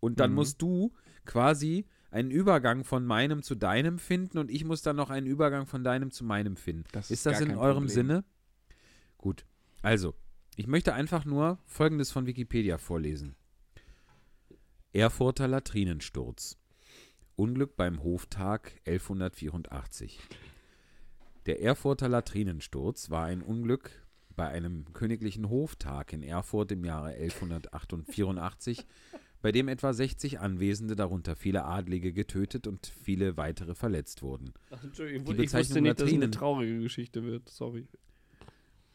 Und 0.00 0.20
dann 0.20 0.30
Mhm. 0.30 0.36
musst 0.36 0.60
du 0.62 0.92
quasi 1.24 1.86
einen 2.10 2.30
Übergang 2.30 2.84
von 2.84 3.06
meinem 3.06 3.42
zu 3.42 3.54
deinem 3.54 3.98
finden 3.98 4.38
und 4.38 4.50
ich 4.50 4.64
muss 4.64 4.82
dann 4.82 4.96
noch 4.96 5.08
einen 5.10 5.26
Übergang 5.26 5.66
von 5.66 5.82
deinem 5.82 6.10
zu 6.10 6.24
meinem 6.24 6.56
finden. 6.56 6.84
Das 6.92 7.06
ist 7.10 7.18
ist 7.18 7.26
das 7.26 7.40
in 7.40 7.56
eurem 7.56 7.86
Problem. 7.86 7.88
Sinne? 7.88 8.24
Gut. 9.16 9.46
Also, 9.80 10.14
ich 10.56 10.66
möchte 10.66 10.92
einfach 10.92 11.24
nur 11.24 11.58
Folgendes 11.64 12.10
von 12.12 12.26
Wikipedia 12.26 12.76
vorlesen. 12.76 13.34
Erfurter 14.92 15.48
Latrinensturz. 15.48 16.58
Unglück 17.36 17.76
beim 17.76 18.02
Hoftag 18.02 18.72
1184. 18.86 20.20
Der 21.46 21.60
Erfurter 21.60 22.08
Latrinensturz 22.08 23.10
war 23.10 23.24
ein 23.24 23.42
Unglück 23.42 23.90
bei 24.36 24.48
einem 24.48 24.84
königlichen 24.92 25.50
Hoftag 25.50 26.12
in 26.12 26.22
Erfurt 26.22 26.72
im 26.72 26.84
Jahre 26.84 27.10
1184, 27.10 28.86
bei 29.42 29.50
dem 29.50 29.68
etwa 29.68 29.92
60 29.92 30.38
Anwesende, 30.38 30.94
darunter 30.94 31.34
viele 31.34 31.64
Adlige, 31.64 32.12
getötet 32.12 32.66
und 32.66 32.86
viele 32.86 33.36
weitere 33.36 33.74
verletzt 33.74 34.22
wurden. 34.22 34.52
Ach, 34.70 34.82
Entschuldigung, 34.84 35.24
Die 35.24 35.32
ich 35.32 35.38
wusste 35.38 35.58
Bezeichnung 35.58 35.82
nicht, 35.82 36.00
dass 36.00 36.06
es 36.06 36.12
eine 36.12 36.18
Latrinen. 36.20 36.32
traurige 36.32 36.80
Geschichte 36.80 37.24
wird. 37.24 37.48
Sorry. 37.48 37.88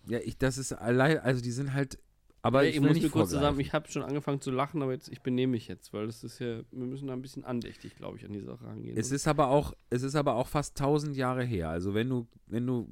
Ja, 0.07 0.19
ich, 0.19 0.37
das 0.37 0.57
ist 0.57 0.71
allein, 0.71 1.19
also 1.19 1.41
die 1.41 1.51
sind 1.51 1.73
halt, 1.73 1.99
aber 2.41 2.65
ich, 2.65 2.79
muss 2.79 2.99
mir 2.99 3.09
kurz 3.09 3.31
zusammen, 3.31 3.59
ich 3.59 3.73
habe 3.73 3.89
schon 3.89 4.03
angefangen 4.03 4.41
zu 4.41 4.51
lachen, 4.51 4.81
aber 4.81 4.93
jetzt, 4.93 5.09
ich 5.09 5.21
benehme 5.21 5.51
mich 5.51 5.67
jetzt, 5.67 5.91
weil 5.93 6.05
das 6.05 6.23
ist 6.23 6.39
ja, 6.39 6.61
wir 6.71 6.85
müssen 6.85 7.07
da 7.07 7.13
ein 7.13 7.21
bisschen 7.21 7.43
andächtig, 7.43 7.95
glaube 7.95 8.17
ich, 8.17 8.25
an 8.25 8.33
die 8.33 8.41
Sache 8.41 8.65
rangehen. 8.65 8.97
Es 8.97 9.11
ist 9.11 9.27
aber 9.27 9.49
auch, 9.49 9.73
es 9.89 10.03
ist 10.03 10.15
aber 10.15 10.35
auch 10.35 10.47
fast 10.47 10.79
1000 10.79 11.15
Jahre 11.15 11.43
her. 11.43 11.69
Also 11.69 11.93
wenn 11.93 12.09
du, 12.09 12.27
wenn 12.45 12.65
du 12.65 12.87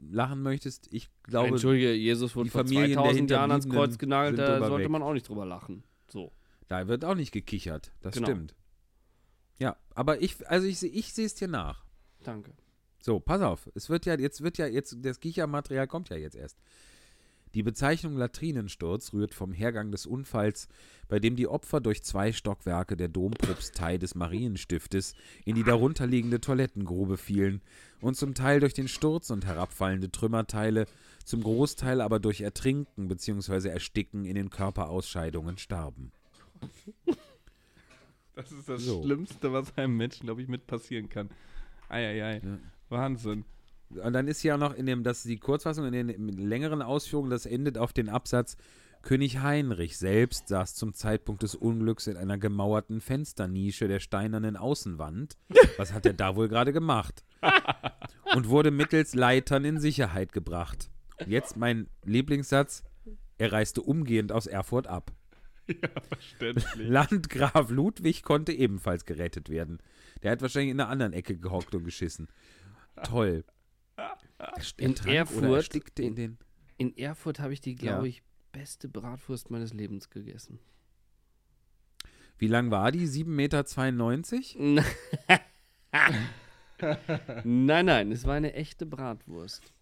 lachen 0.00 0.42
möchtest, 0.42 0.92
ich 0.92 1.10
glaube, 1.22 1.48
Entschuldige, 1.48 1.92
Jesus 1.92 2.34
wurde 2.34 2.46
die 2.46 2.50
vor 2.50 2.62
Familien 2.62 2.90
der 2.90 3.02
2000 3.02 3.30
Jahren 3.30 3.50
ans 3.50 3.68
Kreuz 3.68 3.98
genagelt, 3.98 4.38
da 4.38 4.58
sollte 4.66 4.84
weg. 4.84 4.90
man 4.90 5.02
auch 5.02 5.12
nicht 5.12 5.28
drüber 5.28 5.46
lachen. 5.46 5.84
So. 6.08 6.32
da 6.68 6.88
wird 6.88 7.04
auch 7.04 7.14
nicht 7.14 7.32
gekichert. 7.32 7.92
Das 8.00 8.14
Genau. 8.14 8.28
stimmt. 8.28 8.54
Ja, 9.58 9.76
aber 9.94 10.22
ich, 10.22 10.48
also 10.48 10.66
ich, 10.66 10.82
ich 10.82 11.12
sehe 11.12 11.26
es 11.26 11.34
dir 11.34 11.48
nach. 11.48 11.84
Danke. 12.24 12.52
So, 13.02 13.20
pass 13.20 13.40
auf. 13.40 13.70
Es 13.74 13.88
wird 13.88 14.06
ja, 14.06 14.18
jetzt 14.18 14.42
wird 14.42 14.58
ja, 14.58 14.66
jetzt, 14.66 14.96
das 15.00 15.20
Kichermaterial 15.20 15.86
kommt 15.86 16.08
ja 16.10 16.16
jetzt 16.16 16.36
erst. 16.36 16.58
Die 17.54 17.64
Bezeichnung 17.64 18.16
Latrinensturz 18.16 19.12
rührt 19.12 19.34
vom 19.34 19.52
Hergang 19.52 19.90
des 19.90 20.06
Unfalls, 20.06 20.68
bei 21.08 21.18
dem 21.18 21.34
die 21.34 21.48
Opfer 21.48 21.80
durch 21.80 22.02
zwei 22.04 22.32
Stockwerke 22.32 22.96
der 22.96 23.08
Dompropstei 23.08 23.98
des 23.98 24.14
Marienstiftes 24.14 25.14
in 25.44 25.56
die 25.56 25.64
darunterliegende 25.64 26.40
Toilettengrube 26.40 27.16
fielen 27.16 27.60
und 28.00 28.16
zum 28.16 28.34
Teil 28.34 28.60
durch 28.60 28.74
den 28.74 28.86
Sturz 28.86 29.30
und 29.30 29.46
herabfallende 29.46 30.12
Trümmerteile, 30.12 30.86
zum 31.24 31.42
Großteil 31.42 32.00
aber 32.00 32.20
durch 32.20 32.40
Ertrinken 32.40 33.08
bzw. 33.08 33.68
Ersticken 33.68 34.24
in 34.24 34.36
den 34.36 34.50
Körperausscheidungen 34.50 35.58
starben. 35.58 36.12
Das 38.34 38.52
ist 38.52 38.68
das 38.68 38.82
So. 38.82 39.02
Schlimmste, 39.02 39.52
was 39.52 39.76
einem 39.76 39.96
Menschen, 39.96 40.26
glaube 40.26 40.40
ich, 40.40 40.48
mit 40.48 40.66
passieren 40.66 41.08
kann. 41.08 41.30
Eieiei. 41.88 42.40
Ja. 42.42 42.58
Wahnsinn. 42.88 43.44
Und 43.90 44.12
dann 44.12 44.28
ist 44.28 44.42
ja 44.42 44.56
noch 44.56 44.74
in 44.74 44.86
dem, 44.86 45.02
das 45.02 45.18
ist 45.18 45.28
die 45.28 45.38
Kurzfassung, 45.38 45.92
in 45.92 46.08
den 46.08 46.28
längeren 46.28 46.82
Ausführungen, 46.82 47.30
das 47.30 47.46
endet 47.46 47.76
auf 47.76 47.92
den 47.92 48.08
Absatz, 48.08 48.56
König 49.02 49.38
Heinrich 49.38 49.96
selbst 49.96 50.48
saß 50.48 50.74
zum 50.74 50.92
Zeitpunkt 50.92 51.42
des 51.42 51.54
Unglücks 51.54 52.06
in 52.06 52.16
einer 52.16 52.36
gemauerten 52.36 53.00
Fensternische 53.00 53.88
der 53.88 53.98
steinernen 53.98 54.56
Außenwand. 54.56 55.36
Was 55.78 55.92
hat 55.92 56.04
er 56.04 56.12
da 56.12 56.36
wohl 56.36 56.48
gerade 56.48 56.72
gemacht? 56.72 57.24
Und 58.34 58.48
wurde 58.48 58.70
mittels 58.70 59.14
Leitern 59.14 59.64
in 59.64 59.80
Sicherheit 59.80 60.32
gebracht. 60.32 60.90
Und 61.18 61.28
jetzt 61.28 61.56
mein 61.56 61.88
Lieblingssatz, 62.04 62.84
er 63.38 63.52
reiste 63.52 63.80
umgehend 63.80 64.32
aus 64.32 64.46
Erfurt 64.46 64.86
ab. 64.86 65.12
Verständlich. 66.08 66.66
Landgraf 66.76 67.70
Ludwig 67.70 68.22
konnte 68.22 68.52
ebenfalls 68.52 69.06
gerettet 69.06 69.48
werden. 69.48 69.78
Der 70.22 70.32
hat 70.32 70.42
wahrscheinlich 70.42 70.72
in 70.72 70.80
einer 70.80 70.90
anderen 70.90 71.12
Ecke 71.12 71.36
gehockt 71.36 71.74
und 71.74 71.84
geschissen. 71.84 72.28
Toll. 73.02 73.44
In 74.78 74.94
Erfurt- 75.06 75.98
in 75.98 76.14
den. 76.14 76.38
In 76.78 76.96
Erfurt 76.96 77.40
habe 77.40 77.52
ich 77.52 77.60
die, 77.60 77.74
glaube 77.74 78.06
Ja. 78.08 78.08
ich, 78.08 78.22
beste 78.52 78.88
Bratwurst 78.88 79.50
meines 79.50 79.72
Lebens 79.74 80.08
gegessen. 80.10 80.58
Wie 82.38 82.46
lang 82.48 82.70
war 82.70 82.90
die? 82.90 83.06
7,92 83.06 84.58
Meter? 84.58 84.84
nein, 87.44 87.84
nein, 87.86 88.12
es 88.12 88.24
war 88.24 88.34
eine 88.34 88.54
echte 88.54 88.86
Bratwurst. 88.86 89.74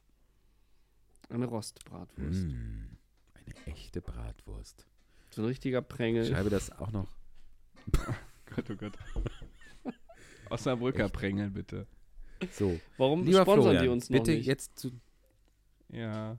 Eine 1.29 1.47
Rostbratwurst. 1.47 2.47
Mm, 2.49 2.97
eine 3.35 3.67
echte 3.67 4.01
Bratwurst. 4.01 4.87
So 5.31 5.43
ein 5.43 5.47
richtiger 5.47 5.83
Prängel. 5.83 6.27
Schreibe 6.27 6.51
das 6.51 6.73
auch 6.73 6.91
noch. 6.91 7.15
Gott, 7.93 8.71
oh 8.71 8.75
Gott. 8.77 8.99
Osnabrücker 10.51 11.09
Prängel, 11.11 11.51
bitte. 11.51 11.87
So. 12.53 12.79
Warum 12.97 13.25
Lieber 13.25 13.43
sponsern 13.43 13.63
Florian, 13.65 13.83
die 13.85 13.89
uns 13.89 14.11
noch 14.11 14.19
bitte 14.19 14.33
nicht? 14.33 14.47
jetzt 14.47 14.79
zu. 14.79 14.91
Ja, 15.91 16.37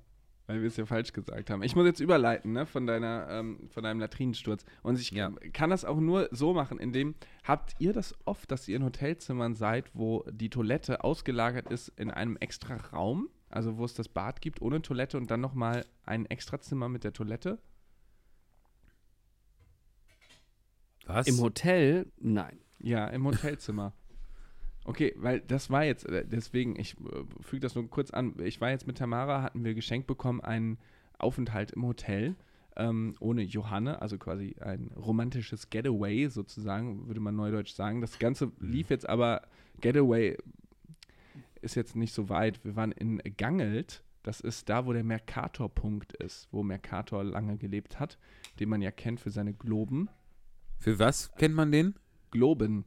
weil 0.47 0.61
wir 0.61 0.67
es 0.67 0.77
ja 0.77 0.85
falsch 0.85 1.13
gesagt 1.13 1.49
haben. 1.49 1.61
Ich 1.63 1.75
muss 1.75 1.85
jetzt 1.85 1.99
überleiten, 1.99 2.53
ne, 2.53 2.65
von 2.65 2.87
deiner, 2.87 3.27
ähm, 3.29 3.67
von 3.69 3.83
deinem 3.83 3.99
Latrinensturz. 3.99 4.65
Und 4.81 4.99
ich 4.99 5.11
Ja. 5.11 5.31
kann 5.53 5.69
das 5.69 5.85
auch 5.85 5.99
nur 5.99 6.27
so 6.31 6.53
machen, 6.53 6.79
indem, 6.79 7.15
habt 7.43 7.75
ihr 7.79 7.93
das 7.93 8.15
oft, 8.25 8.49
dass 8.51 8.67
ihr 8.67 8.75
in 8.77 8.83
Hotelzimmern 8.83 9.53
seid, 9.55 9.91
wo 9.93 10.23
die 10.31 10.49
Toilette 10.49 11.03
ausgelagert 11.03 11.71
ist 11.71 11.89
in 11.97 12.09
einem 12.11 12.35
extra 12.37 12.75
Raum? 12.75 13.29
Also 13.49 13.77
wo 13.77 13.85
es 13.85 13.93
das 13.95 14.07
Bad 14.07 14.41
gibt 14.41 14.61
ohne 14.61 14.81
Toilette 14.81 15.17
und 15.17 15.29
dann 15.31 15.41
nochmal 15.41 15.85
ein 16.05 16.25
Extrazimmer 16.27 16.87
mit 16.89 17.03
der 17.03 17.13
Toilette? 17.13 17.59
Was? 21.05 21.27
Im 21.27 21.39
Hotel? 21.39 22.11
Nein. 22.19 22.59
Ja, 22.79 23.07
im 23.07 23.25
Hotelzimmer. 23.25 23.93
Okay, 24.89 25.13
weil 25.17 25.39
das 25.41 25.69
war 25.69 25.85
jetzt, 25.85 26.07
äh, 26.07 26.25
deswegen, 26.25 26.75
ich 26.79 26.95
äh, 26.95 27.23
füge 27.41 27.59
das 27.59 27.75
nur 27.75 27.87
kurz 27.91 28.09
an. 28.09 28.33
Ich 28.39 28.59
war 28.59 28.71
jetzt 28.71 28.87
mit 28.87 28.97
Tamara, 28.97 29.43
hatten 29.43 29.63
wir 29.63 29.75
geschenkt 29.75 30.07
bekommen 30.07 30.41
einen 30.41 30.79
Aufenthalt 31.19 31.69
im 31.73 31.85
Hotel 31.85 32.35
ähm, 32.75 33.13
ohne 33.19 33.43
Johanne, 33.43 34.01
also 34.01 34.17
quasi 34.17 34.55
ein 34.61 34.89
romantisches 34.95 35.69
Getaway 35.69 36.27
sozusagen, 36.29 37.05
würde 37.05 37.19
man 37.19 37.35
neudeutsch 37.35 37.73
sagen. 37.73 38.01
Das 38.01 38.17
Ganze 38.17 38.51
lief 38.59 38.89
jetzt 38.89 39.07
aber, 39.07 39.43
Getaway 39.79 40.35
ist 41.61 41.75
jetzt 41.75 41.95
nicht 41.95 42.15
so 42.15 42.27
weit. 42.29 42.65
Wir 42.65 42.75
waren 42.75 42.91
in 42.91 43.21
Gangelt, 43.37 44.01
das 44.23 44.41
ist 44.41 44.69
da, 44.69 44.87
wo 44.87 44.93
der 44.93 45.03
Mercator-Punkt 45.03 46.13
ist, 46.13 46.47
wo 46.49 46.63
Mercator 46.63 47.23
lange 47.23 47.57
gelebt 47.57 47.99
hat, 47.99 48.17
den 48.59 48.69
man 48.69 48.81
ja 48.81 48.89
kennt 48.89 49.19
für 49.19 49.29
seine 49.29 49.53
Globen. 49.53 50.09
Für 50.79 50.97
was 50.97 51.31
kennt 51.35 51.53
man 51.53 51.71
den? 51.71 51.93
Globen. 52.31 52.85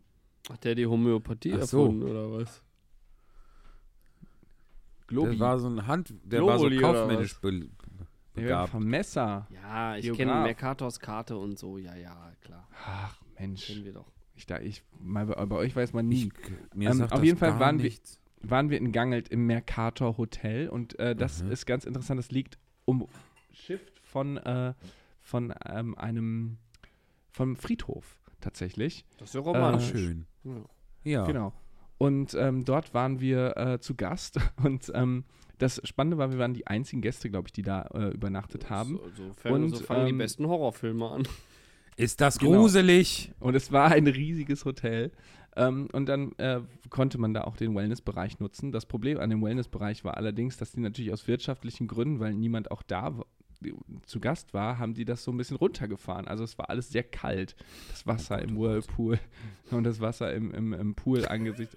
Hat 0.50 0.64
der 0.64 0.74
die 0.74 0.86
Homöopathie 0.86 1.54
Ach 1.54 1.62
so. 1.62 1.84
erfunden 1.84 2.02
oder 2.08 2.32
was? 2.32 2.62
Globi. 5.06 5.30
Der 5.32 5.40
war 5.40 5.58
so 5.58 5.68
ein 5.68 5.86
Hand, 5.86 6.14
der 6.24 6.44
war 6.44 6.58
so 6.58 6.66
Globuli 6.68 6.80
kaufmännisch 6.80 7.40
be 7.40 7.52
Ja, 7.54 7.66
begabt. 8.34 8.70
vom 8.70 8.84
Messer. 8.84 9.46
Ja, 9.52 9.96
ich 9.96 10.10
kenne 10.12 10.32
Mercators 10.42 10.98
Karte 11.00 11.36
und 11.36 11.58
so. 11.58 11.78
Ja, 11.78 11.94
ja, 11.94 12.32
klar. 12.40 12.66
Ach, 12.84 13.16
Mensch. 13.38 13.66
Kennen 13.66 13.84
wir 13.84 13.92
doch. 13.92 14.10
Ich, 14.34 14.46
da, 14.46 14.58
ich, 14.58 14.82
mal, 14.98 15.26
bei, 15.26 15.56
euch 15.56 15.76
weiß 15.76 15.92
man 15.92 16.08
nie. 16.08 16.28
Ich, 16.28 16.74
mir 16.74 16.90
Ähm, 16.90 16.96
sagt 16.98 17.12
auf 17.12 17.18
das 17.20 17.26
jeden 17.26 17.38
Fall 17.38 17.50
gar 17.50 17.60
waren 17.60 17.78
wir- 17.78 17.84
nichts. 17.84 18.18
Waren 18.44 18.70
wir 18.70 18.78
in 18.78 18.90
Gangelt 18.90 19.28
im 19.28 19.46
Mercator 19.46 20.16
Hotel 20.18 20.68
und 20.68 20.98
äh, 20.98 21.14
das 21.14 21.44
Mhm. 21.44 21.52
ist 21.52 21.64
ganz 21.66 21.84
interessant. 21.84 22.18
Das 22.18 22.32
liegt 22.32 22.58
umschifft 22.86 24.00
von, 24.02 24.36
äh, 24.38 24.74
von 25.20 25.54
ähm, 25.66 25.96
einem 25.96 26.58
vom 27.30 27.54
Friedhof 27.54 28.18
tatsächlich. 28.40 29.04
Das 29.18 29.28
ist 29.28 29.34
ja 29.36 29.42
romantisch. 29.42 29.90
schön. 29.90 30.26
Ja. 31.04 31.24
Genau. 31.24 31.52
Und 31.98 32.34
ähm, 32.34 32.64
dort 32.64 32.94
waren 32.94 33.20
wir 33.20 33.56
äh, 33.56 33.78
zu 33.80 33.94
Gast 33.94 34.38
und 34.62 34.90
ähm, 34.94 35.24
das 35.58 35.80
Spannende 35.84 36.18
war, 36.18 36.32
wir 36.32 36.38
waren 36.38 36.54
die 36.54 36.66
einzigen 36.66 37.02
Gäste, 37.02 37.30
glaube 37.30 37.46
ich, 37.48 37.52
die 37.52 37.62
da 37.62 37.82
äh, 37.94 38.08
übernachtet 38.08 38.68
haben. 38.70 38.98
So, 39.16 39.26
so, 39.28 39.32
fangen- 39.34 39.64
Und, 39.64 39.76
so 39.76 39.84
fangen 39.84 40.06
die 40.06 40.10
ähm, 40.12 40.18
besten 40.18 40.46
Horrorfilme 40.48 41.08
an. 41.08 41.22
Ist 41.96 42.20
das 42.20 42.38
Genau. 42.38 42.58
gruselig? 42.62 43.32
Und 43.38 43.54
es 43.54 43.70
war 43.70 43.92
ein 43.92 44.06
riesiges 44.06 44.64
Hotel. 44.64 45.12
Ähm, 45.54 45.88
und 45.92 46.06
dann 46.06 46.32
äh, 46.38 46.60
konnte 46.88 47.18
man 47.18 47.34
da 47.34 47.44
auch 47.44 47.56
den 47.56 47.76
Wellnessbereich 47.76 48.40
nutzen. 48.40 48.72
Das 48.72 48.86
Problem 48.86 49.20
an 49.20 49.28
dem 49.30 49.42
Wellnessbereich 49.42 50.02
war 50.02 50.16
allerdings, 50.16 50.56
dass 50.56 50.72
die 50.72 50.80
natürlich 50.80 51.12
aus 51.12 51.28
wirtschaftlichen 51.28 51.86
Gründen, 51.86 52.18
weil 52.18 52.32
niemand 52.34 52.70
auch 52.70 52.82
da 52.82 53.14
zu 54.04 54.20
Gast 54.20 54.54
war, 54.54 54.78
haben 54.78 54.94
die 54.94 55.04
das 55.04 55.24
so 55.24 55.30
ein 55.30 55.36
bisschen 55.36 55.56
runtergefahren. 55.56 56.28
Also 56.28 56.44
es 56.44 56.58
war 56.58 56.70
alles 56.70 56.90
sehr 56.90 57.02
kalt. 57.02 57.56
Das 57.90 58.06
Wasser 58.06 58.40
im 58.40 58.56
Whirlpool 58.56 59.18
und 59.70 59.84
das 59.84 60.00
Wasser 60.00 60.32
im, 60.32 60.52
im, 60.52 60.72
im 60.72 60.94
Pool 60.94 61.26
angesichts 61.26 61.76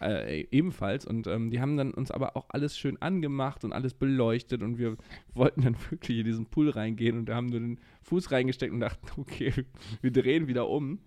äh, 0.00 0.46
ebenfalls. 0.50 1.06
Und 1.06 1.26
ähm, 1.26 1.50
die 1.50 1.60
haben 1.60 1.76
dann 1.76 1.92
uns 1.92 2.10
aber 2.10 2.36
auch 2.36 2.46
alles 2.48 2.76
schön 2.78 3.00
angemacht 3.00 3.64
und 3.64 3.72
alles 3.72 3.94
beleuchtet 3.94 4.62
und 4.62 4.78
wir 4.78 4.96
wollten 5.34 5.62
dann 5.62 5.76
wirklich 5.90 6.18
in 6.18 6.24
diesen 6.24 6.46
Pool 6.46 6.70
reingehen 6.70 7.18
und 7.18 7.26
da 7.26 7.36
haben 7.36 7.52
wir 7.52 7.60
den 7.60 7.78
Fuß 8.02 8.30
reingesteckt 8.30 8.72
und 8.72 8.80
dachten, 8.80 9.06
okay, 9.20 9.52
wir 10.02 10.12
drehen 10.12 10.46
wieder 10.46 10.68
um 10.68 10.98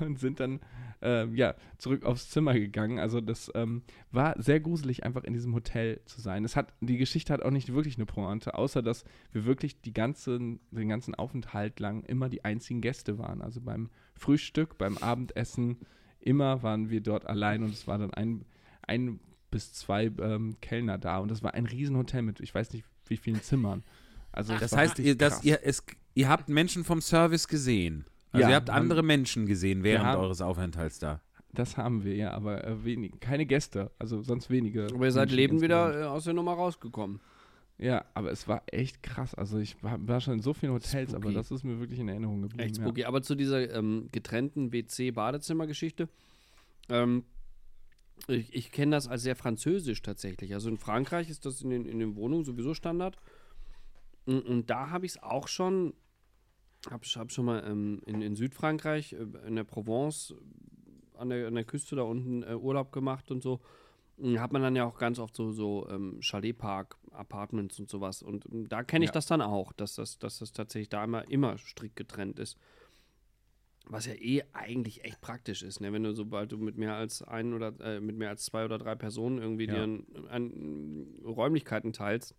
und 0.00 0.18
sind 0.18 0.40
dann 0.40 0.60
ähm, 1.04 1.36
ja, 1.36 1.54
zurück 1.78 2.04
aufs 2.04 2.30
Zimmer 2.30 2.54
gegangen. 2.54 2.98
Also 2.98 3.20
das 3.20 3.52
ähm, 3.54 3.82
war 4.10 4.34
sehr 4.42 4.58
gruselig, 4.58 5.04
einfach 5.04 5.22
in 5.24 5.34
diesem 5.34 5.54
Hotel 5.54 6.00
zu 6.06 6.20
sein. 6.20 6.44
Es 6.44 6.56
hat, 6.56 6.72
die 6.80 6.96
Geschichte 6.96 7.32
hat 7.32 7.42
auch 7.42 7.50
nicht 7.50 7.72
wirklich 7.72 7.96
eine 7.96 8.06
Pointe, 8.06 8.54
außer 8.54 8.82
dass 8.82 9.04
wir 9.30 9.44
wirklich 9.44 9.80
die 9.80 9.92
ganzen, 9.92 10.60
den 10.70 10.88
ganzen 10.88 11.14
Aufenthalt 11.14 11.78
lang 11.78 12.02
immer 12.04 12.28
die 12.28 12.44
einzigen 12.44 12.80
Gäste 12.80 13.18
waren. 13.18 13.42
Also 13.42 13.60
beim 13.60 13.90
Frühstück, 14.14 14.78
beim 14.78 14.98
Abendessen, 14.98 15.78
immer 16.20 16.62
waren 16.62 16.90
wir 16.90 17.02
dort 17.02 17.26
allein 17.26 17.62
und 17.62 17.70
es 17.70 17.86
war 17.86 17.98
dann 17.98 18.12
ein, 18.14 18.46
ein 18.82 19.20
bis 19.50 19.72
zwei 19.72 20.10
ähm, 20.20 20.56
Kellner 20.60 20.98
da 20.98 21.18
und 21.18 21.30
das 21.30 21.42
war 21.42 21.54
ein 21.54 21.66
Riesenhotel 21.66 22.22
mit, 22.22 22.40
ich 22.40 22.54
weiß 22.54 22.72
nicht 22.72 22.84
wie 23.06 23.16
vielen 23.16 23.42
Zimmern. 23.42 23.84
Also 24.32 24.54
es 24.54 24.60
Das 24.60 24.72
war 24.72 24.78
heißt, 24.80 24.98
ihr, 24.98 25.16
dass 25.16 25.44
ihr, 25.44 25.60
es, 25.62 25.84
ihr 26.14 26.28
habt 26.28 26.48
Menschen 26.48 26.82
vom 26.82 27.00
Service 27.00 27.46
gesehen. 27.46 28.04
Also 28.34 28.42
Ja, 28.42 28.50
ihr 28.50 28.56
habt 28.56 28.68
haben- 28.70 28.82
andere 28.82 29.02
Menschen 29.02 29.46
gesehen 29.46 29.82
während 29.82 30.04
haben- 30.06 30.20
eures 30.20 30.40
Aufenthalts 30.40 30.98
da. 30.98 31.20
Das 31.52 31.76
haben 31.76 32.02
wir, 32.04 32.16
ja, 32.16 32.32
aber 32.32 32.64
äh, 32.64 32.84
wenig, 32.84 33.20
keine 33.20 33.46
Gäste, 33.46 33.92
also 33.98 34.22
sonst 34.22 34.50
wenige. 34.50 34.88
Aber 34.92 35.04
ihr 35.04 35.12
seid 35.12 35.26
Menschen 35.28 35.36
lebend 35.36 35.60
wieder 35.62 36.00
äh, 36.00 36.04
aus 36.04 36.24
der 36.24 36.34
Nummer 36.34 36.54
rausgekommen. 36.54 37.20
Ja, 37.78 38.04
aber 38.14 38.30
es 38.32 38.46
war 38.48 38.62
echt 38.72 39.02
krass. 39.02 39.34
Also 39.34 39.58
ich 39.58 39.80
war, 39.82 39.96
war 40.06 40.20
schon 40.20 40.34
in 40.34 40.40
so 40.40 40.52
vielen 40.52 40.72
Hotels, 40.72 41.10
aber 41.14 41.22
Spooky. 41.22 41.34
das 41.34 41.50
ist 41.52 41.64
mir 41.64 41.78
wirklich 41.80 41.98
in 42.00 42.08
Erinnerung 42.08 42.42
geblieben. 42.42 42.62
Echt 42.62 42.76
spooky. 42.76 43.04
Aber 43.04 43.22
zu 43.22 43.34
dieser 43.36 43.72
ähm, 43.72 44.08
getrennten 44.12 44.72
WC-Badezimmer-Geschichte. 44.72 46.08
Ähm, 46.88 47.24
ich 48.28 48.54
ich 48.54 48.70
kenne 48.72 48.92
das 48.96 49.08
als 49.08 49.22
sehr 49.22 49.36
französisch 49.36 50.02
tatsächlich. 50.02 50.54
Also 50.54 50.68
in 50.68 50.76
Frankreich 50.78 51.30
ist 51.30 51.46
das 51.46 51.62
in 51.62 51.70
den, 51.70 51.84
in 51.84 51.98
den 51.98 52.14
Wohnungen 52.16 52.44
sowieso 52.44 52.74
Standard. 52.74 53.16
Und, 54.24 54.42
und 54.46 54.70
da 54.70 54.90
habe 54.90 55.06
ich 55.06 55.12
es 55.12 55.22
auch 55.22 55.48
schon, 55.48 55.94
habe 56.90 57.04
hab 57.04 57.32
schon 57.32 57.44
mal 57.46 57.64
ähm, 57.66 58.00
in, 58.06 58.22
in 58.22 58.36
Südfrankreich, 58.36 59.12
äh, 59.14 59.26
in 59.46 59.56
der 59.56 59.64
Provence, 59.64 60.34
an 61.16 61.30
der, 61.30 61.46
an 61.46 61.54
der 61.54 61.64
Küste 61.64 61.96
da 61.96 62.02
unten 62.02 62.42
äh, 62.42 62.54
Urlaub 62.54 62.92
gemacht 62.92 63.30
und 63.30 63.42
so. 63.42 63.60
Und 64.16 64.38
Hat 64.40 64.52
man 64.52 64.62
dann 64.62 64.76
ja 64.76 64.84
auch 64.84 64.98
ganz 64.98 65.18
oft 65.18 65.34
so, 65.34 65.50
so 65.50 65.88
ähm, 65.90 66.20
Chaletpark, 66.20 66.96
Apartments 67.10 67.80
und 67.80 67.90
sowas. 67.90 68.22
Und 68.22 68.46
ähm, 68.46 68.68
da 68.68 68.84
kenne 68.84 69.04
ich 69.04 69.10
Ja. 69.10 69.14
das 69.14 69.26
dann 69.26 69.42
auch, 69.42 69.72
dass 69.72 69.96
das, 69.96 70.18
dass 70.18 70.38
das 70.38 70.52
tatsächlich 70.52 70.88
da 70.88 71.02
immer, 71.02 71.28
immer 71.28 71.58
strikt 71.58 71.96
getrennt 71.96 72.38
ist. 72.38 72.56
Was 73.86 74.06
ja 74.06 74.14
eh 74.14 74.42
eigentlich 74.54 75.04
echt 75.04 75.20
praktisch 75.20 75.62
ist, 75.62 75.80
ne? 75.80 75.92
Wenn 75.92 76.04
du, 76.04 76.14
sobald 76.14 76.50
du 76.52 76.56
mit 76.56 76.78
mehr 76.78 76.94
als 76.94 77.22
ein 77.22 77.52
oder 77.52 77.74
äh, 77.80 78.00
mit 78.00 78.16
mehr 78.16 78.30
als 78.30 78.46
zwei 78.46 78.64
oder 78.64 78.78
drei 78.78 78.94
Personen 78.94 79.38
irgendwie 79.38 79.66
Ja. 79.66 79.74
dir 79.74 79.82
ein, 79.84 80.26
ein, 80.30 81.20
Räumlichkeiten 81.22 81.92
teilst, 81.92 82.34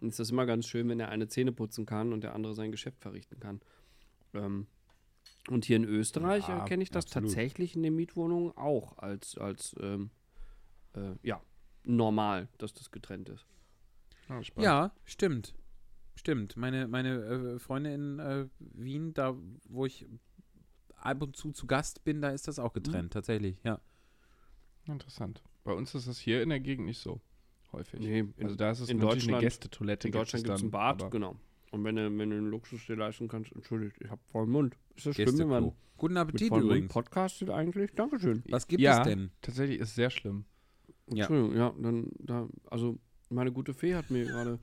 ist 0.00 0.18
das 0.18 0.30
immer 0.30 0.46
ganz 0.46 0.66
schön, 0.66 0.88
wenn 0.88 0.98
der 0.98 1.10
eine 1.10 1.28
Zähne 1.28 1.52
putzen 1.52 1.84
kann 1.84 2.12
und 2.14 2.22
der 2.24 2.34
andere 2.34 2.54
sein 2.54 2.70
Geschäft 2.70 3.00
verrichten 3.00 3.38
kann. 3.38 3.60
Ähm, 4.34 4.66
und 5.48 5.64
hier 5.64 5.76
in 5.76 5.84
Österreich 5.84 6.46
Ja, 6.48 6.64
äh, 6.64 6.68
kenne 6.68 6.82
ich 6.82 6.90
das 6.90 7.06
absolut. 7.06 7.30
tatsächlich 7.30 7.74
in 7.76 7.82
den 7.82 7.94
Mietwohnungen 7.94 8.56
auch 8.56 8.98
als, 8.98 9.36
als 9.38 9.74
ähm, 9.80 10.10
äh, 10.94 11.14
ja, 11.22 11.40
normal, 11.84 12.48
dass 12.58 12.74
das 12.74 12.90
getrennt 12.90 13.28
ist. 13.30 13.46
Ja, 14.28 14.42
spannend. 14.42 14.64
Ja, 14.64 14.92
stimmt. 15.04 15.54
Stimmt. 16.16 16.56
Meine, 16.56 16.88
meine 16.88 17.14
äh, 17.54 17.58
Freunde 17.58 17.94
in 17.94 18.18
äh, 18.18 18.46
Wien, 18.58 19.14
da 19.14 19.36
wo 19.68 19.86
ich 19.86 20.06
ab 20.96 21.22
und 21.22 21.36
zu 21.36 21.52
zu 21.52 21.66
Gast 21.66 22.04
bin, 22.04 22.20
da 22.20 22.30
ist 22.30 22.48
das 22.48 22.58
auch 22.58 22.72
getrennt, 22.72 23.12
tatsächlich, 23.12 23.56
ja. 23.62 23.80
Interessant. 24.86 25.42
Bei 25.64 25.72
uns 25.72 25.94
ist 25.94 26.08
das 26.08 26.18
hier 26.18 26.42
in 26.42 26.48
der 26.48 26.60
Gegend 26.60 26.86
nicht 26.86 26.98
so 26.98 27.20
häufig. 27.72 28.00
Nee, 28.00 28.26
also 28.40 28.56
da 28.56 28.70
ist 28.70 28.80
es 28.80 28.88
in 28.88 28.96
natürlich 28.98 29.24
eine 29.24 29.32
Deutschland- 29.34 29.42
Gästetoilette. 29.42 30.08
in 30.08 30.12
Deutschland 30.12 30.44
gibt 30.44 30.56
es 30.56 30.62
ein 30.62 30.70
Bad, 30.70 31.10
genau. 31.10 31.36
Und 31.70 31.84
wenn 31.84 31.96
du, 31.96 32.04
wenn 32.18 32.30
du 32.30 32.36
einen 32.36 32.48
Luxus 32.50 32.86
dir 32.86 32.96
leisten 32.96 33.28
kannst, 33.28 33.52
entschuldigt, 33.52 33.96
ich 34.00 34.10
habe 34.10 34.20
vollen 34.32 34.50
Mund. 34.50 34.76
Ist 34.96 35.06
das 35.06 35.14
schlimm, 35.16 35.38
wenn 35.38 35.48
man. 35.48 35.72
Guten 35.98 36.14
mit 36.14 36.20
Appetit 36.22 36.50
Mund 36.50 36.64
übrigens. 36.64 36.92
podcastet 36.92 37.50
eigentlich? 37.50 37.92
Dankeschön. 37.94 38.42
Was 38.48 38.66
gibt 38.68 38.80
Ja. 38.80 38.98
es 39.00 39.06
denn? 39.06 39.30
Tatsächlich 39.42 39.80
ist 39.80 39.94
sehr 39.94 40.10
schlimm. 40.10 40.44
Ja. 41.10 41.24
Entschuldigung, 41.24 41.56
ja, 41.56 41.74
dann, 41.80 42.10
da, 42.18 42.48
also 42.70 42.98
meine 43.30 43.50
gute 43.52 43.74
Fee 43.74 43.94
hat 43.94 44.10
mir 44.10 44.24
gerade 44.24 44.58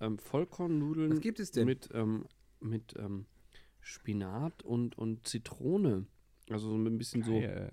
ähm, 0.00 0.18
Vollkornnudeln 0.18 1.10
Was 1.12 1.20
gibt 1.20 1.40
es 1.40 1.50
denn? 1.50 1.66
mit, 1.66 1.88
ähm, 1.92 2.26
mit 2.60 2.94
ähm, 2.98 3.26
Spinat 3.80 4.62
und, 4.62 4.96
und 4.96 5.26
Zitrone. 5.26 6.06
Also 6.50 6.68
so 6.70 6.76
ein 6.76 6.98
bisschen 6.98 7.22
so, 7.22 7.32
Geil. 7.32 7.70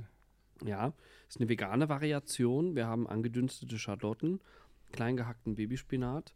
ja, 0.66 0.94
ist 1.30 1.38
eine 1.40 1.50
vegane 1.50 1.90
Variation. 1.90 2.76
Wir 2.76 2.88
haben 2.88 3.08
angedünstete 3.08 3.78
Schalotten, 3.78 4.40
klein 4.92 5.18
gehackten 5.18 5.56
Babyspinat, 5.56 6.34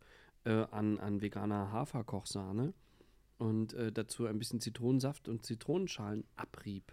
äh, 0.48 0.66
an, 0.72 1.00
an 1.00 1.22
veganer 1.22 1.72
Haferkochsahne 1.72 2.74
und 3.38 3.74
äh, 3.74 3.92
dazu 3.92 4.26
ein 4.26 4.40
bisschen 4.40 4.60
Zitronensaft 4.62 5.28
und 5.28 5.46
Zitronenschalenabrieb. 5.46 6.92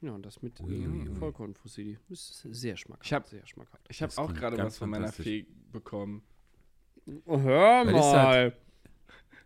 Ja, 0.00 0.12
und 0.12 0.26
das 0.26 0.42
mit 0.42 0.60
äh. 0.60 1.14
Vollkornfusilli. 1.18 1.96
Ist 2.10 2.46
sehr 2.50 2.76
schmackhaft. 2.76 3.06
Ich 3.06 3.12
hab- 3.12 3.28
sehr 3.28 3.46
schmackhaft. 3.46 3.86
Ich 3.88 4.02
habe 4.02 4.08
Das 4.10 4.18
auch 4.18 4.34
gerade 4.34 4.58
was 4.58 4.78
von 4.78 4.90
meiner. 4.90 5.08
Fee 5.12 5.46
bekommen. 5.72 6.22
Oh, 7.24 7.40
hör 7.40 7.86
Was 7.86 7.88
ist 7.88 7.94
das? 7.94 8.12
mal. 8.12 8.52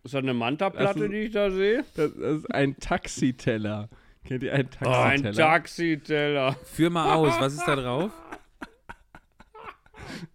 Ist 0.03 0.13
das 0.13 0.21
eine 0.23 0.33
Manta-Platte, 0.33 1.05
ist- 1.05 1.11
die 1.11 1.17
ich 1.17 1.31
da 1.33 1.51
sehe? 1.51 1.83
Das, 1.95 2.11
ist 2.11 2.51
ein 2.53 2.75
Taxiteller. 2.79 3.89
Kennt 4.23 4.43
ihr 4.43 4.53
einen 4.53 4.69
Oh, 4.83 4.87
ein 4.89 5.21
Taxiteller? 5.23 5.33
Taxiteller. 5.35 6.53
Führ 6.63 6.89
mal 6.89 7.13
aus, 7.15 7.39
was 7.39 7.53
ist 7.53 7.67
da 7.67 7.75
drauf? 7.75 8.11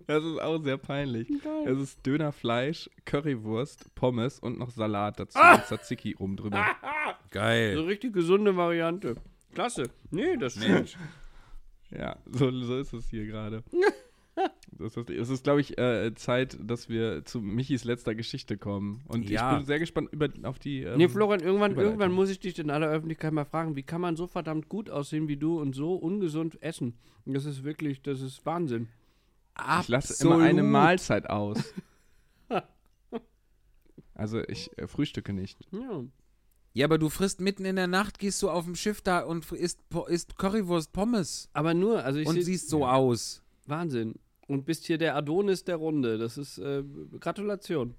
das 0.07 0.25
ist 0.25 0.41
auch 0.41 0.63
sehr 0.63 0.77
peinlich. 0.79 1.29
Es 1.67 1.79
ist 1.79 2.07
Dönerfleisch, 2.07 2.89
Currywurst, 3.05 3.95
Pommes 3.95 4.39
und 4.39 4.59
noch 4.59 4.71
Salat 4.71 5.19
dazu. 5.21 5.39
Und 5.39 5.65
Tzatziki 5.65 6.17
oben 6.17 6.37
drüber. 6.37 6.65
So 7.33 7.39
Geil. 7.39 7.79
richtig 7.81 8.13
gesunde 8.13 8.55
Variante. 8.57 9.15
Klasse. 9.55 9.85
Nee, 10.11 10.37
das 10.37 10.53
stimmt. 10.55 10.99
Ja, 11.91 12.17
so, 12.27 12.51
so 12.51 12.77
ist 12.79 12.93
es 12.93 13.09
hier 13.09 13.27
gerade. 13.27 13.63
Das 14.79 14.97
ist, 14.97 15.11
es 15.11 15.29
ist, 15.29 15.45
glaube 15.45 15.61
ich, 15.61 15.77
äh, 15.79 16.15
Zeit, 16.15 16.57
dass 16.63 16.89
wir 16.89 17.23
zu 17.27 17.41
Michis 17.43 17.85
letzter 17.85 18.15
Geschichte 18.15 18.57
kommen. 18.57 19.03
Und 19.07 19.29
Ja. 19.29 19.51
ich 19.53 19.57
bin 19.59 19.67
sehr 19.67 19.79
gespannt 19.79 20.09
über, 20.11 20.29
auf 20.45 20.59
die. 20.59 20.83
Ähm, 20.85 20.97
Nee, 20.97 21.09
Florian, 21.09 21.41
irgendwann, 21.41 21.77
irgendwann 21.77 22.13
muss 22.13 22.31
ich 22.31 22.41
dich 22.41 22.59
in 22.59 22.71
aller 22.71 22.89
Öffentlichkeit 22.89 23.33
mal 23.35 23.45
fragen, 23.45 23.77
wie 23.77 23.83
kann 23.83 24.01
man 24.01 24.17
so 24.17 24.27
verdammt 24.27 24.71
gut 24.71 24.89
aussehen 24.89 25.29
wie 25.29 25.37
du 25.37 25.61
und 25.61 25.75
so 25.75 25.95
ungesund 25.95 26.63
essen? 26.63 26.95
Das 27.27 27.45
ist 27.45 27.63
wirklich, 27.65 28.01
das 28.01 28.23
ist 28.23 28.45
Wahnsinn. 28.47 28.89
Ich 29.81 29.89
lasse 29.89 30.23
immer 30.25 30.39
eine 30.43 30.63
Mahlzeit 30.63 31.29
aus. 31.31 31.59
Also 34.15 34.41
ich 34.47 34.71
äh, 34.79 34.87
frühstücke 34.87 35.33
nicht. 35.33 35.59
Ja. 35.73 36.05
Ja, 36.75 36.85
aber 36.87 36.99
du 36.99 37.09
frisst 37.09 37.41
mitten 37.41 37.65
in 37.65 37.77
der 37.77 37.87
Nacht, 37.87 38.19
gehst 38.19 38.43
du 38.43 38.51
auf 38.51 38.65
dem 38.67 38.77
Schiff 38.77 39.01
da 39.03 39.21
und 39.21 39.51
isst, 39.53 39.89
Po- 39.89 40.05
isst 40.07 40.37
Currywurst 40.37 40.93
Pommes. 40.93 41.49
Aber 41.55 41.75
nur, 41.75 42.05
also 42.05 42.19
ich 42.19 42.27
und 42.29 42.35
seh- 42.35 42.43
siehst 42.43 42.69
so 42.69 42.87
aus. 42.87 43.43
Wahnsinn. 43.67 44.15
Und 44.49 44.65
bist 44.65 44.87
hier 44.87 44.99
der 44.99 45.17
Adonis 45.17 45.65
der 45.65 45.77
Runde. 45.77 46.19
Das 46.19 46.37
ist 46.39 46.59
äh, 46.59 46.85
Gratulation. 47.21 47.95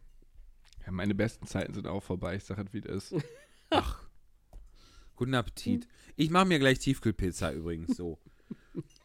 Ja, 0.85 0.91
meine 0.91 1.15
besten 1.15 1.47
Zeiten 1.47 1.73
sind 1.73 1.87
auch 1.87 2.03
vorbei. 2.03 2.35
Ich 2.35 2.43
sage 2.43 2.59
halt, 2.59 2.73
wie 2.73 2.79
es 2.87 3.11
ist. 3.11 3.23
Guten 5.15 5.33
Appetit. 5.33 5.87
Ich 6.15 6.29
mache 6.29 6.45
mir 6.45 6.59
gleich 6.59 6.79
Tiefkühlpizza 6.79 7.51
übrigens 7.53 7.97
so. 7.97 8.19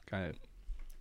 Geil. 0.06 0.34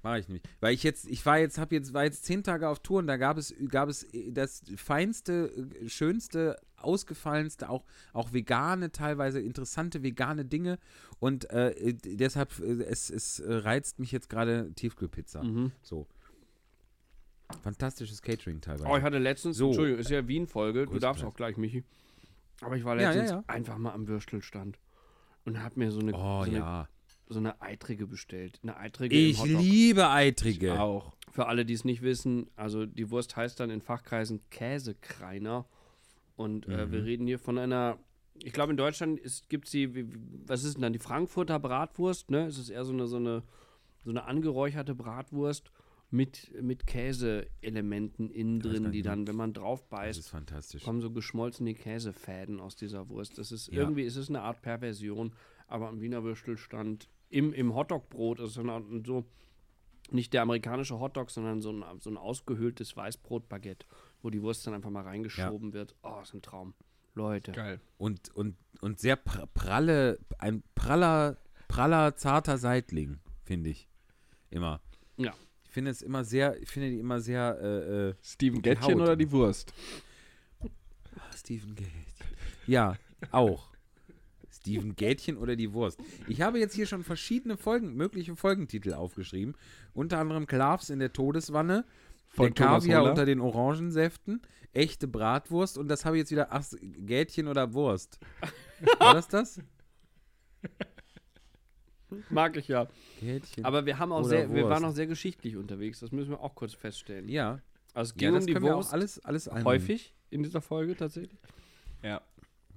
Mache 0.07 0.19
ich 0.19 0.29
nicht. 0.29 0.49
Weil 0.61 0.73
ich 0.73 0.83
jetzt, 0.83 1.05
ich 1.09 1.25
war 1.25 1.37
jetzt, 1.37 1.57
habe 1.57 1.75
jetzt, 1.75 1.93
war 1.93 2.05
jetzt 2.05 2.23
zehn 2.23 2.41
Tage 2.41 2.69
auf 2.69 2.79
Tour 2.79 2.99
und 2.99 3.07
da 3.07 3.17
gab 3.17 3.37
es, 3.37 3.53
gab 3.67 3.89
es 3.89 4.07
das 4.29 4.63
feinste, 4.77 5.51
äh, 5.81 5.89
schönste, 5.89 6.55
ausgefallenste, 6.77 7.69
auch, 7.69 7.83
auch 8.13 8.31
vegane, 8.31 8.93
teilweise 8.93 9.41
interessante 9.41 10.03
vegane 10.03 10.45
Dinge. 10.45 10.79
Und 11.19 11.49
äh, 11.49 11.93
deshalb, 11.93 12.57
äh, 12.59 12.83
es, 12.83 13.09
es 13.09 13.41
äh, 13.41 13.53
reizt 13.53 13.99
mich 13.99 14.13
jetzt 14.13 14.29
gerade 14.29 14.71
Tiefkühlpizza. 14.75 15.43
Mhm. 15.43 15.73
So. 15.81 16.07
Fantastisches 17.63 18.21
Catering 18.21 18.61
teilweise. 18.61 18.87
Oh, 18.87 18.95
ich 18.95 19.03
hatte 19.03 19.17
letztens, 19.17 19.57
So. 19.57 19.67
Entschuldigung, 19.67 19.99
ist 19.99 20.09
ja 20.09 20.25
Wien-Folge, 20.25 20.85
du 20.85 20.99
darfst 20.99 21.25
auch 21.25 21.33
gleich, 21.33 21.57
Michi. 21.57 21.83
Aber 22.61 22.77
ich 22.77 22.85
war 22.85 22.95
Ja, 22.95 23.01
ja, 23.01 23.09
letztens 23.09 23.31
ja. 23.31 23.43
einfach 23.47 23.77
mal 23.77 23.91
am 23.91 24.07
Würstelstand 24.07 24.79
und 25.43 25.61
hab 25.61 25.75
mir 25.75 25.91
so 25.91 25.99
eine, 25.99 26.13
oh 26.13 26.43
so, 26.45 26.49
eine 26.49 26.57
ja. 26.57 26.89
So 27.29 27.39
eine 27.39 27.61
Eitrige 27.61 28.07
bestellt. 28.07 28.59
Eine 28.63 28.77
Eitrige 28.77 29.15
Ich 29.15 29.43
liebe 29.43 30.09
Eitrige. 30.09 30.79
Auch. 30.79 31.13
Für 31.31 31.47
alle, 31.47 31.65
die 31.65 31.73
es 31.73 31.83
nicht 31.85 32.01
wissen, 32.01 32.49
also 32.55 32.85
die 32.85 33.09
Wurst 33.11 33.35
heißt 33.35 33.59
dann 33.59 33.69
in 33.69 33.81
Fachkreisen 33.81 34.41
Käsekreiner. 34.49 35.65
Und 36.35 36.67
äh, 36.67 36.85
Mhm. 36.85 36.91
wir 36.91 37.03
reden 37.03 37.27
hier 37.27 37.39
von 37.39 37.57
einer, 37.57 37.97
ich 38.35 38.53
glaube 38.53 38.71
in 38.71 38.77
Deutschland 38.77 39.19
gibt 39.49 39.67
es 39.67 39.73
wie- 39.73 40.07
was 40.45 40.63
ist 40.63 40.75
denn 40.75 40.83
dann, 40.83 40.93
die 40.93 40.99
Frankfurter 40.99 41.59
Bratwurst, 41.59 42.29
ne? 42.31 42.45
Es 42.45 42.57
ist 42.57 42.69
eher 42.69 42.85
so 42.85 42.93
eine, 42.93 43.07
so 43.07 43.17
eine, 43.17 43.43
so 44.03 44.09
eine 44.11 44.23
angeräucherte 44.25 44.95
Bratwurst 44.95 45.71
mit, 46.09 46.53
mit 46.61 46.87
Käseelementen 46.87 48.29
innen 48.29 48.59
drin, 48.61 48.91
die 48.91 49.01
dann, 49.01 49.27
wenn 49.27 49.35
man 49.35 49.53
drauf 49.53 49.87
beißt, 49.89 50.33
kommen 50.83 51.01
so 51.01 51.11
geschmolzene 51.11 51.73
Käsefäden 51.73 52.59
aus 52.59 52.75
dieser 52.75 53.09
Wurst. 53.09 53.37
Das 53.37 53.51
ist 53.51 53.67
Ja. 53.67 53.81
irgendwie, 53.81 54.05
es 54.05 54.15
ist 54.15 54.29
eine 54.29 54.41
Art 54.41 54.61
Perversion, 54.61 55.33
aber 55.67 55.89
am 55.89 55.99
Wiener 56.01 56.23
Würstelstand 56.23 57.09
im, 57.29 57.53
im 57.53 57.75
Hotdogbrot 57.75 58.39
ist 58.39 58.57
dann 58.57 58.69
auch 58.69 58.81
so 59.05 59.25
nicht 60.11 60.33
der 60.33 60.41
amerikanische 60.41 60.99
Hotdog, 60.99 61.29
sondern 61.31 61.61
so 61.61 61.71
ein, 61.71 61.83
so 61.99 62.09
ein 62.09 62.17
ausgehöhltes 62.17 62.95
Weißbrot-Baguette, 62.95 63.85
wo 64.21 64.29
die 64.29 64.41
Wurst 64.41 64.65
dann 64.65 64.73
einfach 64.73 64.89
mal 64.89 65.03
reingeschoben 65.03 65.73
wird. 65.73 65.95
Oh, 66.03 66.19
ist 66.21 66.33
ein 66.33 66.41
Traum. 66.41 66.73
Leute. 67.13 67.51
Geil. 67.51 67.81
Und, 67.97 68.33
und, 68.35 68.55
und 68.79 68.99
sehr 68.99 69.15
pr 69.15 69.47
pralle, 69.47 70.19
ein 70.37 70.63
praller, 70.75 71.37
praller, 71.67 72.15
zarter 72.15 72.57
Seitling, 72.57 73.19
finde 73.43 73.71
ich. 73.71 73.89
Immer. 74.49 74.81
Ja. 75.17 75.33
Ich 75.65 75.71
finde 75.71 75.91
es 75.91 76.01
immer 76.01 76.23
sehr, 76.23 76.61
ich 76.61 76.69
finde 76.69 76.89
die 76.91 76.99
immer 76.99 77.19
sehr, 77.19 77.57
äh, 77.59 78.09
äh, 78.09 78.15
Steven 78.21 78.63
Haut. 78.81 78.95
oder 78.95 79.15
die 79.15 79.31
Wurst? 79.31 79.73
Stephen 81.35 81.75
Gätchen. 81.75 82.05
Ja, 82.65 82.97
auch. 83.31 83.69
Steven 84.67 84.95
Gätchen 84.95 85.37
oder 85.37 85.55
die 85.55 85.71
Wurst. 85.73 85.99
Ich 86.27 86.41
habe 86.41 86.59
jetzt 86.59 86.73
hier 86.75 86.85
schon 86.87 87.03
verschiedene 87.03 87.55
Folgen, 87.57 87.93
mögliche 87.95 88.35
Folgentitel 88.35 88.93
aufgeschrieben. 88.93 89.55
Unter 89.93 90.19
anderem 90.19 90.45
Klavs 90.47 90.89
in 90.89 90.99
der 90.99 91.13
Todeswanne, 91.13 91.85
Von 92.27 92.47
der 92.47 92.55
Thomas 92.55 92.83
Kaviar 92.83 93.01
Holler. 93.01 93.09
unter 93.11 93.25
den 93.25 93.39
Orangensäften, 93.39 94.41
echte 94.73 95.07
Bratwurst 95.07 95.77
und 95.77 95.87
das 95.87 96.03
habe 96.05 96.17
ich 96.17 96.21
jetzt 96.21 96.31
wieder, 96.31 96.47
ach, 96.51 96.65
Gätchen 96.81 97.47
oder 97.47 97.73
Wurst. 97.73 98.19
War 98.99 99.13
das 99.13 99.27
das? 99.29 99.61
Mag 102.29 102.55
ich 102.55 102.67
ja. 102.69 102.87
Gätchen. 103.19 103.65
Aber 103.65 103.85
wir 103.85 103.99
haben 103.99 104.11
auch 104.11 104.19
Oder 104.19 104.27
sehr, 104.29 104.53
wir 104.53 104.63
Wurst. 104.63 104.69
waren 104.69 104.85
auch 104.85 104.95
sehr 104.95 105.07
geschichtlich 105.07 105.57
unterwegs. 105.57 105.99
Das 105.99 106.11
müssen 106.11 106.29
wir 106.31 106.39
auch 106.41 106.55
kurz 106.55 106.73
feststellen. 106.73 107.27
ja, 107.27 107.59
Also 107.93 108.13
es 108.15 108.21
ja 108.21 108.27
ging 108.29 108.33
das 108.35 108.43
um 108.43 108.47
die 108.47 108.53
können 108.53 108.65
wir 108.65 108.75
Wurst 108.75 108.89
auch 108.89 108.93
alles, 108.93 109.19
alles 109.25 109.47
einnehmen. 109.49 109.65
häufig 109.65 110.13
in 110.29 110.43
dieser 110.43 110.61
Folge 110.61 110.95
tatsächlich. 110.95 111.37
Ja. 112.03 112.21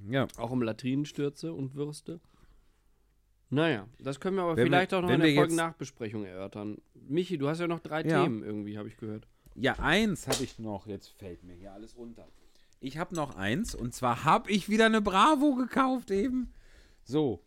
Ja. 0.08 0.26
Auch 0.36 0.50
um 0.50 0.62
Latrinenstürze 0.62 1.52
und 1.52 1.74
Würste. 1.74 2.20
Naja, 3.52 3.88
das 3.98 4.20
können 4.20 4.36
wir 4.36 4.42
aber 4.42 4.52
Wenn 4.52 4.58
wir- 4.58 4.66
vielleicht 4.66 4.94
auch 4.94 5.02
noch 5.02 5.10
in 5.10 5.20
der 5.20 5.28
wir 5.28 5.34
Folgen-Nachbesprechung 5.36 6.24
erörtern. 6.24 6.78
Michi, 6.94 7.36
du 7.36 7.48
hast 7.48 7.58
ja 7.60 7.66
noch 7.66 7.80
drei 7.80 8.02
Ja. 8.04 8.22
Themen 8.22 8.44
irgendwie, 8.44 8.78
habe 8.78 8.88
ich 8.88 8.96
gehört. 8.96 9.26
Ja, 9.56 9.74
eins 9.80 10.28
habe 10.28 10.44
ich 10.44 10.58
noch. 10.60 10.86
Jetzt 10.86 11.08
fällt 11.08 11.42
mir 11.42 11.54
hier 11.54 11.72
alles 11.72 11.96
runter. 11.96 12.28
Ich 12.78 12.96
habe 12.96 13.14
noch 13.14 13.36
eins 13.36 13.74
und 13.74 13.92
zwar 13.94 14.24
habe 14.24 14.50
ich 14.50 14.68
wieder 14.68 14.86
eine 14.86 15.02
Bravo 15.02 15.54
gekauft 15.56 16.10
eben. 16.12 16.52
So. 17.02 17.42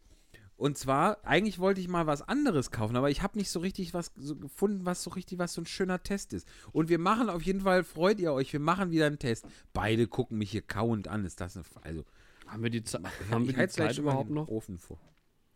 Und 0.58 0.78
zwar, 0.78 1.26
eigentlich 1.26 1.58
wollte 1.60 1.82
ich 1.82 1.88
mal 1.88 2.06
was 2.06 2.22
anderes 2.22 2.70
kaufen, 2.70 2.96
aber 2.96 3.10
ich 3.10 3.22
habe 3.24 3.38
nicht 3.38 3.50
so 3.50 3.60
richtig 3.60 3.94
was 3.94 4.12
so 4.16 4.36
gefunden, 4.36 4.86
was 4.86 5.02
so 5.04 5.10
richtig, 5.10 5.40
was 5.40 5.54
so 5.54 5.62
ein 5.62 5.66
schöner 5.66 6.04
Test 6.04 6.32
ist. 6.34 6.48
Und 6.72 6.90
wir 6.90 7.00
machen 7.00 7.30
auf 7.30 7.42
jeden 7.42 7.62
Fall, 7.62 7.84
freut 7.84 8.20
ihr 8.20 8.32
euch, 8.34 8.54
wir 8.54 8.60
machen 8.60 8.92
wieder 8.92 9.08
einen 9.08 9.18
Test. 9.20 9.46
Beide 9.74 10.06
gucken 10.08 10.38
mich 10.38 10.52
hier 10.52 10.62
kauend 10.62 11.08
an. 11.08 11.26
Ist 11.26 11.42
das 11.42 11.56
eine, 11.58 11.66
also, 11.82 12.04
Haben 12.54 12.62
wir 12.62 12.70
die, 12.70 12.84
Ze 12.84 13.02
haben 13.32 13.48
wir 13.48 13.54
die 13.54 13.68
Zeit 13.68 13.98
überhaupt 13.98 14.30
noch? 14.30 14.48
Ofen 14.48 14.78
vor. 14.78 15.00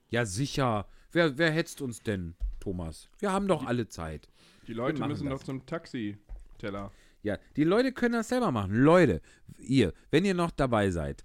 Ja, 0.10 0.26
sicher. 0.26 0.88
Wer, 1.12 1.38
wer 1.38 1.52
hetzt 1.52 1.80
uns 1.80 2.02
denn, 2.02 2.34
Thomas? 2.60 3.08
Wir 3.20 3.32
haben 3.32 3.48
doch 3.48 3.64
alle 3.68 3.88
Zeit. 3.88 4.28
Die 4.66 4.74
Leute 4.74 5.06
müssen 5.06 5.30
das. 5.30 5.40
doch 5.40 5.46
zum 5.46 5.64
Taxiteller. 5.68 6.92
Ja, 7.22 7.38
die 7.56 7.66
Leute 7.66 7.92
können 7.92 8.14
das 8.14 8.30
selber 8.30 8.52
machen. 8.52 8.74
Leute, 8.74 9.22
ihr, 9.60 9.94
wenn 10.10 10.26
ihr 10.26 10.34
noch 10.34 10.50
dabei 10.50 10.90
seid, 10.90 11.24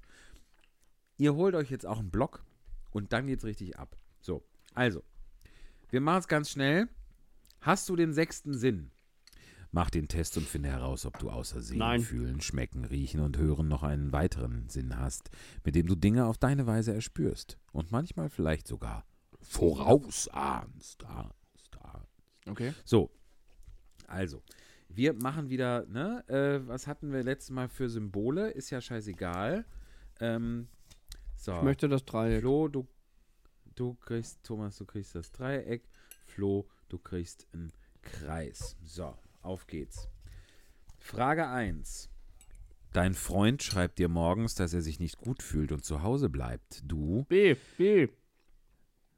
ihr 1.16 1.34
holt 1.34 1.54
euch 1.54 1.70
jetzt 1.70 1.86
auch 1.86 2.00
einen 2.00 2.10
Block 2.10 2.44
und 2.90 3.14
dann 3.14 3.26
geht's 3.26 3.44
richtig 3.44 3.78
ab. 3.78 3.96
So, 4.20 4.44
also, 4.74 5.02
wir 5.88 6.02
machen 6.02 6.18
es 6.18 6.28
ganz 6.28 6.50
schnell. 6.50 6.86
Hast 7.62 7.88
du 7.88 7.96
den 7.96 8.12
sechsten 8.12 8.52
Sinn? 8.52 8.90
Mach 9.74 9.88
den 9.88 10.06
Test 10.06 10.36
und 10.36 10.46
finde 10.46 10.68
heraus, 10.68 11.06
ob 11.06 11.18
du 11.18 11.30
außer 11.30 11.62
Sehen, 11.62 11.78
Nein. 11.78 12.02
Fühlen, 12.02 12.42
Schmecken, 12.42 12.84
Riechen 12.84 13.20
und 13.20 13.38
Hören 13.38 13.68
noch 13.68 13.82
einen 13.82 14.12
weiteren 14.12 14.68
Sinn 14.68 14.98
hast, 14.98 15.30
mit 15.64 15.74
dem 15.74 15.86
du 15.86 15.94
Dinge 15.94 16.26
auf 16.26 16.36
deine 16.36 16.66
Weise 16.66 16.92
erspürst 16.94 17.58
und 17.72 17.90
manchmal 17.90 18.28
vielleicht 18.28 18.68
sogar 18.68 19.06
vorausahnst. 19.40 21.04
ahnst, 21.04 21.04
ahnst. 21.04 22.22
Okay. 22.46 22.74
So, 22.84 23.10
also, 24.06 24.42
wir 24.88 25.14
machen 25.14 25.48
wieder, 25.48 25.86
ne, 25.86 26.22
äh, 26.28 26.66
was 26.68 26.86
hatten 26.86 27.10
wir 27.10 27.22
letztes 27.22 27.50
Mal 27.50 27.68
für 27.68 27.88
Symbole? 27.88 28.50
Ist 28.50 28.68
ja 28.68 28.80
scheißegal. 28.80 29.64
Ähm, 30.20 30.68
so, 31.36 31.56
Ich 31.56 31.62
möchte 31.62 31.88
das 31.88 32.04
Dreieck. 32.04 32.40
Flo, 32.42 32.68
du, 32.68 32.86
du 33.74 33.94
kriegst, 33.94 34.44
Thomas, 34.44 34.76
du 34.76 34.84
kriegst 34.84 35.14
das 35.14 35.32
Dreieck. 35.32 35.88
Flo, 36.26 36.68
du 36.90 36.98
kriegst 36.98 37.46
einen 37.54 37.72
Kreis. 38.02 38.76
So, 38.84 39.16
auf 39.42 39.66
geht's. 39.66 40.08
Frage 40.98 41.48
1. 41.48 42.08
Dein 42.92 43.14
Freund 43.14 43.62
schreibt 43.62 43.98
dir 43.98 44.08
morgens, 44.08 44.54
dass 44.54 44.74
er 44.74 44.82
sich 44.82 45.00
nicht 45.00 45.16
gut 45.16 45.42
fühlt 45.42 45.72
und 45.72 45.84
zu 45.84 46.02
Hause 46.02 46.28
bleibt. 46.28 46.82
Du 46.84 47.24
B, 47.28 47.56
B. 47.78 48.08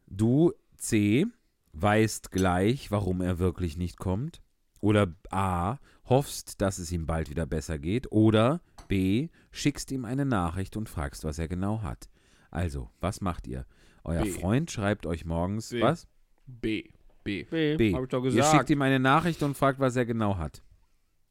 Du, 0.07 0.53
C, 0.77 1.27
weißt 1.73 2.31
gleich, 2.31 2.91
warum 2.91 3.21
er 3.21 3.39
wirklich 3.39 3.77
nicht 3.77 3.99
kommt. 3.99 4.43
Oder 4.81 5.15
A, 5.31 5.79
hoffst, 6.05 6.61
dass 6.61 6.79
es 6.79 6.93
ihm 6.93 7.07
bald 7.07 7.31
wieder 7.31 7.47
besser 7.47 7.79
geht. 7.79 8.13
Oder 8.13 8.61
B. 8.87 9.29
Schickst 9.51 9.91
ihm 9.91 10.05
eine 10.05 10.25
Nachricht 10.25 10.77
und 10.77 10.89
fragst, 10.89 11.25
was 11.25 11.39
er 11.39 11.49
genau 11.49 11.83
hat. 11.83 12.09
Also, 12.51 12.91
was 13.01 13.21
macht 13.21 13.47
ihr? 13.47 13.67
Euer 14.05 14.23
B. 14.23 14.31
Freund 14.31 14.71
schreibt 14.71 15.07
euch 15.07 15.25
morgens 15.25 15.71
B. 15.71 15.81
was? 15.81 16.07
B. 16.47 16.85
B. 17.25 17.45
B, 17.45 17.77
B. 17.77 17.95
hab 17.95 18.03
ich 18.05 18.09
doch 18.11 18.23
Ihr 18.25 18.31
schickt 18.31 18.45
gesagt. 18.45 18.71
ihm 18.71 18.83
eine 18.83 19.01
Nachricht 19.01 19.43
und 19.43 19.57
fragt, 19.57 19.81
was 19.81 19.97
er 19.97 20.05
genau 20.07 20.37
hat. 20.37 20.63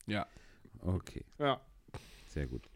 Ja. 0.08 0.26
Okay, 0.82 1.24
Ja. 1.40 1.62
sehr 2.28 2.48
gut. 2.48 2.68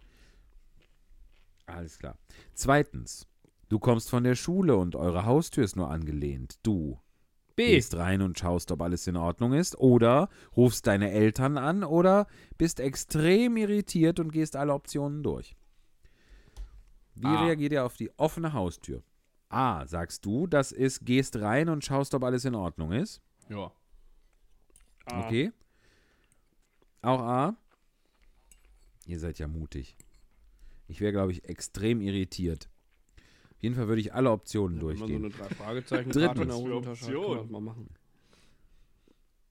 Alles 1.66 2.00
klar. 2.00 2.18
Zweitens, 2.54 3.28
du 3.70 3.80
kommst 3.80 4.10
von 4.10 4.24
der 4.24 4.36
Schule 4.36 4.78
und 4.78 4.96
eure 4.96 5.26
Haustür 5.26 5.66
ist 5.66 5.76
nur 5.76 5.90
angelehnt. 5.90 6.60
Du 6.64 7.00
B. 7.56 7.66
gehst 7.68 7.96
rein 7.98 8.22
und 8.22 8.40
schaust, 8.40 8.72
ob 8.72 8.82
alles 8.82 9.08
in 9.08 9.18
Ordnung 9.18 9.52
ist. 9.54 9.78
Oder 9.78 10.30
rufst 10.56 10.88
deine 10.88 11.12
Eltern 11.12 11.58
an 11.58 11.84
oder 11.84 12.28
bist 12.58 12.80
extrem 12.80 13.58
irritiert 13.58 14.20
und 14.20 14.32
gehst 14.32 14.56
alle 14.56 14.74
Optionen 14.74 15.24
durch. 15.24 15.58
Wie 17.16 17.26
A. 17.26 17.44
reagiert 17.46 17.72
ihr 17.74 17.84
auf 17.84 17.98
die 17.98 18.12
offene 18.18 18.54
Haustür? 18.54 19.02
A, 19.50 19.86
sagst 19.88 20.26
du, 20.26 20.46
das 20.48 20.72
ist, 20.72 21.06
gehst 21.06 21.38
rein 21.38 21.70
und 21.70 21.84
schaust, 21.86 22.14
ob 22.14 22.24
alles 22.24 22.46
in 22.46 22.56
Ordnung 22.56 22.92
ist. 22.92 23.22
Ja. 23.50 23.72
Okay. 25.06 25.52
Auch 27.02 27.22
A. 27.22 27.56
Ihr 29.06 29.20
seid 29.20 29.40
ja 29.40 29.48
mutig. 29.48 29.96
Ich 30.90 31.00
wäre, 31.00 31.14
glaube 31.14 31.32
ich, 31.32 31.46
extrem 31.46 32.02
irritiert. 32.02 32.70
Auf 33.56 33.64
jeden 33.64 33.76
Fall 33.76 33.88
würde 33.88 34.02
ich 34.02 34.14
alle 34.14 34.32
Optionen 34.32 34.80
Wenn 34.80 34.86
man 34.86 34.98
so 34.98 35.06
durchgehen. 35.08 35.26
eine 35.26 35.34
drei 35.34 35.56
Fragezeichen 35.56 36.10
Drittens. 36.12 36.62
man 36.62 36.84
das 36.84 37.50
mal 37.50 37.62
machen. 37.62 37.90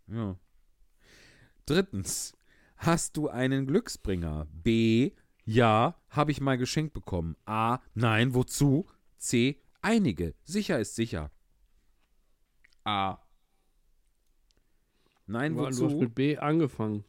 Ja. 0.08 0.36
Drittens, 1.64 2.36
hast 2.76 3.16
du 3.16 3.28
einen 3.28 3.66
Glücksbringer? 3.66 4.46
B, 4.52 5.12
ja, 5.44 5.96
habe 6.10 6.30
ich 6.30 6.40
mal 6.40 6.58
geschenkt 6.58 6.92
bekommen. 6.94 7.36
A, 7.44 7.80
nein, 7.94 8.34
wozu? 8.34 8.86
C, 9.16 9.60
einige. 9.86 10.34
Sicher 10.44 10.78
ist 10.80 10.94
sicher. 10.96 11.30
A. 12.84 13.18
Nein, 15.26 15.52
Aber 15.52 15.62
Du 15.62 15.66
hast 15.68 15.80
wozu? 15.80 15.96
mit 15.98 16.14
B 16.14 16.36
angefangen. 16.38 17.04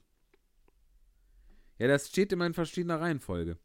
Ja, 1.78 1.88
das 1.88 2.08
steht 2.08 2.32
immer 2.32 2.46
in 2.48 2.54
verschiedener 2.54 3.00
Reihenfolge. 3.02 3.58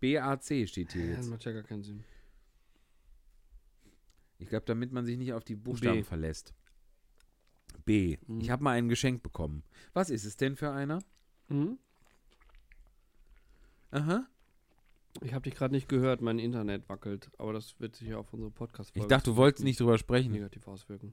B, 0.00 0.18
A, 0.18 0.38
C 0.40 0.66
steht 0.66 0.92
hier 0.92 1.02
Ja, 1.04 1.08
das 1.16 1.26
jetzt. 1.26 1.30
macht 1.30 1.44
ja 1.44 1.52
gar 1.52 1.62
keinen 1.62 1.82
Sinn. 1.82 2.04
Ich 4.38 4.48
glaube, 4.48 4.64
damit 4.66 4.92
man 4.92 5.04
sich 5.06 5.16
nicht 5.18 5.32
auf 5.32 5.44
die 5.44 5.56
Buchstaben 5.56 5.98
B. 5.98 6.02
verlässt. 6.04 6.54
B, 7.84 8.16
Mhm. 8.26 8.40
ich 8.40 8.50
habe 8.50 8.62
mal 8.64 8.72
ein 8.72 8.88
Geschenk 8.88 9.22
bekommen. 9.22 9.62
Was 9.92 10.10
ist 10.10 10.24
es 10.24 10.36
denn 10.36 10.56
für 10.56 10.70
einer? 10.70 11.02
Mhm. 11.48 11.78
Aha. 13.90 14.26
Ich 15.22 15.32
habe 15.34 15.42
dich 15.42 15.54
gerade 15.54 15.74
nicht 15.74 15.88
gehört, 15.88 16.20
mein 16.20 16.38
Internet 16.38 16.88
wackelt. 16.88 17.30
Aber 17.38 17.52
das 17.52 17.78
wird 17.80 17.96
sich 17.96 18.08
ja 18.08 18.18
auf 18.18 18.32
unsere 18.32 18.50
podcast 18.50 18.90
Ich 18.94 19.06
dachte, 19.06 19.30
du 19.30 19.36
wolltest 19.36 19.64
nicht 19.64 19.80
drüber 19.80 19.98
sprechen. 19.98 20.32
negativ 20.32 20.66
auswirken. 20.68 21.12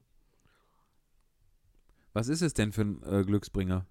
Was 2.13 2.27
ist 2.27 2.41
es 2.41 2.53
denn 2.53 2.71
für 2.71 2.81
ein 2.81 3.01
äh, 3.03 3.23
Glücksbringer? 3.23 3.85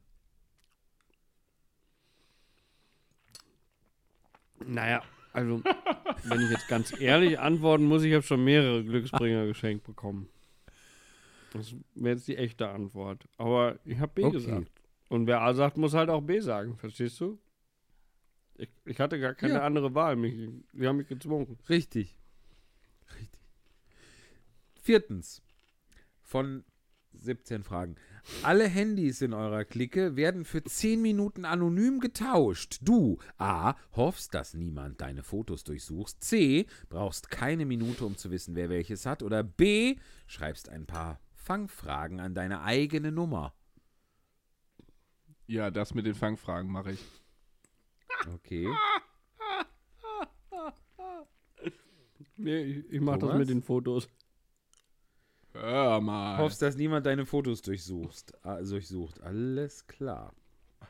Naja, 4.64 5.02
also, 5.32 5.62
wenn 6.24 6.42
ich 6.42 6.50
jetzt 6.50 6.68
ganz 6.68 6.98
ehrlich 7.00 7.38
antworten 7.40 7.84
muss, 7.84 8.04
ich 8.04 8.12
habe 8.12 8.22
schon 8.22 8.44
mehrere 8.44 8.84
Glücksbringer 8.84 9.46
geschenkt 9.46 9.84
bekommen. 9.84 10.28
Das 11.52 11.74
wäre 11.94 12.14
jetzt 12.14 12.28
die 12.28 12.36
echte 12.36 12.68
Antwort. 12.68 13.26
Aber 13.38 13.78
ich 13.84 13.98
habe 13.98 14.12
B 14.14 14.22
Okay. 14.24 14.32
gesagt. 14.36 14.70
Und 15.08 15.26
wer 15.26 15.42
A 15.42 15.52
sagt, 15.52 15.76
muss 15.76 15.94
halt 15.94 16.08
auch 16.10 16.22
B 16.22 16.38
sagen. 16.40 16.76
Verstehst 16.78 17.20
du? 17.20 17.38
Ich, 18.56 18.68
ich 18.84 19.00
hatte 19.00 19.18
gar 19.18 19.34
keine 19.34 19.54
Ja. 19.54 19.62
andere 19.62 19.94
Wahl. 19.94 20.16
Mich, 20.16 20.34
die 20.72 20.86
haben 20.86 20.96
mich 20.98 21.08
gezwungen. 21.08 21.58
Richtig. 21.68 22.16
Richtig. 23.18 23.40
Viertens. 24.80 25.42
Von 26.22 26.64
17 27.14 27.62
Fragen. 27.62 27.96
Alle 28.42 28.66
Handys 28.68 29.20
in 29.20 29.34
eurer 29.34 29.64
Clique 29.64 30.16
werden 30.16 30.44
für 30.44 30.62
10 30.62 31.02
Minuten 31.02 31.44
anonym 31.44 32.00
getauscht. 32.00 32.78
Du 32.82 33.18
A. 33.36 33.74
hoffst, 33.92 34.32
dass 34.34 34.54
niemand 34.54 35.00
deine 35.00 35.22
Fotos 35.22 35.64
durchsuchst. 35.64 36.22
C. 36.22 36.66
brauchst 36.88 37.30
keine 37.30 37.66
Minute, 37.66 38.04
um 38.06 38.16
zu 38.16 38.30
wissen, 38.30 38.54
wer 38.54 38.70
welches 38.70 39.04
hat. 39.06 39.22
Oder 39.22 39.42
B. 39.42 39.96
schreibst 40.26 40.68
ein 40.68 40.86
paar 40.86 41.20
Fangfragen 41.34 42.20
an 42.20 42.34
deine 42.34 42.62
eigene 42.62 43.12
Nummer. 43.12 43.52
Ja, 45.46 45.70
das 45.70 45.92
mit 45.92 46.06
den 46.06 46.14
Fangfragen 46.14 46.70
mache 46.70 46.92
ich. 46.92 47.04
Okay. 48.34 48.68
Nee, 52.36 52.62
ich, 52.62 52.92
ich 52.92 53.00
mache 53.00 53.18
das 53.18 53.28
Thomas? 53.28 53.38
mit 53.38 53.50
den 53.50 53.62
Fotos. 53.62 54.08
Hör 55.52 56.00
mal. 56.00 56.38
Hoffst, 56.38 56.60
dass 56.62 56.76
niemand 56.76 57.06
deine 57.06 57.24
Fotos 57.26 57.62
durchsuchst, 57.62 58.32
äh, 58.42 58.64
durchsucht. 58.64 59.20
Alles 59.20 59.86
klar. 59.86 60.34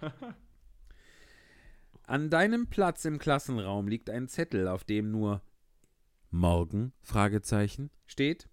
An 2.04 2.30
deinem 2.30 2.68
Platz 2.68 3.04
im 3.04 3.18
Klassenraum 3.18 3.86
liegt 3.88 4.08
ein 4.08 4.28
Zettel, 4.28 4.68
auf 4.68 4.84
dem 4.84 5.10
nur 5.10 5.42
Morgen 6.30 6.92
Fragezeichen 7.02 7.90
steht. 8.06 8.48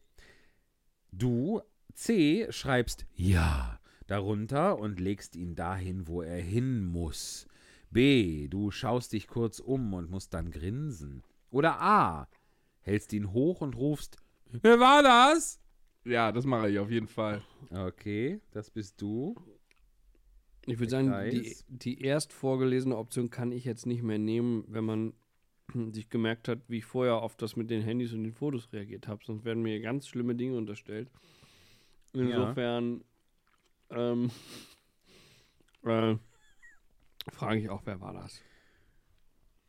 Du 1.12 1.62
C 1.94 2.48
schreibst 2.50 3.06
ja 3.14 3.80
darunter 4.08 4.78
und 4.78 5.00
legst 5.00 5.36
ihn 5.36 5.56
dahin, 5.56 6.08
wo 6.08 6.22
er 6.22 6.42
hin 6.42 6.84
muss. 6.84 7.48
B, 7.92 8.48
du 8.48 8.72
schaust 8.72 9.14
dich 9.14 9.28
kurz 9.28 9.60
um 9.60 9.94
und 9.94 10.10
musst 10.10 10.34
dann 10.34 10.52
grinsen. 10.52 11.24
Oder 11.50 11.82
A, 11.82 12.28
hältst 12.82 13.14
ihn 13.14 13.32
hoch 13.32 13.62
und 13.62 13.76
rufst 13.76 14.18
Wer 14.62 14.80
war 14.80 15.04
das? 15.04 15.60
Ja, 16.06 16.32
das 16.32 16.46
mache 16.46 16.70
ich 16.70 16.80
auf 16.80 16.90
jeden 16.90 17.08
Fall. 17.08 17.44
Okay, 17.70 18.42
das 18.52 18.72
bist 18.72 19.02
du. 19.02 19.36
Ich 20.66 20.80
würde 20.80 20.90
sagen, 20.90 21.30
die, 21.30 21.56
die 21.68 22.02
erst 22.02 22.34
vorgelesene 22.34 22.98
Option 22.98 23.30
kann 23.30 23.52
ich 23.52 23.66
jetzt 23.66 23.86
nicht 23.86 24.04
mehr 24.04 24.18
nehmen, 24.18 24.64
wenn 24.68 24.86
man 24.86 25.14
sich 25.92 26.10
gemerkt 26.10 26.48
hat, 26.48 26.60
wie 26.68 26.78
ich 26.78 26.86
vorher 26.86 27.16
auf 27.16 27.36
das 27.36 27.56
mit 27.56 27.70
den 27.70 27.82
Handys 27.82 28.14
und 28.14 28.24
den 28.24 28.34
Fotos 28.34 28.72
reagiert 28.74 29.08
habe. 29.08 29.24
Sonst 29.26 29.46
werden 29.46 29.64
mir 29.64 29.80
ganz 29.82 30.08
schlimme 30.08 30.36
Dinge 30.36 30.58
unterstellt. 30.58 31.10
Insofern 32.14 33.04
ähm, 33.92 34.32
äh, 35.86 36.16
frage 37.32 37.60
ich 37.60 37.70
auch, 37.70 37.82
wer 37.86 38.00
war 38.02 38.14
das? 38.14 38.40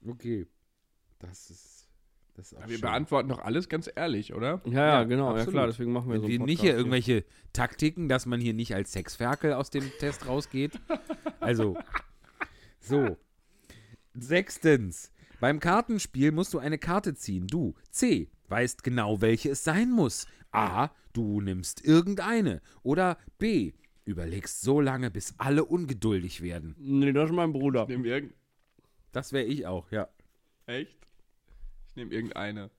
Okay. 0.06 0.46
Das 1.18 1.50
ist. 1.50 1.88
Das 2.34 2.52
ist 2.52 2.58
auch 2.58 2.62
Wir 2.68 2.74
schön. 2.76 2.80
beantworten 2.82 3.28
doch 3.28 3.40
alles 3.40 3.68
ganz 3.68 3.90
ehrlich, 3.94 4.32
oder? 4.32 4.62
Ja, 4.64 4.70
ja, 4.72 4.86
Ja, 4.86 5.04
genau, 5.04 5.26
ja 5.26 5.30
absolut. 5.32 5.52
klar, 5.52 5.66
deswegen 5.66 5.92
machen 5.92 6.06
wir 6.08 6.14
Wenn 6.14 6.22
so 6.22 6.28
wir 6.28 6.38
nicht 6.38 6.60
hier 6.60 6.74
irgendwelche 6.76 7.24
Taktiken, 7.52 8.08
dass 8.08 8.24
man 8.24 8.40
hier 8.40 8.54
nicht 8.54 8.74
als 8.74 8.92
Sexferkel 8.92 9.52
aus 9.52 9.68
dem 9.70 9.90
Test 9.98 10.26
rausgeht. 10.26 10.78
Also, 11.40 11.76
so. 12.80 13.16
Sechstens. 14.14 15.12
Beim 15.40 15.58
Kartenspiel 15.60 16.32
musst 16.32 16.54
du 16.54 16.58
eine 16.58 16.78
Karte 16.78 17.14
ziehen. 17.14 17.46
Du, 17.46 17.74
C, 17.90 18.30
weißt 18.48 18.82
genau, 18.84 19.20
welche 19.20 19.50
es 19.50 19.64
sein 19.64 19.90
muss. 19.90 20.26
A, 20.52 20.90
du 21.12 21.40
nimmst 21.40 21.84
irgendeine. 21.84 22.60
Oder 22.82 23.18
B, 23.38 23.72
überlegst 24.10 24.60
so 24.60 24.80
lange, 24.80 25.10
bis 25.10 25.34
alle 25.38 25.64
ungeduldig 25.64 26.42
werden. 26.42 26.74
Nee, 26.78 27.12
das 27.12 27.30
ist 27.30 27.34
mein 27.34 27.52
Bruder. 27.52 27.82
Ich 27.82 27.88
nehme 27.88 28.08
irgend... 28.08 28.34
Das 29.12 29.32
wäre 29.32 29.44
ich 29.44 29.66
auch, 29.66 29.90
ja. 29.90 30.08
Echt? 30.66 30.96
Ich 31.88 31.96
nehme 31.96 32.12
irgendeine. 32.12 32.70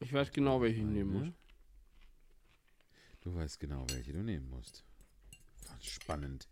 Ich 0.00 0.12
weiß 0.12 0.30
genau, 0.32 0.60
welche 0.60 0.80
ich 0.80 0.86
nehmen 0.86 1.12
muss. 1.12 1.32
Du 3.22 3.34
weißt 3.34 3.58
genau, 3.58 3.86
welche 3.90 4.12
du 4.12 4.22
nehmen 4.22 4.48
musst. 4.50 4.84
Spannend. 5.80 6.48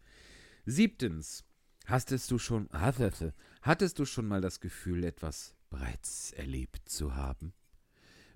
Siebtens. 0.64 1.44
Hattest 1.86 2.30
du 2.30 2.38
schon, 2.38 2.68
hattest, 2.72 3.32
hattest 3.60 3.98
du 3.98 4.04
schon 4.04 4.26
mal 4.26 4.40
das 4.40 4.60
Gefühl, 4.60 5.04
etwas 5.04 5.54
bereits 5.68 6.32
erlebt 6.32 6.88
zu 6.88 7.14
haben? 7.14 7.52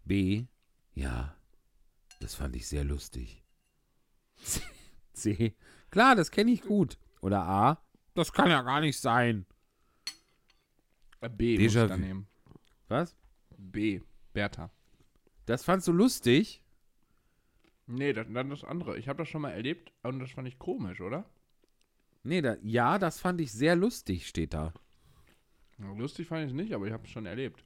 B. 0.05 0.47
Ja. 0.95 1.37
Das 2.21 2.35
fand 2.35 2.57
ich 2.57 2.67
sehr 2.67 2.85
lustig. 2.85 3.43
C. 5.17 5.55
Klar, 5.91 6.15
das 6.17 6.31
kenne 6.31 6.51
ich 6.53 6.63
gut. 6.63 6.99
Oder 7.21 7.43
A. 7.43 7.83
Das 8.15 8.33
kann 8.33 8.51
ja 8.51 8.63
gar 8.63 8.81
nicht 8.81 8.99
sein. 9.01 9.47
B 11.37 11.59
muss 11.59 11.75
Déjà 11.75 11.85
ich 11.85 11.89
dann 11.89 12.01
vu. 12.01 12.07
nehmen. 12.07 12.29
Was? 12.89 13.17
B. 13.57 14.01
Bertha. 14.33 14.71
Das 15.47 15.65
fandst 15.65 15.89
du 15.89 15.93
lustig? 15.93 16.63
Nee, 17.87 18.13
das, 18.13 18.27
dann 18.31 18.51
das 18.51 18.65
andere. 18.65 18.99
Ich 18.99 19.09
habe 19.09 19.19
das 19.19 19.29
schon 19.29 19.43
mal 19.43 19.51
erlebt 19.51 19.93
und 20.03 20.19
das 20.19 20.31
fand 20.33 20.49
ich 20.49 20.59
komisch, 20.59 21.01
oder? 21.01 21.25
Nee, 22.23 22.43
da, 22.43 22.57
ja, 22.63 22.99
das 22.99 23.21
fand 23.21 23.41
ich 23.41 23.53
sehr 23.53 23.77
lustig, 23.77 24.27
steht 24.27 24.53
da. 24.55 24.73
Ja, 25.79 25.93
Lustig 25.93 26.27
fand 26.27 26.43
ich 26.45 26.51
es 26.51 26.55
nicht, 26.57 26.73
aber 26.73 26.87
ich 26.87 26.93
habe 26.93 27.05
es 27.05 27.11
schon 27.11 27.27
erlebt. 27.27 27.65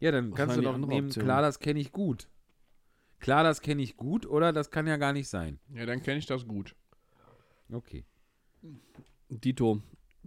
Ja, 0.00 0.10
dann 0.10 0.32
Was 0.32 0.36
kannst 0.36 0.56
du 0.56 0.60
doch 0.62 0.76
nehmen, 0.78 1.06
Option? 1.08 1.24
klar, 1.24 1.42
das 1.42 1.58
kenne 1.60 1.80
ich 1.80 1.92
gut. 1.92 2.28
Klar, 3.22 3.44
das 3.44 3.60
kenne 3.60 3.82
ich 3.82 3.96
gut 3.96 4.26
oder 4.26 4.52
das 4.52 4.72
kann 4.72 4.88
ja 4.88 4.96
gar 4.96 5.12
nicht 5.12 5.28
sein. 5.28 5.60
Ja, 5.72 5.86
dann 5.86 6.02
kenne 6.02 6.18
ich 6.18 6.26
das 6.26 6.44
gut. 6.44 6.74
Okay. 7.70 8.04
Dito, 9.28 9.80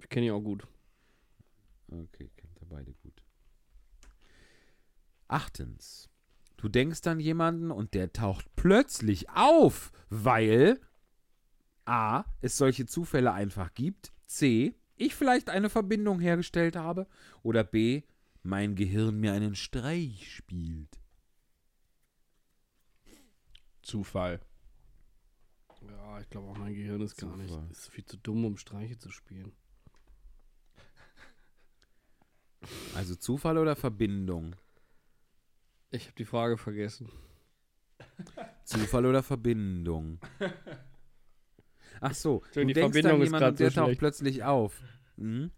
kenne 0.07 0.27
ich 0.27 0.31
auch 0.31 0.39
gut. 0.39 0.65
Okay, 1.89 2.31
kennt 2.37 2.57
ihr 2.61 2.67
beide 2.69 2.93
gut. 2.93 3.21
Achtens. 5.27 6.09
Du 6.55 6.69
denkst 6.69 7.05
an 7.07 7.19
jemanden 7.19 7.69
und 7.69 7.93
der 7.95 8.13
taucht 8.13 8.45
plötzlich 8.55 9.29
auf, 9.29 9.91
weil 10.09 10.79
A. 11.83 12.23
es 12.39 12.57
solche 12.57 12.85
Zufälle 12.85 13.33
einfach 13.33 13.73
gibt, 13.73 14.13
C. 14.25 14.73
ich 14.95 15.15
vielleicht 15.15 15.49
eine 15.49 15.69
Verbindung 15.69 16.21
hergestellt 16.21 16.77
habe 16.77 17.07
oder 17.43 17.65
B. 17.65 18.03
mein 18.41 18.75
Gehirn 18.75 19.19
mir 19.19 19.33
einen 19.33 19.55
Streich 19.55 20.33
spielt. 20.33 20.97
Zufall. 23.85 24.41
Ja, 25.87 26.19
ich 26.19 26.29
glaube 26.29 26.47
auch 26.49 26.57
mein 26.57 26.73
Gehirn 26.73 27.01
ist 27.01 27.17
gar 27.17 27.35
nicht. 27.37 27.49
Zufall. 27.49 27.69
Ist 27.71 27.89
viel 27.89 28.05
zu 28.05 28.17
dumm, 28.17 28.43
um 28.45 28.57
Streiche 28.57 28.97
zu 28.97 29.11
spielen. 29.11 29.53
Also 32.95 33.15
Zufall 33.15 33.57
oder 33.57 33.75
Verbindung? 33.75 34.55
Ich 35.91 36.05
habe 36.05 36.15
die 36.17 36.25
Frage 36.25 36.57
vergessen. 36.57 37.09
Zufall 38.63 39.05
oder 39.05 39.21
Verbindung? 39.21 40.19
Ach 42.01 42.13
so, 42.15 42.43
du 42.53 42.65
die 42.65 42.73
denkst 42.73 42.93
Verbindung 42.93 43.21
an 43.21 43.23
jemanden 43.25 43.49
und 43.49 43.59
der 43.59 43.69
so 43.69 43.75
taucht 43.75 43.85
schlecht. 43.87 43.99
plötzlich 43.99 44.43
auf. 44.43 44.81
Mhm. 45.17 45.51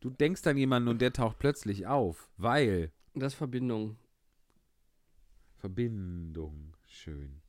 Du 0.00 0.10
denkst 0.10 0.44
an 0.46 0.56
jemanden 0.56 0.88
und 0.88 1.00
der 1.00 1.12
taucht 1.12 1.38
plötzlich 1.38 1.86
auf, 1.86 2.28
weil 2.36 2.92
Das 3.14 3.34
ist 3.34 3.38
Verbindung. 3.38 3.96
Verbindung. 5.58 6.76
Schön. 6.86 7.41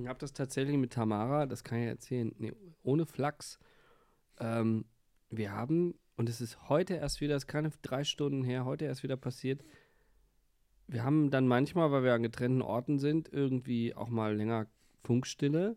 Ich 0.00 0.06
habe 0.06 0.18
das 0.18 0.32
tatsächlich 0.32 0.78
mit 0.78 0.92
Tamara, 0.92 1.46
das 1.46 1.64
kann 1.64 1.80
ich 1.80 1.86
erzählen, 1.86 2.34
nee, 2.38 2.52
ohne 2.82 3.04
Flachs. 3.04 3.58
Ähm, 4.40 4.86
wir 5.28 5.52
haben, 5.52 5.94
und 6.16 6.28
es 6.28 6.40
ist 6.40 6.68
heute 6.68 6.94
erst 6.94 7.20
wieder, 7.20 7.36
es 7.36 7.42
ist 7.44 7.48
keine 7.48 7.70
drei 7.82 8.04
Stunden 8.04 8.42
her, 8.42 8.64
heute 8.64 8.86
erst 8.86 9.02
wieder 9.02 9.16
passiert. 9.16 9.62
Wir 10.86 11.04
haben 11.04 11.30
dann 11.30 11.46
manchmal, 11.46 11.92
weil 11.92 12.04
wir 12.04 12.14
an 12.14 12.22
getrennten 12.22 12.62
Orten 12.62 12.98
sind, 12.98 13.30
irgendwie 13.32 13.94
auch 13.94 14.08
mal 14.08 14.34
länger 14.34 14.66
Funkstille. 15.04 15.76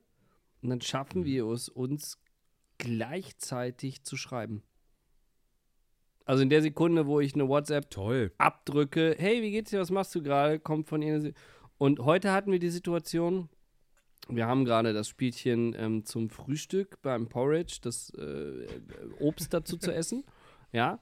Und 0.61 0.69
dann 0.69 0.81
schaffen 0.81 1.25
wir 1.25 1.45
es, 1.47 1.69
uns 1.69 2.17
gleichzeitig 2.77 4.03
zu 4.03 4.17
schreiben. 4.17 4.63
Also 6.25 6.41
in 6.41 6.49
der 6.49 6.61
Sekunde, 6.61 7.05
wo 7.05 7.19
ich 7.19 7.35
eine 7.35 7.47
WhatsApp 7.47 7.89
Toll. 7.89 8.31
abdrücke, 8.37 9.15
hey, 9.17 9.41
wie 9.41 9.51
geht's 9.51 9.71
dir, 9.71 9.79
was 9.79 9.91
machst 9.91 10.15
du 10.15 10.23
gerade, 10.23 10.59
kommt 10.59 10.87
von 10.87 11.01
ihr. 11.01 11.33
Und 11.77 11.99
heute 11.99 12.31
hatten 12.31 12.51
wir 12.51 12.59
die 12.59 12.69
Situation, 12.69 13.49
wir 14.27 14.47
haben 14.47 14.65
gerade 14.65 14.93
das 14.93 15.07
Spielchen 15.07 15.75
ähm, 15.77 16.05
zum 16.05 16.29
Frühstück 16.29 17.01
beim 17.01 17.27
Porridge, 17.27 17.79
das 17.81 18.11
äh, 18.11 18.67
Obst 19.19 19.53
dazu 19.53 19.77
zu 19.77 19.93
essen, 19.93 20.23
ja. 20.71 20.99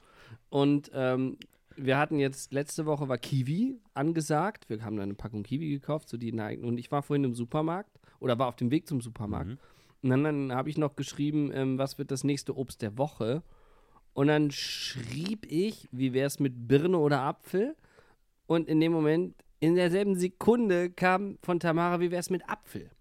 Und 0.50 0.91
ähm, 0.94 1.38
wir 1.76 1.98
hatten 1.98 2.20
jetzt, 2.20 2.54
letzte 2.54 2.86
Woche 2.86 3.08
war 3.08 3.18
Kiwi 3.18 3.80
angesagt, 3.94 4.70
wir 4.70 4.84
haben 4.84 4.98
dann 4.98 5.04
eine 5.04 5.14
Packung 5.16 5.44
Kiwi 5.44 5.70
gekauft, 5.70 6.10
so 6.10 6.18
die 6.18 6.32
neigen. 6.32 6.64
Und 6.66 6.78
ich 6.78 6.91
war 6.91 7.02
vorhin 7.02 7.24
im 7.24 7.34
Supermarkt 7.34 8.00
oder 8.20 8.38
war 8.38 8.48
auf 8.48 8.56
dem 8.56 8.72
Weg 8.72 8.88
zum 8.88 9.02
Supermarkt. 9.02 9.50
Mhm. 9.52 9.58
Und 10.04 10.10
dann, 10.10 10.24
dann 10.24 10.52
habe 10.54 10.70
ich 10.70 10.78
noch 10.78 10.95
geschrieben, 10.95 11.52
ähm, 11.54 11.78
was 11.78 11.98
wird 11.98 12.12
das 12.12 12.24
nächste 12.24 12.58
Obst 12.58 12.82
der 12.82 12.98
Woche? 12.98 13.41
Und 14.14 14.28
dann 14.28 14.52
schrieb 14.52 15.45
ich, 15.50 15.88
wie 15.91 16.14
wäre 16.14 16.28
es 16.28 16.40
mit 16.40 16.68
Birne 16.68 16.98
oder 16.98 17.22
Apfel? 17.22 17.76
Und 18.45 18.68
in 18.68 18.80
dem 18.80 18.91
Moment, 18.91 19.36
in 19.60 19.76
derselben 19.76 20.16
Sekunde 20.16 20.91
kam 20.91 21.38
von 21.41 21.60
Tamara, 21.60 22.00
wie 22.00 22.12
wäre 22.12 22.20
es 22.20 22.30
mit 22.30 22.48
Apfel? 22.50 22.91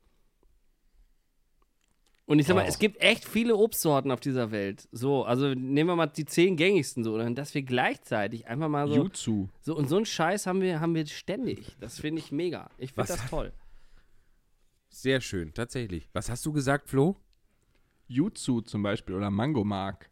Und 2.25 2.39
ich 2.39 2.47
sag 2.47 2.55
mal, 2.55 2.65
Oh. 2.65 2.69
es 2.69 2.79
gibt 2.79 3.01
echt 3.03 3.25
viele 3.27 3.57
Obstsorten 3.57 4.11
auf 4.11 4.21
dieser 4.21 4.51
Welt. 4.53 4.89
So, 4.93 5.25
also 5.25 5.49
nehmen 5.49 5.89
wir 5.91 5.97
mal 5.97 6.07
die 6.07 6.25
zehn 6.25 6.57
gängigsten 6.57 7.03
so, 7.05 7.15
und 7.17 7.35
dass 7.35 7.53
wir 7.55 7.63
gleichzeitig 7.63 8.47
einfach 8.47 8.69
mal 8.69 8.87
so, 8.89 8.95
Jutsu. 8.95 9.49
so 9.61 9.77
und 9.77 9.89
so 9.89 9.97
einen 9.97 10.07
Scheiß 10.07 10.47
haben 10.47 10.61
wir, 10.61 10.81
haben 10.81 10.95
wir 10.95 11.05
ständig. 11.07 11.77
Das 11.81 11.99
finde 12.01 12.21
ich 12.21 12.31
mega. 12.31 12.71
Ich 12.79 12.93
finde 12.93 13.09
das 13.09 13.29
toll. 13.29 13.53
Sehr 14.89 15.21
schön, 15.21 15.53
tatsächlich. 15.53 16.09
Was 16.13 16.31
hast 16.31 16.47
du 16.47 16.53
gesagt, 16.53 16.89
Flo? 16.89 17.17
Jutsu 18.07 18.61
zum 18.61 18.83
Beispiel 18.83 19.15
oder 19.17 19.31
Mangomark. 19.31 20.09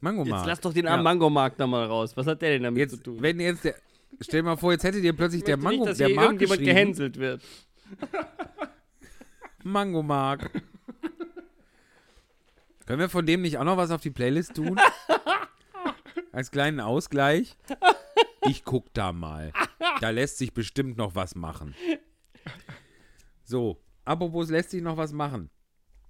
Mango 0.00 0.24
Jetzt 0.24 0.46
lass 0.46 0.60
doch 0.60 0.72
den 0.74 0.88
armen 0.88 1.04
Mangomarkt 1.04 1.60
da 1.60 1.66
mal 1.68 1.86
raus. 1.86 2.16
Was 2.16 2.26
hat 2.26 2.42
der 2.42 2.50
denn 2.50 2.64
damit 2.64 2.90
zu 2.90 2.96
Jetzt, 2.96 3.04
tun? 3.04 3.18
wenn 3.20 3.38
jetzt 3.40 3.64
der. 3.64 3.76
Stell 4.20 4.40
dir 4.40 4.46
mal 4.46 4.56
vor, 4.56 4.72
jetzt 4.72 4.82
hätte 4.84 5.00
dir 5.00 5.12
plötzlich 5.12 5.40
Ich 5.42 5.44
der 5.46 5.56
Mango, 5.56 5.70
nicht, 5.84 5.90
dass 5.90 5.98
der 5.98 6.08
hier 6.08 6.16
Mark 6.16 6.26
irgendjemand 6.26 6.60
gehänselt 6.62 7.16
wird. 7.18 7.42
Mango 9.62 10.02
Mark. 10.02 10.50
Können 12.92 13.00
wir 13.00 13.08
von 13.08 13.24
dem 13.24 13.40
nicht 13.40 13.56
auch 13.56 13.64
noch 13.64 13.78
was 13.78 13.90
auf 13.90 14.02
die 14.02 14.10
Playlist 14.10 14.54
tun? 14.54 14.78
Als 16.32 16.50
kleinen 16.50 16.78
Ausgleich? 16.78 17.56
Ich 18.46 18.66
guck 18.66 18.92
da 18.92 19.14
mal. 19.14 19.54
Da 20.02 20.10
lässt 20.10 20.36
sich 20.36 20.52
bestimmt 20.52 20.98
noch 20.98 21.14
was 21.14 21.34
machen. 21.34 21.74
So, 23.44 23.80
apropos 24.04 24.50
lässt 24.50 24.72
sich 24.72 24.82
noch 24.82 24.98
was 24.98 25.14
machen. 25.14 25.48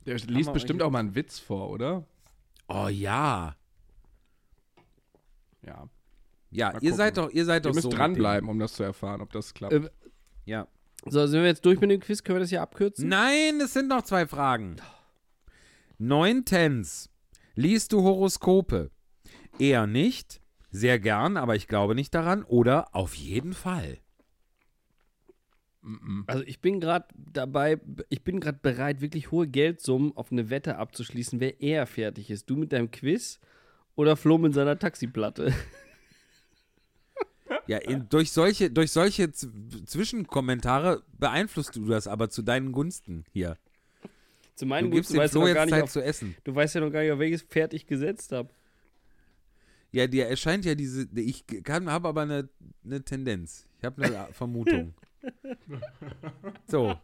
Der 0.06 0.16
liest 0.16 0.52
bestimmt 0.52 0.82
auch 0.82 0.90
mal 0.90 0.98
einen 0.98 1.14
Witz 1.14 1.38
vor, 1.38 1.70
oder? 1.70 2.04
Oh 2.66 2.88
ja. 2.88 3.54
Ja. 5.64 5.88
Ja, 6.50 6.66
Mal 6.66 6.74
ihr 6.74 6.80
gucken. 6.80 6.94
seid 6.96 7.16
doch, 7.16 7.30
ihr 7.30 7.44
seid 7.44 7.64
Ihr 7.64 7.68
doch 7.68 7.74
müsst 7.76 7.84
so 7.84 7.90
dranbleiben, 7.90 8.48
um 8.50 8.58
das 8.58 8.72
zu 8.72 8.82
erfahren, 8.82 9.20
ob 9.20 9.30
das 9.30 9.54
klappt. 9.54 9.72
Äh. 9.72 9.88
Ja. 10.46 10.66
So, 11.06 11.24
sind 11.28 11.42
wir 11.42 11.46
jetzt 11.46 11.64
durch 11.64 11.80
mit 11.80 11.92
dem 11.92 12.00
Quiz? 12.00 12.24
Können 12.24 12.38
wir 12.38 12.40
das 12.40 12.50
hier 12.50 12.60
abkürzen? 12.60 13.08
Nein, 13.08 13.60
es 13.60 13.72
sind 13.72 13.86
noch 13.86 14.02
zwei 14.02 14.26
Fragen. 14.26 14.78
Neuntens. 16.04 17.10
Liest 17.54 17.92
du 17.92 18.02
Horoskope? 18.02 18.90
Eher 19.60 19.86
nicht. 19.86 20.40
Sehr 20.72 20.98
gern, 20.98 21.36
aber 21.36 21.54
ich 21.54 21.68
glaube 21.68 21.94
nicht 21.94 22.12
daran. 22.12 22.42
Oder 22.42 22.92
auf 22.92 23.14
jeden 23.14 23.52
Fall. 23.52 23.98
Also 26.26 26.42
ich 26.44 26.60
bin 26.60 26.80
gerade 26.80 27.06
dabei, 27.14 27.80
ich 28.08 28.24
bin 28.24 28.40
gerade 28.40 28.58
bereit, 28.60 29.00
wirklich 29.00 29.30
hohe 29.30 29.46
Geldsummen 29.46 30.16
auf 30.16 30.32
eine 30.32 30.50
Wette 30.50 30.76
abzuschließen, 30.76 31.38
wer 31.38 31.60
eher 31.60 31.86
fertig 31.86 32.30
ist. 32.30 32.50
Du 32.50 32.56
mit 32.56 32.72
deinem 32.72 32.90
Quiz 32.90 33.38
oder 33.94 34.16
Flo 34.16 34.38
mit 34.38 34.54
seiner 34.54 34.78
Taxiplatte? 34.78 35.54
Ja, 37.68 37.78
in, 37.78 38.08
durch 38.08 38.32
solche, 38.32 38.70
durch 38.70 38.90
solche 38.90 39.30
Zwischenkommentare 39.30 41.04
beeinflusst 41.18 41.76
du 41.76 41.86
das 41.86 42.08
aber 42.08 42.28
zu 42.28 42.42
deinen 42.42 42.72
Gunsten 42.72 43.24
hier. 43.30 43.56
Zu 44.54 44.64
Du 44.64 44.68
meinen 44.68 44.90
gibst 44.90 45.16
weißt 45.16 45.34
du 45.34 45.44
nicht, 45.44 45.54
Zeit 45.70 45.82
auf, 45.84 45.90
zu 45.90 46.02
essen. 46.02 46.36
du 46.44 46.54
weißt 46.54 46.74
ja 46.74 46.80
noch 46.82 46.90
gar 46.90 47.02
nicht, 47.02 47.12
auf 47.12 47.18
welches 47.18 47.42
Pferd 47.42 47.72
ich 47.74 47.86
gesetzt 47.86 48.32
habe. 48.32 48.50
Ja, 49.90 50.06
dir 50.06 50.26
erscheint 50.26 50.64
ja 50.64 50.74
diese. 50.74 51.08
Ich 51.18 51.44
habe 51.68 52.08
aber 52.08 52.22
eine, 52.22 52.48
eine 52.84 53.02
Tendenz. 53.04 53.66
Ich 53.78 53.84
habe 53.84 54.02
eine 54.04 54.28
Vermutung. 54.32 54.94
So, 56.66 56.96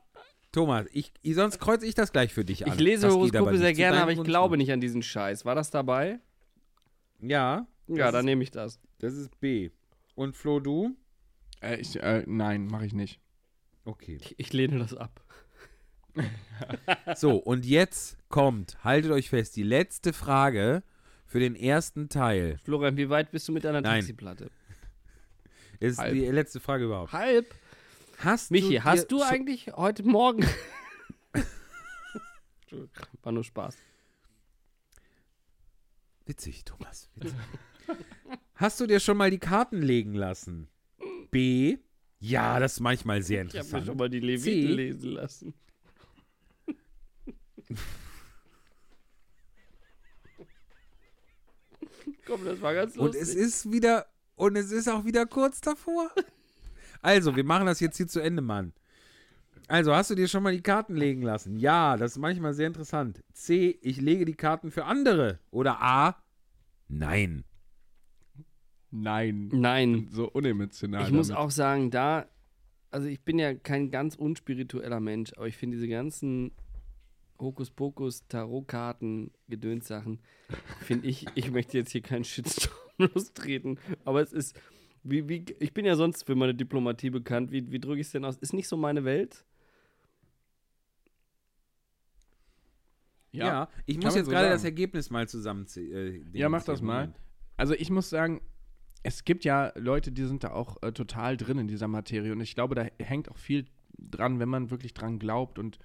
Thomas, 0.53 0.87
ich, 0.93 1.13
ich, 1.23 1.35
sonst 1.35 1.59
kreuze 1.59 1.87
ich 1.87 1.95
das 1.95 2.13
gleich 2.13 2.33
für 2.33 2.45
dich 2.45 2.67
an. 2.67 2.73
Ich 2.73 2.81
lese 2.81 3.09
Horoskope 3.11 3.59
sehr 3.59 3.75
gerne, 3.75 4.01
aber 4.01 4.11
ich 4.13 4.17
Gunsten. 4.17 4.31
glaube 4.31 4.57
nicht 4.57 4.73
an 4.73 4.81
diesen 4.81 5.03
Scheiß. 5.03 5.45
War 5.45 5.55
das 5.55 5.71
dabei? 5.71 6.19
Ja, 7.21 7.67
Ja, 7.89 8.11
dann 8.11 8.25
nehme 8.25 8.43
ich 8.43 8.51
das. 8.51 8.81
das 8.99 9.15
ist 9.15 9.39
B. 9.41 9.71
Und 10.15 10.37
Flo, 10.37 10.59
du? 10.61 10.97
Äh, 11.61 11.77
ich, 11.81 12.01
äh, 12.01 12.25
nein, 12.27 12.67
mache 12.67 12.87
ich 12.87 12.93
nicht. 12.95 13.21
Okay. 13.85 14.19
Ich, 14.21 14.39
ich 14.39 14.53
lehne 14.53 14.79
das 14.79 14.95
ab. 14.95 15.23
So, 17.17 17.37
und 17.37 17.65
jetzt 17.67 18.17
kommt, 18.29 18.83
haltet 18.85 19.11
euch 19.13 19.29
fest, 19.31 19.57
die 19.57 19.63
letzte 19.63 20.13
Frage 20.13 20.83
für 21.27 21.41
den 21.41 21.55
ersten 21.55 22.09
Teil. 22.09 22.59
Florian, 22.65 22.97
wie 22.97 23.09
weit 23.11 23.31
bist 23.31 23.47
du 23.49 23.53
mit 23.53 23.65
deiner 23.65 23.81
Nein. 23.81 24.01
Taxiplatte? 24.01 24.51
Ist 25.81 25.99
Halb. 25.99 26.15
die 26.15 26.27
letzte 26.27 26.61
Frage 26.61 26.85
überhaupt. 26.87 27.13
Halb. 27.13 27.55
Hast 28.19 28.51
Michi, 28.51 28.75
du 28.77 28.85
hast 28.85 29.07
du 29.13 29.23
eigentlich 29.23 29.69
heute 29.77 30.03
Morgen. 30.03 30.45
War 33.23 33.33
nur 33.33 33.45
Spaß. 33.45 33.77
Witzig, 36.27 36.65
Thomas. 36.65 37.09
Witzig. 37.15 37.35
Hast 38.55 38.81
du 38.81 38.87
dir 38.87 39.01
schon 39.01 39.17
mal 39.17 39.31
die 39.31 39.39
Karten 39.39 39.81
legen 39.81 40.15
lassen? 40.15 40.69
B. 41.31 41.79
Ja, 42.19 42.59
das 42.59 42.75
ist 42.75 42.81
manchmal 42.81 43.23
sehr 43.23 43.45
Ich 43.45 43.49
habe 43.51 43.59
mir 43.59 43.61
interessant. 43.61 43.87
schon 43.87 43.97
mal 43.97 44.11
die 44.11 44.21
C. 44.21 44.27
Leviten 44.27 44.73
lesen 44.75 45.11
lassen. 45.13 45.55
Komm, 52.27 52.45
das 52.45 52.61
war 52.61 52.75
ganz 52.75 52.97
Und 52.97 53.15
lustig. 53.15 53.23
es 53.23 53.35
ist 53.35 53.73
wieder, 53.73 54.07
und 54.37 54.57
es 54.57 54.71
ist 54.71 54.89
auch 54.89 55.05
wieder 55.05 55.27
kurz 55.27 55.61
davor. 55.61 56.11
Also, 57.01 57.37
wir 57.37 57.45
machen 57.45 57.67
das 57.67 57.81
jetzt 57.81 57.97
hier 57.97 58.09
zu 58.09 58.21
Ende, 58.21 58.43
Mann. 58.43 58.73
Also, 59.69 59.95
hast 59.95 60.11
du 60.11 60.15
dir 60.15 60.29
schon 60.29 60.43
mal 60.43 60.53
die 60.53 60.63
Karten 60.63 60.97
legen 60.97 61.23
lassen? 61.23 61.57
Ja, 61.57 61.97
das 61.97 62.13
ist 62.13 62.19
manchmal 62.19 62.55
sehr 62.55 62.67
interessant. 62.67 63.23
C, 63.33 63.79
ich 63.83 64.01
lege 64.01 64.25
die 64.25 64.35
Karten 64.35 64.71
für 64.71 64.85
andere. 64.85 65.39
Oder 65.51 65.81
A, 65.81 66.17
nein. 66.89 67.45
Nein. 68.91 69.49
Nein. 69.53 70.09
So 70.11 70.31
unemotional. 70.31 71.05
Ich 71.05 71.13
muss 71.13 71.29
damit. 71.29 71.43
auch 71.43 71.51
sagen, 71.51 71.91
da, 71.91 72.27
also 72.91 73.07
ich 73.07 73.21
bin 73.23 73.39
ja 73.39 73.55
kein 73.55 73.91
ganz 73.91 74.15
unspiritueller 74.15 75.01
Mensch, 75.01 75.33
aber 75.37 75.47
ich 75.47 75.57
finde 75.57 75.77
diese 75.77 75.89
ganzen 75.89 76.53
Hokuspokus, 77.41 78.27
Tarotkarten, 78.29 79.31
Gedönssachen, 79.49 80.21
finde 80.81 81.09
ich, 81.09 81.27
ich 81.35 81.51
möchte 81.51 81.79
jetzt 81.79 81.93
hier 81.93 82.03
keinen 82.03 82.25
Shitstorm 82.25 82.75
lostreten, 82.99 83.79
aber 84.05 84.21
es 84.21 84.33
ist, 84.33 84.59
wie, 85.03 85.29
wie, 85.29 85.45
ich 85.61 85.73
bin 85.73 85.85
ja 85.85 85.97
sonst 85.97 86.25
für 86.25 86.35
meine 86.35 86.55
Diplomatie 86.55 87.11
bekannt, 87.11 87.53
wie, 87.53 87.71
wie 87.71 87.79
drücke 87.79 88.01
ich 88.01 88.09
es 88.09 88.13
denn 88.13 88.25
aus? 88.25 88.37
Ist 88.37 88.53
nicht 88.53 88.69
so 88.69 88.77
meine 88.77 89.05
Welt? 89.05 89.45
Ja, 93.31 93.47
ja 93.47 93.69
ich 93.87 93.99
muss 93.99 94.15
jetzt 94.15 94.27
so 94.27 94.31
gerade 94.33 94.49
das 94.49 94.65
Ergebnis 94.65 95.11
mal 95.11 95.29
zusammenziehen. 95.29 95.93
Äh, 96.33 96.39
ja, 96.39 96.49
mach 96.49 96.65
das 96.65 96.83
mal. 96.83 97.15
Also 97.57 97.75
ich 97.75 97.91
muss 97.91 98.09
sagen, 98.11 98.41
es 99.03 99.25
gibt 99.25 99.45
ja 99.45 99.73
Leute, 99.77 100.13
die 100.13 100.25
sind 100.25 100.45
da 100.45 100.53
auch 100.53 100.83
äh, 100.83 100.93
total 100.93 101.37
drin 101.37 101.59
in 101.59 101.69
dieser 101.69 101.89
Materie 101.89 102.33
und 102.33 102.41
ich 102.41 102.55
glaube, 102.55 102.75
da 102.75 102.87
hängt 102.99 103.31
auch 103.31 103.39
viel 103.39 103.67
dran, 103.99 104.39
wenn 104.39 104.49
man 104.49 104.71
wirklich 104.71 104.95
dran 104.95 105.19
glaubt 105.19 105.59
und 105.59 105.79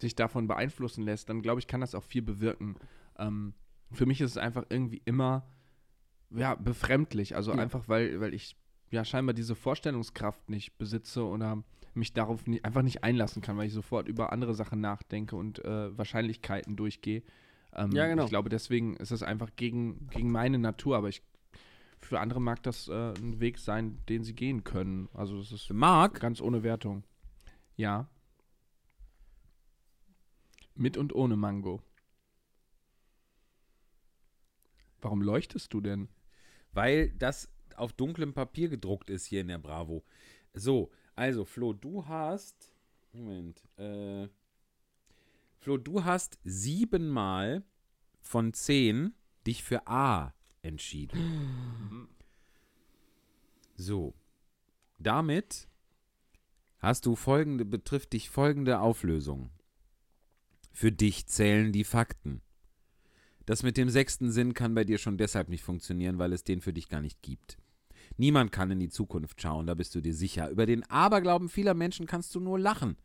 sich 0.00 0.14
davon 0.14 0.46
beeinflussen 0.46 1.04
lässt, 1.04 1.28
dann 1.28 1.42
glaube 1.42 1.60
ich, 1.60 1.66
kann 1.66 1.80
das 1.80 1.94
auch 1.94 2.02
viel 2.02 2.22
bewirken. 2.22 2.76
Ähm, 3.18 3.54
für 3.92 4.06
mich 4.06 4.20
ist 4.20 4.32
es 4.32 4.36
einfach 4.36 4.64
irgendwie 4.68 5.02
immer 5.04 5.46
ja, 6.30 6.54
befremdlich. 6.54 7.36
Also 7.36 7.52
ja. 7.52 7.58
einfach, 7.58 7.88
weil, 7.88 8.20
weil 8.20 8.34
ich 8.34 8.56
ja 8.90 9.04
scheinbar 9.04 9.34
diese 9.34 9.54
Vorstellungskraft 9.54 10.50
nicht 10.50 10.78
besitze 10.78 11.24
oder 11.24 11.62
mich 11.94 12.12
darauf 12.12 12.46
nie, 12.46 12.62
einfach 12.64 12.82
nicht 12.82 13.04
einlassen 13.04 13.40
kann, 13.40 13.56
weil 13.56 13.68
ich 13.68 13.72
sofort 13.72 14.08
über 14.08 14.32
andere 14.32 14.54
Sachen 14.54 14.80
nachdenke 14.80 15.36
und 15.36 15.64
äh, 15.64 15.96
Wahrscheinlichkeiten 15.96 16.76
durchgehe. 16.76 17.22
Ähm, 17.72 17.92
ja, 17.92 18.06
genau. 18.06 18.24
Ich 18.24 18.30
glaube, 18.30 18.48
deswegen 18.48 18.96
ist 18.96 19.10
es 19.10 19.22
einfach 19.22 19.50
gegen, 19.56 20.08
gegen 20.08 20.30
meine 20.30 20.58
Natur, 20.58 20.96
aber 20.96 21.08
ich 21.08 21.22
für 22.00 22.20
andere 22.20 22.40
mag 22.40 22.62
das 22.62 22.88
äh, 22.88 23.14
ein 23.14 23.40
Weg 23.40 23.58
sein, 23.58 23.98
den 24.08 24.24
sie 24.24 24.34
gehen 24.34 24.62
können. 24.62 25.08
Also 25.14 25.38
es 25.38 25.52
ist 25.52 25.72
Mark? 25.72 26.20
ganz 26.20 26.40
ohne 26.40 26.62
Wertung. 26.62 27.04
Ja. 27.76 28.08
Mit 30.74 30.96
und 30.96 31.14
ohne 31.14 31.36
Mango. 31.36 31.82
Warum 35.00 35.22
leuchtest 35.22 35.72
du 35.72 35.80
denn? 35.80 36.08
Weil 36.72 37.10
das 37.10 37.48
auf 37.76 37.92
dunklem 37.92 38.32
Papier 38.32 38.68
gedruckt 38.68 39.10
ist 39.10 39.26
hier 39.26 39.40
in 39.40 39.48
der 39.48 39.58
Bravo. 39.58 40.04
So, 40.52 40.90
also 41.14 41.44
Flo, 41.44 41.72
du 41.72 42.06
hast. 42.06 42.72
Moment. 43.12 43.62
Äh, 43.76 44.28
Flo, 45.58 45.76
du 45.76 46.04
hast 46.04 46.38
siebenmal 46.44 47.62
von 48.20 48.52
zehn 48.52 49.14
dich 49.46 49.62
für 49.62 49.86
A 49.86 50.34
entschieden. 50.62 52.08
So. 53.76 54.14
Damit 54.98 55.68
hast 56.78 57.06
du 57.06 57.16
folgende, 57.16 57.64
betrifft 57.64 58.12
dich 58.12 58.30
folgende 58.30 58.80
Auflösung. 58.80 59.50
Für 60.76 60.90
dich 60.90 61.28
zählen 61.28 61.70
die 61.70 61.84
Fakten. 61.84 62.42
Das 63.46 63.62
mit 63.62 63.76
dem 63.76 63.88
sechsten 63.88 64.32
Sinn 64.32 64.54
kann 64.54 64.74
bei 64.74 64.82
dir 64.82 64.98
schon 64.98 65.16
deshalb 65.16 65.48
nicht 65.48 65.62
funktionieren, 65.62 66.18
weil 66.18 66.32
es 66.32 66.42
den 66.42 66.60
für 66.60 66.72
dich 66.72 66.88
gar 66.88 67.00
nicht 67.00 67.22
gibt. 67.22 67.58
Niemand 68.16 68.50
kann 68.50 68.72
in 68.72 68.80
die 68.80 68.88
Zukunft 68.88 69.40
schauen, 69.40 69.68
da 69.68 69.74
bist 69.74 69.94
du 69.94 70.00
dir 70.00 70.12
sicher. 70.12 70.50
Über 70.50 70.66
den 70.66 70.82
Aberglauben 70.90 71.48
vieler 71.48 71.74
Menschen 71.74 72.08
kannst 72.08 72.34
du 72.34 72.40
nur 72.40 72.58
lachen. 72.58 72.96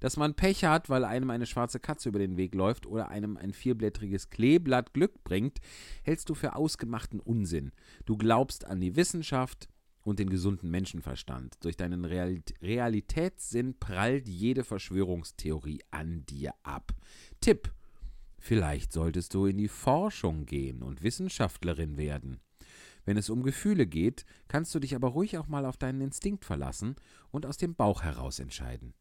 Dass 0.00 0.16
man 0.16 0.36
Pech 0.36 0.64
hat, 0.64 0.88
weil 0.88 1.04
einem 1.04 1.28
eine 1.28 1.44
schwarze 1.44 1.80
Katze 1.80 2.08
über 2.08 2.18
den 2.18 2.38
Weg 2.38 2.54
läuft 2.54 2.86
oder 2.86 3.10
einem 3.10 3.36
ein 3.36 3.52
vierblättriges 3.52 4.30
Kleeblatt 4.30 4.94
Glück 4.94 5.22
bringt, 5.22 5.58
hältst 6.04 6.30
du 6.30 6.34
für 6.34 6.56
ausgemachten 6.56 7.20
Unsinn. 7.20 7.72
Du 8.06 8.16
glaubst 8.16 8.64
an 8.64 8.80
die 8.80 8.96
Wissenschaft, 8.96 9.68
und 10.02 10.18
den 10.18 10.30
gesunden 10.30 10.70
Menschenverstand. 10.70 11.56
Durch 11.64 11.76
deinen 11.76 12.04
Realitätssinn 12.04 13.78
prallt 13.78 14.28
jede 14.28 14.64
Verschwörungstheorie 14.64 15.82
an 15.90 16.24
dir 16.26 16.54
ab. 16.62 16.92
Tipp: 17.40 17.72
Vielleicht 18.38 18.92
solltest 18.92 19.34
du 19.34 19.46
in 19.46 19.58
die 19.58 19.68
Forschung 19.68 20.46
gehen 20.46 20.82
und 20.82 21.02
Wissenschaftlerin 21.02 21.96
werden. 21.96 22.40
Wenn 23.04 23.16
es 23.16 23.30
um 23.30 23.42
Gefühle 23.42 23.86
geht, 23.86 24.26
kannst 24.48 24.74
du 24.74 24.78
dich 24.80 24.94
aber 24.94 25.08
ruhig 25.08 25.38
auch 25.38 25.48
mal 25.48 25.64
auf 25.64 25.76
deinen 25.76 26.00
Instinkt 26.02 26.44
verlassen 26.44 26.94
und 27.30 27.46
aus 27.46 27.56
dem 27.56 27.74
Bauch 27.74 28.02
heraus 28.02 28.38
entscheiden. 28.38 28.92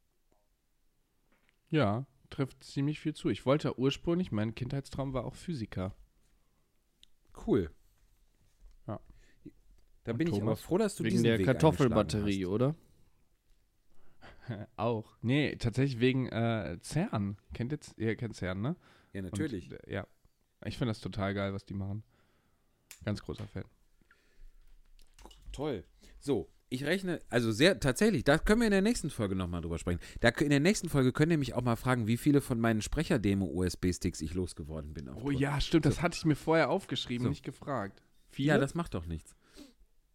Ja, 1.69 2.07
trifft 2.29 2.63
ziemlich 2.63 2.99
viel 2.99 3.13
zu. 3.13 3.29
Ich 3.29 3.45
wollte 3.45 3.77
ursprünglich, 3.77 4.31
mein 4.31 4.55
Kindheitstraum 4.55 5.13
war 5.13 5.25
auch 5.25 5.35
Physiker. 5.35 5.93
Cool. 7.45 7.69
Da 10.07 10.13
bin 10.13 10.27
Thomas, 10.27 10.37
ich 10.37 10.43
aber 10.43 10.55
froh, 10.55 10.77
dass 10.77 10.95
du 10.95 11.03
wegen 11.03 11.21
der 11.21 11.37
Weg 11.37 11.45
Kartoffelbatterie, 11.45 12.45
oder? 12.45 12.75
Auch. 14.77 15.17
Nee, 15.21 15.57
tatsächlich 15.57 15.99
wegen 15.99 16.27
äh, 16.27 16.77
CERN. 16.81 17.35
Kennt 17.53 17.73
jetzt, 17.73 17.93
ihr 17.97 18.15
kennt 18.15 18.33
CERN, 18.33 18.61
ne? 18.61 18.77
Ja, 19.11 19.23
natürlich. 19.23 19.69
Und, 19.69 19.83
äh, 19.83 19.95
ja. 19.95 20.07
Ich 20.63 20.77
finde 20.77 20.91
das 20.91 21.01
total 21.01 21.33
geil, 21.33 21.51
was 21.51 21.65
die 21.65 21.73
machen. 21.73 22.03
Ganz 23.03 23.21
großer 23.21 23.45
Fan. 23.47 23.65
Toll. 25.51 25.83
So, 26.21 26.49
ich 26.69 26.85
rechne, 26.85 27.21
also 27.29 27.51
sehr, 27.51 27.77
tatsächlich, 27.77 28.23
da 28.23 28.37
können 28.37 28.61
wir 28.61 28.67
in 28.67 28.71
der 28.71 28.81
nächsten 28.81 29.09
Folge 29.09 29.35
nochmal 29.35 29.59
drüber 29.59 29.77
sprechen. 29.77 29.99
Da, 30.21 30.29
in 30.29 30.51
der 30.51 30.61
nächsten 30.61 30.87
Folge 30.87 31.11
könnt 31.11 31.33
ihr 31.33 31.37
mich 31.37 31.53
auch 31.53 31.63
mal 31.63 31.75
fragen, 31.75 32.07
wie 32.07 32.15
viele 32.15 32.39
von 32.39 32.61
meinen 32.61 32.81
Sprecher-Demo-USB-Sticks 32.81 34.21
ich 34.21 34.33
losgeworden 34.33 34.93
bin. 34.93 35.09
Oh 35.09 35.31
ja, 35.31 35.59
stimmt, 35.59 35.83
so. 35.83 35.89
das 35.89 36.01
hatte 36.01 36.15
ich 36.17 36.23
mir 36.23 36.37
vorher 36.37 36.69
aufgeschrieben, 36.69 37.25
so. 37.25 37.29
nicht 37.29 37.43
gefragt. 37.43 38.01
Viele? 38.29 38.47
Ja, 38.47 38.57
das 38.57 38.73
macht 38.73 38.93
doch 38.93 39.05
nichts. 39.05 39.36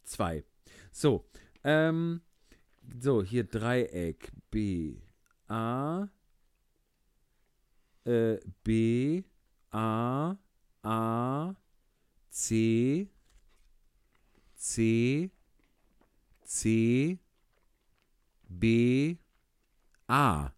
Zwei. 0.04 0.44
So, 0.90 1.24
ähm, 1.64 2.20
so, 3.00 3.22
hier 3.22 3.44
Dreieck 3.44 4.32
B, 4.50 4.96
A, 5.48 6.08
äh, 8.04 8.38
B, 8.62 9.22
A, 9.70 10.36
A, 10.82 11.54
C, 12.30 13.08
C, 14.54 15.30
C, 16.44 17.18
B, 18.48 19.16
A. 20.08 20.52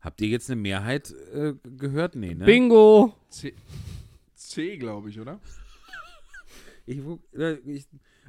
Habt 0.00 0.20
ihr 0.20 0.28
jetzt 0.28 0.50
eine 0.50 0.60
Mehrheit 0.60 1.10
äh, 1.32 1.54
gehört? 1.62 2.14
Nee, 2.14 2.34
ne? 2.34 2.44
Bingo! 2.44 3.14
C, 3.28 3.54
C 4.34 4.76
glaube 4.76 5.10
ich, 5.10 5.18
oder? 5.18 5.40
Ich, 6.86 6.98
äh, 7.32 7.54
ich, 7.64 7.86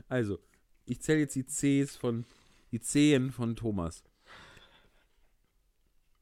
also, 0.08 0.40
ich 0.86 1.02
zähle 1.02 1.20
jetzt 1.20 1.36
die 1.36 1.44
Cs 1.46 1.96
von, 1.96 2.26
die 2.72 2.80
Zehen 2.80 3.32
von 3.32 3.56
Thomas. 3.56 4.04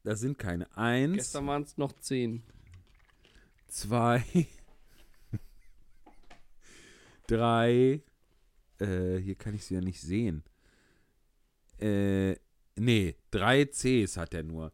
Das 0.02 0.20
sind 0.20 0.38
keine. 0.38 0.74
Eins. 0.76 1.14
Gestern 1.14 1.46
waren 1.46 1.62
es 1.62 1.78
noch 1.78 1.92
zehn. 1.98 2.42
Zwei. 3.68 4.24
drei. 7.26 8.02
Äh, 8.78 9.16
hier 9.16 9.34
kann 9.34 9.54
ich 9.54 9.64
sie 9.64 9.74
ja 9.74 9.80
nicht 9.80 10.00
sehen. 10.00 10.44
Äh, 11.78 12.36
nee, 12.76 13.16
drei 13.30 13.64
Cs 13.64 14.16
hat 14.16 14.34
er 14.34 14.42
nur. 14.42 14.72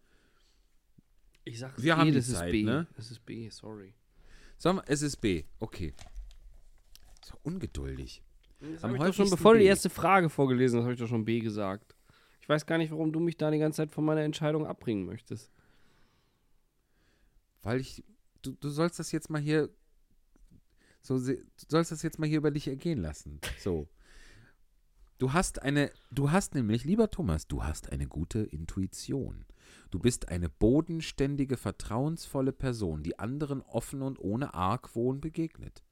Ich 1.45 1.59
sag, 1.59 1.81
Wir 1.81 1.97
haben 1.97 2.13
das 2.13 2.31
Zeit, 2.31 2.49
ist 2.49 2.53
B. 2.53 2.63
Ne? 2.65 2.87
Das 2.97 3.11
ist 3.11 3.25
B, 3.25 3.49
sorry. 3.51 3.95
Sag 4.59 4.75
mal, 4.75 4.85
es 4.87 5.03
ist 5.03 5.17
B. 5.17 5.45
Okay. 5.59 5.95
So 7.25 7.39
ungeduldig. 7.43 8.23
Das 8.61 8.93
ich 8.93 8.99
doch 8.99 9.15
schon, 9.15 9.31
bevor 9.31 9.55
du 9.55 9.61
die 9.61 9.67
erste 9.67 9.89
Frage 9.89 10.29
vorgelesen 10.29 10.79
hast, 10.79 10.85
habe 10.85 10.93
ich 10.95 11.01
doch 11.01 11.09
schon 11.09 11.25
B 11.25 11.41
gesagt. 11.41 11.95
Ich 12.43 12.49
weiß 12.49 12.67
gar 12.67 12.79
nicht, 12.79 12.91
warum 12.91 13.13
du 13.13 13.21
mich 13.21 13.37
da 13.37 13.51
die 13.51 13.59
ganze 13.59 13.79
Zeit 13.79 13.91
von 13.91 14.05
meiner 14.05 14.23
Entscheidung 14.23 14.67
abbringen 14.67 15.07
möchtest. 15.07 15.51
Weil 17.63 17.81
ich, 17.81 18.05
du, 18.43 18.53
du 18.53 18.69
sollst 18.69 18.99
das 18.99 19.13
jetzt 19.13 19.31
mal 19.31 19.41
hier, 19.41 19.71
so, 21.01 21.19
du 21.19 21.37
sollst 21.69 21.93
das 21.93 22.03
jetzt 22.03 22.19
mal 22.19 22.29
hier 22.29 22.39
über 22.39 22.51
dich 22.51 22.69
ergehen 22.69 23.01
lassen. 23.01 23.41
So. 23.59 23.89
Du 25.19 25.33
hast 25.33 25.63
eine, 25.63 25.91
du 26.11 26.31
hast 26.31 26.55
nämlich, 26.55 26.85
lieber 26.85 27.11
Thomas, 27.11 27.47
du 27.47 27.63
hast 27.63 27.93
eine 27.93 28.07
gute 28.07 28.41
Intuition. 28.41 29.45
Du 29.91 29.99
bist 29.99 30.29
eine 30.29 30.49
bodenständige, 30.49 31.57
vertrauensvolle 31.57 32.53
Person, 32.53 33.03
die 33.03 33.19
anderen 33.19 33.61
offen 33.63 34.03
und 34.03 34.19
ohne 34.19 34.55
Argwohn 34.55 35.21
begegnet. 35.21 35.83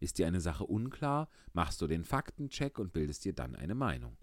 Ist 0.00 0.18
dir 0.18 0.26
eine 0.26 0.40
Sache 0.40 0.64
unklar, 0.64 1.28
machst 1.52 1.80
du 1.80 1.86
den 1.86 2.04
Faktencheck 2.04 2.78
und 2.78 2.92
bildest 2.92 3.24
dir 3.24 3.32
dann 3.32 3.56
eine 3.56 3.74
Meinung. 3.74 4.16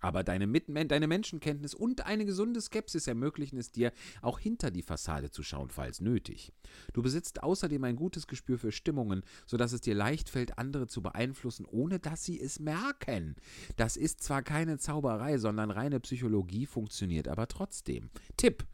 Aber 0.00 0.24
deine, 0.24 0.46
deine 0.86 1.06
Menschenkenntnis 1.06 1.74
und 1.74 2.06
eine 2.06 2.24
gesunde 2.24 2.60
Skepsis 2.60 3.06
ermöglichen 3.06 3.58
es 3.58 3.72
dir, 3.72 3.92
auch 4.22 4.38
hinter 4.38 4.70
die 4.70 4.82
Fassade 4.82 5.30
zu 5.30 5.42
schauen, 5.42 5.70
falls 5.70 6.00
nötig. 6.00 6.52
Du 6.92 7.02
besitzt 7.02 7.42
außerdem 7.42 7.82
ein 7.84 7.96
gutes 7.96 8.26
Gespür 8.26 8.58
für 8.58 8.72
Stimmungen, 8.72 9.22
sodass 9.46 9.72
es 9.72 9.80
dir 9.80 9.94
leicht 9.94 10.28
fällt, 10.28 10.58
andere 10.58 10.86
zu 10.86 11.02
beeinflussen, 11.02 11.66
ohne 11.66 11.98
dass 11.98 12.24
sie 12.24 12.40
es 12.40 12.60
merken. 12.60 13.36
Das 13.76 13.96
ist 13.96 14.22
zwar 14.22 14.42
keine 14.42 14.78
Zauberei, 14.78 15.38
sondern 15.38 15.70
reine 15.70 16.00
Psychologie, 16.00 16.66
funktioniert 16.66 17.28
aber 17.28 17.48
trotzdem. 17.48 18.10
Tipp: 18.36 18.66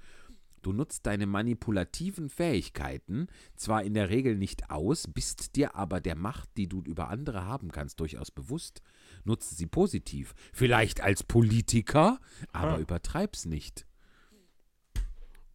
Du 0.62 0.72
nutzt 0.72 1.06
deine 1.06 1.26
manipulativen 1.26 2.28
Fähigkeiten 2.28 3.26
zwar 3.56 3.82
in 3.82 3.94
der 3.94 4.10
Regel 4.10 4.36
nicht 4.36 4.70
aus, 4.70 5.08
bist 5.12 5.56
dir 5.56 5.74
aber 5.74 6.00
der 6.00 6.14
Macht, 6.14 6.48
die 6.56 6.68
du 6.68 6.82
über 6.82 7.08
andere 7.08 7.44
haben 7.44 7.72
kannst, 7.72 7.98
durchaus 7.98 8.30
bewusst. 8.30 8.80
Nutze 9.24 9.56
sie 9.56 9.66
positiv, 9.66 10.34
vielleicht 10.52 11.00
als 11.00 11.24
Politiker, 11.24 12.20
aber 12.52 12.74
ah. 12.74 12.78
übertreib's 12.78 13.44
nicht. 13.44 13.86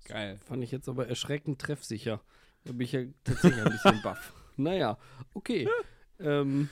Geil. 0.05 0.39
Fand 0.45 0.63
ich 0.63 0.71
jetzt 0.71 0.89
aber 0.89 1.07
erschreckend 1.07 1.59
treffsicher. 1.59 2.21
Da 2.65 2.73
bin 2.73 2.81
ich 2.81 2.91
ja 2.91 3.03
tatsächlich 3.23 3.63
ein 3.63 3.71
bisschen 3.71 4.01
baff. 4.03 4.33
Naja, 4.57 4.97
okay. 5.33 5.67
ähm, 6.19 6.69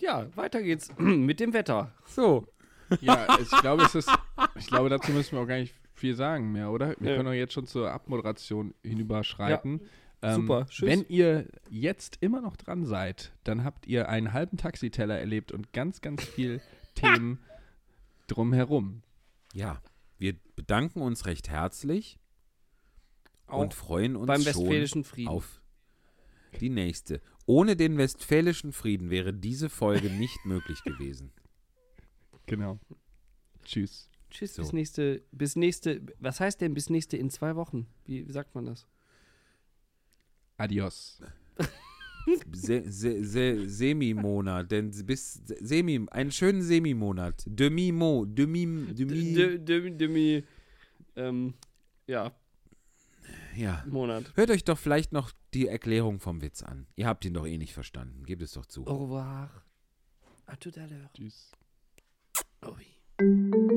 ja, 0.00 0.34
weiter 0.36 0.62
geht's 0.62 0.90
mit 0.98 1.40
dem 1.40 1.52
Wetter. 1.52 1.94
So. 2.06 2.46
Ja, 3.00 3.38
ich 3.40 3.50
glaube, 3.60 3.84
es 3.84 3.94
ist, 3.94 4.10
ich 4.54 4.66
glaube, 4.66 4.90
dazu 4.90 5.12
müssen 5.12 5.32
wir 5.32 5.42
auch 5.42 5.46
gar 5.46 5.58
nicht 5.58 5.74
viel 6.02 6.14
sagen 6.14 6.52
mehr, 6.52 6.70
oder? 6.70 6.94
Wir 7.00 7.10
Ja. 7.12 7.16
können 7.16 7.28
auch 7.28 7.32
jetzt 7.32 7.54
schon 7.54 7.66
zur 7.66 7.90
Abmoderation 7.90 8.74
hinüberschreiten. 8.82 9.80
Ähm, 10.20 10.34
super. 10.42 10.66
Tschüss. 10.68 10.88
Wenn 10.88 11.04
ihr 11.08 11.48
jetzt 11.70 12.18
immer 12.20 12.40
noch 12.40 12.56
dran 12.56 12.84
seid, 12.84 13.32
dann 13.44 13.64
habt 13.64 13.86
ihr 13.86 14.08
einen 14.08 14.32
halben 14.32 14.56
Taxiteller 14.56 15.18
erlebt 15.18 15.50
und 15.52 15.72
ganz, 15.72 16.00
ganz 16.00 16.22
viel 16.24 16.60
Themen 16.94 17.38
drumherum. 18.26 19.02
Ja, 19.54 19.80
wir 20.18 20.34
bedanken 20.56 21.00
uns 21.02 21.26
recht 21.26 21.48
herzlich 21.48 22.18
Auch 23.46 23.62
und 23.62 23.74
freuen 23.74 24.14
uns 24.16 24.26
beim 24.26 24.44
Westfälischen 24.44 25.04
Frieden. 25.04 25.28
auf 25.28 25.60
die 26.60 26.68
nächste. 26.70 27.20
Ohne 27.46 27.74
den 27.76 27.98
Westfälischen 27.98 28.72
Frieden 28.72 29.10
wäre 29.10 29.32
diese 29.34 29.68
Folge 29.68 30.08
nicht 30.10 30.38
möglich 30.44 30.82
gewesen. 30.84 31.32
Genau. 32.46 32.78
Tschüss. 33.64 34.08
Tschüss, 34.32 34.54
So. 34.54 34.62
bis 34.62 34.72
nächste, 34.72 35.22
bis 35.30 35.56
nächste, 35.56 36.00
was 36.18 36.40
heißt 36.40 36.60
denn 36.60 36.74
bis 36.74 36.88
nächste 36.90 37.16
in 37.16 37.30
zwei 37.30 37.54
Wochen? 37.54 37.86
Wie, 38.06 38.26
wie 38.26 38.32
sagt 38.32 38.54
man 38.54 38.66
das? 38.66 38.86
Adios. 40.56 41.20
Se, 42.52 42.84
se, 42.88 43.24
se, 43.24 43.68
Semimonat, 43.68 44.70
denn 44.70 44.90
bis 45.06 45.42
Semi, 45.60 46.06
einen 46.12 46.30
schönen 46.30 46.62
Semimonat. 46.62 47.42
Demi-Mo, 47.46 48.26
Demi, 48.26 48.94
Demi, 48.94 49.34
D- 49.34 49.58
Demi, 49.58 49.90
Demi, 49.96 50.44
ähm, 51.16 51.54
ja, 52.06 52.32
ja. 53.56 53.84
Monat. 53.88 54.30
Hört 54.36 54.50
euch 54.52 54.62
doch 54.62 54.78
vielleicht 54.78 55.10
noch 55.12 55.32
die 55.52 55.66
Erklärung 55.66 56.20
vom 56.20 56.42
Witz 56.42 56.62
an. 56.62 56.86
Ihr 56.94 57.08
habt 57.08 57.24
ihn 57.24 57.34
doch 57.34 57.44
eh 57.46 57.58
nicht 57.58 57.74
verstanden. 57.74 58.24
Gebt 58.24 58.42
es 58.42 58.52
doch 58.52 58.66
zu. 58.66 58.86
Au 58.86 58.98
revoir. 59.02 59.50
À 60.46 60.54
tout 60.56 60.70
à 60.76 60.86
l'heure. 60.86 61.10
Tschüss. 61.14 61.50
Oh 62.64 62.76
oui. 62.78 63.71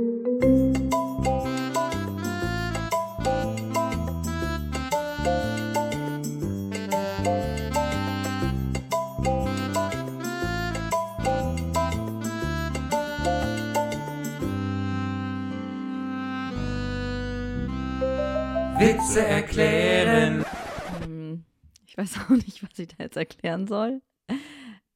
Witze 19.16 19.28
erklären. 19.28 20.46
Ähm, 21.02 21.46
ich 21.86 21.98
weiß 21.98 22.18
auch 22.20 22.30
nicht, 22.32 22.62
was 22.62 22.78
ich 22.78 22.90
da 22.90 23.02
jetzt 23.02 23.16
erklären 23.16 23.66
soll. 23.66 24.02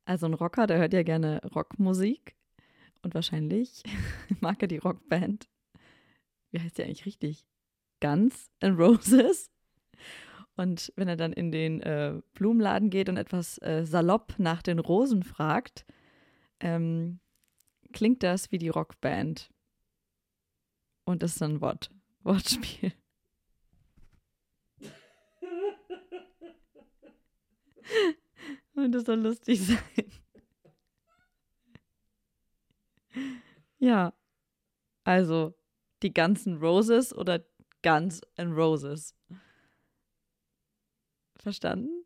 Also 0.04 0.26
ein 0.26 0.34
Rocker, 0.34 0.68
der 0.68 0.78
hört 0.78 0.92
ja 0.92 1.04
gerne 1.04 1.42
Rockmusik. 1.56 2.36
Und 3.02 3.14
wahrscheinlich 3.14 3.82
mag 4.42 4.62
er 4.62 4.68
die 4.68 4.78
Rockband. 4.80 5.48
Wie 6.52 6.60
heißt 6.60 6.78
die 6.78 6.84
eigentlich 6.84 7.06
richtig? 7.06 7.46
Guns 8.02 8.50
N' 8.60 8.76
Roses. 8.76 9.50
Und 10.58 10.92
wenn 10.98 11.08
er 11.08 11.16
dann 11.16 11.32
in 11.32 11.54
den 11.54 11.80
äh, 11.82 12.22
Blumenladen 12.34 12.90
geht 12.90 13.08
und 13.08 13.16
etwas 13.16 13.58
äh, 13.62 13.86
salopp 13.86 14.34
nach 14.38 14.62
den 14.62 14.80
Rosen 14.80 15.24
fragt, 15.24 15.86
ähm, 16.60 17.22
klingt 17.94 18.22
das 18.24 18.52
wie 18.52 18.58
die 18.58 18.68
Rockband. 18.68 19.50
Und 21.06 21.24
das 21.24 21.38
ist 21.38 21.42
ein 21.42 21.62
Wort, 21.62 21.90
Wortspiel. 22.24 22.92
Und 28.74 28.92
das 28.94 29.06
soll 29.06 29.20
lustig 29.20 29.62
sein. 29.66 29.78
Ja. 33.80 34.14
Also, 35.04 35.56
die 36.04 36.14
ganzen 36.14 36.58
Roses 36.58 37.14
oder 37.14 37.44
Guns 37.82 38.22
and 38.38 38.56
Roses. 38.56 39.16
Verstanden? 41.38 41.99